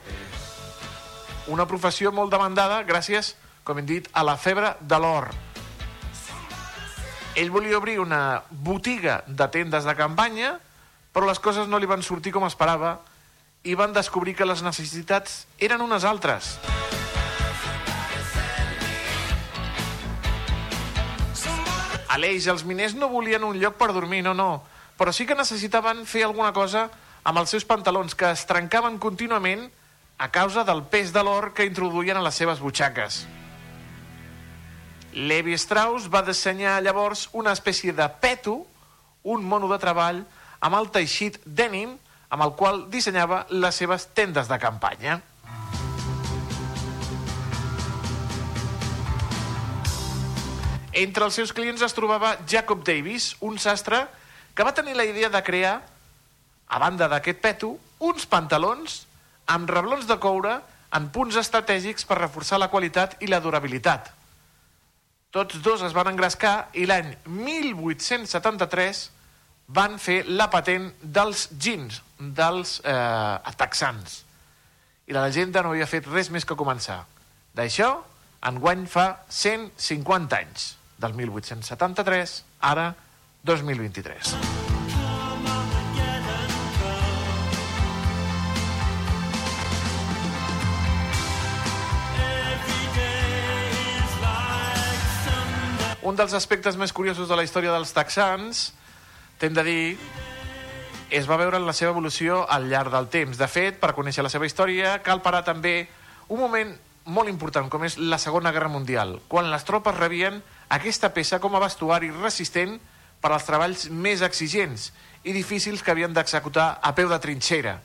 una 1.46 1.66
professió 1.68 2.12
molt 2.12 2.32
demandada 2.32 2.82
gràcies, 2.88 3.34
com 3.64 3.78
hem 3.78 3.86
dit, 3.88 4.08
a 4.12 4.24
la 4.24 4.36
febre 4.36 4.74
de 4.80 4.98
l'or. 5.00 5.28
Ell 7.34 7.50
volia 7.50 7.78
obrir 7.78 7.98
una 7.98 8.44
botiga 8.50 9.22
de 9.26 9.48
tendes 9.50 9.84
de 9.84 9.94
campanya, 9.98 10.54
però 11.12 11.26
les 11.26 11.40
coses 11.42 11.68
no 11.68 11.80
li 11.82 11.90
van 11.90 12.02
sortir 12.02 12.32
com 12.32 12.46
esperava 12.46 13.00
i 13.64 13.74
van 13.74 13.92
descobrir 13.96 14.36
que 14.38 14.46
les 14.46 14.62
necessitats 14.62 15.44
eren 15.58 15.82
unes 15.82 16.04
altres. 16.04 16.56
Aleix, 22.14 22.46
els 22.46 22.62
miners 22.62 22.94
no 22.94 23.10
volien 23.10 23.42
un 23.42 23.58
lloc 23.58 23.74
per 23.80 23.90
dormir, 23.92 24.22
no, 24.22 24.34
no, 24.38 24.62
però 24.94 25.10
sí 25.10 25.26
que 25.26 25.34
necessitaven 25.34 26.04
fer 26.06 26.22
alguna 26.22 26.52
cosa 26.54 26.86
amb 27.24 27.40
els 27.40 27.50
seus 27.50 27.64
pantalons, 27.66 28.14
que 28.14 28.30
es 28.30 28.44
trencaven 28.46 29.00
contínuament 29.02 29.66
a 30.18 30.30
causa 30.30 30.64
del 30.64 30.84
pes 30.90 31.12
de 31.12 31.22
l'or 31.24 31.52
que 31.54 31.66
introduïen 31.66 32.16
a 32.16 32.22
les 32.24 32.36
seves 32.38 32.60
butxaques. 32.62 33.24
Levi 35.14 35.54
Strauss 35.58 36.08
va 36.10 36.24
dissenyar 36.26 36.80
llavors 36.82 37.28
una 37.32 37.52
espècie 37.54 37.94
de 37.94 38.06
peto 38.20 38.64
un 39.24 39.44
mono 39.44 39.68
de 39.70 39.78
treball 39.80 40.22
amb 40.60 40.78
el 40.78 40.90
teixit 40.94 41.38
denim 41.44 41.94
amb 42.34 42.42
el 42.42 42.52
qual 42.58 42.84
dissenyava 42.90 43.44
les 43.50 43.78
seves 43.78 44.08
tendes 44.14 44.50
de 44.50 44.58
campanya. 44.58 45.20
Entre 50.94 51.24
els 51.26 51.34
seus 51.34 51.50
clients 51.52 51.82
es 51.82 51.94
trobava 51.94 52.36
Jacob 52.46 52.84
Davis, 52.86 53.32
un 53.42 53.58
sastre 53.58 54.04
que 54.54 54.62
va 54.62 54.74
tenir 54.74 54.94
la 54.94 55.06
idea 55.06 55.28
de 55.30 55.42
crear, 55.42 55.80
a 56.68 56.78
banda 56.78 57.08
d'aquest 57.10 57.40
peto, 57.42 57.72
uns 57.98 58.26
pantalons 58.30 59.02
amb 59.50 59.70
reblons 59.70 60.06
de 60.08 60.18
coure 60.20 60.58
en 60.94 61.08
punts 61.14 61.36
estratègics 61.40 62.06
per 62.06 62.20
reforçar 62.20 62.60
la 62.62 62.70
qualitat 62.72 63.16
i 63.24 63.30
la 63.30 63.40
durabilitat. 63.42 64.10
Tots 65.34 65.58
dos 65.64 65.82
es 65.82 65.94
van 65.96 66.12
engrescar 66.12 66.68
i 66.78 66.86
l'any 66.86 67.10
1873 67.26 69.08
van 69.74 69.96
fer 69.98 70.20
la 70.28 70.46
patent 70.52 70.90
dels 71.00 71.48
jeans, 71.58 72.02
dels 72.18 72.76
eh, 72.84 73.54
texans. 73.58 74.20
I 75.08 75.16
la 75.16 75.26
llegenda 75.26 75.64
no 75.64 75.72
havia 75.72 75.88
fet 75.90 76.06
res 76.12 76.30
més 76.30 76.46
que 76.46 76.56
començar. 76.56 77.02
D'això, 77.56 77.90
enguany 78.46 78.86
fa 78.90 79.08
150 79.28 80.38
anys, 80.38 80.70
del 81.00 81.16
1873, 81.18 82.38
ara 82.70 82.92
2023. 83.44 84.73
Un 96.04 96.18
dels 96.20 96.34
aspectes 96.36 96.76
més 96.76 96.92
curiosos 96.92 97.30
de 97.30 97.36
la 97.38 97.46
història 97.46 97.72
dels 97.72 97.94
texans, 97.96 98.66
t'hem 99.40 99.54
de 99.56 99.62
dir, 99.64 99.84
es 101.08 101.24
va 101.24 101.38
veure 101.40 101.56
en 101.56 101.64
la 101.64 101.72
seva 101.72 101.94
evolució 101.94 102.42
al 102.44 102.66
llarg 102.68 102.92
del 102.92 103.08
temps. 103.08 103.38
De 103.40 103.48
fet, 103.48 103.78
per 103.80 103.94
conèixer 103.96 104.24
la 104.26 104.32
seva 104.32 104.44
història, 104.44 104.98
cal 105.06 105.22
parar 105.24 105.40
també 105.46 105.86
un 106.28 106.42
moment 106.42 106.74
molt 107.08 107.32
important, 107.32 107.70
com 107.72 107.88
és 107.88 107.96
la 107.96 108.20
Segona 108.20 108.52
Guerra 108.52 108.68
Mundial, 108.68 109.16
quan 109.32 109.48
les 109.48 109.64
tropes 109.64 109.96
rebien 109.96 110.42
aquesta 110.76 111.12
peça 111.16 111.40
com 111.40 111.56
a 111.56 111.64
vestuari 111.64 112.12
resistent 112.12 112.76
per 113.24 113.32
als 113.32 113.48
treballs 113.48 113.88
més 113.88 114.20
exigents 114.20 114.90
i 115.24 115.32
difícils 115.32 115.80
que 115.80 115.96
havien 115.96 116.12
d'executar 116.12 116.82
a 116.84 116.92
peu 116.92 117.08
de 117.08 117.20
trinxera, 117.20 117.78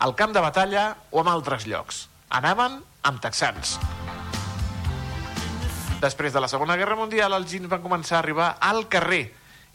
al 0.00 0.16
camp 0.16 0.32
de 0.32 0.44
batalla 0.44 0.88
o 1.10 1.20
en 1.20 1.28
altres 1.28 1.68
llocs. 1.68 2.06
Anaven 2.32 2.80
amb 3.04 3.20
texans. 3.20 3.76
Després 6.00 6.32
de 6.32 6.40
la 6.40 6.48
Segona 6.48 6.76
Guerra 6.76 6.96
Mundial, 6.96 7.32
els 7.32 7.50
jeans 7.50 7.70
van 7.72 7.82
començar 7.82 8.18
a 8.18 8.22
arribar 8.24 8.54
al 8.60 8.84
carrer, 8.92 9.24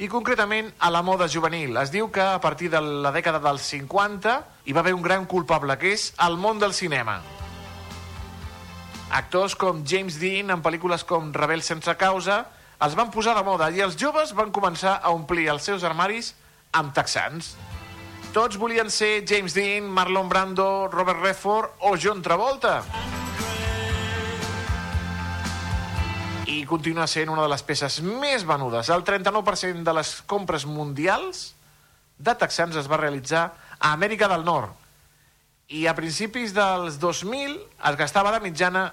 i 0.01 0.07
concretament 0.09 0.71
a 0.81 0.89
la 0.89 1.03
moda 1.05 1.27
juvenil. 1.29 1.75
Es 1.77 1.91
diu 1.93 2.07
que 2.09 2.23
a 2.23 2.39
partir 2.41 2.71
de 2.73 2.79
la 2.81 3.11
dècada 3.13 3.37
dels 3.43 3.67
50 3.69 4.33
hi 4.65 4.73
va 4.73 4.81
haver 4.81 4.95
un 4.97 5.03
gran 5.05 5.27
culpable, 5.29 5.77
que 5.77 5.93
és 5.93 6.07
el 6.25 6.39
món 6.41 6.57
del 6.61 6.73
cinema. 6.73 7.19
Actors 9.11 9.53
com 9.59 9.83
James 9.85 10.17
Dean, 10.17 10.49
en 10.49 10.63
pel·lícules 10.65 11.05
com 11.05 11.29
Rebel 11.35 11.61
sense 11.61 11.93
causa, 12.01 12.45
els 12.81 12.97
van 12.97 13.11
posar 13.13 13.35
de 13.37 13.45
moda 13.45 13.69
i 13.69 13.83
els 13.85 13.97
joves 13.99 14.33
van 14.33 14.49
començar 14.49 14.97
a 15.03 15.13
omplir 15.13 15.51
els 15.53 15.69
seus 15.69 15.85
armaris 15.85 16.33
amb 16.73 16.95
texans. 16.97 17.53
Tots 18.33 18.57
volien 18.57 18.89
ser 18.89 19.19
James 19.27 19.53
Dean, 19.53 19.85
Marlon 19.85 20.31
Brando, 20.31 20.87
Robert 20.89 21.21
Redford 21.21 21.77
o 21.85 21.97
John 21.99 22.23
Travolta. 22.25 22.79
I 26.51 26.65
continua 26.67 27.07
sent 27.07 27.29
una 27.31 27.45
de 27.45 27.51
les 27.51 27.63
peces 27.63 28.01
més 28.03 28.43
venudes. 28.47 28.89
El 28.91 29.05
39% 29.07 29.85
de 29.87 29.93
les 29.95 30.13
compres 30.27 30.65
mundials 30.67 31.51
de 32.19 32.35
texans 32.35 32.75
es 32.75 32.89
va 32.91 32.99
realitzar 32.99 33.45
a 33.79 33.93
Amèrica 33.93 34.27
del 34.31 34.43
Nord. 34.43 34.75
I 35.71 35.85
a 35.87 35.95
principis 35.95 36.51
dels 36.51 36.99
2000 36.99 37.55
es 37.55 37.99
gastava 37.99 38.35
de 38.35 38.43
mitjana 38.43 38.89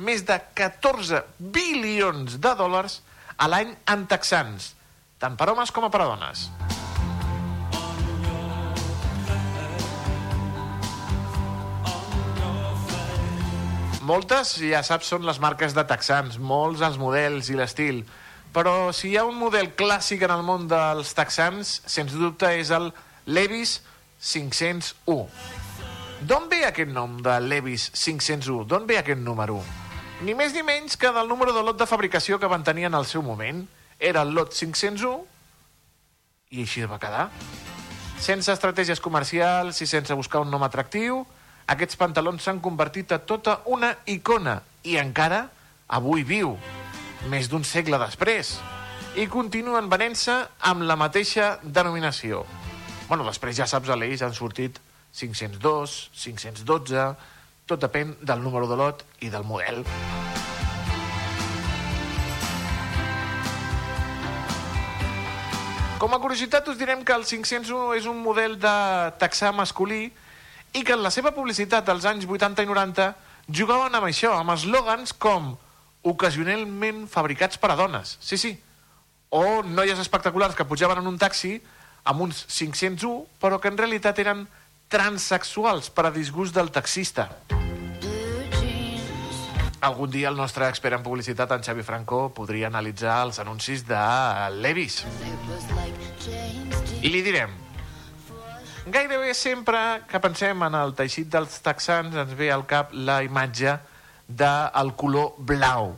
més 0.00 0.24
de 0.24 0.38
14 0.56 1.20
bilions 1.38 2.40
de 2.40 2.54
dòlars 2.56 3.02
a 3.36 3.50
l'any 3.52 3.76
en 3.92 4.06
texans, 4.08 4.72
tant 5.20 5.36
per 5.36 5.52
homes 5.52 5.74
com 5.74 5.90
per 5.92 6.06
a 6.06 6.12
dones. 6.14 6.48
Moltes, 14.02 14.56
ja 14.58 14.80
saps, 14.82 15.06
són 15.12 15.22
les 15.22 15.38
marques 15.38 15.76
de 15.76 15.82
texans, 15.86 16.34
molts 16.42 16.80
els 16.82 16.96
models 16.98 17.52
i 17.52 17.58
l'estil, 17.58 18.00
però 18.52 18.90
si 18.90 19.12
hi 19.12 19.16
ha 19.16 19.22
un 19.28 19.36
model 19.38 19.70
clàssic 19.78 20.24
en 20.26 20.32
el 20.34 20.42
món 20.42 20.66
dels 20.70 21.14
texans, 21.14 21.76
sens 21.86 22.16
dubte 22.18 22.50
és 22.58 22.72
el 22.74 22.90
Levis 23.30 23.78
501. 24.18 25.28
D'on 26.26 26.48
ve 26.50 26.64
aquest 26.66 26.90
nom 26.90 27.14
de 27.22 27.36
Levis 27.46 27.88
501? 27.94 28.66
D'on 28.70 28.88
ve 28.90 28.98
aquest 28.98 29.22
número? 29.22 29.60
Ni 30.22 30.34
més 30.38 30.50
ni 30.54 30.62
menys 30.66 30.98
que 30.98 31.10
del 31.14 31.30
número 31.30 31.54
de 31.54 31.62
lot 31.62 31.78
de 31.78 31.86
fabricació 31.86 32.38
que 32.38 32.50
van 32.50 32.66
tenir 32.66 32.88
en 32.90 32.98
el 32.98 33.06
seu 33.06 33.22
moment. 33.22 33.64
Era 33.98 34.22
el 34.26 34.34
lot 34.34 34.54
501 34.54 35.14
i 36.58 36.66
així 36.66 36.82
va 36.90 36.98
quedar. 37.02 37.28
Sense 38.22 38.50
estratègies 38.50 39.02
comercials 39.02 39.78
i 39.82 39.86
sense 39.86 40.14
buscar 40.14 40.42
un 40.42 40.50
nom 40.50 40.62
atractiu, 40.62 41.22
aquests 41.70 41.98
pantalons 41.98 42.42
s'han 42.42 42.60
convertit 42.60 43.12
a 43.12 43.20
tota 43.22 43.60
una 43.70 43.92
icona 44.06 44.60
i 44.82 44.96
encara 44.98 45.44
avui 45.92 46.24
viu, 46.26 46.56
més 47.30 47.48
d'un 47.50 47.64
segle 47.64 47.98
després, 48.02 48.56
i 49.14 49.28
continuen 49.28 49.90
venent-se 49.92 50.34
amb 50.70 50.86
la 50.88 50.96
mateixa 50.96 51.58
denominació. 51.62 52.46
Bueno, 53.08 53.26
després 53.28 53.58
ja 53.58 53.68
saps, 53.68 53.92
a 53.92 53.96
l'Eix 53.98 54.24
han 54.24 54.34
sortit 54.34 54.80
502, 55.12 55.96
512, 56.16 57.06
tot 57.68 57.82
depèn 57.84 58.16
del 58.24 58.40
número 58.42 58.66
de 58.66 58.78
lot 58.80 59.04
i 59.20 59.28
del 59.30 59.44
model. 59.44 59.84
Com 66.02 66.16
a 66.16 66.18
curiositat 66.18 66.66
us 66.66 66.80
direm 66.80 67.04
que 67.06 67.14
el 67.14 67.22
501 67.28 67.92
és 67.94 68.08
un 68.10 68.18
model 68.24 68.56
de 68.58 68.72
taxà 69.20 69.52
masculí 69.54 70.08
i 70.72 70.82
que 70.84 70.94
en 70.96 71.02
la 71.04 71.12
seva 71.12 71.34
publicitat 71.36 71.86
dels 71.86 72.06
anys 72.08 72.26
80 72.28 72.64
i 72.64 72.68
90 72.68 73.08
jugaven 73.52 73.94
amb 73.94 74.08
això, 74.08 74.32
amb 74.38 74.54
eslògans 74.54 75.14
com 75.20 75.52
ocasionalment 76.02 77.06
fabricats 77.10 77.60
per 77.60 77.72
a 77.72 77.78
dones. 77.78 78.16
Sí, 78.20 78.38
sí. 78.38 78.56
O 79.30 79.62
noies 79.62 79.98
espectaculars 79.98 80.56
que 80.56 80.66
pujaven 80.68 81.00
en 81.00 81.08
un 81.08 81.18
taxi 81.18 81.56
amb 82.04 82.24
uns 82.24 82.44
501, 82.48 83.26
però 83.40 83.60
que 83.60 83.70
en 83.70 83.78
realitat 83.78 84.18
eren 84.18 84.46
transexuals 84.92 85.88
per 85.94 86.08
a 86.08 86.14
disgust 86.14 86.54
del 86.56 86.72
taxista. 86.74 87.30
Algun 89.82 90.12
dia 90.14 90.28
el 90.30 90.36
nostre 90.38 90.68
expert 90.70 90.94
en 90.94 91.02
publicitat, 91.02 91.50
en 91.50 91.64
Xavi 91.66 91.82
Franco, 91.82 92.28
podria 92.34 92.68
analitzar 92.68 93.16
els 93.24 93.40
anuncis 93.42 93.82
de 93.88 94.02
Levis. 94.62 95.00
I 97.02 97.10
li 97.10 97.22
direm, 97.26 97.56
gairebé 98.86 99.34
sempre 99.34 100.02
que 100.10 100.20
pensem 100.20 100.62
en 100.66 100.74
el 100.74 100.94
teixit 100.98 101.28
dels 101.30 101.60
texans 101.62 102.16
ens 102.18 102.32
ve 102.34 102.50
al 102.50 102.64
cap 102.66 102.90
la 102.92 103.22
imatge 103.22 103.76
del 104.26 104.94
color 104.98 105.36
blau. 105.38 105.92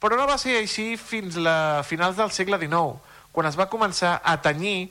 Però 0.00 0.16
no 0.16 0.26
va 0.28 0.38
ser 0.40 0.58
així 0.58 0.94
fins 1.00 1.36
a 1.40 1.82
finals 1.84 2.16
del 2.16 2.32
segle 2.32 2.58
XIX, 2.60 2.96
quan 3.32 3.48
es 3.48 3.58
va 3.58 3.68
començar 3.72 4.18
a 4.24 4.36
tenyir 4.40 4.90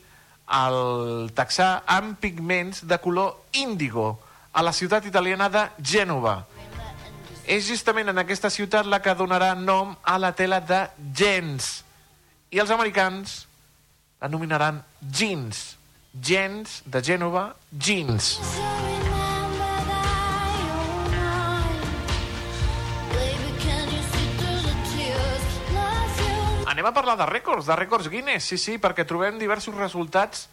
el 0.53 1.29
texà 1.33 1.83
amb 1.87 2.17
pigments 2.21 2.83
de 2.85 2.97
color 3.01 3.37
índigo 3.53 4.19
a 4.53 4.61
la 4.61 4.73
ciutat 4.73 5.05
italiana 5.09 5.49
de 5.49 5.67
Gènova. 5.81 6.43
És 7.45 7.67
justament 7.67 8.09
en 8.09 8.21
aquesta 8.21 8.49
ciutat 8.53 8.87
la 8.87 9.01
que 9.03 9.15
donarà 9.17 9.53
nom 9.57 9.95
a 10.03 10.17
la 10.17 10.31
tela 10.35 10.61
de 10.63 10.85
gens. 11.15 11.83
I 12.53 12.61
els 12.61 12.71
americans 12.71 13.43
la 14.21 14.29
nominaran 14.31 14.83
jeans. 15.01 15.73
Gens 16.13 16.83
de 16.85 16.99
Gènova, 17.01 17.55
jeans. 17.73 18.35
Anem 26.69 26.85
a 26.85 26.91
parlar 26.93 27.15
de 27.17 27.25
rècords, 27.25 27.65
de 27.65 27.77
rècords 27.79 28.11
Guinness, 28.13 28.45
sí, 28.45 28.59
sí, 28.61 28.77
perquè 28.77 29.07
trobem 29.09 29.41
diversos 29.41 29.73
resultats 29.73 30.45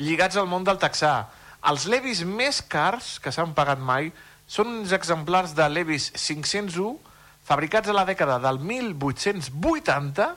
lligats 0.00 0.40
al 0.40 0.48
món 0.48 0.64
del 0.64 0.80
taxà. 0.80 1.28
Els 1.68 1.84
Levis 1.92 2.24
més 2.24 2.62
cars 2.64 3.18
que 3.20 3.32
s'han 3.36 3.52
pagat 3.52 3.84
mai 3.84 4.08
són 4.48 4.78
uns 4.80 4.96
exemplars 4.96 5.52
de 5.52 5.68
Levis 5.68 6.08
501 6.16 6.96
fabricats 7.44 7.92
a 7.92 7.98
la 8.00 8.06
dècada 8.08 8.40
del 8.40 8.64
1880 8.64 10.32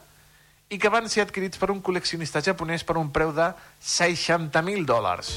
i 0.70 0.80
que 0.82 0.90
van 0.90 1.08
ser 1.10 1.26
adquirits 1.26 1.60
per 1.62 1.70
un 1.74 1.82
col·leccionista 1.84 2.42
japonès 2.42 2.84
per 2.84 2.98
un 2.98 3.12
preu 3.14 3.32
de 3.36 3.52
60.000 3.84 4.86
dòlars. 4.86 5.36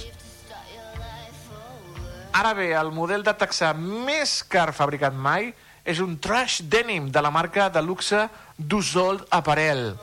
Ara 2.39 2.53
bé, 2.55 2.71
el 2.77 2.93
model 2.95 3.25
de 3.27 3.35
taxà 3.35 3.73
més 3.77 4.43
car 4.47 4.71
fabricat 4.77 5.15
mai 5.15 5.51
és 5.89 6.01
un 6.05 6.19
trash 6.21 6.61
denim 6.63 7.09
de 7.11 7.23
la 7.25 7.33
marca 7.35 7.69
de 7.73 7.83
luxe 7.83 8.27
Dussault 8.57 9.25
Apparel. 9.35 9.97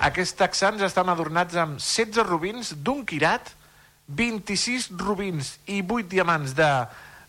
Aquests 0.00 0.38
texans 0.38 0.82
estan 0.86 1.10
adornats 1.12 1.58
amb 1.60 1.80
16 1.82 2.24
rubins 2.24 2.72
d'un 2.72 3.02
quirat, 3.04 3.52
26 4.08 4.90
rubins 5.02 5.58
i 5.66 5.82
8 5.82 6.08
diamants 6.08 6.54
de 6.56 6.70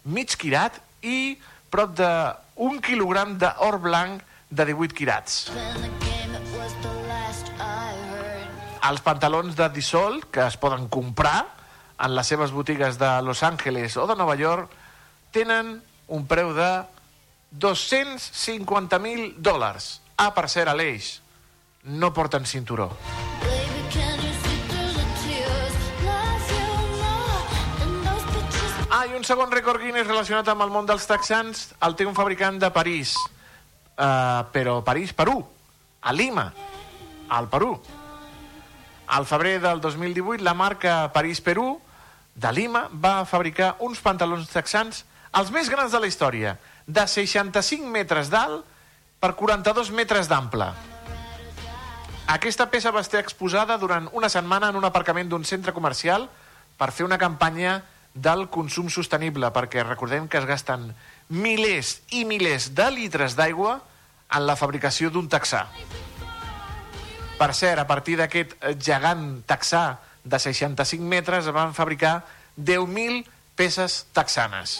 mig 0.06 0.38
quirat 0.40 0.80
i 1.04 1.36
prop 1.74 1.98
de 1.98 2.12
un 2.56 2.80
quilogram 2.82 3.36
d'or 3.42 3.82
blanc 3.84 4.24
de 4.50 4.72
18 4.72 4.96
quirats. 4.96 6.11
Els 8.82 9.02
pantalons 9.06 9.56
de 9.56 9.68
Dissol, 9.70 10.24
que 10.34 10.42
es 10.48 10.58
poden 10.58 10.88
comprar 10.90 11.46
en 12.02 12.16
les 12.16 12.28
seves 12.28 12.52
botigues 12.52 12.98
de 12.98 13.10
Los 13.22 13.44
Angeles 13.44 13.98
o 13.98 14.08
de 14.10 14.16
Nova 14.18 14.36
York, 14.36 14.72
tenen 15.32 15.76
un 16.10 16.26
preu 16.28 16.50
de 16.58 16.72
250.000 17.54 19.36
dòlars. 19.38 20.00
Ah, 20.18 20.32
per 20.34 20.48
cert, 20.50 20.72
Aleix, 20.72 21.20
no 21.84 22.12
porten 22.14 22.46
cinturó. 22.46 22.90
Ah, 28.92 29.06
i 29.08 29.16
un 29.16 29.24
segon 29.24 29.54
rècord 29.54 29.80
Guinness 29.80 30.10
relacionat 30.10 30.50
amb 30.52 30.66
el 30.66 30.74
món 30.74 30.90
dels 30.90 31.08
texans 31.08 31.70
el 31.86 31.96
té 31.96 32.06
un 32.06 32.18
fabricant 32.18 32.60
de 32.60 32.70
París. 32.76 33.16
Uh, 33.96 34.44
però 34.52 34.82
París, 34.84 35.14
Perú. 35.14 35.40
A 36.02 36.12
Lima, 36.14 36.50
al 37.30 37.48
Perú. 37.48 37.76
Al 39.12 39.26
febrer 39.28 39.60
del 39.60 39.82
2018, 39.82 40.42
la 40.42 40.54
marca 40.54 41.12
París-Perú 41.12 41.82
de 42.34 42.52
Lima 42.56 42.86
va 42.94 43.26
fabricar 43.28 43.74
uns 43.84 44.00
pantalons 44.00 44.48
texans 44.48 45.02
els 45.36 45.50
més 45.52 45.68
grans 45.68 45.92
de 45.92 46.00
la 46.00 46.08
història, 46.08 46.54
de 46.88 47.04
65 47.04 47.92
metres 47.92 48.32
d'alt 48.32 48.64
per 49.20 49.34
42 49.36 49.92
metres 49.92 50.32
d'ample. 50.32 50.70
Aquesta 52.32 52.70
peça 52.72 52.94
va 52.96 53.04
estar 53.04 53.20
exposada 53.20 53.76
durant 53.78 54.08
una 54.16 54.30
setmana 54.32 54.70
en 54.72 54.80
un 54.80 54.88
aparcament 54.88 55.28
d'un 55.28 55.44
centre 55.44 55.74
comercial 55.76 56.30
per 56.80 56.94
fer 56.96 57.04
una 57.04 57.20
campanya 57.20 57.82
del 58.14 58.48
consum 58.48 58.88
sostenible, 58.88 59.52
perquè 59.52 59.84
recordem 59.84 60.32
que 60.32 60.40
es 60.40 60.48
gasten 60.48 60.94
milers 61.28 61.98
i 62.16 62.24
milers 62.24 62.72
de 62.80 62.88
litres 62.96 63.36
d'aigua 63.36 63.82
en 64.32 64.48
la 64.48 64.56
fabricació 64.56 65.12
d'un 65.12 65.28
taxà. 65.28 65.66
Per 67.42 67.56
cert, 67.58 67.80
a 67.82 67.88
partir 67.90 68.20
d'aquest 68.20 68.52
gegant 68.86 69.40
taxà 69.50 69.98
de 70.22 70.38
65 70.38 71.02
metres 71.10 71.48
es 71.50 71.54
van 71.56 71.72
fabricar 71.74 72.20
10.000 72.54 73.24
peces 73.58 74.04
texanes. 74.14 74.76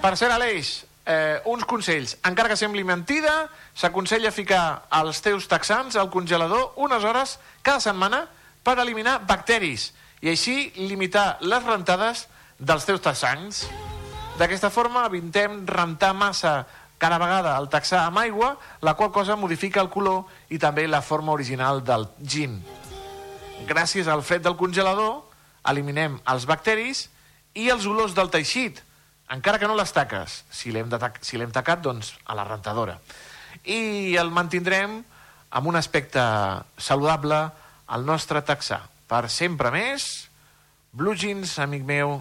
Per 0.00 0.12
cert, 0.16 0.32
Aleix, 0.34 0.72
eh, 1.06 1.38
uns 1.44 1.62
consells. 1.70 2.16
Encara 2.26 2.50
que 2.50 2.58
sembli 2.58 2.82
mentida, 2.82 3.44
s'aconsella 3.74 4.34
ficar 4.34 4.88
els 4.98 5.22
teus 5.22 5.46
texans 5.46 5.94
al 5.94 6.10
congelador 6.10 6.72
unes 6.82 7.06
hores 7.06 7.36
cada 7.62 7.78
setmana 7.78 8.24
per 8.66 8.74
eliminar 8.80 9.20
bacteris 9.22 9.92
i 10.18 10.34
així 10.34 10.72
limitar 10.82 11.36
les 11.46 11.62
rentades 11.62 12.26
dels 12.58 12.90
teus 12.90 13.06
texans. 13.06 13.62
D'aquesta 14.38 14.70
forma 14.70 15.06
evitem 15.08 15.64
rentar 15.66 16.12
massa 16.14 16.66
cada 17.00 17.16
vegada 17.18 17.56
el 17.56 17.70
texà 17.72 18.04
amb 18.04 18.20
aigua, 18.20 18.54
la 18.84 18.94
qual 18.94 19.10
cosa 19.10 19.36
modifica 19.40 19.80
el 19.80 19.88
color 19.88 20.28
i 20.52 20.58
també 20.60 20.86
la 20.86 21.00
forma 21.00 21.32
original 21.32 21.80
del 21.84 22.06
gin. 22.20 22.60
Gràcies 23.68 24.08
al 24.08 24.22
fred 24.22 24.44
del 24.44 24.58
congelador, 24.60 25.22
eliminem 25.68 26.18
els 26.28 26.46
bacteris 26.48 27.08
i 27.56 27.68
els 27.72 27.86
olors 27.88 28.14
del 28.16 28.30
teixit, 28.32 28.82
encara 29.30 29.58
que 29.58 29.68
no 29.70 29.78
les 29.78 29.92
taques. 29.96 30.42
Si 30.50 30.72
l'hem 30.72 30.90
si 31.22 31.38
tacat, 31.52 31.80
doncs 31.80 32.14
a 32.26 32.34
la 32.34 32.44
rentadora. 32.44 32.98
I 33.64 34.16
el 34.16 34.30
mantindrem 34.30 35.02
amb 35.50 35.66
un 35.66 35.76
aspecte 35.76 36.20
saludable 36.76 37.40
al 37.86 38.06
nostre 38.06 38.42
taxà. 38.42 38.82
Per 39.08 39.28
sempre 39.28 39.70
més, 39.70 40.28
Blue 40.92 41.16
Jeans, 41.16 41.58
amic 41.58 41.84
meu. 41.84 42.20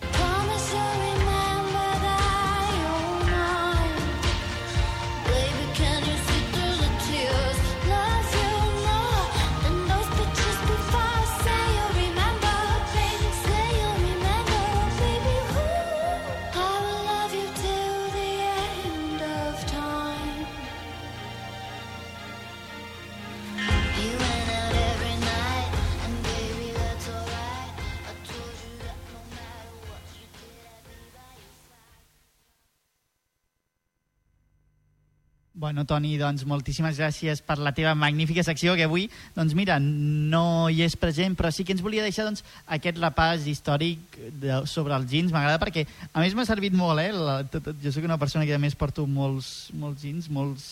Bueno, 35.60 35.84
Toni, 35.84 36.14
doncs 36.16 36.46
moltíssimes 36.48 36.96
gràcies 36.96 37.42
per 37.44 37.58
la 37.60 37.74
teva 37.76 37.92
magnífica 37.92 38.46
secció 38.48 38.78
que 38.80 38.86
avui, 38.88 39.10
doncs 39.36 39.52
mira, 39.60 39.76
no 39.84 40.70
hi 40.72 40.86
és 40.86 40.96
present, 40.96 41.36
però 41.36 41.50
sí 41.52 41.66
que 41.68 41.74
ens 41.76 41.84
volia 41.84 42.06
deixar 42.06 42.24
doncs, 42.30 42.46
aquest 42.78 43.02
repàs 43.04 43.44
històric 43.52 44.16
de, 44.40 44.62
sobre 44.72 44.96
els 44.96 45.10
jeans. 45.12 45.34
M'agrada 45.36 45.60
perquè, 45.60 45.84
a 46.14 46.24
més, 46.24 46.32
m'ha 46.32 46.48
servit 46.48 46.78
molt, 46.80 47.04
eh? 47.04 47.12
La, 47.12 47.42
tot, 47.44 47.74
jo 47.84 47.92
sóc 47.92 48.08
una 48.08 48.16
persona 48.22 48.48
que 48.48 48.56
a 48.56 48.62
més 48.64 48.78
porto 48.80 49.04
molts, 49.04 49.68
molts 49.76 50.08
jeans, 50.08 50.30
molts, 50.32 50.70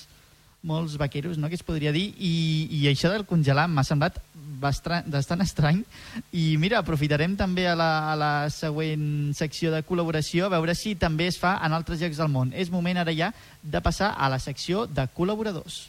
molts 0.63 0.97
vaqueros, 0.97 1.38
no?, 1.38 1.49
que 1.49 1.55
es 1.55 1.65
podria 1.65 1.93
dir, 1.95 2.13
i, 2.17 2.67
i 2.71 2.88
això 2.89 3.11
del 3.13 3.27
congelar 3.29 3.67
m'ha 3.69 3.85
semblat 3.88 4.19
bastant, 4.57 5.41
estrany. 5.43 5.84
I 6.34 6.55
mira, 6.57 6.79
aprofitarem 6.79 7.35
també 7.38 7.67
a 7.67 7.75
la, 7.77 7.89
a 8.11 8.15
la 8.17 8.31
següent 8.53 9.34
secció 9.38 9.71
de 9.73 9.84
col·laboració 9.85 10.47
a 10.47 10.53
veure 10.55 10.75
si 10.75 10.95
també 10.95 11.27
es 11.31 11.38
fa 11.39 11.57
en 11.65 11.75
altres 11.77 12.01
llocs 12.01 12.17
del 12.17 12.31
món. 12.34 12.53
És 12.55 12.73
moment 12.73 12.97
ara 12.97 13.13
ja 13.13 13.31
de 13.61 13.81
passar 13.84 14.15
a 14.17 14.31
la 14.34 14.39
secció 14.41 14.88
de 14.88 15.07
col·laboradors. 15.13 15.85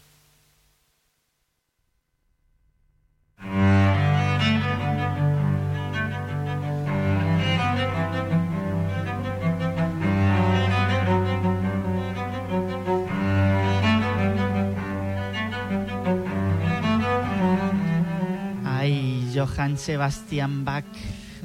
Johann 19.39 19.79
Sebastian 19.79 20.65
Bach. 20.65 20.85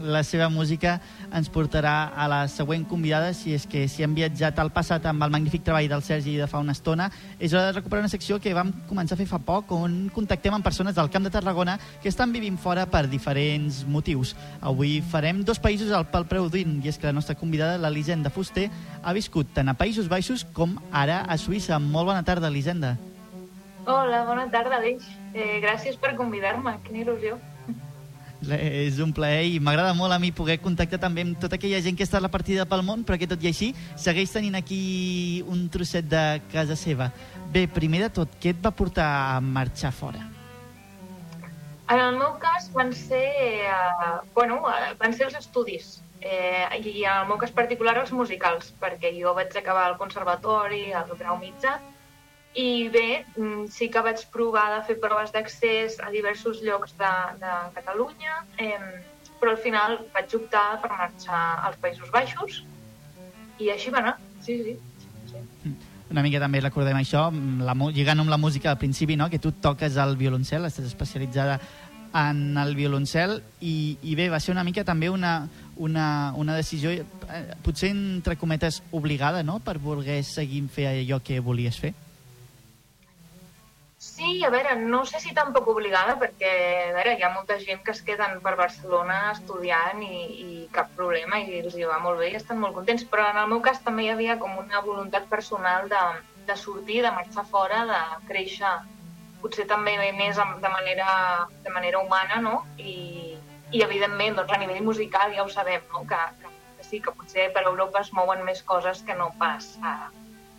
La 0.02 0.24
seva 0.26 0.48
música 0.50 0.96
ens 1.30 1.52
portarà 1.54 2.10
a 2.18 2.26
la 2.26 2.40
següent 2.50 2.88
convidada, 2.90 3.30
si 3.38 3.54
és 3.54 3.68
que 3.70 3.84
si 3.88 4.02
hem 4.02 4.16
viatjat 4.18 4.58
al 4.58 4.72
passat 4.74 5.06
amb 5.06 5.22
el 5.22 5.30
magnífic 5.30 5.62
treball 5.68 5.86
del 5.92 6.02
Sergi 6.02 6.34
de 6.40 6.48
fa 6.50 6.58
una 6.64 6.74
estona. 6.74 7.12
És 7.38 7.54
hora 7.54 7.68
de 7.68 7.76
recuperar 7.78 8.02
una 8.02 8.10
secció 8.10 8.40
que 8.42 8.56
vam 8.58 8.72
començar 8.90 9.14
a 9.14 9.22
fer 9.22 9.30
fa 9.30 9.38
poc, 9.38 9.70
on 9.78 10.10
contactem 10.16 10.58
amb 10.58 10.66
persones 10.66 10.98
del 10.98 11.12
Camp 11.14 11.30
de 11.30 11.36
Tarragona 11.36 11.78
que 12.02 12.10
estan 12.10 12.34
vivint 12.34 12.58
fora 12.58 12.88
per 12.90 13.06
diferents 13.12 13.84
motius. 13.86 14.34
Avui 14.66 14.98
farem 15.14 15.46
dos 15.46 15.62
països 15.62 15.94
al 15.94 16.10
pel 16.10 16.26
preu 16.26 16.50
d'un, 16.50 16.80
i 16.82 16.90
és 16.90 16.98
que 16.98 17.12
la 17.12 17.14
nostra 17.14 17.38
convidada, 17.38 17.78
l'Elisenda 17.78 18.34
Fuster, 18.34 18.72
ha 19.04 19.14
viscut 19.14 19.54
tant 19.54 19.70
a 19.70 19.78
Països 19.78 20.10
Baixos 20.10 20.48
com 20.58 20.80
ara 20.90 21.22
a 21.30 21.38
Suïssa. 21.38 21.78
Molt 21.78 22.10
bona 22.10 22.26
tarda, 22.26 22.50
Elisenda. 22.50 22.98
Hola, 23.86 24.26
bona 24.26 24.50
tarda, 24.50 24.82
Aleix. 24.82 25.06
Eh, 25.36 25.60
gràcies 25.62 26.02
per 26.02 26.16
convidar-me, 26.18 26.80
quina 26.88 27.04
il·lusió. 27.06 27.38
És 28.52 29.00
un 29.04 29.14
plaer 29.16 29.46
i 29.48 29.60
m'agrada 29.64 29.94
molt 29.96 30.14
a 30.14 30.20
mi 30.20 30.32
poder 30.36 30.60
contactar 30.62 31.00
també 31.00 31.24
amb 31.24 31.40
tota 31.40 31.56
aquella 31.56 31.80
gent 31.84 31.96
que 31.98 32.04
està 32.04 32.20
a 32.20 32.26
la 32.26 32.32
partida 32.34 32.66
pel 32.70 32.84
món, 32.84 33.06
però 33.08 33.18
que 33.20 33.30
tot 33.30 33.44
i 33.44 33.50
així 33.52 33.72
segueix 33.96 34.34
tenint 34.34 34.58
aquí 34.60 35.44
un 35.48 35.68
trosset 35.72 36.10
de 36.10 36.24
casa 36.52 36.76
seva. 36.76 37.12
Bé, 37.54 37.68
primer 37.68 38.04
de 38.06 38.12
tot, 38.22 38.38
què 38.42 38.54
et 38.54 38.64
va 38.64 38.74
portar 38.76 39.08
a 39.36 39.42
marxar 39.42 39.94
fora? 39.96 40.28
En 41.94 42.00
el 42.00 42.18
meu 42.18 42.38
cas 42.42 42.70
van 42.74 42.94
ser, 42.96 43.26
eh, 43.70 44.14
bueno, 44.34 44.62
eh, 44.72 44.94
van 45.00 45.14
ser 45.14 45.28
els 45.28 45.36
estudis. 45.40 46.02
Eh, 46.22 46.64
I 46.80 47.04
en 47.04 47.18
el 47.24 47.28
meu 47.28 47.38
cas 47.38 47.52
particular 47.52 47.98
els 48.00 48.14
musicals, 48.16 48.72
perquè 48.80 49.12
jo 49.18 49.34
vaig 49.36 49.56
acabar 49.60 49.90
al 49.90 49.98
conservatori, 50.00 50.94
al 50.94 51.12
grau 51.20 51.38
mitjà, 51.42 51.80
i 52.56 52.88
bé, 52.94 53.26
mm, 53.36 53.68
sí 53.74 53.90
que 53.90 54.02
vaig 54.06 54.22
provar 54.32 54.68
de 54.78 54.84
fer 54.86 55.00
proves 55.02 55.32
d'accés 55.34 55.98
a 56.00 56.12
diversos 56.14 56.62
llocs 56.62 56.94
de, 57.00 57.14
de 57.42 57.54
Catalunya, 57.74 58.36
eh, 58.62 58.78
però 59.40 59.52
al 59.56 59.58
final 59.64 59.98
vaig 60.14 60.36
optar 60.38 60.80
per 60.84 60.92
marxar 60.92 61.40
als 61.66 61.80
Països 61.82 62.12
Baixos 62.14 62.62
i 63.60 63.70
així 63.74 63.90
va 63.92 64.00
anar, 64.04 64.18
sí, 64.42 64.60
sí. 64.64 64.78
Una 66.14 66.22
mica 66.22 66.38
també 66.40 66.60
recordem 66.62 66.98
això, 67.00 67.32
la, 67.66 67.74
mu- 67.74 67.90
lligant 67.90 68.20
amb 68.22 68.30
la 68.30 68.38
música 68.38 68.70
al 68.70 68.78
principi, 68.78 69.16
no? 69.18 69.30
que 69.32 69.40
tu 69.42 69.52
toques 69.52 69.96
el 69.98 70.14
violoncel, 70.20 70.66
estàs 70.68 70.86
especialitzada 70.92 71.58
en 72.14 72.56
el 72.62 72.76
violoncel 72.78 73.40
i, 73.66 73.98
i 74.06 74.14
bé, 74.14 74.28
va 74.30 74.38
ser 74.40 74.54
una 74.54 74.64
mica 74.64 74.84
també 74.86 75.10
una, 75.10 75.48
una, 75.82 76.34
una 76.38 76.54
decisió, 76.56 76.92
eh, 76.94 77.42
potser 77.66 77.90
entre 77.90 78.36
cometes 78.38 78.84
obligada, 78.92 79.42
no?, 79.42 79.58
per 79.66 79.80
voler 79.82 80.20
seguir 80.24 80.62
fer 80.70 80.86
allò 80.92 81.18
que 81.26 81.40
volies 81.42 81.80
fer. 81.82 81.96
Sí, 84.14 84.44
a 84.46 84.50
veure, 84.54 84.76
no 84.78 85.00
sé 85.10 85.20
si 85.20 85.32
tampoc 85.34 85.70
obligada, 85.72 86.14
perquè 86.22 86.50
a 86.84 86.92
veure, 86.94 87.16
hi 87.18 87.24
ha 87.26 87.32
molta 87.34 87.56
gent 87.62 87.80
que 87.86 87.96
es 87.96 88.02
queden 88.06 88.36
per 88.44 88.52
Barcelona 88.60 89.16
estudiant 89.32 90.04
i, 90.06 90.18
i 90.44 90.50
cap 90.76 90.92
problema, 90.98 91.40
i 91.42 91.64
els 91.64 91.74
hi 91.80 91.88
va 91.90 91.98
molt 92.04 92.22
bé 92.22 92.28
i 92.30 92.38
estan 92.38 92.62
molt 92.62 92.78
contents, 92.78 93.08
però 93.10 93.26
en 93.32 93.40
el 93.42 93.50
meu 93.50 93.64
cas 93.66 93.82
també 93.82 94.06
hi 94.06 94.12
havia 94.14 94.36
com 94.44 94.54
una 94.62 94.84
voluntat 94.86 95.26
personal 95.32 95.90
de, 95.90 96.04
de 96.52 96.60
sortir, 96.66 97.00
de 97.08 97.14
marxar 97.16 97.48
fora, 97.56 97.82
de 97.90 98.04
créixer, 98.30 98.76
potser 99.42 99.66
també 99.74 99.98
més 100.20 100.38
de 100.38 100.74
manera, 100.76 101.10
de 101.66 101.74
manera 101.74 102.06
humana, 102.06 102.38
no? 102.46 102.62
I, 102.78 103.34
i 103.74 103.82
evidentment, 103.82 104.38
doncs, 104.38 104.54
a 104.54 104.62
nivell 104.62 104.86
musical 104.92 105.34
ja 105.34 105.48
ho 105.48 105.50
sabem, 105.50 105.82
no? 105.90 106.06
que, 106.14 106.22
que, 106.44 106.86
sí, 106.86 107.02
que 107.02 107.18
potser 107.18 107.50
per 107.58 107.66
Europa 107.66 108.06
es 108.06 108.14
mouen 108.14 108.46
més 108.46 108.62
coses 108.62 109.02
que 109.10 109.18
no 109.18 109.32
pas 109.42 109.74
a 109.82 109.98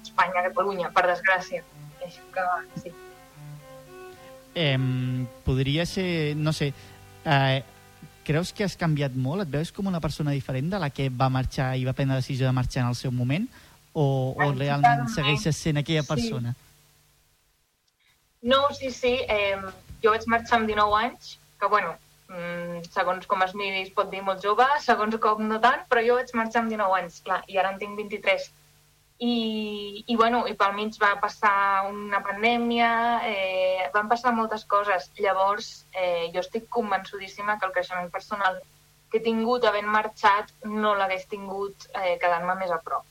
Espanya, 0.02 0.42
a 0.42 0.46
Catalunya, 0.50 0.90
per 0.90 1.06
desgràcia. 1.06 1.62
Així 2.02 2.30
que 2.34 2.50
sí. 2.82 2.96
Eh, 4.54 4.78
podria 5.44 5.86
ser, 5.86 6.36
no 6.36 6.52
sé, 6.52 6.72
eh, 7.24 7.62
creus 8.24 8.52
que 8.52 8.64
has 8.64 8.76
canviat 8.80 9.14
molt? 9.14 9.44
Et 9.44 9.52
veus 9.52 9.72
com 9.74 9.86
una 9.90 10.00
persona 10.00 10.34
diferent 10.34 10.70
de 10.72 10.80
la 10.80 10.90
que 10.90 11.10
va 11.10 11.30
marxar 11.30 11.74
i 11.76 11.84
va 11.84 11.92
prendre 11.92 12.16
la 12.16 12.22
decisió 12.22 12.46
de 12.46 12.56
marxar 12.56 12.84
en 12.84 12.92
el 12.94 12.98
seu 12.98 13.12
moment? 13.12 13.48
O, 13.94 14.34
o 14.34 14.52
realment 14.52 15.06
segueixes 15.14 15.58
sent 15.60 15.78
aquella 15.78 16.02
persona? 16.06 16.54
Sí. 16.54 16.62
No, 18.44 18.68
sí, 18.76 18.90
sí. 18.90 19.14
Eh, 19.28 19.56
jo 20.02 20.12
vaig 20.12 20.26
marxar 20.28 20.58
amb 20.58 20.68
19 20.68 20.98
anys, 21.00 21.36
que 21.60 21.68
bueno, 21.72 21.94
mm, 22.28 22.82
segons 22.92 23.28
com 23.30 23.44
es 23.46 23.54
miri 23.56 23.84
es 23.84 23.92
pot 23.94 24.10
dir 24.12 24.20
molt 24.26 24.42
jove, 24.44 24.66
segons 24.84 25.16
com 25.22 25.46
no 25.48 25.60
tant, 25.62 25.86
però 25.88 26.02
jo 26.04 26.18
vaig 26.18 26.34
marxar 26.36 26.64
amb 26.64 26.74
19 26.74 26.98
anys, 26.98 27.22
clar, 27.24 27.40
i 27.48 27.56
ara 27.60 27.72
en 27.72 27.80
tinc 27.80 27.96
23 27.96 28.50
i, 29.18 30.04
i, 30.06 30.16
bueno, 30.16 30.42
i 30.50 30.54
pel 30.58 30.74
mig 30.74 30.98
va 31.00 31.14
passar 31.22 31.86
una 31.88 32.20
pandèmia, 32.24 32.90
eh, 33.28 33.88
van 33.94 34.10
passar 34.10 34.34
moltes 34.34 34.64
coses. 34.64 35.10
Llavors, 35.18 35.86
eh, 35.92 36.30
jo 36.34 36.42
estic 36.42 36.68
convençudíssima 36.68 37.58
que 37.58 37.66
el 37.66 37.74
creixement 37.76 38.10
personal 38.10 38.60
que 39.10 39.20
he 39.20 39.24
tingut 39.24 39.64
havent 39.64 39.86
marxat 39.86 40.50
no 40.66 40.94
l'hagués 40.98 41.28
tingut 41.30 41.86
eh, 41.94 42.16
quedant-me 42.18 42.56
més 42.58 42.72
a 42.74 42.80
prop. 42.82 43.06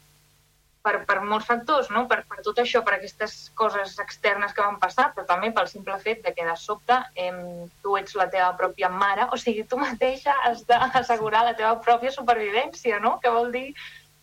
Per, 0.83 0.97
per 1.07 1.21
molts 1.23 1.45
factors, 1.47 1.87
no? 1.95 2.01
per, 2.11 2.25
per 2.27 2.41
tot 2.43 2.57
això, 2.59 2.81
per 2.83 2.97
aquestes 2.97 3.53
coses 3.55 3.93
externes 4.03 4.51
que 4.51 4.65
van 4.65 4.81
passar, 4.81 5.13
però 5.15 5.23
també 5.29 5.53
pel 5.55 5.69
simple 5.71 5.95
fet 6.03 6.19
de 6.25 6.33
que 6.35 6.43
de 6.43 6.57
sobte 6.59 6.97
eh, 7.15 7.31
tu 7.79 7.95
ets 7.95 8.17
la 8.19 8.27
teva 8.33 8.49
pròpia 8.59 8.89
mare, 8.91 9.29
o 9.31 9.39
sigui, 9.39 9.63
tu 9.63 9.79
mateixa 9.79 10.35
has 10.49 10.65
d'assegurar 10.67 11.45
la 11.47 11.55
teva 11.55 11.77
pròpia 11.87 12.11
supervivència, 12.11 12.99
no? 12.99 13.15
Que 13.23 13.31
vol 13.31 13.55
dir 13.55 13.69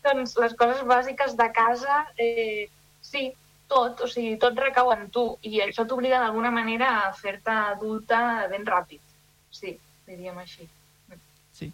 doncs 0.05 0.37
les 0.41 0.55
coses 0.59 0.83
bàsiques 0.89 1.37
de 1.37 1.49
casa, 1.53 2.03
eh, 2.19 2.69
sí, 3.01 3.31
tot, 3.71 4.03
o 4.03 4.09
sigui, 4.11 4.35
tot 4.43 4.59
recau 4.59 4.91
en 4.95 5.07
tu 5.15 5.25
i 5.47 5.61
això 5.63 5.87
t'obliga 5.87 6.19
d'alguna 6.23 6.51
manera 6.51 6.91
a 7.05 7.13
fer-te 7.15 7.55
adulta 7.55 8.49
ben 8.51 8.67
ràpid. 8.67 9.03
Sí, 9.55 9.77
diríem 10.09 10.39
així. 10.39 10.67
Sí. 11.55 11.71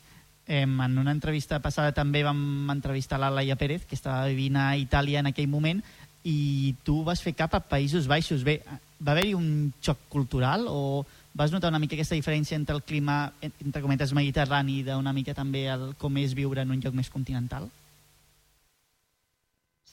Eh, 0.46 0.62
en 0.62 0.98
una 0.98 1.14
entrevista 1.14 1.58
passada 1.64 1.94
també 1.96 2.22
vam 2.22 2.70
entrevistar 2.70 3.18
la 3.18 3.32
Laia 3.32 3.56
Pérez, 3.56 3.86
que 3.86 3.96
estava 3.96 4.26
vivint 4.28 4.58
a 4.60 4.74
Itàlia 4.76 5.24
en 5.24 5.32
aquell 5.32 5.48
moment, 5.48 5.80
i 6.26 6.74
tu 6.84 7.00
vas 7.06 7.22
fer 7.22 7.36
cap 7.38 7.54
a 7.54 7.62
Països 7.62 8.08
Baixos. 8.10 8.44
Bé, 8.44 8.60
va 9.00 9.14
haver-hi 9.14 9.34
un 9.38 9.72
xoc 9.80 10.08
cultural 10.12 10.66
o 10.68 11.06
vas 11.36 11.52
notar 11.52 11.70
una 11.70 11.78
mica 11.78 11.94
aquesta 11.94 12.16
diferència 12.16 12.56
entre 12.56 12.74
el 12.74 12.82
clima, 12.82 13.32
entre 13.42 13.82
cometes, 13.82 14.14
mediterrani 14.16 14.80
i 14.80 14.86
d'una 14.86 15.12
mica 15.16 15.34
també 15.36 15.66
el, 15.70 15.90
com 16.00 16.16
és 16.18 16.34
viure 16.34 16.64
en 16.64 16.72
un 16.72 16.80
lloc 16.82 16.96
més 16.96 17.12
continental? 17.12 17.68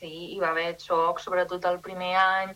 Sí, 0.03 0.13
hi 0.35 0.39
va 0.43 0.51
haver 0.51 0.75
xoc, 0.81 1.21
sobretot 1.23 1.65
el 1.71 1.79
primer 1.83 2.15
any. 2.19 2.55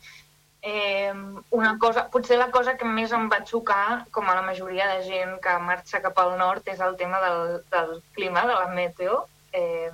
Eh, 0.68 1.14
una 1.56 1.78
cosa, 1.80 2.08
potser 2.12 2.38
la 2.40 2.50
cosa 2.52 2.76
que 2.80 2.88
més 2.98 3.14
em 3.16 3.30
va 3.32 3.44
xocar, 3.52 4.04
com 4.12 4.28
a 4.28 4.36
la 4.36 4.44
majoria 4.48 4.90
de 4.92 5.06
gent 5.08 5.38
que 5.44 5.54
marxa 5.64 6.02
cap 6.04 6.20
al 6.24 6.36
nord, 6.42 6.68
és 6.74 6.82
el 6.84 6.98
tema 7.00 7.22
del, 7.24 7.62
del 7.72 7.96
clima, 8.18 8.44
de 8.50 8.58
la 8.58 8.68
meteo. 8.74 9.22
Eh, 9.56 9.92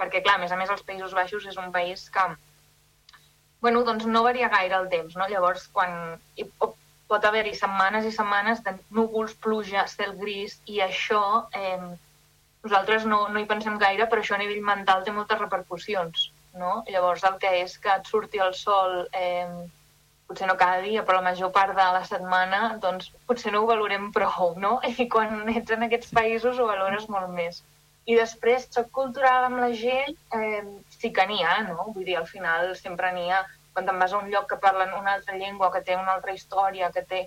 perquè, 0.00 0.24
clar, 0.24 0.38
a 0.38 0.42
més 0.42 0.52
a 0.52 0.58
més, 0.58 0.72
els 0.74 0.82
Països 0.88 1.14
Baixos 1.14 1.46
és 1.52 1.60
un 1.60 1.70
país 1.74 2.08
que 2.10 2.26
bueno, 3.64 3.80
doncs 3.86 4.04
no 4.04 4.20
varia 4.26 4.50
gaire 4.52 4.76
el 4.76 4.90
temps, 4.92 5.14
no? 5.16 5.28
Llavors, 5.30 5.68
quan 5.72 6.18
pot 7.08 7.24
haver-hi 7.24 7.54
setmanes 7.56 8.04
i 8.04 8.10
setmanes 8.12 8.60
de 8.66 8.74
núvols, 8.98 9.32
pluja, 9.46 9.86
cel 9.88 10.12
gris, 10.18 10.58
i 10.68 10.82
això 10.84 11.22
eh, 11.56 11.78
nosaltres 12.66 13.06
no, 13.08 13.22
no 13.32 13.40
hi 13.40 13.48
pensem 13.48 13.78
gaire, 13.80 14.08
però 14.10 14.20
això 14.20 14.36
a 14.36 14.42
nivell 14.42 14.60
mental 14.66 15.06
té 15.06 15.14
moltes 15.16 15.40
repercussions 15.40 16.26
no? 16.58 16.82
Llavors 16.90 17.24
el 17.28 17.38
que 17.42 17.50
és 17.62 17.76
que 17.82 17.92
et 17.92 18.10
surti 18.10 18.40
el 18.42 18.54
sol, 18.58 19.04
eh, 19.12 19.66
potser 20.28 20.48
no 20.48 20.56
cada 20.60 20.80
dia, 20.84 21.04
però 21.04 21.20
la 21.20 21.28
major 21.30 21.52
part 21.52 21.74
de 21.76 21.86
la 21.96 22.02
setmana, 22.08 22.60
doncs 22.82 23.10
potser 23.28 23.52
no 23.52 23.62
ho 23.62 23.70
valorem 23.70 24.10
prou, 24.12 24.54
no? 24.60 24.78
I 25.04 25.08
quan 25.12 25.44
ets 25.52 25.74
en 25.76 25.86
aquests 25.86 26.12
països 26.16 26.58
ho 26.58 26.68
valores 26.70 27.08
molt 27.12 27.30
més. 27.38 27.62
I 28.04 28.16
després, 28.18 28.68
xoc 28.72 28.90
cultural 28.92 29.46
amb 29.46 29.62
la 29.62 29.70
gent, 29.72 30.16
eh, 30.36 30.64
sí 30.98 31.12
que 31.12 31.24
n'hi 31.28 31.40
ha, 31.44 31.60
no? 31.68 31.90
Vull 31.92 32.04
dir, 32.04 32.18
al 32.20 32.28
final 32.28 32.74
sempre 32.80 33.12
n'hi 33.14 33.30
ha. 33.32 33.44
Quan 33.74 33.88
te'n 33.88 33.98
vas 33.98 34.12
a 34.12 34.20
un 34.20 34.28
lloc 34.30 34.46
que 34.50 34.60
parlen 34.62 34.92
una 34.94 35.16
altra 35.18 35.38
llengua, 35.40 35.72
que 35.72 35.82
té 35.86 35.96
una 35.96 36.18
altra 36.18 36.36
història, 36.36 36.92
que 36.94 37.02
té... 37.08 37.24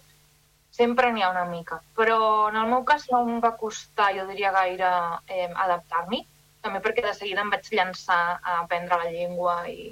Sempre 0.78 1.10
n'hi 1.10 1.24
ha 1.26 1.32
una 1.32 1.46
mica. 1.50 1.80
Però 1.98 2.18
en 2.52 2.58
el 2.60 2.68
meu 2.70 2.84
cas 2.86 3.08
no 3.10 3.24
em 3.26 3.40
va 3.42 3.56
costar, 3.58 4.12
jo 4.14 4.28
diria, 4.30 4.52
gaire 4.54 4.90
eh, 5.34 5.48
adaptar-m'hi 5.50 6.20
també 6.68 6.84
perquè 6.84 7.06
de 7.06 7.16
seguida 7.16 7.44
em 7.44 7.54
vaig 7.54 7.72
llançar 7.72 8.22
a 8.38 8.60
aprendre 8.62 9.00
la 9.00 9.12
llengua 9.12 9.58
i, 9.72 9.90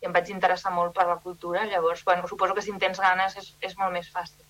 i 0.00 0.08
em 0.08 0.16
vaig 0.16 0.32
interessar 0.32 0.72
molt 0.74 0.96
per 0.96 1.06
la 1.08 1.20
cultura. 1.22 1.66
Llavors, 1.68 2.04
bueno, 2.04 2.28
suposo 2.28 2.56
que 2.56 2.64
si 2.64 2.72
en 2.74 2.80
tens 2.82 3.00
ganes 3.00 3.36
és, 3.36 3.52
és 3.60 3.76
molt 3.78 3.94
més 3.94 4.10
fàcil. 4.12 4.42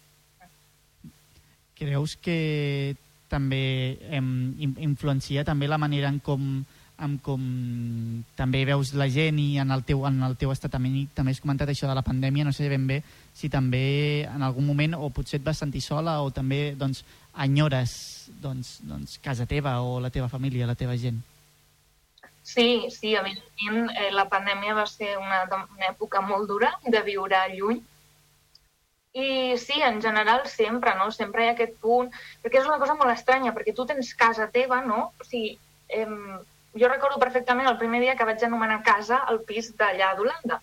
Creus 1.76 2.16
que 2.16 2.97
també 3.28 3.98
em, 4.14 4.28
influencia 4.62 5.44
també 5.44 5.68
la 5.68 5.80
manera 5.82 6.09
en 6.09 6.22
com 6.24 6.64
amb 6.97 7.20
com 7.20 7.43
també 8.38 8.62
veus 8.64 8.94
la 8.97 9.09
gent 9.12 9.36
i 9.36 9.59
en 9.60 9.72
el 9.74 9.82
teu, 9.84 10.01
en 10.09 10.22
el 10.24 10.36
teu 10.40 10.52
estat 10.52 10.72
també, 10.72 11.05
també 11.12 11.34
has 11.34 11.43
comentat 11.44 11.68
això 11.68 11.90
de 11.90 11.97
la 11.97 12.05
pandèmia, 12.06 12.47
no 12.47 12.55
sé 12.56 12.70
ben 12.72 12.86
bé 12.88 13.02
si 13.36 13.51
també 13.52 14.24
en 14.24 14.40
algun 14.47 14.64
moment 14.64 14.97
o 14.97 15.10
potser 15.12 15.40
et 15.40 15.44
vas 15.44 15.60
sentir 15.60 15.84
sola 15.84 16.22
o 16.24 16.30
també 16.32 16.72
doncs, 16.78 17.05
enyores 17.44 18.30
doncs, 18.40 18.78
doncs, 18.88 19.18
casa 19.20 19.44
teva 19.44 19.76
o 19.84 20.01
la 20.01 20.10
teva 20.10 20.30
família, 20.32 20.68
la 20.68 20.78
teva 20.78 20.97
gent. 20.97 21.20
Sí, 22.47 22.86
sí, 22.94 23.16
evidentment 23.18 23.89
eh, 23.90 24.12
la 24.14 24.28
pandèmia 24.31 24.74
va 24.78 24.85
ser 24.86 25.16
una, 25.18 25.40
una 25.51 25.86
època 25.89 26.20
molt 26.23 26.47
dura 26.47 26.68
de 26.85 27.01
viure 27.02 27.40
lluny. 27.56 27.81
I 29.18 29.56
sí, 29.59 29.81
en 29.82 29.98
general 30.05 30.44
sempre, 30.52 30.93
no? 30.94 31.09
Sempre 31.16 31.43
hi 31.43 31.48
ha 31.51 31.55
aquest 31.56 31.74
punt... 31.82 32.12
Perquè 32.44 32.60
és 32.60 32.68
una 32.68 32.78
cosa 32.82 32.94
molt 33.01 33.10
estranya, 33.10 33.51
perquè 33.56 33.74
tu 33.74 33.86
tens 33.89 34.12
casa 34.20 34.47
teva, 34.55 34.78
no? 34.86 35.01
O 35.18 35.27
sigui, 35.27 35.56
eh, 35.98 36.06
jo 36.82 36.90
recordo 36.93 37.18
perfectament 37.24 37.66
el 37.66 37.81
primer 37.81 38.01
dia 38.05 38.14
que 38.20 38.28
vaig 38.28 38.44
anomenar 38.47 38.78
casa 38.86 39.18
al 39.32 39.40
pis 39.48 39.73
d'allà 39.81 40.12
d'Holanda. 40.14 40.60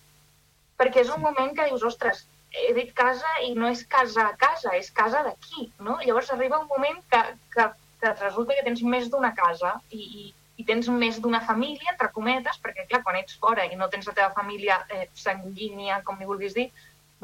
Perquè 0.80 1.02
és 1.04 1.12
un 1.12 1.20
moment 1.26 1.52
que 1.58 1.66
dius, 1.68 1.84
ostres, 1.90 2.22
he 2.62 2.70
dit 2.78 2.94
casa 2.96 3.34
i 3.50 3.52
no 3.58 3.74
és 3.74 3.82
casa 3.98 4.30
a 4.30 4.38
casa, 4.46 4.78
és 4.80 4.88
casa 5.02 5.26
d'aquí, 5.28 5.68
no? 5.84 5.98
Llavors 6.06 6.32
arriba 6.32 6.62
un 6.64 6.72
moment 6.72 7.04
que, 7.12 7.22
que, 7.58 7.68
que 8.00 8.16
resulta 8.22 8.56
que 8.56 8.66
tens 8.70 8.86
més 8.96 9.12
d'una 9.12 9.34
casa 9.36 9.74
i, 9.90 10.00
i 10.24 10.26
i 10.58 10.66
tens 10.68 10.88
més 10.94 11.20
d'una 11.22 11.42
família, 11.48 11.94
entre 11.94 12.12
cometes, 12.14 12.60
perquè, 12.62 12.86
clar, 12.90 13.02
quan 13.06 13.18
ets 13.20 13.38
fora 13.42 13.66
i 13.66 13.78
no 13.80 13.90
tens 13.90 14.08
la 14.10 14.16
teva 14.18 14.34
família 14.36 14.82
eh, 14.94 15.08
sanguínia, 15.18 16.02
com 16.06 16.20
li 16.20 16.30
vulguis 16.30 16.54
dir, 16.58 16.68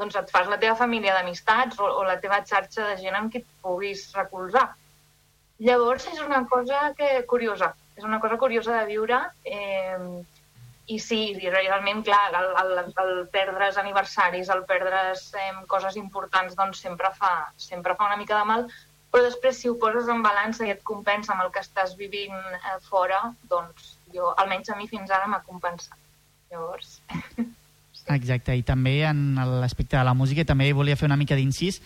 doncs 0.00 0.16
et 0.18 0.32
fas 0.32 0.48
la 0.50 0.58
teva 0.58 0.76
família 0.78 1.14
d'amistats 1.14 1.78
o, 1.78 1.86
o 2.00 2.04
la 2.08 2.18
teva 2.22 2.40
xarxa 2.46 2.88
de 2.88 2.96
gent 3.02 3.18
amb 3.18 3.30
qui 3.32 3.42
et 3.42 3.48
puguis 3.62 4.08
recolzar. 4.16 4.66
Llavors, 5.60 6.08
és 6.08 6.20
una 6.24 6.42
cosa 6.48 6.90
que 6.96 7.20
curiosa, 7.30 7.74
és 7.96 8.04
una 8.08 8.18
cosa 8.20 8.38
curiosa 8.40 8.78
de 8.78 8.86
viure 8.88 9.20
eh, 9.44 10.22
i 10.90 10.98
sí, 10.98 11.20
realment, 11.44 12.00
clar, 12.06 12.22
el, 12.34 12.48
el, 12.62 12.72
el 13.04 13.12
perdre's 13.30 13.76
aniversaris, 13.78 14.48
el 14.50 14.64
perdre's 14.66 15.28
eh, 15.38 15.50
coses 15.70 15.98
importants, 16.00 16.56
doncs 16.58 16.80
sempre 16.82 17.12
fa, 17.18 17.34
sempre 17.60 17.94
fa 17.94 18.08
una 18.08 18.18
mica 18.18 18.40
de 18.40 18.48
mal, 18.48 18.66
però 19.10 19.24
després 19.26 19.58
si 19.58 19.68
ho 19.68 19.76
poses 19.78 20.08
en 20.08 20.22
balança 20.22 20.66
i 20.66 20.72
et 20.74 20.82
compensa 20.86 21.34
amb 21.34 21.44
el 21.44 21.50
que 21.54 21.62
estàs 21.64 21.96
vivint 21.98 22.36
eh, 22.36 22.76
fora, 22.86 23.20
doncs 23.50 23.96
jo, 24.14 24.30
almenys 24.38 24.70
a 24.70 24.78
mi 24.78 24.86
fins 24.90 25.10
ara 25.10 25.28
m'ha 25.30 25.42
compensat. 25.46 25.98
Llavors... 26.50 27.00
sí. 27.36 28.06
Exacte, 28.14 28.54
i 28.56 28.62
també 28.66 29.00
en 29.08 29.34
l'aspecte 29.60 29.98
de 29.98 30.06
la 30.06 30.14
música 30.14 30.46
també 30.46 30.70
volia 30.72 30.98
fer 30.98 31.10
una 31.10 31.18
mica 31.20 31.38
d'incís. 31.38 31.80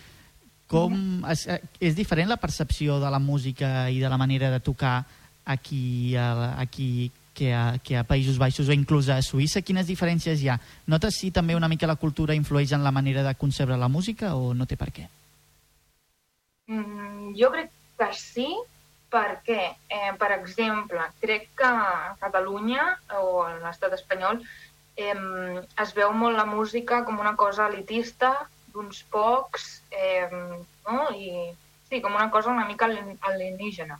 Com 0.69 0.93
mm. 0.93 1.25
es, 1.33 1.45
eh, 1.49 1.59
és 1.89 1.97
diferent 1.97 2.29
la 2.29 2.41
percepció 2.41 2.99
de 3.01 3.11
la 3.13 3.21
música 3.21 3.89
i 3.93 3.99
de 4.01 4.09
la 4.09 4.17
manera 4.21 4.49
de 4.53 4.61
tocar 4.61 5.03
aquí, 5.45 6.15
aquí 6.17 7.11
que 7.35 7.53
a, 7.53 7.77
que 7.83 7.97
a 7.97 8.05
Països 8.07 8.39
Baixos 8.41 8.69
o 8.69 8.73
inclús 8.73 9.09
a 9.09 9.19
Suïssa? 9.21 9.61
Quines 9.61 9.85
diferències 9.89 10.41
hi 10.41 10.49
ha? 10.49 10.57
Notes 10.89 11.19
si 11.21 11.29
també 11.35 11.57
una 11.57 11.69
mica 11.69 11.89
la 11.89 11.99
cultura 12.01 12.37
influeix 12.37 12.73
en 12.73 12.85
la 12.85 12.93
manera 12.95 13.25
de 13.25 13.35
concebre 13.37 13.77
la 13.77 13.89
música 13.91 14.33
o 14.33 14.53
no 14.57 14.65
té 14.65 14.77
per 14.79 14.89
què? 14.93 15.09
Mm, 16.67 17.33
jo 17.37 17.51
crec 17.53 17.71
que 17.99 18.07
sí, 18.17 18.47
perquè, 19.13 19.75
eh, 19.89 20.13
per 20.19 20.31
exemple, 20.35 21.03
crec 21.21 21.49
que 21.59 21.67
a 21.67 22.15
Catalunya 22.19 22.85
o 23.21 23.43
a 23.43 23.51
l'estat 23.61 23.93
espanyol 23.97 24.41
eh, 24.97 25.13
es 25.83 25.93
veu 25.95 26.11
molt 26.13 26.37
la 26.37 26.45
música 26.49 27.03
com 27.05 27.19
una 27.21 27.35
cosa 27.35 27.67
elitista 27.69 28.33
d'uns 28.73 29.03
pocs, 29.13 29.67
eh, 29.91 30.27
no? 30.31 30.97
I, 31.13 31.53
sí, 31.89 32.01
com 32.01 32.15
una 32.17 32.29
cosa 32.31 32.49
una 32.51 32.65
mica 32.65 32.85
alien- 32.89 33.19
alienígena. 33.21 33.99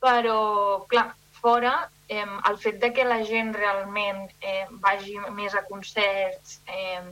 Però, 0.00 0.86
clar, 0.88 1.10
fora, 1.42 1.74
eh, 2.08 2.24
el 2.50 2.56
fet 2.58 2.78
de 2.80 2.92
que 2.94 3.04
la 3.04 3.18
gent 3.26 3.52
realment 3.56 4.30
eh, 4.40 4.66
vagi 4.86 5.18
més 5.36 5.54
a 5.58 5.66
concerts, 5.68 6.60
eh, 6.66 7.02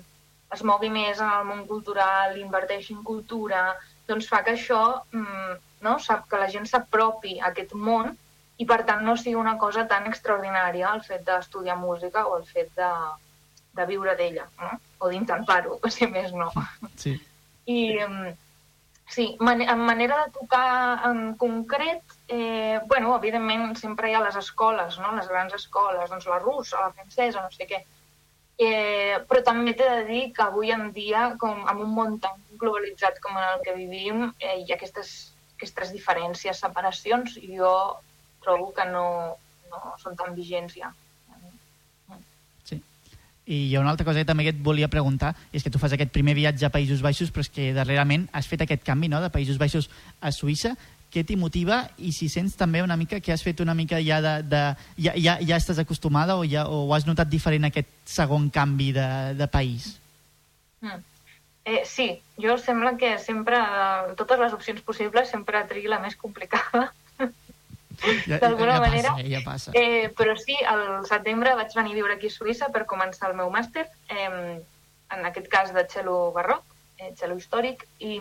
es 0.55 0.63
mogui 0.65 0.89
més 0.89 1.19
en 1.21 1.29
el 1.29 1.45
món 1.45 1.67
cultural, 1.69 2.39
inverteixi 2.41 2.95
en 2.95 3.03
cultura, 3.05 3.75
doncs 4.09 4.29
fa 4.31 4.43
que 4.45 4.57
això, 4.57 4.81
mm, 5.13 5.59
no? 5.85 5.99
sap 6.03 6.27
que 6.31 6.41
la 6.41 6.49
gent 6.51 6.67
s'apropi 6.67 7.39
a 7.39 7.53
aquest 7.53 7.75
món 7.75 8.17
i 8.59 8.67
per 8.67 8.83
tant 8.89 9.05
no 9.07 9.15
sigui 9.17 9.39
una 9.39 9.57
cosa 9.59 9.87
tan 9.91 10.09
extraordinària 10.11 10.91
el 10.97 11.05
fet 11.07 11.25
d'estudiar 11.27 11.79
música 11.79 12.27
o 12.27 12.39
el 12.41 12.47
fet 12.49 12.73
de, 12.79 12.91
de 13.79 13.87
viure 13.87 14.17
d'ella, 14.19 14.49
no? 14.59 14.75
o 14.99 15.11
d'intentar-ho, 15.13 15.79
si 15.95 16.09
més 16.11 16.33
no. 16.35 16.51
Sí. 16.97 17.15
I 17.69 17.79
mm, 18.07 18.33
sí, 19.15 19.29
man 19.45 19.63
en 19.63 19.85
manera 19.87 20.25
de 20.25 20.33
tocar 20.41 20.67
en 21.11 21.37
concret, 21.37 22.17
eh, 22.27 22.81
bueno, 22.87 23.15
evidentment 23.17 23.77
sempre 23.79 24.11
hi 24.11 24.17
ha 24.19 24.25
les 24.25 24.41
escoles, 24.41 24.99
no? 24.99 25.15
les 25.17 25.31
grans 25.31 25.55
escoles, 25.55 26.11
doncs 26.11 26.27
la 26.33 26.41
russa, 26.43 26.81
la 26.81 26.93
francesa, 26.97 27.45
no 27.45 27.55
sé 27.55 27.69
què. 27.71 27.85
Eh, 28.59 29.19
però 29.31 29.43
també 29.47 29.73
t'he 29.79 29.87
de 29.87 30.05
dir 30.09 30.23
que 30.35 30.43
avui 30.43 30.73
en 30.75 30.89
dia, 30.93 31.29
com 31.39 31.61
en 31.71 31.83
un 31.85 31.93
món 31.95 32.17
tan 32.23 32.41
globalitzat 32.59 33.21
com 33.23 33.37
en 33.39 33.45
el 33.53 33.61
que 33.63 33.75
vivim, 33.77 34.25
eh, 34.41 34.57
hi 34.65 34.73
ha 34.73 34.75
aquestes, 34.75 35.13
aquestes 35.55 35.93
diferències, 35.95 36.59
separacions, 36.59 37.37
i 37.39 37.55
jo 37.61 37.71
trobo 38.43 38.73
que 38.75 38.89
no, 38.91 39.05
no 39.71 39.95
són 40.03 40.19
tan 40.19 40.35
vigents 40.35 40.75
ja. 40.75 40.91
I 43.49 43.63
hi 43.71 43.77
ha 43.77 43.81
una 43.81 43.95
altra 43.95 44.05
cosa 44.05 44.21
que 44.21 44.29
també 44.29 44.45
que 44.45 44.53
et 44.53 44.59
volia 44.61 44.91
preguntar, 44.93 45.31
és 45.57 45.63
que 45.65 45.71
tu 45.73 45.81
fas 45.81 45.95
aquest 45.97 46.11
primer 46.13 46.35
viatge 46.37 46.67
a 46.67 46.73
Països 46.75 47.01
Baixos, 47.01 47.31
però 47.33 47.47
és 47.47 47.49
que 47.49 47.71
darrerament 47.73 48.27
has 48.37 48.51
fet 48.51 48.61
aquest 48.61 48.83
canvi 48.85 49.09
no? 49.09 49.23
de 49.25 49.31
Països 49.33 49.57
Baixos 49.57 49.89
a 50.21 50.35
Suïssa. 50.35 50.75
Què 51.09 51.23
t'hi 51.25 51.39
motiva 51.41 51.83
i 52.05 52.13
si 52.13 52.29
sents 52.29 52.57
també 52.59 52.83
una 52.85 52.97
mica 53.01 53.21
que 53.25 53.33
has 53.33 53.43
fet 53.43 53.63
una 53.65 53.75
mica 53.75 54.01
ja 54.05 54.21
de... 54.21 54.35
de 54.45 54.63
ja, 55.01 55.15
ja, 55.17 55.39
ja 55.41 55.57
estàs 55.57 55.81
acostumada 55.81 56.37
o, 56.37 56.45
ja, 56.45 56.67
o 56.69 56.93
has 56.95 57.07
notat 57.09 57.31
diferent 57.33 57.65
aquest 57.69 57.89
segon 58.05 58.51
canvi 58.53 58.93
de, 58.97 59.09
de 59.39 59.49
país? 59.49 59.95
Mm. 60.85 61.01
Eh, 61.69 61.83
sí, 61.85 62.23
jo 62.41 62.57
sembla 62.57 62.97
que 62.97 63.19
sempre, 63.19 63.59
de 64.09 64.15
totes 64.17 64.39
les 64.41 64.55
opcions 64.57 64.81
possibles, 64.81 65.29
sempre 65.29 65.61
tregui 65.69 65.91
la 65.93 65.99
més 66.01 66.17
complicada. 66.17 66.87
Ja, 67.19 68.39
D'alguna 68.43 68.79
ja 68.79 68.81
manera. 68.81 69.11
Passa, 69.13 69.25
eh, 69.25 69.29
ja 69.35 69.43
passa. 69.45 69.75
Eh, 69.77 70.09
però 70.17 70.33
sí, 70.41 70.57
al 70.65 71.05
setembre 71.05 71.53
vaig 71.59 71.77
venir 71.77 71.93
a 71.93 71.99
viure 71.99 72.17
aquí 72.17 72.31
a 72.33 72.37
Suïssa 72.37 72.71
per 72.73 72.87
començar 72.89 73.29
el 73.29 73.37
meu 73.37 73.53
màster, 73.53 73.85
eh, 74.09 74.57
en 75.13 75.29
aquest 75.29 75.53
cas 75.53 75.75
de 75.77 75.85
cello 75.93 76.31
barroc, 76.33 76.65
eh, 76.97 77.13
cello 77.21 77.37
històric, 77.37 77.85
i, 78.01 78.17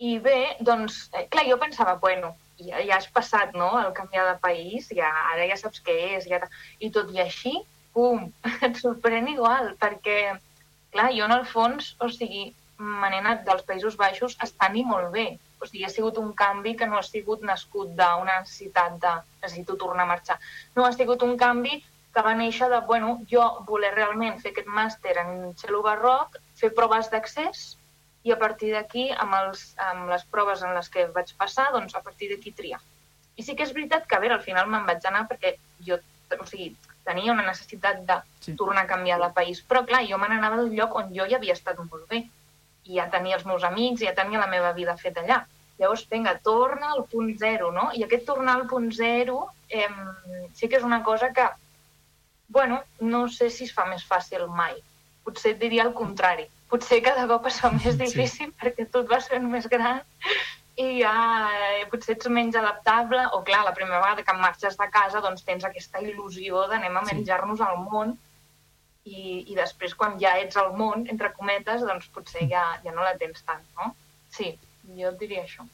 i 0.00 0.18
bé, 0.18 0.56
doncs, 0.64 1.02
eh, 1.12 1.26
clar, 1.28 1.44
jo 1.48 1.58
pensava, 1.60 1.94
bueno, 2.00 2.32
ja, 2.56 2.80
ja 2.88 2.96
has 2.96 3.08
passat, 3.12 3.52
no?, 3.52 3.68
el 3.80 3.92
canviar 3.96 4.24
de 4.30 4.38
país, 4.40 4.88
ja, 4.96 5.10
ara 5.32 5.48
ja 5.50 5.58
saps 5.60 5.82
què 5.84 5.96
és, 6.16 6.28
ja, 6.30 6.40
i 6.80 6.88
tot 6.94 7.10
i 7.12 7.20
així, 7.20 7.52
pum, 7.92 8.30
et 8.66 8.80
sorprèn 8.80 9.28
igual, 9.34 9.74
perquè, 9.82 10.16
clar, 10.94 11.10
jo 11.16 11.26
en 11.28 11.36
el 11.36 11.44
fons, 11.50 11.92
o 12.00 12.08
sigui, 12.08 12.48
me 12.80 13.10
n'he 13.12 13.20
anat 13.20 13.44
dels 13.44 13.66
Països 13.68 13.98
Baixos 14.00 14.38
estant-hi 14.40 14.86
molt 14.88 15.10
bé. 15.12 15.26
O 15.60 15.66
sigui, 15.68 15.84
ha 15.84 15.92
sigut 15.92 16.16
un 16.16 16.30
canvi 16.32 16.72
que 16.80 16.88
no 16.88 16.96
ha 16.96 17.04
sigut 17.04 17.42
nascut 17.44 17.90
d'una 17.98 18.38
necessitat 18.38 18.96
de 19.02 19.10
necessito 19.42 19.76
tornar 19.82 20.06
a 20.06 20.12
marxar. 20.14 20.38
No, 20.78 20.86
ha 20.86 20.94
sigut 20.96 21.20
un 21.26 21.36
canvi 21.42 21.82
que 22.14 22.24
va 22.24 22.32
néixer 22.38 22.70
de, 22.72 22.80
bueno, 22.88 23.18
jo 23.28 23.44
voler 23.68 23.92
realment 23.98 24.40
fer 24.40 24.54
aquest 24.54 24.72
màster 24.80 25.18
en 25.20 25.52
cello 25.60 25.84
barroc, 25.84 26.40
fer 26.56 26.72
proves 26.80 27.12
d'accés 27.12 27.66
i 28.22 28.32
a 28.32 28.38
partir 28.38 28.74
d'aquí, 28.74 29.08
amb, 29.16 29.34
els, 29.38 29.64
amb 29.80 30.10
les 30.12 30.24
proves 30.32 30.62
en 30.66 30.74
les 30.76 30.88
que 30.92 31.06
vaig 31.14 31.32
passar, 31.40 31.70
doncs 31.72 31.94
a 31.96 32.02
partir 32.04 32.28
d'aquí 32.32 32.52
triar. 32.52 32.80
I 33.36 33.44
sí 33.46 33.54
que 33.56 33.64
és 33.64 33.72
veritat 33.76 34.06
que, 34.06 34.16
a 34.16 34.20
veure, 34.20 34.36
al 34.36 34.44
final 34.44 34.68
me'n 34.68 34.84
vaig 34.88 35.06
anar 35.08 35.24
perquè 35.30 35.54
jo, 35.86 35.96
o 36.36 36.46
sigui, 36.48 36.74
tenia 37.06 37.32
una 37.32 37.46
necessitat 37.46 38.02
de 38.08 38.18
sí. 38.44 38.54
tornar 38.58 38.84
a 38.84 38.90
canviar 38.90 39.20
de 39.22 39.30
país. 39.36 39.62
Però, 39.64 39.84
clar, 39.88 40.02
jo 40.08 40.18
me 40.20 40.28
n'anava 40.28 40.60
d'un 40.60 40.74
lloc 40.76 40.98
on 41.00 41.14
jo 41.16 41.24
ja 41.30 41.38
havia 41.40 41.56
estat 41.56 41.80
molt 41.80 42.04
bé. 42.10 42.26
I 42.90 42.98
ja 42.98 43.08
tenia 43.12 43.38
els 43.38 43.46
meus 43.48 43.64
amics, 43.64 44.04
ja 44.04 44.12
tenia 44.16 44.42
la 44.42 44.50
meva 44.52 44.74
vida 44.76 44.96
feta 45.00 45.24
allà. 45.24 45.40
Llavors, 45.80 46.04
vinga, 46.10 46.36
torna 46.44 46.92
al 46.92 47.06
punt 47.08 47.32
zero, 47.40 47.70
no? 47.72 47.88
I 47.96 48.04
aquest 48.04 48.26
tornar 48.28 48.58
al 48.58 48.66
punt 48.68 48.90
zero 48.92 49.46
eh, 49.72 49.88
sí 50.52 50.68
que 50.68 50.76
és 50.76 50.84
una 50.84 51.00
cosa 51.02 51.32
que, 51.32 51.46
bueno, 52.48 52.82
no 53.00 53.28
sé 53.32 53.48
si 53.48 53.64
es 53.64 53.72
fa 53.72 53.86
més 53.88 54.04
fàcil 54.04 54.44
mai. 54.52 54.76
Potser 55.24 55.54
et 55.54 55.62
diria 55.62 55.86
el 55.88 55.94
contrari. 55.96 56.44
Potser 56.70 57.00
cada 57.02 57.26
cop 57.30 57.46
es 57.50 57.58
fa 57.62 57.72
més 57.74 57.98
difícil 57.98 58.48
sí. 58.48 58.56
perquè 58.62 58.86
tu 58.86 59.02
et 59.02 59.10
vas 59.10 59.26
fent 59.30 59.46
més 59.50 59.66
gran 59.70 60.02
i 60.80 60.86
ja 61.00 61.14
eh, 61.50 61.84
potser 61.90 62.14
ets 62.14 62.28
menys 62.32 62.56
adaptable, 62.56 63.24
o 63.36 63.42
clar, 63.46 63.64
la 63.66 63.74
primera 63.76 64.00
vegada 64.00 64.24
que 64.26 64.36
marxes 64.38 64.78
de 64.80 64.86
casa 64.94 65.22
doncs 65.24 65.44
tens 65.46 65.66
aquesta 65.66 66.00
il·lusió 66.04 66.66
d'anem 66.70 66.96
a 66.96 67.04
menjar-nos 67.10 67.60
al 67.66 67.82
món 67.82 68.14
i, 69.04 69.50
i 69.50 69.58
després 69.58 69.96
quan 69.98 70.16
ja 70.22 70.36
ets 70.40 70.56
al 70.60 70.72
món, 70.78 71.06
entre 71.12 71.32
cometes, 71.36 71.84
doncs 71.88 72.08
potser 72.14 72.46
ja, 72.52 72.64
ja 72.84 72.94
no 72.94 73.04
la 73.04 73.16
tens 73.20 73.42
tant, 73.48 73.66
no? 73.76 73.92
Sí, 74.30 74.54
jo 74.96 75.12
et 75.12 75.20
diria 75.20 75.44
això. 75.44 75.66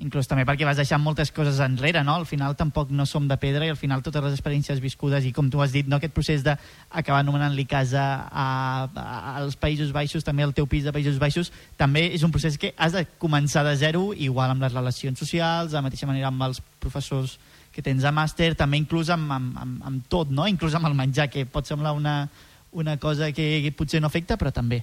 Inclús 0.00 0.28
també 0.30 0.46
perquè 0.48 0.64
vas 0.64 0.78
deixant 0.80 1.02
moltes 1.02 1.28
coses 1.36 1.58
enrere, 1.60 2.00
no? 2.06 2.14
Al 2.16 2.24
final 2.24 2.54
tampoc 2.56 2.88
no 2.88 3.04
som 3.04 3.26
de 3.28 3.36
pedra 3.36 3.66
i 3.66 3.72
al 3.72 3.76
final 3.76 4.00
totes 4.00 4.24
les 4.24 4.36
experiències 4.38 4.80
viscudes 4.80 5.26
i 5.28 5.32
com 5.36 5.50
tu 5.52 5.60
has 5.60 5.74
dit, 5.76 5.88
no? 5.88 5.98
aquest 5.98 6.14
procés 6.16 6.44
d'acabar 6.46 7.18
anomenant-li 7.20 7.66
casa 7.68 8.04
a, 8.32 8.46
a, 8.88 9.04
als 9.42 9.58
Països 9.60 9.92
Baixos, 9.92 10.24
també 10.24 10.46
el 10.46 10.54
teu 10.56 10.64
pis 10.70 10.86
de 10.88 10.94
Països 10.96 11.20
Baixos, 11.20 11.52
també 11.76 12.06
és 12.14 12.24
un 12.24 12.32
procés 12.32 12.56
que 12.56 12.72
has 12.80 12.96
de 12.96 13.04
començar 13.20 13.60
de 13.66 13.74
zero, 13.76 14.14
igual 14.16 14.54
amb 14.54 14.64
les 14.64 14.72
relacions 14.72 15.20
socials, 15.20 15.74
de 15.74 15.76
la 15.76 15.84
mateixa 15.84 16.08
manera 16.08 16.30
amb 16.32 16.48
els 16.48 16.62
professors 16.80 17.36
que 17.74 17.84
tens 17.84 18.04
a 18.04 18.12
màster, 18.14 18.54
també 18.56 18.80
inclús 18.80 19.10
amb, 19.12 19.28
amb, 19.36 19.58
amb, 19.60 19.82
amb 19.90 20.06
tot, 20.08 20.32
no? 20.32 20.48
Inclús 20.48 20.74
amb 20.74 20.88
el 20.88 20.96
menjar, 20.96 21.28
que 21.30 21.44
pot 21.44 21.68
semblar 21.68 21.92
una, 21.94 22.22
una 22.72 22.96
cosa 22.96 23.30
que 23.36 23.74
potser 23.76 24.00
no 24.00 24.08
afecta, 24.08 24.40
però 24.40 24.52
també. 24.54 24.80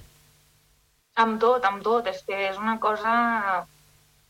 Amb 1.18 1.40
tot, 1.42 1.64
amb 1.66 1.82
tot. 1.82 2.06
És 2.06 2.22
que 2.22 2.38
és 2.48 2.56
una 2.62 2.78
cosa 2.78 3.66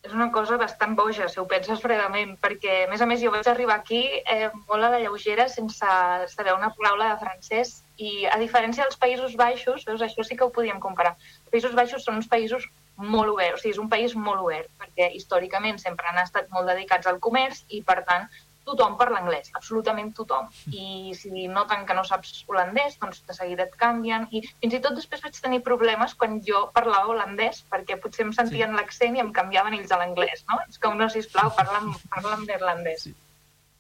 és 0.07 0.13
una 0.15 0.29
cosa 0.31 0.57
bastant 0.61 0.95
boja, 0.99 1.27
si 1.29 1.41
ho 1.41 1.45
penses 1.51 1.81
fredament, 1.83 2.37
perquè, 2.43 2.85
a 2.85 2.91
més 2.91 3.03
a 3.03 3.07
més, 3.11 3.23
jo 3.25 3.33
vaig 3.35 3.49
arribar 3.51 3.81
aquí 3.81 4.03
eh, 4.21 4.51
molt 4.69 4.87
a 4.87 4.91
la 4.93 5.01
lleugera 5.03 5.49
sense 5.51 5.95
saber 6.35 6.55
una 6.55 6.71
paraula 6.77 7.11
de 7.11 7.21
francès 7.25 7.81
i, 7.97 8.27
a 8.31 8.39
diferència 8.39 8.87
dels 8.87 9.01
Països 9.01 9.35
Baixos, 9.41 9.87
veus, 9.89 10.05
això 10.07 10.25
sí 10.25 10.39
que 10.39 10.47
ho 10.47 10.55
podíem 10.55 10.79
comparar. 10.81 11.17
Els 11.19 11.55
Països 11.57 11.75
Baixos 11.75 12.07
són 12.07 12.21
uns 12.23 12.31
països 12.31 12.69
molt 12.99 13.35
oberts, 13.35 13.59
o 13.59 13.63
sigui, 13.63 13.75
és 13.75 13.83
un 13.83 13.91
país 13.91 14.15
molt 14.15 14.45
obert, 14.47 14.71
perquè 14.79 15.11
històricament 15.19 15.83
sempre 15.83 16.07
han 16.11 16.23
estat 16.23 16.49
molt 16.55 16.71
dedicats 16.71 17.11
al 17.11 17.19
comerç 17.23 17.65
i, 17.69 17.83
per 17.87 18.01
tant, 18.07 18.31
tothom 18.69 18.97
parla 19.01 19.23
anglès, 19.23 19.51
absolutament 19.59 20.13
tothom. 20.17 20.49
I 20.71 21.15
si 21.19 21.47
noten 21.53 21.87
que 21.89 21.97
no 21.97 22.05
saps 22.07 22.45
holandès, 22.49 22.99
doncs 23.03 23.23
de 23.29 23.37
seguida 23.37 23.67
et 23.69 23.77
canvien. 23.81 24.27
I 24.31 24.45
fins 24.49 24.77
i 24.79 24.83
tot 24.85 24.99
després 24.99 25.25
vaig 25.25 25.39
tenir 25.45 25.63
problemes 25.67 26.15
quan 26.19 26.41
jo 26.49 26.67
parlava 26.77 27.15
holandès, 27.15 27.63
perquè 27.73 27.99
potser 28.03 28.27
em 28.27 28.35
sentien 28.37 28.75
sí. 28.75 28.81
l'accent 28.81 29.17
i 29.17 29.25
em 29.25 29.33
canviaven 29.41 29.79
ells 29.79 29.95
a 29.95 30.01
l'anglès, 30.03 30.45
no? 30.51 30.61
És 30.69 30.81
com, 30.83 30.99
no, 31.01 31.09
sisplau, 31.13 31.53
parla'm, 31.57 31.95
parla'm 32.15 32.47
neerlandès. 32.49 33.09
Sí. 33.09 33.17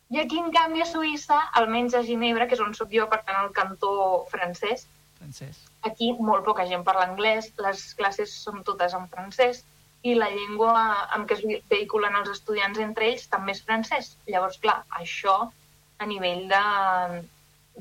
I 0.08 0.22
aquí, 0.22 0.38
en 0.40 0.52
canvi, 0.52 0.80
a 0.80 0.88
Suïssa, 0.88 1.38
almenys 1.60 1.94
a 1.98 2.00
Ginebra, 2.04 2.46
que 2.48 2.56
és 2.56 2.62
on 2.64 2.72
sóc 2.76 2.92
jo, 2.94 3.04
per 3.12 3.20
tant, 3.26 3.42
al 3.42 3.50
cantó 3.56 3.90
francès, 4.30 4.86
francès. 5.18 5.58
aquí 5.84 6.14
molt 6.16 6.46
poca 6.46 6.64
gent 6.70 6.84
parla 6.86 7.04
anglès, 7.10 7.50
les 7.60 7.82
classes 7.98 8.32
són 8.44 8.62
totes 8.64 8.94
en 8.96 9.04
francès, 9.12 9.66
i 10.06 10.14
la 10.14 10.28
llengua 10.30 10.72
amb 11.16 11.26
què 11.28 11.38
es 11.38 11.44
vehiculen 11.70 12.14
els 12.20 12.30
estudiants 12.36 12.78
entre 12.82 13.08
ells 13.10 13.26
també 13.32 13.54
és 13.56 13.64
francès. 13.66 14.12
Llavors, 14.30 14.60
clar, 14.62 14.82
això 15.00 15.38
a 15.98 16.06
nivell 16.06 16.46
de, 16.50 16.62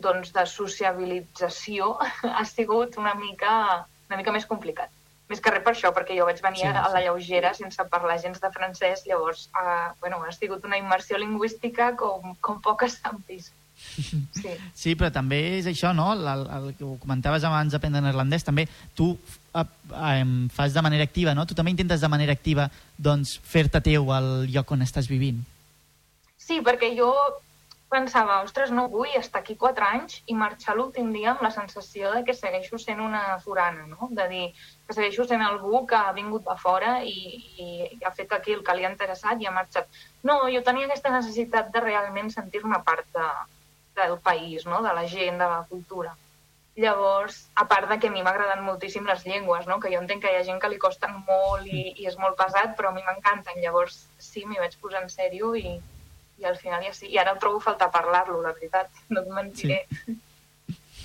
doncs, 0.01 0.33
de 0.33 0.45
sociabilització 0.49 1.93
ha 2.37 2.45
sigut 2.45 2.97
una 2.97 3.13
mica, 3.19 3.51
una 4.09 4.21
mica 4.21 4.33
més 4.33 4.49
complicat. 4.49 4.93
Més 5.27 5.41
que 5.43 5.51
res 5.51 5.63
per 5.63 5.73
això, 5.73 5.91
perquè 5.91 6.15
jo 6.15 6.25
vaig 6.27 6.39
venir 6.39 6.63
sí, 6.63 6.69
sí. 6.69 6.81
a 6.81 6.87
la 6.93 7.03
lleugera 7.03 7.51
sense 7.53 7.83
parlar 7.91 8.15
gens 8.23 8.39
de 8.39 8.51
francès, 8.53 9.03
llavors 9.09 9.49
uh, 9.59 9.91
bueno, 9.99 10.21
ha 10.23 10.31
sigut 10.31 10.63
una 10.65 10.79
immersió 10.79 11.19
lingüística 11.19 11.91
com, 11.99 12.35
com 12.39 12.61
poques 12.63 12.99
s'han 13.01 13.23
vist. 13.27 13.53
Sí. 14.37 14.53
sí, 14.73 14.93
però 14.97 15.09
també 15.13 15.37
és 15.59 15.67
això, 15.69 15.91
no? 15.93 16.11
El, 16.15 16.25
el, 16.25 16.71
que 16.77 16.87
comentaves 17.01 17.43
abans 17.45 17.73
d'aprendre 17.73 18.01
neerlandès, 18.01 18.45
també 18.45 18.65
tu 18.97 19.11
eh, 19.13 19.17
eh, 19.17 19.46
fas 20.53 20.73
de 20.73 20.81
manera 20.81 21.03
activa, 21.03 21.33
no? 21.35 21.45
Tu 21.45 21.55
també 21.55 21.71
intentes 21.71 22.01
de 22.01 22.11
manera 22.11 22.33
activa 22.33 22.69
doncs, 22.97 23.37
fer-te 23.43 23.81
teu 23.81 24.11
al 24.13 24.47
lloc 24.51 24.71
on 24.71 24.85
estàs 24.85 25.09
vivint. 25.09 25.43
Sí, 26.37 26.61
perquè 26.63 26.93
jo 26.95 27.11
pensava, 27.89 28.41
ostres, 28.43 28.71
no 28.71 28.87
vull 28.91 29.13
estar 29.15 29.39
aquí 29.41 29.55
quatre 29.55 29.85
anys 29.87 30.19
i 30.27 30.35
marxar 30.35 30.75
l'últim 30.75 31.13
dia 31.15 31.31
amb 31.31 31.43
la 31.45 31.51
sensació 31.55 32.11
de 32.13 32.23
que 32.27 32.35
segueixo 32.35 32.79
sent 32.81 32.99
una 33.03 33.39
forana, 33.43 33.85
no? 33.87 34.09
De 34.11 34.27
dir 34.31 34.45
que 34.87 34.95
segueixo 34.95 35.23
sent 35.27 35.43
algú 35.43 35.85
que 35.87 35.95
ha 35.95 36.11
vingut 36.15 36.43
de 36.47 36.55
fora 36.59 36.97
i, 37.07 37.15
i, 37.63 37.67
i 37.95 37.99
ha 38.03 38.11
fet 38.11 38.33
aquí 38.35 38.55
el 38.57 38.63
que 38.67 38.75
li 38.75 38.85
ha 38.85 38.91
interessat 38.91 39.41
i 39.41 39.47
ha 39.47 39.55
marxat. 39.55 39.87
No, 40.27 40.41
jo 40.51 40.63
tenia 40.67 40.89
aquesta 40.89 41.13
necessitat 41.15 41.71
de 41.71 41.83
realment 41.83 42.31
sentir-me 42.33 42.81
part 42.87 43.07
de, 43.15 43.27
del 44.01 44.17
país, 44.19 44.65
no? 44.65 44.81
de 44.83 44.93
la 44.93 45.07
gent, 45.07 45.39
de 45.39 45.51
la 45.55 45.63
cultura. 45.69 46.15
Llavors, 46.77 47.47
a 47.57 47.65
part 47.67 47.89
de 47.89 47.97
que 47.97 48.11
a 48.11 48.13
mi 48.13 48.21
m'agraden 48.21 48.61
moltíssim 48.61 49.07
les 49.09 49.23
llengües, 49.25 49.65
no? 49.65 49.79
que 49.81 49.89
jo 49.89 49.97
entenc 49.97 50.21
que 50.21 50.33
hi 50.33 50.37
ha 50.37 50.45
gent 50.45 50.59
que 50.61 50.69
li 50.69 50.77
costen 50.77 51.15
molt 51.25 51.65
i, 51.65 51.87
i 51.97 52.05
és 52.05 52.17
molt 52.21 52.37
pesat, 52.37 52.75
però 52.77 52.91
a 52.91 52.95
mi 52.95 53.01
m'encanten. 53.05 53.57
Llavors, 53.63 54.03
sí, 54.21 54.45
m'hi 54.45 54.61
vaig 54.61 54.77
posar 54.81 55.01
en 55.01 55.09
sèrio 55.09 55.55
i, 55.57 55.73
i 56.37 56.45
al 56.45 56.59
final 56.61 56.85
ja 56.85 56.93
sí. 56.93 57.09
I 57.09 57.17
ara 57.23 57.33
trobo 57.41 57.59
falta 57.63 57.89
parlar-lo, 57.89 58.43
la 58.45 58.53
veritat, 58.53 58.93
no 59.13 59.25
et 59.25 59.33
mentiré. 59.39 59.81
Sí. 60.05 60.19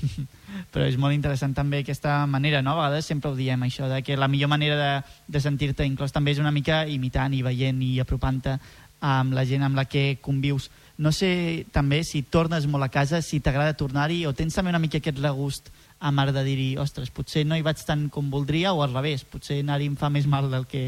Però 0.74 0.84
és 0.84 0.98
molt 1.00 1.14
interessant 1.16 1.54
també 1.56 1.80
aquesta 1.82 2.22
manera, 2.28 2.60
no? 2.60 2.74
A 2.76 2.88
vegades 2.88 3.08
sempre 3.08 3.30
ho 3.30 3.38
diem, 3.38 3.64
això, 3.64 3.88
de 3.88 4.02
que 4.04 4.18
la 4.18 4.28
millor 4.28 4.50
manera 4.52 4.76
de, 4.76 4.92
de 5.32 5.40
sentir-te 5.40 5.86
inclòs 5.88 6.12
també 6.12 6.34
és 6.34 6.42
una 6.42 6.52
mica 6.54 6.82
imitant 6.90 7.32
i 7.32 7.42
veient 7.46 7.80
i 7.86 7.94
apropant-te 8.02 8.58
amb 9.02 9.34
la 9.34 9.44
gent 9.48 9.64
amb 9.66 9.78
la 9.78 9.86
que 9.88 10.18
convius. 10.22 10.68
No 11.02 11.10
sé 11.10 11.30
també 11.74 12.02
si 12.06 12.20
tornes 12.22 12.66
molt 12.70 12.86
a 12.86 12.90
casa, 12.92 13.22
si 13.26 13.40
t'agrada 13.42 13.74
tornar-hi 13.78 14.20
o 14.28 14.34
tens 14.38 14.54
també 14.54 14.70
una 14.70 14.80
mica 14.82 15.00
aquest 15.00 15.18
regust 15.18 15.72
a 15.98 16.10
mar 16.14 16.28
de 16.34 16.42
dir-hi, 16.46 16.76
ostres, 16.82 17.10
potser 17.14 17.42
no 17.46 17.58
hi 17.58 17.64
vaig 17.66 17.82
tant 17.86 18.08
com 18.14 18.30
voldria 18.30 18.72
o 18.74 18.82
al 18.84 18.94
revés, 18.94 19.24
potser 19.26 19.60
anar-hi 19.62 19.88
em 19.90 19.96
fa 19.98 20.10
més 20.14 20.28
mal 20.30 20.50
del 20.52 20.66
que 20.70 20.84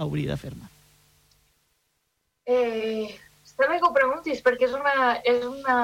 hauria 0.00 0.32
de 0.32 0.38
fer-me. 0.40 0.68
Eh, 2.48 3.08
està 3.44 3.68
bé 3.68 3.78
que 3.80 3.88
ho 3.88 3.94
preguntis, 3.96 4.40
perquè 4.44 4.68
és 4.68 4.76
una, 4.76 4.94
és 5.28 5.44
una, 5.44 5.76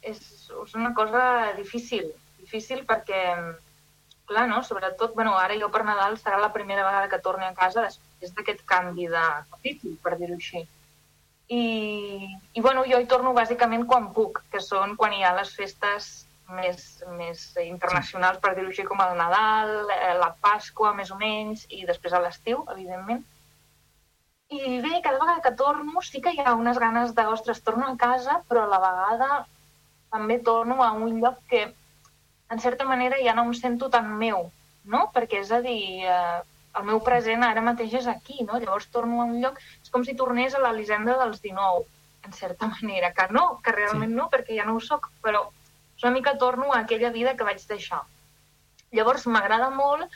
és, 0.00 0.20
és 0.64 0.74
una 0.80 0.92
cosa 0.96 1.22
difícil. 1.58 2.08
Difícil 2.40 2.84
perquè, 2.88 3.22
clar, 4.28 4.46
no? 4.48 4.62
Sobretot, 4.64 5.14
bueno, 5.14 5.36
ara 5.38 5.56
jo 5.60 5.68
per 5.72 5.84
Nadal 5.84 6.16
serà 6.18 6.40
la 6.40 6.52
primera 6.56 6.86
vegada 6.88 7.12
que 7.12 7.22
torni 7.24 7.48
a 7.48 7.56
casa 7.56 7.84
després 7.86 8.36
d'aquest 8.36 8.64
canvi 8.68 9.08
de 9.12 9.24
capítol, 9.52 9.96
per 10.04 10.16
dir-ho 10.16 10.40
així. 10.40 10.64
I, 11.50 12.30
I, 12.54 12.60
bueno, 12.60 12.84
jo 12.86 13.00
hi 13.02 13.06
torno 13.10 13.32
bàsicament 13.34 13.82
quan 13.90 14.12
puc, 14.14 14.38
que 14.52 14.60
són 14.62 14.94
quan 14.98 15.14
hi 15.16 15.24
ha 15.26 15.32
les 15.34 15.50
festes 15.58 16.10
més, 16.54 16.84
més 17.18 17.42
internacionals, 17.64 18.38
per 18.42 18.52
dir-ho 18.54 18.70
així, 18.70 18.84
com 18.86 19.02
el 19.02 19.16
Nadal, 19.18 19.90
eh, 19.90 20.14
la 20.18 20.30
Pasqua, 20.44 20.92
més 20.94 21.10
o 21.10 21.18
menys, 21.18 21.66
i 21.74 21.82
després 21.88 22.14
a 22.14 22.22
l'estiu, 22.22 22.62
evidentment. 22.74 23.24
I 24.50 24.78
bé, 24.82 25.00
cada 25.02 25.18
vegada 25.18 25.42
que 25.42 25.52
torno 25.58 26.02
sí 26.02 26.22
que 26.22 26.32
hi 26.34 26.42
ha 26.42 26.54
unes 26.58 26.78
ganes 26.82 27.14
de, 27.18 27.26
ostres, 27.34 27.62
torno 27.66 27.86
a 27.86 27.96
casa, 27.98 28.40
però 28.48 28.64
a 28.64 28.70
la 28.70 28.80
vegada 28.82 29.28
també 30.10 30.38
torno 30.46 30.80
a 30.82 30.90
un 30.92 31.20
lloc 31.22 31.42
que, 31.50 31.66
en 32.50 32.62
certa 32.62 32.86
manera, 32.86 33.18
ja 33.26 33.34
no 33.34 33.46
em 33.46 33.52
sento 33.54 33.90
tan 33.90 34.10
meu, 34.22 34.48
no? 34.84 35.04
Perquè, 35.14 35.42
és 35.44 35.52
a 35.54 35.60
dir, 35.66 35.82
eh, 36.02 36.40
el 36.78 36.86
meu 36.86 37.02
present 37.06 37.42
ara 37.46 37.62
mateix 37.62 37.94
és 38.00 38.08
aquí, 38.10 38.42
no? 38.46 38.58
Llavors 38.58 38.90
torno 38.94 39.22
a 39.22 39.28
un 39.30 39.40
lloc... 39.42 39.58
És 39.90 39.94
com 39.94 40.04
si 40.06 40.14
tornés 40.14 40.54
a 40.54 40.60
l'Elisenda 40.62 41.16
dels 41.18 41.40
19, 41.42 41.82
en 42.28 42.32
certa 42.32 42.68
manera. 42.76 43.10
Que 43.16 43.26
no, 43.34 43.58
que 43.64 43.74
realment 43.74 44.14
sí. 44.14 44.18
no, 44.22 44.28
perquè 44.30 44.54
ja 44.54 44.68
no 44.68 44.76
ho 44.78 44.84
sóc, 44.84 45.10
però 45.24 45.48
una 46.00 46.12
mica 46.14 46.38
torno 46.38 46.72
a 46.72 46.78
aquella 46.80 47.10
vida 47.10 47.34
que 47.36 47.44
vaig 47.44 47.58
deixar. 47.68 48.04
Llavors 48.94 49.26
m'agrada 49.26 49.68
molt 49.74 50.06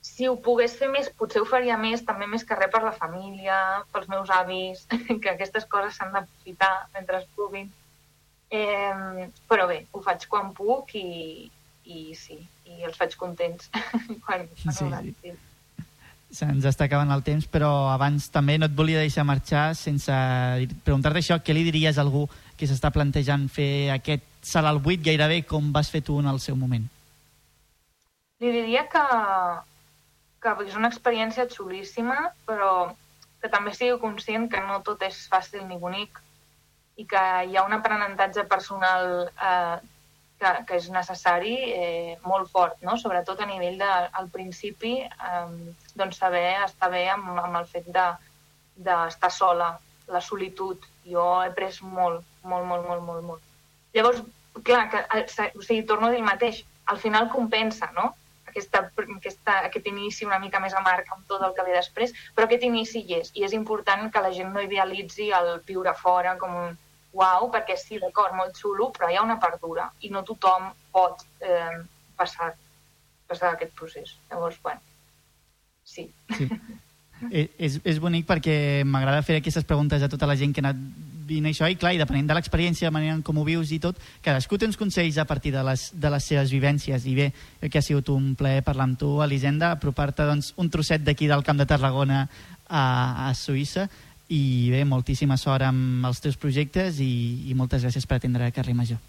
si 0.00 0.28
ho 0.28 0.36
pogués 0.40 0.76
fer 0.78 0.88
més, 0.88 1.10
potser 1.20 1.42
ho 1.42 1.46
faria 1.48 1.76
més, 1.76 2.04
també 2.06 2.26
més 2.30 2.44
que 2.46 2.56
res 2.56 2.70
per 2.72 2.80
la 2.84 2.94
família, 2.96 3.58
pels 3.92 4.08
meus 4.08 4.30
avis, 4.32 4.86
que 5.22 5.34
aquestes 5.34 5.68
coses 5.70 5.98
s'han 5.98 6.14
d'aprofitar 6.16 6.72
mentre 6.94 7.20
es 7.20 7.28
puguin. 7.36 7.68
Eh, 8.48 9.28
però 9.50 9.66
bé, 9.68 9.82
ho 9.92 10.00
faig 10.00 10.24
quan 10.32 10.54
puc 10.56 10.94
i, 10.96 11.50
i 11.84 12.14
sí, 12.16 12.38
i 12.64 12.80
els 12.88 12.96
faig 12.96 13.18
contents 13.20 13.68
quan, 14.24 14.48
quan 14.48 14.48
sí, 14.72 14.88
sí. 14.88 15.14
sí. 15.20 15.34
Se'ns 16.28 16.66
està 16.68 16.84
acabant 16.84 17.08
el 17.14 17.22
temps, 17.24 17.46
però 17.48 17.88
abans 17.88 18.26
també 18.28 18.58
no 18.58 18.68
et 18.68 18.74
volia 18.76 19.00
deixar 19.00 19.24
marxar 19.24 19.70
sense 19.78 20.12
preguntar-te 20.84 21.22
això, 21.22 21.38
què 21.40 21.56
li 21.56 21.64
diries 21.64 21.96
a 21.96 22.04
algú 22.04 22.26
que 22.58 22.68
s'està 22.68 22.90
plantejant 22.92 23.46
fer 23.48 23.88
aquest 23.94 24.26
salt 24.44 24.68
al 24.68 24.82
buit 24.84 25.00
gairebé 25.04 25.40
com 25.48 25.72
vas 25.72 25.88
fer 25.88 26.02
tu 26.04 26.18
en 26.20 26.28
el 26.28 26.40
seu 26.44 26.56
moment? 26.56 26.84
Li 28.44 28.52
diria 28.54 28.84
que, 28.92 29.04
que 30.44 30.54
és 30.66 30.76
una 30.76 30.92
experiència 30.92 31.48
xulíssima, 31.50 32.18
però 32.46 32.90
que 33.40 33.48
també 33.48 33.72
sigui 33.74 33.96
conscient 34.02 34.48
que 34.52 34.60
no 34.66 34.82
tot 34.86 35.02
és 35.06 35.24
fàcil 35.32 35.64
ni 35.66 35.78
bonic 35.80 36.20
i 36.98 37.06
que 37.06 37.24
hi 37.48 37.56
ha 37.56 37.64
un 37.64 37.76
aprenentatge 37.76 38.44
personal 38.50 39.30
eh, 39.30 39.76
que, 40.38 40.52
que 40.68 40.78
és 40.78 40.88
necessari 40.94 41.54
eh, 41.74 42.14
molt 42.26 42.50
fort, 42.52 42.78
no? 42.86 42.96
sobretot 43.00 43.40
a 43.42 43.48
nivell 43.50 43.78
de, 43.80 43.90
al 44.20 44.30
principi, 44.34 44.94
eh, 45.02 45.74
doncs 45.98 46.20
saber 46.22 46.46
estar 46.64 46.90
bé 46.94 47.04
amb, 47.12 47.34
amb 47.42 47.60
el 47.60 47.68
fet 47.70 47.90
d'estar 47.90 48.14
de, 48.76 49.18
de 49.26 49.32
sola, 49.34 49.72
la 50.08 50.22
solitud. 50.24 50.86
Jo 51.08 51.26
he 51.42 51.50
pres 51.56 51.82
molt, 51.82 52.24
molt, 52.44 52.66
molt, 52.68 52.86
molt, 52.86 53.04
molt, 53.04 53.26
molt. 53.32 53.44
Llavors, 53.96 54.22
clar, 54.62 54.86
que, 54.92 55.04
eh, 55.18 55.50
o 55.54 55.64
sigui, 55.64 55.84
torno 55.88 56.08
a 56.08 56.14
dir 56.14 56.22
el 56.22 56.30
mateix, 56.30 56.64
al 56.88 57.02
final 57.02 57.30
compensa, 57.34 57.90
no? 57.96 58.12
aquesta, 58.48 58.90
aquesta, 59.16 59.60
aquest 59.68 59.86
inici 59.86 60.26
una 60.26 60.38
mica 60.42 60.60
més 60.60 60.74
amarg 60.74 61.08
amb 61.12 61.26
tot 61.28 61.42
el 61.44 61.54
que 61.56 61.64
ve 61.66 61.74
després, 61.76 62.14
però 62.34 62.48
aquest 62.48 62.64
inici 62.66 63.02
hi 63.04 63.18
és, 63.20 63.32
i 63.36 63.44
és 63.46 63.54
important 63.56 64.08
que 64.12 64.22
la 64.24 64.32
gent 64.34 64.52
no 64.54 64.64
idealitzi 64.64 65.30
el 65.36 65.58
viure 65.68 65.94
fora 65.98 66.36
com 66.40 66.56
un 66.64 66.76
uau, 67.12 67.48
perquè 67.52 67.76
sí, 67.80 67.98
d'acord, 68.02 68.34
molt 68.36 68.56
xulo, 68.58 68.90
però 68.94 69.08
hi 69.10 69.16
ha 69.16 69.24
una 69.24 69.38
part 69.40 69.60
dura, 69.62 69.88
i 70.04 70.10
no 70.12 70.24
tothom 70.26 70.68
pot 70.92 71.24
eh, 71.40 71.78
passar, 72.16 72.52
passar 73.28 73.54
aquest 73.54 73.72
procés. 73.78 74.16
Llavors, 74.30 74.60
bueno, 74.62 74.80
sí. 75.84 76.10
sí. 76.36 76.50
Eh, 77.34 77.48
és, 77.58 77.80
és 77.82 77.96
bonic 77.98 78.28
perquè 78.28 78.84
m'agrada 78.86 79.24
fer 79.26 79.40
aquestes 79.40 79.64
preguntes 79.66 80.04
a 80.04 80.08
tota 80.10 80.28
la 80.30 80.36
gent 80.38 80.52
que 80.54 80.62
ha 80.62 80.68
anat 80.68 80.78
vivint 81.28 81.48
això 81.50 81.66
i 81.66 81.76
clar, 81.76 81.90
i 81.96 82.00
depenent 82.00 82.28
de 82.30 82.36
l'experiència, 82.36 82.88
de 82.88 82.94
manera 82.94 83.16
com 83.26 83.40
ho 83.40 83.44
vius 83.44 83.72
i 83.74 83.80
tot, 83.82 83.98
cadascú 84.24 84.54
té 84.54 84.68
uns 84.68 84.78
consells 84.80 85.18
a 85.18 85.26
partir 85.28 85.50
de 85.52 85.64
les, 85.66 85.88
de 85.98 86.12
les 86.14 86.28
seves 86.30 86.52
vivències 86.54 87.08
i 87.10 87.14
bé, 87.18 87.26
que 87.66 87.80
ha 87.80 87.84
sigut 87.84 88.12
un 88.14 88.36
plaer 88.38 88.62
parlar 88.62 88.86
amb 88.88 89.00
tu, 89.00 89.10
Elisenda, 89.24 89.72
apropar-te 89.74 90.28
doncs, 90.30 90.52
un 90.62 90.70
trosset 90.70 91.02
d'aquí 91.04 91.26
del 91.26 91.42
Camp 91.42 91.58
de 91.60 91.66
Tarragona 91.68 92.22
a, 92.68 92.84
a 93.28 93.32
Suïssa 93.34 93.88
i 94.28 94.68
bé, 94.72 94.82
moltíssima 94.84 95.38
sort 95.40 95.64
amb 95.64 96.04
els 96.08 96.20
teus 96.20 96.36
projectes 96.40 97.00
i, 97.00 97.12
i 97.48 97.54
moltes 97.56 97.84
gràcies 97.86 98.04
per 98.08 98.18
atendre 98.18 98.48
a 98.48 98.52
Carrer 98.54 98.76
Major. 98.76 99.00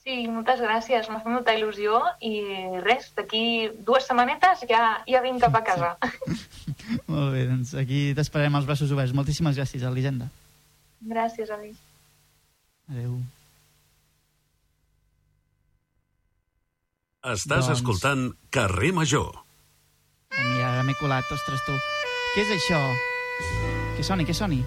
Sí, 0.00 0.22
moltes 0.32 0.62
gràcies, 0.64 1.10
m'ha 1.10 1.20
fet 1.20 1.32
molta 1.34 1.52
il·lusió 1.54 1.98
i 2.24 2.38
res, 2.86 3.10
d'aquí 3.18 3.68
dues 3.86 4.06
setmanetes 4.08 4.64
ja, 4.70 4.80
ja 5.06 5.20
vinc 5.24 5.42
cap 5.42 5.58
a 5.58 5.64
casa. 5.66 5.90
Sí. 6.00 6.38
Molt 7.10 7.34
bé, 7.34 7.44
doncs 7.50 7.74
aquí 7.78 8.06
t'esperem 8.16 8.56
els 8.56 8.66
braços 8.68 8.94
oberts. 8.94 9.12
Moltíssimes 9.16 9.58
gràcies, 9.58 9.84
Elisenda. 9.86 10.30
Gràcies, 11.10 11.52
Alice. 11.52 11.78
Adéu. 12.90 13.18
Estàs 17.20 17.68
doncs... 17.68 17.76
escoltant 17.76 18.26
Carrer 18.54 18.94
Major. 18.96 19.42
Mira, 20.38 20.72
ara 20.72 20.86
m'he 20.86 20.96
colat, 21.02 21.28
ostres, 21.34 21.62
tu. 21.66 21.76
Què 22.32 22.46
és 22.46 22.56
això? 22.56 22.82
Que 23.96 24.02
soni, 24.02 24.24
que 24.24 24.34
soni. 24.34 24.64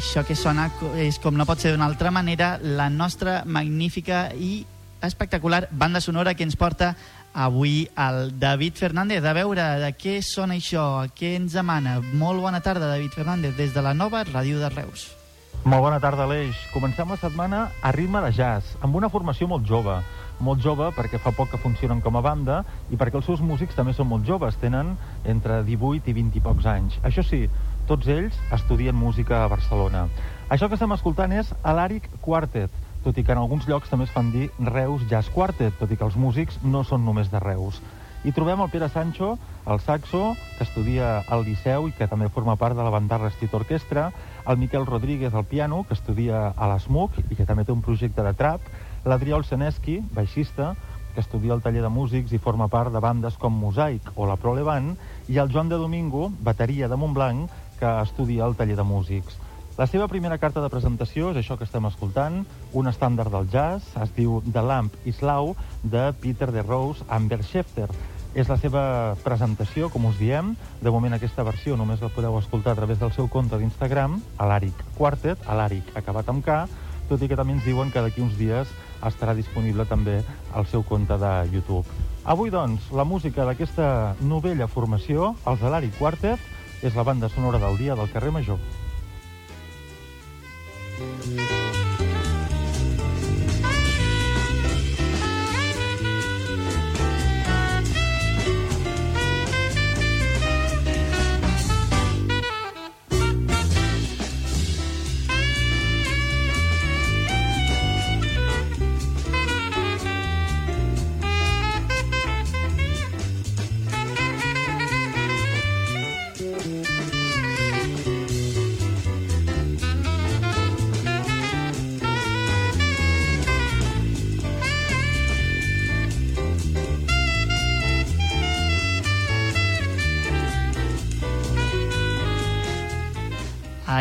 Això 0.00 0.22
que 0.24 0.32
sona 0.32 0.70
és 0.96 1.18
com 1.20 1.36
no 1.36 1.44
pot 1.44 1.60
ser 1.60 1.74
d'una 1.74 1.84
altra 1.84 2.08
manera 2.14 2.54
la 2.62 2.88
nostra 2.88 3.42
magnífica 3.44 4.30
i 4.32 4.64
espectacular 5.04 5.66
banda 5.70 6.00
sonora 6.00 6.32
que 6.34 6.46
ens 6.46 6.56
porta 6.56 6.94
avui 7.34 7.84
el 8.00 8.38
David 8.40 8.80
Fernández. 8.80 9.20
A 9.24 9.34
veure, 9.36 9.66
de 9.82 9.90
què 9.92 10.16
sona 10.24 10.56
això? 10.56 11.04
Què 11.12 11.34
ens 11.36 11.54
emana? 11.60 11.98
Molt 12.16 12.40
bona 12.40 12.62
tarda, 12.64 12.88
David 12.88 13.12
Fernández, 13.12 13.56
des 13.60 13.76
de 13.76 13.84
la 13.84 13.92
nova 13.92 14.24
Ràdio 14.24 14.62
de 14.62 14.72
Reus. 14.72 15.10
Molt 15.68 15.84
bona 15.84 16.00
tarda, 16.00 16.24
Aleix. 16.24 16.56
Comencem 16.72 17.12
la 17.12 17.20
setmana 17.20 17.66
a 17.84 17.92
ritme 17.92 18.24
de 18.24 18.32
jazz, 18.32 18.78
amb 18.80 18.96
una 18.96 19.12
formació 19.12 19.50
molt 19.52 19.68
jove. 19.68 20.00
Molt 20.40 20.62
jove 20.64 20.86
perquè 20.96 21.20
fa 21.20 21.34
poc 21.36 21.50
que 21.52 21.60
funcionen 21.60 22.00
com 22.00 22.16
a 22.16 22.22
banda 22.24 22.62
i 22.88 22.96
perquè 22.96 23.20
els 23.20 23.28
seus 23.28 23.42
músics 23.44 23.76
també 23.76 23.92
són 23.92 24.08
molt 24.08 24.24
joves, 24.24 24.56
tenen 24.56 24.94
entre 25.28 25.60
18 25.66 26.08
i 26.08 26.16
20 26.16 26.40
i 26.40 26.44
pocs 26.46 26.64
anys. 26.72 26.96
Això 27.04 27.20
sí, 27.20 27.44
tots 27.90 28.06
ells 28.06 28.36
estudien 28.54 28.94
música 28.94 29.40
a 29.42 29.48
Barcelona. 29.50 30.04
Això 30.48 30.68
que 30.68 30.76
estem 30.78 30.92
escoltant 30.94 31.32
és 31.34 31.48
l'Àric 31.66 32.06
Quartet, 32.22 32.70
tot 33.02 33.16
i 33.18 33.24
que 33.26 33.34
en 33.34 33.40
alguns 33.40 33.66
llocs 33.66 33.90
també 33.90 34.06
es 34.06 34.12
fan 34.14 34.28
dir 34.30 34.50
Reus 34.68 35.02
Jazz 35.10 35.32
Quartet, 35.34 35.74
tot 35.80 35.90
i 35.90 35.98
que 35.98 36.06
els 36.06 36.14
músics 36.14 36.60
no 36.62 36.84
són 36.86 37.02
només 37.04 37.32
de 37.32 37.40
Reus. 37.42 37.80
Hi 38.22 38.34
trobem 38.36 38.60
el 38.62 38.70
Pere 38.70 38.90
Sancho, 38.92 39.32
el 39.66 39.80
saxo, 39.80 40.36
que 40.58 40.66
estudia 40.68 41.24
al 41.26 41.42
Liceu 41.42 41.88
i 41.88 41.94
que 41.96 42.06
també 42.06 42.28
forma 42.28 42.54
part 42.60 42.76
de 42.78 42.84
la 42.84 42.92
banda 42.94 43.18
Restit 43.18 43.54
Orquestra, 43.58 44.10
el 44.46 44.60
Miquel 44.60 44.86
Rodríguez 44.86 45.34
al 45.34 45.48
piano, 45.48 45.82
que 45.88 45.96
estudia 45.98 46.50
a 46.52 46.68
l'ESMUC 46.70 47.18
i 47.30 47.38
que 47.38 47.48
també 47.48 47.64
té 47.64 47.74
un 47.74 47.82
projecte 47.82 48.22
de 48.22 48.34
trap, 48.38 48.70
l'Adrià 49.08 49.40
Olseneski, 49.40 49.98
baixista, 50.14 50.74
que 51.14 51.24
estudia 51.24 51.56
al 51.56 51.62
taller 51.64 51.82
de 51.82 51.90
músics 51.90 52.30
i 52.36 52.38
forma 52.38 52.68
part 52.70 52.92
de 52.94 53.00
bandes 53.02 53.34
com 53.40 53.56
Mosaic 53.56 54.12
o 54.14 54.28
la 54.30 54.36
Prolevant, 54.38 54.92
i 55.26 55.40
el 55.42 55.50
Joan 55.50 55.72
de 55.72 55.80
Domingo, 55.80 56.28
bateria 56.44 56.86
de 56.92 57.00
Montblanc, 57.00 57.50
que 57.80 57.94
estudia 58.04 58.44
al 58.44 58.54
taller 58.56 58.76
de 58.76 58.84
músics. 58.84 59.40
La 59.80 59.86
seva 59.88 60.10
primera 60.12 60.36
carta 60.36 60.60
de 60.60 60.68
presentació 60.68 61.30
és 61.32 61.38
això 61.40 61.56
que 61.56 61.64
estem 61.64 61.86
escoltant, 61.88 62.42
un 62.76 62.88
estàndard 62.90 63.32
del 63.32 63.46
jazz, 63.48 63.86
es 63.96 64.10
diu 64.12 64.42
The 64.44 64.60
Lamp 64.60 64.96
is 65.08 65.22
Low, 65.24 65.54
de 65.82 66.10
Peter 66.20 66.50
de 66.52 66.60
Rose 66.66 67.06
amb 67.08 67.32
Bert 67.32 67.48
Schefter. 67.48 67.88
És 68.36 68.50
la 68.52 68.58
seva 68.60 68.82
presentació, 69.24 69.88
com 69.90 70.04
us 70.10 70.20
diem. 70.20 70.52
De 70.84 70.92
moment 70.92 71.16
aquesta 71.16 71.46
versió 71.48 71.78
només 71.80 72.04
la 72.04 72.12
podeu 72.12 72.36
escoltar 72.38 72.76
a 72.76 72.78
través 72.82 73.00
del 73.00 73.14
seu 73.16 73.30
compte 73.32 73.56
d'Instagram, 73.56 74.20
a 74.36 74.50
l'Àric 74.52 74.84
Quartet, 74.98 75.48
a 75.48 75.56
l'Àric 75.56 75.96
acabat 75.98 76.28
amb 76.28 76.44
K, 76.44 76.60
tot 77.08 77.24
i 77.24 77.32
que 77.32 77.40
també 77.40 77.56
ens 77.56 77.64
diuen 77.64 77.90
que 77.90 78.04
d'aquí 78.04 78.22
uns 78.22 78.36
dies 78.38 78.70
estarà 79.08 79.32
disponible 79.34 79.88
també 79.88 80.20
al 80.52 80.68
seu 80.68 80.84
compte 80.86 81.16
de 81.18 81.32
YouTube. 81.50 81.88
Avui, 82.28 82.52
doncs, 82.52 82.92
la 82.92 83.08
música 83.08 83.48
d'aquesta 83.48 84.14
novella 84.20 84.68
formació, 84.68 85.34
els 85.48 85.64
de 85.64 85.72
l'Àric 85.72 85.96
Quartet, 85.98 86.59
és 86.82 86.94
la 86.94 87.04
banda 87.04 87.28
sonora 87.28 87.58
del 87.58 87.76
dia 87.78 87.94
del 87.94 88.10
carrer 88.12 88.32
Major. 88.32 88.58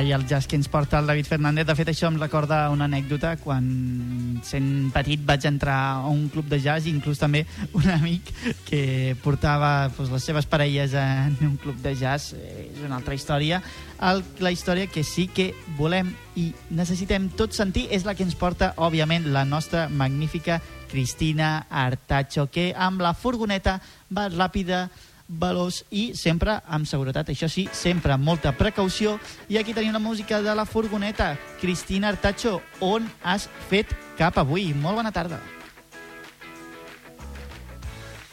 Ai, 0.10 0.14
el 0.14 0.26
jazz 0.26 0.48
que 0.48 0.56
ens 0.56 0.68
porta 0.68 0.98
el 0.98 1.06
David 1.06 1.28
Fernández. 1.30 1.68
De 1.70 1.74
fet, 1.78 1.90
això 1.92 2.08
em 2.10 2.16
recorda 2.18 2.64
una 2.74 2.88
anècdota 2.90 3.36
quan, 3.38 3.68
sent 4.42 4.88
petit, 4.90 5.22
vaig 5.22 5.44
entrar 5.46 5.76
a 6.00 6.08
un 6.10 6.24
club 6.34 6.48
de 6.50 6.58
jazz 6.64 6.88
i 6.88 6.94
inclús 6.96 7.22
també 7.22 7.44
un 7.78 7.86
amic 7.94 8.32
que 8.66 9.14
portava 9.22 9.92
doncs, 9.92 10.10
les 10.10 10.26
seves 10.26 10.50
parelles 10.50 10.96
en 10.98 11.38
un 11.46 11.60
club 11.62 11.78
de 11.84 11.94
jazz. 12.00 12.34
És 12.34 12.82
una 12.82 12.98
altra 12.98 13.14
història. 13.14 13.62
El, 14.02 14.24
la 14.42 14.50
història 14.50 14.90
que 14.90 15.04
sí 15.06 15.28
que 15.30 15.52
volem 15.78 16.10
i 16.42 16.48
necessitem 16.74 17.30
tot 17.38 17.54
sentir 17.54 17.86
és 17.94 18.08
la 18.08 18.18
que 18.18 18.26
ens 18.26 18.38
porta, 18.40 18.74
òbviament, 18.82 19.30
la 19.30 19.46
nostra 19.46 19.86
magnífica 19.94 20.58
Cristina 20.90 21.68
Artacho, 21.70 22.48
que 22.50 22.72
amb 22.74 23.06
la 23.06 23.14
furgoneta 23.14 23.78
va 24.10 24.26
ràpida, 24.34 24.88
veloç 25.30 25.84
i 25.94 26.10
sempre 26.18 26.58
amb 26.66 26.90
seguretat. 26.90 27.30
Això 27.30 27.48
sí, 27.52 27.68
sempre 27.72 28.16
amb 28.16 28.26
molta 28.26 28.52
precaució. 28.58 29.20
I 29.48 29.62
aquí 29.62 29.78
tenim 29.78 29.94
la 29.94 30.04
música 30.04 30.42
de 30.42 30.56
la 30.56 30.66
furgoneta. 30.66 31.36
Cristina 31.62 32.10
Artacho, 32.10 32.60
on 32.82 33.08
has 33.24 33.48
fet 33.70 33.94
cap 34.18 34.42
avui? 34.42 34.74
Molt 34.74 35.00
bona 35.00 35.14
tarda. 35.14 35.40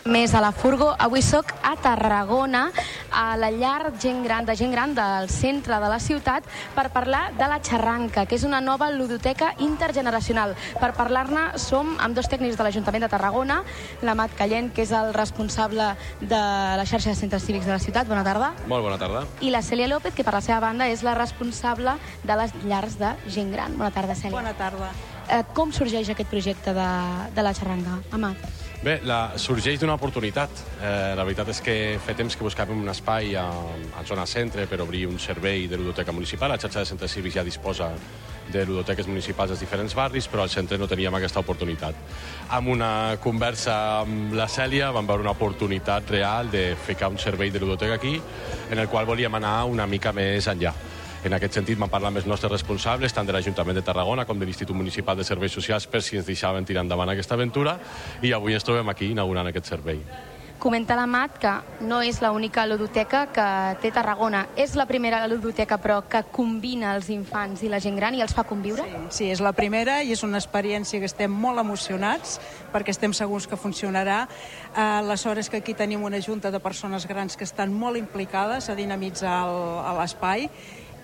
Més 0.06 0.34
a 0.34 0.40
la 0.40 0.52
Furgo. 0.52 0.92
Avui 0.98 1.22
sóc 1.22 1.50
a 1.62 1.74
Tarragona, 1.76 2.70
a 3.10 3.36
la 3.36 3.50
llar 3.50 3.92
gent 4.00 4.22
gran, 4.24 4.46
de 4.46 4.56
gent 4.56 4.72
gran 4.72 4.94
del 4.94 5.28
centre 5.30 5.78
de 5.82 5.88
la 5.90 5.98
ciutat, 6.00 6.44
per 6.74 6.88
parlar 6.94 7.32
de 7.36 7.48
la 7.50 7.58
xarranca, 7.62 8.26
que 8.26 8.36
és 8.38 8.44
una 8.46 8.60
nova 8.60 8.90
ludoteca 8.90 9.52
intergeneracional. 9.58 10.54
Per 10.80 10.92
parlar-ne 10.96 11.58
som 11.58 11.96
amb 11.98 12.16
dos 12.16 12.30
tècnics 12.30 12.56
de 12.56 12.66
l'Ajuntament 12.66 13.06
de 13.06 13.10
Tarragona, 13.12 13.62
l'Amat 14.02 14.36
Callent, 14.38 14.70
que 14.72 14.86
és 14.86 14.92
el 14.94 15.12
responsable 15.14 15.92
de 16.20 16.42
la 16.78 16.86
xarxa 16.86 17.10
de 17.10 17.18
centres 17.18 17.44
cívics 17.46 17.66
de 17.66 17.74
la 17.74 17.82
ciutat. 17.82 18.06
Bona 18.08 18.24
tarda. 18.24 18.52
Molt 18.66 18.86
bona 18.86 19.00
tarda. 19.02 19.26
I 19.40 19.50
la 19.50 19.62
Cèlia 19.62 19.90
López, 19.90 20.14
que 20.14 20.24
per 20.24 20.36
la 20.36 20.44
seva 20.44 20.60
banda 20.60 20.88
és 20.88 21.02
la 21.06 21.16
responsable 21.18 21.98
de 22.22 22.38
les 22.38 22.54
llars 22.64 22.98
de 23.02 23.16
gent 23.26 23.52
gran. 23.52 23.76
Bona 23.76 23.90
tarda, 23.90 24.14
Cèlia. 24.14 24.38
Bona 24.38 24.54
tarda. 24.56 24.92
Eh, 25.26 25.42
com 25.54 25.72
sorgeix 25.74 26.08
aquest 26.12 26.30
projecte 26.30 26.72
de, 26.76 26.88
de 27.34 27.42
la 27.42 27.54
xarranca, 27.56 27.98
Amat? 28.14 28.65
Bé, 28.84 28.98
la, 29.08 29.32
sorgeix 29.40 29.80
d'una 29.80 29.94
oportunitat. 29.96 30.50
Eh, 30.76 31.14
la 31.16 31.24
veritat 31.24 31.48
és 31.48 31.62
que 31.64 31.76
fa 32.04 32.14
temps 32.16 32.36
que 32.36 32.44
buscàvem 32.44 32.82
un 32.82 32.92
espai 32.92 33.32
a, 33.40 33.46
a 33.96 34.04
zona 34.04 34.26
centre 34.28 34.66
per 34.68 34.82
obrir 34.84 35.06
un 35.08 35.16
servei 35.18 35.64
de 35.70 35.78
ludoteca 35.80 36.12
municipal. 36.12 36.52
La 36.52 36.60
xarxa 36.60 36.84
de 36.84 36.90
centres 36.90 37.14
cívics 37.16 37.38
ja 37.38 37.44
disposa 37.46 37.88
de 38.52 38.64
ludoteques 38.66 39.08
municipals 39.08 39.50
als 39.50 39.62
diferents 39.64 39.94
barris, 39.96 40.28
però 40.30 40.44
al 40.44 40.52
centre 40.52 40.78
no 40.78 40.86
teníem 40.86 41.14
aquesta 41.18 41.40
oportunitat. 41.40 41.96
Amb 42.54 42.68
una 42.76 42.90
conversa 43.22 43.78
amb 44.02 44.36
la 44.36 44.46
Cèlia 44.46 44.92
vam 44.94 45.08
veure 45.08 45.24
una 45.24 45.34
oportunitat 45.34 46.12
real 46.12 46.52
de 46.52 46.68
ficar 46.86 47.10
un 47.10 47.18
servei 47.18 47.50
de 47.50 47.64
ludoteca 47.64 47.96
aquí, 47.96 48.20
en 48.70 48.78
el 48.78 48.92
qual 48.92 49.08
volíem 49.08 49.34
anar 49.40 49.64
una 49.72 49.88
mica 49.90 50.12
més 50.12 50.46
enllà. 50.52 50.74
En 51.24 51.34
aquest 51.34 51.56
sentit, 51.58 51.78
vam 51.80 51.90
parlar 51.90 52.12
amb 52.12 52.20
els 52.20 52.28
nostres 52.28 52.52
responsables, 52.52 53.14
tant 53.14 53.26
de 53.26 53.34
l'Ajuntament 53.34 53.78
de 53.78 53.82
Tarragona 53.86 54.26
com 54.28 54.38
de 54.38 54.46
l'Institut 54.46 54.76
Municipal 54.76 55.16
de 55.16 55.24
Serveis 55.24 55.52
Socials, 55.52 55.88
per 55.90 56.02
si 56.02 56.20
ens 56.20 56.28
deixaven 56.28 56.64
tirar 56.64 56.84
endavant 56.84 57.10
aquesta 57.10 57.34
aventura, 57.34 57.78
i 58.22 58.32
avui 58.36 58.54
ens 58.54 58.64
trobem 58.64 58.88
aquí 58.92 59.10
inaugurant 59.10 59.50
aquest 59.50 59.72
servei. 59.74 60.02
Comenta 60.56 60.96
l'Amat 60.96 61.34
que 61.36 61.50
no 61.84 61.98
és 62.00 62.22
l'única 62.24 62.62
ludoteca 62.64 63.26
que 63.28 63.48
té 63.82 63.90
Tarragona. 63.92 64.46
És 64.56 64.72
la 64.74 64.86
primera 64.88 65.20
ludoteca, 65.28 65.76
però, 65.82 65.98
que 66.08 66.22
combina 66.32 66.94
els 66.96 67.10
infants 67.12 67.60
i 67.62 67.68
la 67.68 67.80
gent 67.82 67.98
gran 68.00 68.16
i 68.16 68.22
els 68.24 68.32
fa 68.34 68.46
conviure? 68.48 68.86
Sí, 68.86 69.02
sí, 69.18 69.28
és 69.34 69.42
la 69.44 69.52
primera 69.52 69.98
i 70.02 70.14
és 70.16 70.24
una 70.24 70.40
experiència 70.40 71.02
que 71.02 71.10
estem 71.10 71.30
molt 71.32 71.60
emocionats 71.60 72.38
perquè 72.72 72.94
estem 72.94 73.12
segurs 73.12 73.46
que 73.46 73.60
funcionarà. 73.60 74.22
Eh, 74.24 74.80
aleshores 74.80 75.52
que 75.52 75.60
aquí 75.60 75.76
tenim 75.76 76.08
una 76.08 76.22
junta 76.24 76.50
de 76.50 76.60
persones 76.60 77.06
grans 77.06 77.36
que 77.36 77.44
estan 77.44 77.76
molt 77.76 78.00
implicades 78.00 78.70
a 78.70 78.78
dinamitzar 78.80 79.42
l'espai 80.00 80.48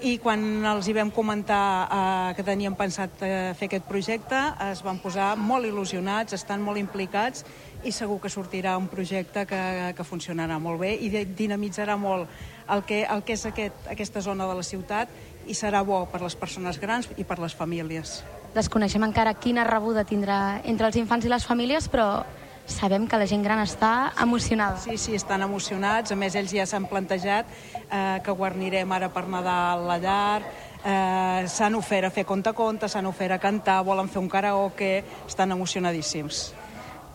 i 0.02 0.16
quan 0.18 0.64
els 0.66 0.88
hi 0.88 0.94
vam 0.96 1.12
comentar 1.14 1.64
eh, 1.86 2.34
que 2.34 2.44
teníem 2.46 2.74
pensat 2.78 3.22
eh, 3.22 3.52
fer 3.58 3.68
aquest 3.68 3.86
projecte 3.86 4.38
es 4.66 4.82
van 4.82 4.98
posar 5.02 5.32
molt 5.38 5.68
il·lusionats, 5.68 6.34
estan 6.34 6.62
molt 6.64 6.80
implicats 6.80 7.44
i 7.86 7.92
segur 7.94 8.18
que 8.22 8.30
sortirà 8.30 8.74
un 8.78 8.88
projecte 8.90 9.46
que, 9.46 9.62
que 9.96 10.06
funcionarà 10.06 10.58
molt 10.62 10.82
bé 10.82 10.94
i 10.98 11.10
dinamitzarà 11.10 11.96
molt 11.98 12.30
el 12.72 12.82
que, 12.88 13.02
el 13.06 13.22
que 13.22 13.36
és 13.38 13.46
aquest, 13.46 13.86
aquesta 13.90 14.22
zona 14.24 14.46
de 14.50 14.58
la 14.58 14.66
ciutat 14.66 15.10
i 15.46 15.54
serà 15.54 15.82
bo 15.86 16.04
per 16.10 16.22
les 16.22 16.36
persones 16.38 16.78
grans 16.82 17.10
i 17.16 17.24
per 17.26 17.38
les 17.42 17.54
famílies. 17.54 18.20
Desconeixem 18.54 19.02
encara 19.06 19.34
quina 19.34 19.64
rebuda 19.66 20.04
tindrà 20.04 20.60
entre 20.64 20.90
els 20.90 20.98
infants 20.98 21.26
i 21.26 21.32
les 21.32 21.46
famílies, 21.46 21.88
però 21.90 22.24
sabem 22.66 23.06
que 23.06 23.18
la 23.18 23.26
gent 23.26 23.42
gran 23.44 23.60
està 23.62 24.12
emocionada. 24.22 24.78
Sí, 24.82 24.96
sí, 24.98 25.14
estan 25.14 25.42
emocionats. 25.42 26.12
A 26.12 26.16
més, 26.18 26.36
ells 26.38 26.52
ja 26.54 26.66
s'han 26.66 26.86
plantejat 26.90 27.46
eh, 27.84 28.18
que 28.24 28.34
guarnirem 28.36 28.92
ara 28.92 29.10
per 29.12 29.26
Nadal 29.28 29.86
la 29.88 29.98
llar, 30.02 30.42
eh, 30.84 31.44
s'han 31.48 31.76
ofert 31.78 32.08
a 32.08 32.10
fer 32.10 32.24
conta-conta, 32.28 32.88
s'han 32.88 33.06
ofert 33.06 33.36
a 33.36 33.40
cantar, 33.42 33.82
volen 33.84 34.08
fer 34.08 34.22
un 34.22 34.28
karaoke, 34.28 34.92
estan 35.26 35.52
emocionadíssims. 35.52 36.52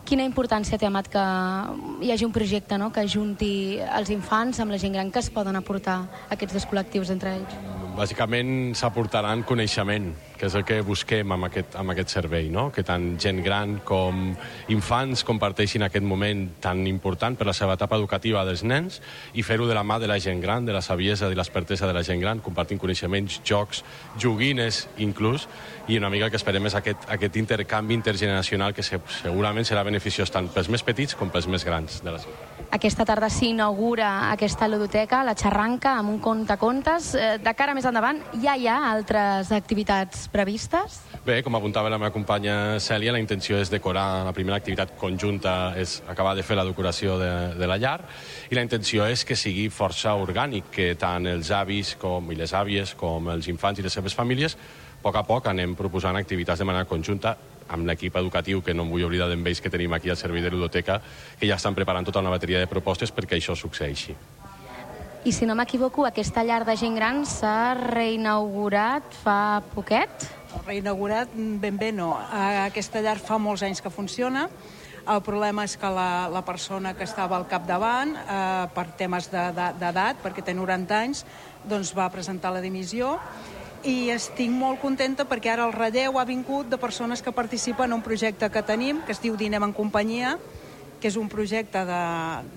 Quina 0.08 0.24
importància 0.24 0.78
té, 0.80 0.86
Amat, 0.88 1.10
que 1.12 1.22
hi 2.00 2.12
hagi 2.14 2.24
un 2.24 2.32
projecte 2.32 2.78
no? 2.80 2.88
que 2.88 3.04
junti 3.04 3.76
els 3.76 4.08
infants 4.08 4.56
amb 4.64 4.72
la 4.72 4.78
gent 4.80 4.94
gran 4.96 5.10
que 5.12 5.20
es 5.20 5.28
poden 5.28 5.58
aportar 5.58 5.98
aquests 6.32 6.56
dos 6.56 6.64
col·lectius 6.70 7.12
entre 7.12 7.34
ells? 7.36 7.58
Bàsicament 7.98 8.72
s'aportaran 8.78 9.42
coneixement, 9.44 10.14
que 10.38 10.46
és 10.46 10.54
el 10.54 10.64
que 10.64 10.80
busquem 10.86 11.34
amb 11.34 11.48
aquest, 11.48 11.74
amb 11.78 11.92
aquest 11.92 12.14
servei, 12.14 12.48
no? 12.52 12.68
que 12.74 12.84
tant 12.86 13.10
gent 13.20 13.42
gran 13.44 13.78
com 13.86 14.30
infants 14.72 15.24
comparteixin 15.26 15.84
aquest 15.86 16.06
moment 16.06 16.46
tan 16.62 16.86
important 16.86 17.36
per 17.38 17.48
la 17.48 17.56
seva 17.56 17.74
etapa 17.78 17.98
educativa 17.98 18.44
dels 18.46 18.62
nens 18.64 19.00
i 19.34 19.42
fer-ho 19.42 19.66
de 19.68 19.76
la 19.76 19.84
mà 19.84 19.98
de 19.98 20.08
la 20.10 20.20
gent 20.22 20.40
gran, 20.40 20.66
de 20.66 20.76
la 20.76 20.82
saviesa 20.84 21.30
i 21.32 21.38
l'expertesa 21.38 21.88
de 21.90 21.96
la 21.96 22.04
gent 22.06 22.22
gran, 22.22 22.40
compartint 22.44 22.80
coneixements, 22.80 23.40
jocs, 23.44 23.82
joguines 24.16 24.86
inclús, 24.98 25.48
i 25.88 25.98
una 25.98 26.10
mica 26.12 26.28
el 26.28 26.30
que 26.30 26.38
esperem 26.38 26.68
és 26.68 26.76
aquest, 26.76 27.08
aquest 27.08 27.36
intercanvi 27.40 27.96
intergeneracional 27.96 28.74
que 28.76 28.84
se, 28.84 29.00
segurament 29.22 29.66
serà 29.66 29.82
beneficiós 29.86 30.30
tant 30.30 30.50
pels 30.52 30.68
més 30.70 30.84
petits 30.84 31.16
com 31.18 31.32
pels 31.32 31.48
més 31.48 31.64
grans 31.66 32.02
de 32.04 32.12
la 32.12 32.20
ciutat. 32.22 32.64
Aquesta 32.78 33.06
tarda 33.08 33.30
s'inaugura 33.32 34.30
aquesta 34.30 34.68
ludoteca, 34.68 35.22
la 35.24 35.34
xarranca, 35.38 35.94
amb 35.96 36.12
un 36.12 36.18
conte-contes. 36.20 37.14
Eh, 37.14 37.36
De 37.42 37.54
cara 37.56 37.74
més 37.74 37.86
endavant, 37.88 38.20
ja 38.42 38.56
hi 38.56 38.66
ha 38.68 38.76
altres 38.90 39.52
activitats 39.56 40.27
previstes? 40.32 41.00
Bé, 41.26 41.40
com 41.42 41.56
apuntava 41.56 41.90
la 41.92 41.98
meva 42.00 42.12
companya 42.14 42.78
Cèlia, 42.82 43.12
la 43.14 43.20
intenció 43.22 43.58
és 43.60 43.70
decorar, 43.72 44.24
la 44.26 44.34
primera 44.36 44.58
activitat 44.60 44.94
conjunta 44.98 45.74
és 45.78 45.98
acabar 46.08 46.34
de 46.38 46.44
fer 46.46 46.56
la 46.58 46.66
decoració 46.68 47.18
de, 47.20 47.30
de 47.58 47.70
la 47.70 47.78
llar 47.80 47.98
i 48.50 48.58
la 48.58 48.64
intenció 48.66 49.06
és 49.08 49.24
que 49.24 49.36
sigui 49.36 49.68
força 49.72 50.14
orgànic, 50.18 50.70
que 50.72 50.92
tant 51.00 51.26
els 51.26 51.52
avis 51.54 51.94
com, 52.00 52.32
i 52.32 52.38
les 52.38 52.54
àvies 52.54 52.94
com 52.98 53.32
els 53.34 53.48
infants 53.48 53.80
i 53.80 53.86
les 53.86 53.94
seves 53.94 54.16
famílies 54.16 54.56
a 54.98 55.00
poc 55.02 55.16
a 55.16 55.22
poc 55.22 55.46
anem 55.46 55.76
proposant 55.78 56.16
activitats 56.18 56.58
de 56.58 56.66
manera 56.66 56.88
conjunta 56.90 57.36
amb 57.68 57.86
l'equip 57.86 58.16
educatiu, 58.16 58.62
que 58.64 58.74
no 58.74 58.82
em 58.82 58.90
vull 58.90 59.04
oblidar 59.06 59.28
d'en 59.28 59.44
que 59.44 59.70
tenim 59.70 59.92
aquí 59.92 60.10
al 60.10 60.16
servei 60.16 60.42
de 60.42 60.50
ludoteca, 60.50 61.00
que 61.38 61.46
ja 61.46 61.56
estan 61.56 61.74
preparant 61.74 62.04
tota 62.04 62.20
una 62.20 62.30
bateria 62.30 62.58
de 62.58 62.66
propostes 62.66 63.12
perquè 63.12 63.36
això 63.36 63.54
succeeixi. 63.54 64.16
I 65.24 65.32
si 65.32 65.44
no 65.46 65.54
m'equivoco, 65.58 66.06
aquesta 66.06 66.44
llar 66.46 66.62
de 66.64 66.76
gent 66.78 66.94
gran 66.96 67.24
s'ha 67.26 67.74
reinaugurat 67.74 69.02
fa 69.24 69.60
poquet? 69.74 70.08
Reinaugurat 70.64 71.28
ben 71.34 71.76
bé 71.76 71.90
no. 71.92 72.12
Aquesta 72.64 73.02
llar 73.04 73.18
fa 73.20 73.36
molts 73.38 73.64
anys 73.66 73.82
que 73.84 73.90
funciona. 73.90 74.46
El 75.08 75.22
problema 75.24 75.64
és 75.64 75.74
que 75.80 75.88
la, 75.90 76.28
la 76.28 76.42
persona 76.44 76.92
que 76.94 77.04
estava 77.08 77.36
al 77.36 77.46
capdavant, 77.48 78.12
eh, 78.14 78.66
per 78.76 78.86
temes 78.96 79.30
de- 79.32 79.52
de- 79.56 79.72
d'edat, 79.80 80.18
perquè 80.22 80.44
té 80.44 80.52
90 80.54 80.98
anys, 81.00 81.24
doncs 81.64 81.94
va 81.96 82.08
presentar 82.12 82.52
la 82.52 82.60
dimissió 82.60 83.18
i 83.84 84.10
estic 84.10 84.50
molt 84.50 84.80
contenta 84.82 85.24
perquè 85.24 85.52
ara 85.52 85.64
el 85.64 85.72
relleu 85.72 86.18
ha 86.18 86.24
vingut 86.26 86.68
de 86.68 86.76
persones 86.78 87.22
que 87.22 87.32
participen 87.32 87.86
en 87.86 87.92
un 87.94 88.02
projecte 88.02 88.50
que 88.50 88.62
tenim, 88.62 89.00
que 89.06 89.12
es 89.12 89.20
diu 89.22 89.36
Dinem 89.36 89.62
en 89.64 89.72
companyia, 89.72 90.36
que 91.00 91.08
és 91.10 91.16
un 91.16 91.28
projecte 91.30 91.84
de, 91.86 92.02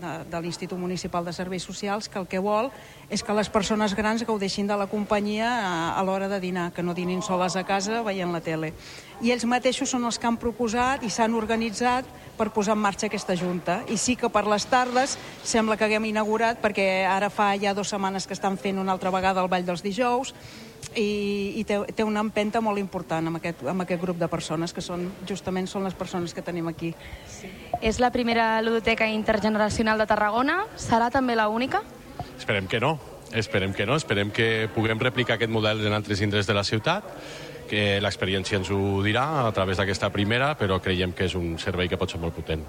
de, 0.02 0.12
de 0.32 0.42
l'Institut 0.42 0.80
Municipal 0.80 1.26
de 1.26 1.34
Serveis 1.34 1.64
Socials 1.64 2.10
que 2.10 2.20
el 2.20 2.28
que 2.28 2.42
vol 2.42 2.72
és 3.12 3.24
que 3.24 3.36
les 3.36 3.50
persones 3.52 3.94
grans 3.96 4.24
gaudeixin 4.26 4.70
de 4.70 4.78
la 4.78 4.88
companyia 4.90 5.50
a, 5.52 5.74
a 6.00 6.04
l'hora 6.08 6.30
de 6.32 6.40
dinar, 6.42 6.72
que 6.74 6.84
no 6.84 6.96
dinin 6.98 7.22
soles 7.22 7.56
a 7.60 7.66
casa 7.68 8.02
veient 8.06 8.32
la 8.34 8.42
tele. 8.42 8.74
I 9.22 9.34
ells 9.36 9.46
mateixos 9.46 9.92
són 9.92 10.08
els 10.08 10.18
que 10.18 10.26
han 10.30 10.40
proposat 10.42 11.04
i 11.06 11.12
s'han 11.14 11.36
organitzat 11.38 12.08
per 12.40 12.50
posar 12.50 12.74
en 12.74 12.82
marxa 12.82 13.06
aquesta 13.06 13.36
junta. 13.38 13.82
I 13.92 14.00
sí 14.02 14.16
que 14.18 14.32
per 14.34 14.48
les 14.50 14.66
tardes 14.66 15.18
sembla 15.44 15.78
que 15.78 15.86
haguem 15.86 16.10
inaugurat, 16.10 16.58
perquè 16.64 17.06
ara 17.06 17.30
fa 17.30 17.52
ja 17.62 17.76
dues 17.78 17.92
setmanes 17.94 18.26
que 18.26 18.34
estan 18.34 18.58
fent 18.58 18.82
una 18.82 18.96
altra 18.96 19.14
vegada 19.14 19.44
el 19.44 19.52
Ball 19.52 19.68
dels 19.68 19.84
Dijous, 19.86 20.34
i, 20.96 21.54
i 21.62 21.64
té, 21.68 21.78
té 21.96 22.04
una 22.04 22.24
empenta 22.24 22.62
molt 22.62 22.80
important 22.82 23.30
amb 23.30 23.40
aquest, 23.40 23.64
amb 23.68 23.86
aquest 23.86 24.02
grup 24.02 24.20
de 24.20 24.28
persones, 24.32 24.74
que 24.74 24.84
són 24.84 25.08
justament 25.28 25.70
són 25.70 25.86
les 25.88 25.96
persones 25.98 26.34
que 26.34 26.44
tenim 26.46 26.68
aquí. 26.72 26.94
És 27.82 28.00
la 28.00 28.12
primera 28.12 28.62
ludoteca 28.62 29.08
intergeneracional 29.08 30.02
de 30.02 30.10
Tarragona? 30.10 30.62
Serà 30.76 31.10
també 31.14 31.36
la 31.36 31.48
única? 31.50 31.84
Esperem 32.38 32.68
que 32.68 32.80
no. 32.80 32.98
Esperem 33.32 33.74
que 33.74 33.86
no. 33.88 33.96
Esperem 33.96 34.32
que 34.32 34.70
puguem 34.76 35.00
replicar 35.00 35.38
aquest 35.38 35.52
model 35.52 35.86
en 35.88 35.96
altres 35.96 36.22
indrets 36.22 36.48
de 36.48 36.58
la 36.58 36.66
ciutat, 36.68 37.08
que 37.72 38.02
l'experiència 38.04 38.60
ens 38.60 38.72
ho 38.76 39.00
dirà 39.06 39.46
a 39.46 39.52
través 39.56 39.80
d'aquesta 39.80 40.12
primera, 40.12 40.54
però 40.60 40.82
creiem 40.84 41.16
que 41.16 41.30
és 41.30 41.36
un 41.40 41.56
servei 41.60 41.88
que 41.88 42.00
pot 42.00 42.12
ser 42.12 42.20
molt 42.20 42.36
potent. 42.36 42.66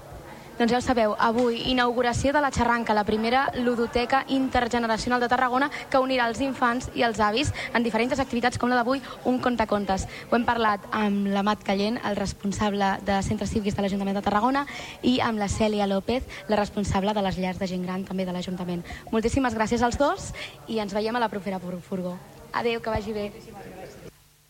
Doncs 0.53 0.69
ja 0.71 0.77
ho 0.77 0.83
sabeu, 0.85 1.15
avui 1.17 1.55
inauguració 1.71 2.29
de 2.31 2.39
la 2.43 2.51
Xarranca, 2.53 2.93
la 2.93 3.03
primera 3.03 3.47
ludoteca 3.57 4.19
intergeneracional 4.29 5.19
de 5.19 5.27
Tarragona 5.27 5.71
que 5.89 5.97
unirà 5.97 6.27
els 6.29 6.41
infants 6.45 6.91
i 6.93 7.01
els 7.01 7.19
avis 7.25 7.49
en 7.73 7.81
diferents 7.83 8.19
activitats 8.21 8.61
com 8.61 8.69
la 8.69 8.77
d'avui, 8.77 9.01
un 9.25 9.39
contacontes. 9.41 10.05
Ho 10.29 10.37
hem 10.37 10.45
parlat 10.45 10.85
amb 10.93 11.25
l'Amat 11.33 11.65
Callent, 11.65 11.97
el 12.05 12.15
responsable 12.21 12.93
de 13.01 13.17
centres 13.25 13.49
cívics 13.49 13.75
de 13.75 13.81
l'Ajuntament 13.87 14.19
de 14.21 14.25
Tarragona, 14.29 14.67
i 15.01 15.17
amb 15.25 15.41
la 15.41 15.49
Cèlia 15.49 15.89
López, 15.89 16.23
la 16.47 16.61
responsable 16.61 17.17
de 17.17 17.25
les 17.25 17.41
llars 17.41 17.57
de 17.59 17.67
gent 17.73 17.83
gran 17.89 18.05
també 18.05 18.23
de 18.29 18.37
l'Ajuntament. 18.37 18.85
Moltíssimes 19.11 19.57
gràcies 19.57 19.81
als 19.81 19.97
dos 19.97 20.31
i 20.67 20.77
ens 20.85 20.93
veiem 20.93 21.15
a 21.17 21.25
la 21.25 21.33
propera 21.33 21.57
fur- 21.59 21.81
furgó. 21.81 22.13
Adéu, 22.53 22.79
que 22.79 22.93
vagi 22.93 23.13
bé. 23.13 23.31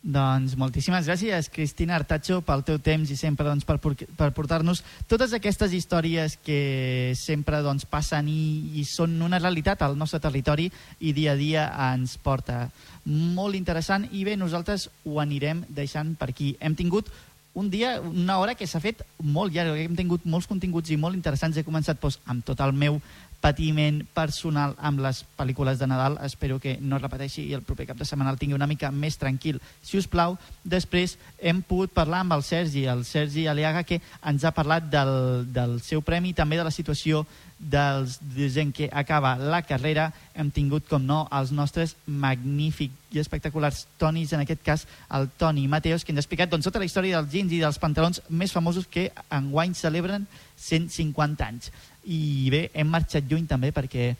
Doncs 0.04 0.52
moltíssimes 0.60 1.06
gràcies, 1.08 1.46
Cristina 1.48 1.94
Artacho, 1.96 2.42
pel 2.44 2.60
teu 2.60 2.76
temps 2.76 3.08
i 3.08 3.16
sempre 3.16 3.46
doncs, 3.48 3.64
per, 3.64 3.78
per 3.80 4.26
portar-nos 4.36 4.82
totes 5.08 5.32
aquestes 5.32 5.72
històries 5.72 6.36
que 6.44 7.14
sempre 7.16 7.62
doncs, 7.64 7.86
passen 7.88 8.28
i, 8.28 8.76
i 8.76 8.84
són 8.84 9.16
una 9.24 9.40
realitat 9.40 9.80
al 9.80 9.96
nostre 9.96 10.20
territori 10.20 10.68
i 11.00 11.14
dia 11.16 11.32
a 11.32 11.40
dia 11.40 11.64
ens 11.86 12.18
porta. 12.20 12.66
Molt 13.08 13.56
interessant 13.56 14.04
i 14.12 14.26
bé, 14.28 14.36
nosaltres 14.36 14.90
ho 15.08 15.22
anirem 15.24 15.64
deixant 15.72 16.12
per 16.20 16.34
aquí. 16.34 16.52
Hem 16.60 16.76
tingut 16.76 17.08
un 17.54 17.70
dia, 17.70 17.96
una 18.02 18.36
hora 18.42 18.56
que 18.58 18.66
s'ha 18.66 18.82
fet 18.84 19.00
molt 19.22 19.54
llarga, 19.54 19.78
hem 19.78 19.96
tingut 19.96 20.26
molts 20.28 20.50
continguts 20.50 20.90
i 20.92 20.98
molt 21.00 21.16
interessants. 21.16 21.56
He 21.56 21.64
començat 21.64 21.96
doncs, 22.02 22.20
amb 22.28 22.44
tot 22.44 22.60
el 22.60 22.76
meu 22.76 23.00
patiment 23.44 24.00
personal 24.16 24.72
amb 24.80 25.02
les 25.04 25.20
pel·lícules 25.36 25.78
de 25.78 25.88
Nadal. 25.90 26.16
Espero 26.24 26.56
que 26.60 26.78
no 26.80 26.96
es 26.96 27.02
repeteixi 27.04 27.44
i 27.44 27.56
el 27.56 27.64
proper 27.66 27.90
cap 27.90 28.00
de 28.00 28.06
setmana 28.08 28.32
el 28.32 28.40
tingui 28.40 28.56
una 28.56 28.68
mica 28.70 28.88
més 28.90 29.18
tranquil. 29.20 29.60
Si 29.84 30.00
us 30.00 30.08
plau, 30.08 30.38
després 30.64 31.18
hem 31.38 31.60
pogut 31.60 31.92
parlar 31.92 32.22
amb 32.24 32.38
el 32.38 32.44
Sergi, 32.46 32.86
el 32.88 33.04
Sergi 33.04 33.46
Aliaga, 33.50 33.84
que 33.84 34.00
ens 34.24 34.44
ha 34.44 34.54
parlat 34.56 34.88
del, 34.88 35.44
del 35.52 35.76
seu 35.84 36.00
premi 36.00 36.32
i 36.32 36.38
també 36.38 36.56
de 36.56 36.64
la 36.64 36.72
situació 36.72 37.26
dels, 37.58 38.18
de 38.34 38.48
gent 38.50 38.72
que 38.74 38.88
acaba 38.92 39.36
la 39.38 39.62
carrera. 39.62 40.10
Hem 40.34 40.50
tingut, 40.54 40.86
com 40.90 41.04
no, 41.06 41.24
els 41.32 41.52
nostres 41.54 41.94
magnífics 42.06 43.14
i 43.14 43.22
espectaculars 43.22 43.84
tonis, 44.00 44.34
en 44.34 44.42
aquest 44.42 44.62
cas 44.66 44.86
el 45.14 45.28
Toni 45.38 45.66
Mateos, 45.70 46.04
que 46.04 46.12
ens 46.12 46.22
ha 46.22 46.26
explicat 46.26 46.50
doncs, 46.50 46.66
tota 46.66 46.82
la 46.82 46.88
història 46.88 47.20
dels 47.20 47.32
jeans 47.32 47.54
i 47.54 47.62
dels 47.62 47.80
pantalons 47.80 48.20
més 48.28 48.52
famosos 48.52 48.88
que 48.90 49.10
enguany 49.30 49.74
celebren 49.78 50.26
150 50.58 51.46
anys. 51.46 51.72
I 52.04 52.50
bé, 52.52 52.68
hem 52.74 52.90
marxat 52.90 53.28
lluny 53.30 53.46
també 53.48 53.72
perquè 53.72 54.14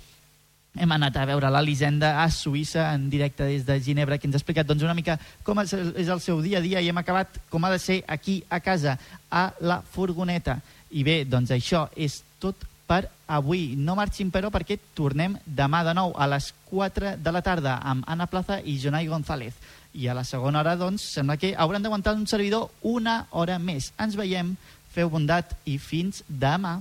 hem 0.74 0.90
anat 0.90 1.16
a 1.16 1.26
veure 1.28 1.50
l'Elisenda 1.54 2.16
a 2.22 2.26
Suïssa 2.34 2.88
en 2.96 3.06
directe 3.10 3.46
des 3.46 3.62
de 3.66 3.78
Ginebra, 3.80 4.18
que 4.18 4.26
ens 4.26 4.34
ha 4.34 4.40
explicat 4.40 4.66
doncs, 4.66 4.82
una 4.82 4.96
mica 4.96 5.18
com 5.46 5.60
és 5.62 6.08
el 6.08 6.20
seu 6.20 6.40
dia 6.42 6.58
a 6.58 6.64
dia 6.64 6.82
i 6.82 6.90
hem 6.90 6.98
acabat 6.98 7.38
com 7.50 7.64
ha 7.64 7.70
de 7.70 7.78
ser 7.78 8.02
aquí 8.08 8.40
a 8.50 8.58
casa, 8.60 8.98
a 9.30 9.52
la 9.60 9.80
furgoneta. 9.82 10.58
I 10.90 11.04
bé, 11.06 11.22
doncs 11.26 11.54
això 11.54 11.86
és 11.94 12.22
tot 12.42 12.66
per 12.86 13.08
avui. 13.26 13.74
No 13.76 13.96
marxin, 13.96 14.30
però, 14.30 14.50
perquè 14.52 14.78
tornem 14.96 15.38
demà 15.46 15.82
de 15.86 15.94
nou 15.96 16.12
a 16.16 16.28
les 16.30 16.50
4 16.70 17.16
de 17.22 17.32
la 17.32 17.42
tarda 17.42 17.78
amb 17.82 18.04
Anna 18.06 18.26
Plaza 18.26 18.60
i 18.60 18.76
Jonai 18.80 19.08
González. 19.08 19.54
I 19.94 20.08
a 20.08 20.16
la 20.16 20.24
segona 20.26 20.60
hora, 20.60 20.74
doncs, 20.76 21.06
sembla 21.14 21.38
que 21.38 21.54
hauran 21.56 21.82
d'aguantar 21.82 22.16
un 22.18 22.26
servidor 22.26 22.70
una 22.82 23.24
hora 23.30 23.58
més. 23.58 23.92
Ens 23.98 24.18
veiem, 24.18 24.56
feu 24.94 25.10
bondat 25.10 25.54
i 25.64 25.78
fins 25.78 26.24
demà. 26.28 26.80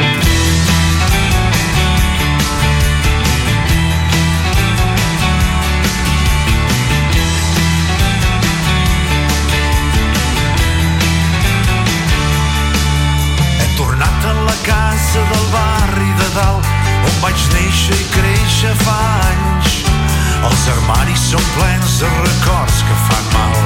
Armaris 20.71 21.23
són 21.31 21.43
plens 21.55 21.97
de 22.01 22.09
records 22.09 22.81
que 22.87 22.97
fan 23.07 23.27
mal. 23.35 23.57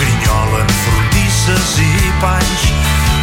Grinyolen 0.00 0.70
frontisses 0.82 1.72
i 1.84 1.90
panys. 2.22 2.66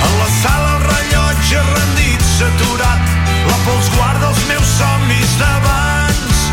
A 0.04 0.10
la 0.20 0.30
sala 0.40 0.70
el 0.76 0.86
rellotge 0.88 1.64
rendit, 1.70 2.26
saturat. 2.38 3.14
La 3.50 3.58
pols 3.68 3.90
guarda 3.96 4.30
els 4.32 4.44
meus 4.52 4.76
somnis 4.78 5.38
d'abans. 5.42 6.44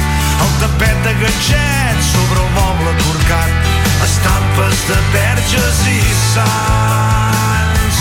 El 0.46 0.54
tapet 0.62 1.04
de 1.08 1.16
gatxet 1.24 2.04
sobre 2.12 2.44
el 2.44 2.50
moble 2.58 2.96
corcat. 3.04 3.72
Estampes 4.08 4.86
de 4.90 5.00
verges 5.16 5.84
i 5.92 6.00
sants. 6.30 8.00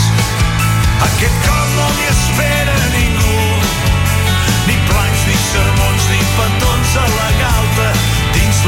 Aquest 1.09 1.43
cop 1.47 1.75
no 1.75 1.91
m'hi 1.97 2.09
espera 2.15 2.79
ningú 2.95 3.39
ni 4.69 4.77
planys, 4.87 5.21
ni 5.27 5.37
sermons, 5.49 6.09
ni 6.11 6.21
petons 6.37 6.97
a 7.01 7.05
la 7.17 7.38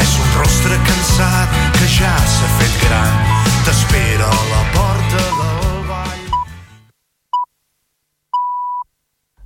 És 0.00 0.12
un 0.16 0.28
rostre 0.38 0.78
cansat 0.86 1.56
que 1.76 1.88
ja 1.98 2.12
s'ha 2.34 2.50
fet 2.60 2.76
gran. 2.84 3.18
T'espera 3.66 4.28
a 4.28 4.44
la 4.52 4.62
porta 4.76 5.24
del 5.40 5.82
ball. 5.90 6.22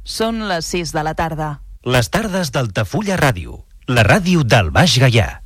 Són 0.04 0.44
les 0.50 0.68
6 0.76 0.94
de 0.94 1.02
la 1.02 1.16
tarda. 1.18 1.50
Les 1.86 2.10
tardes 2.10 2.52
d'Altafulla 2.54 3.18
Ràdio, 3.18 3.64
la 3.88 4.06
ràdio 4.06 4.46
del 4.46 4.70
Baix 4.74 4.98
Gaià. 5.02 5.45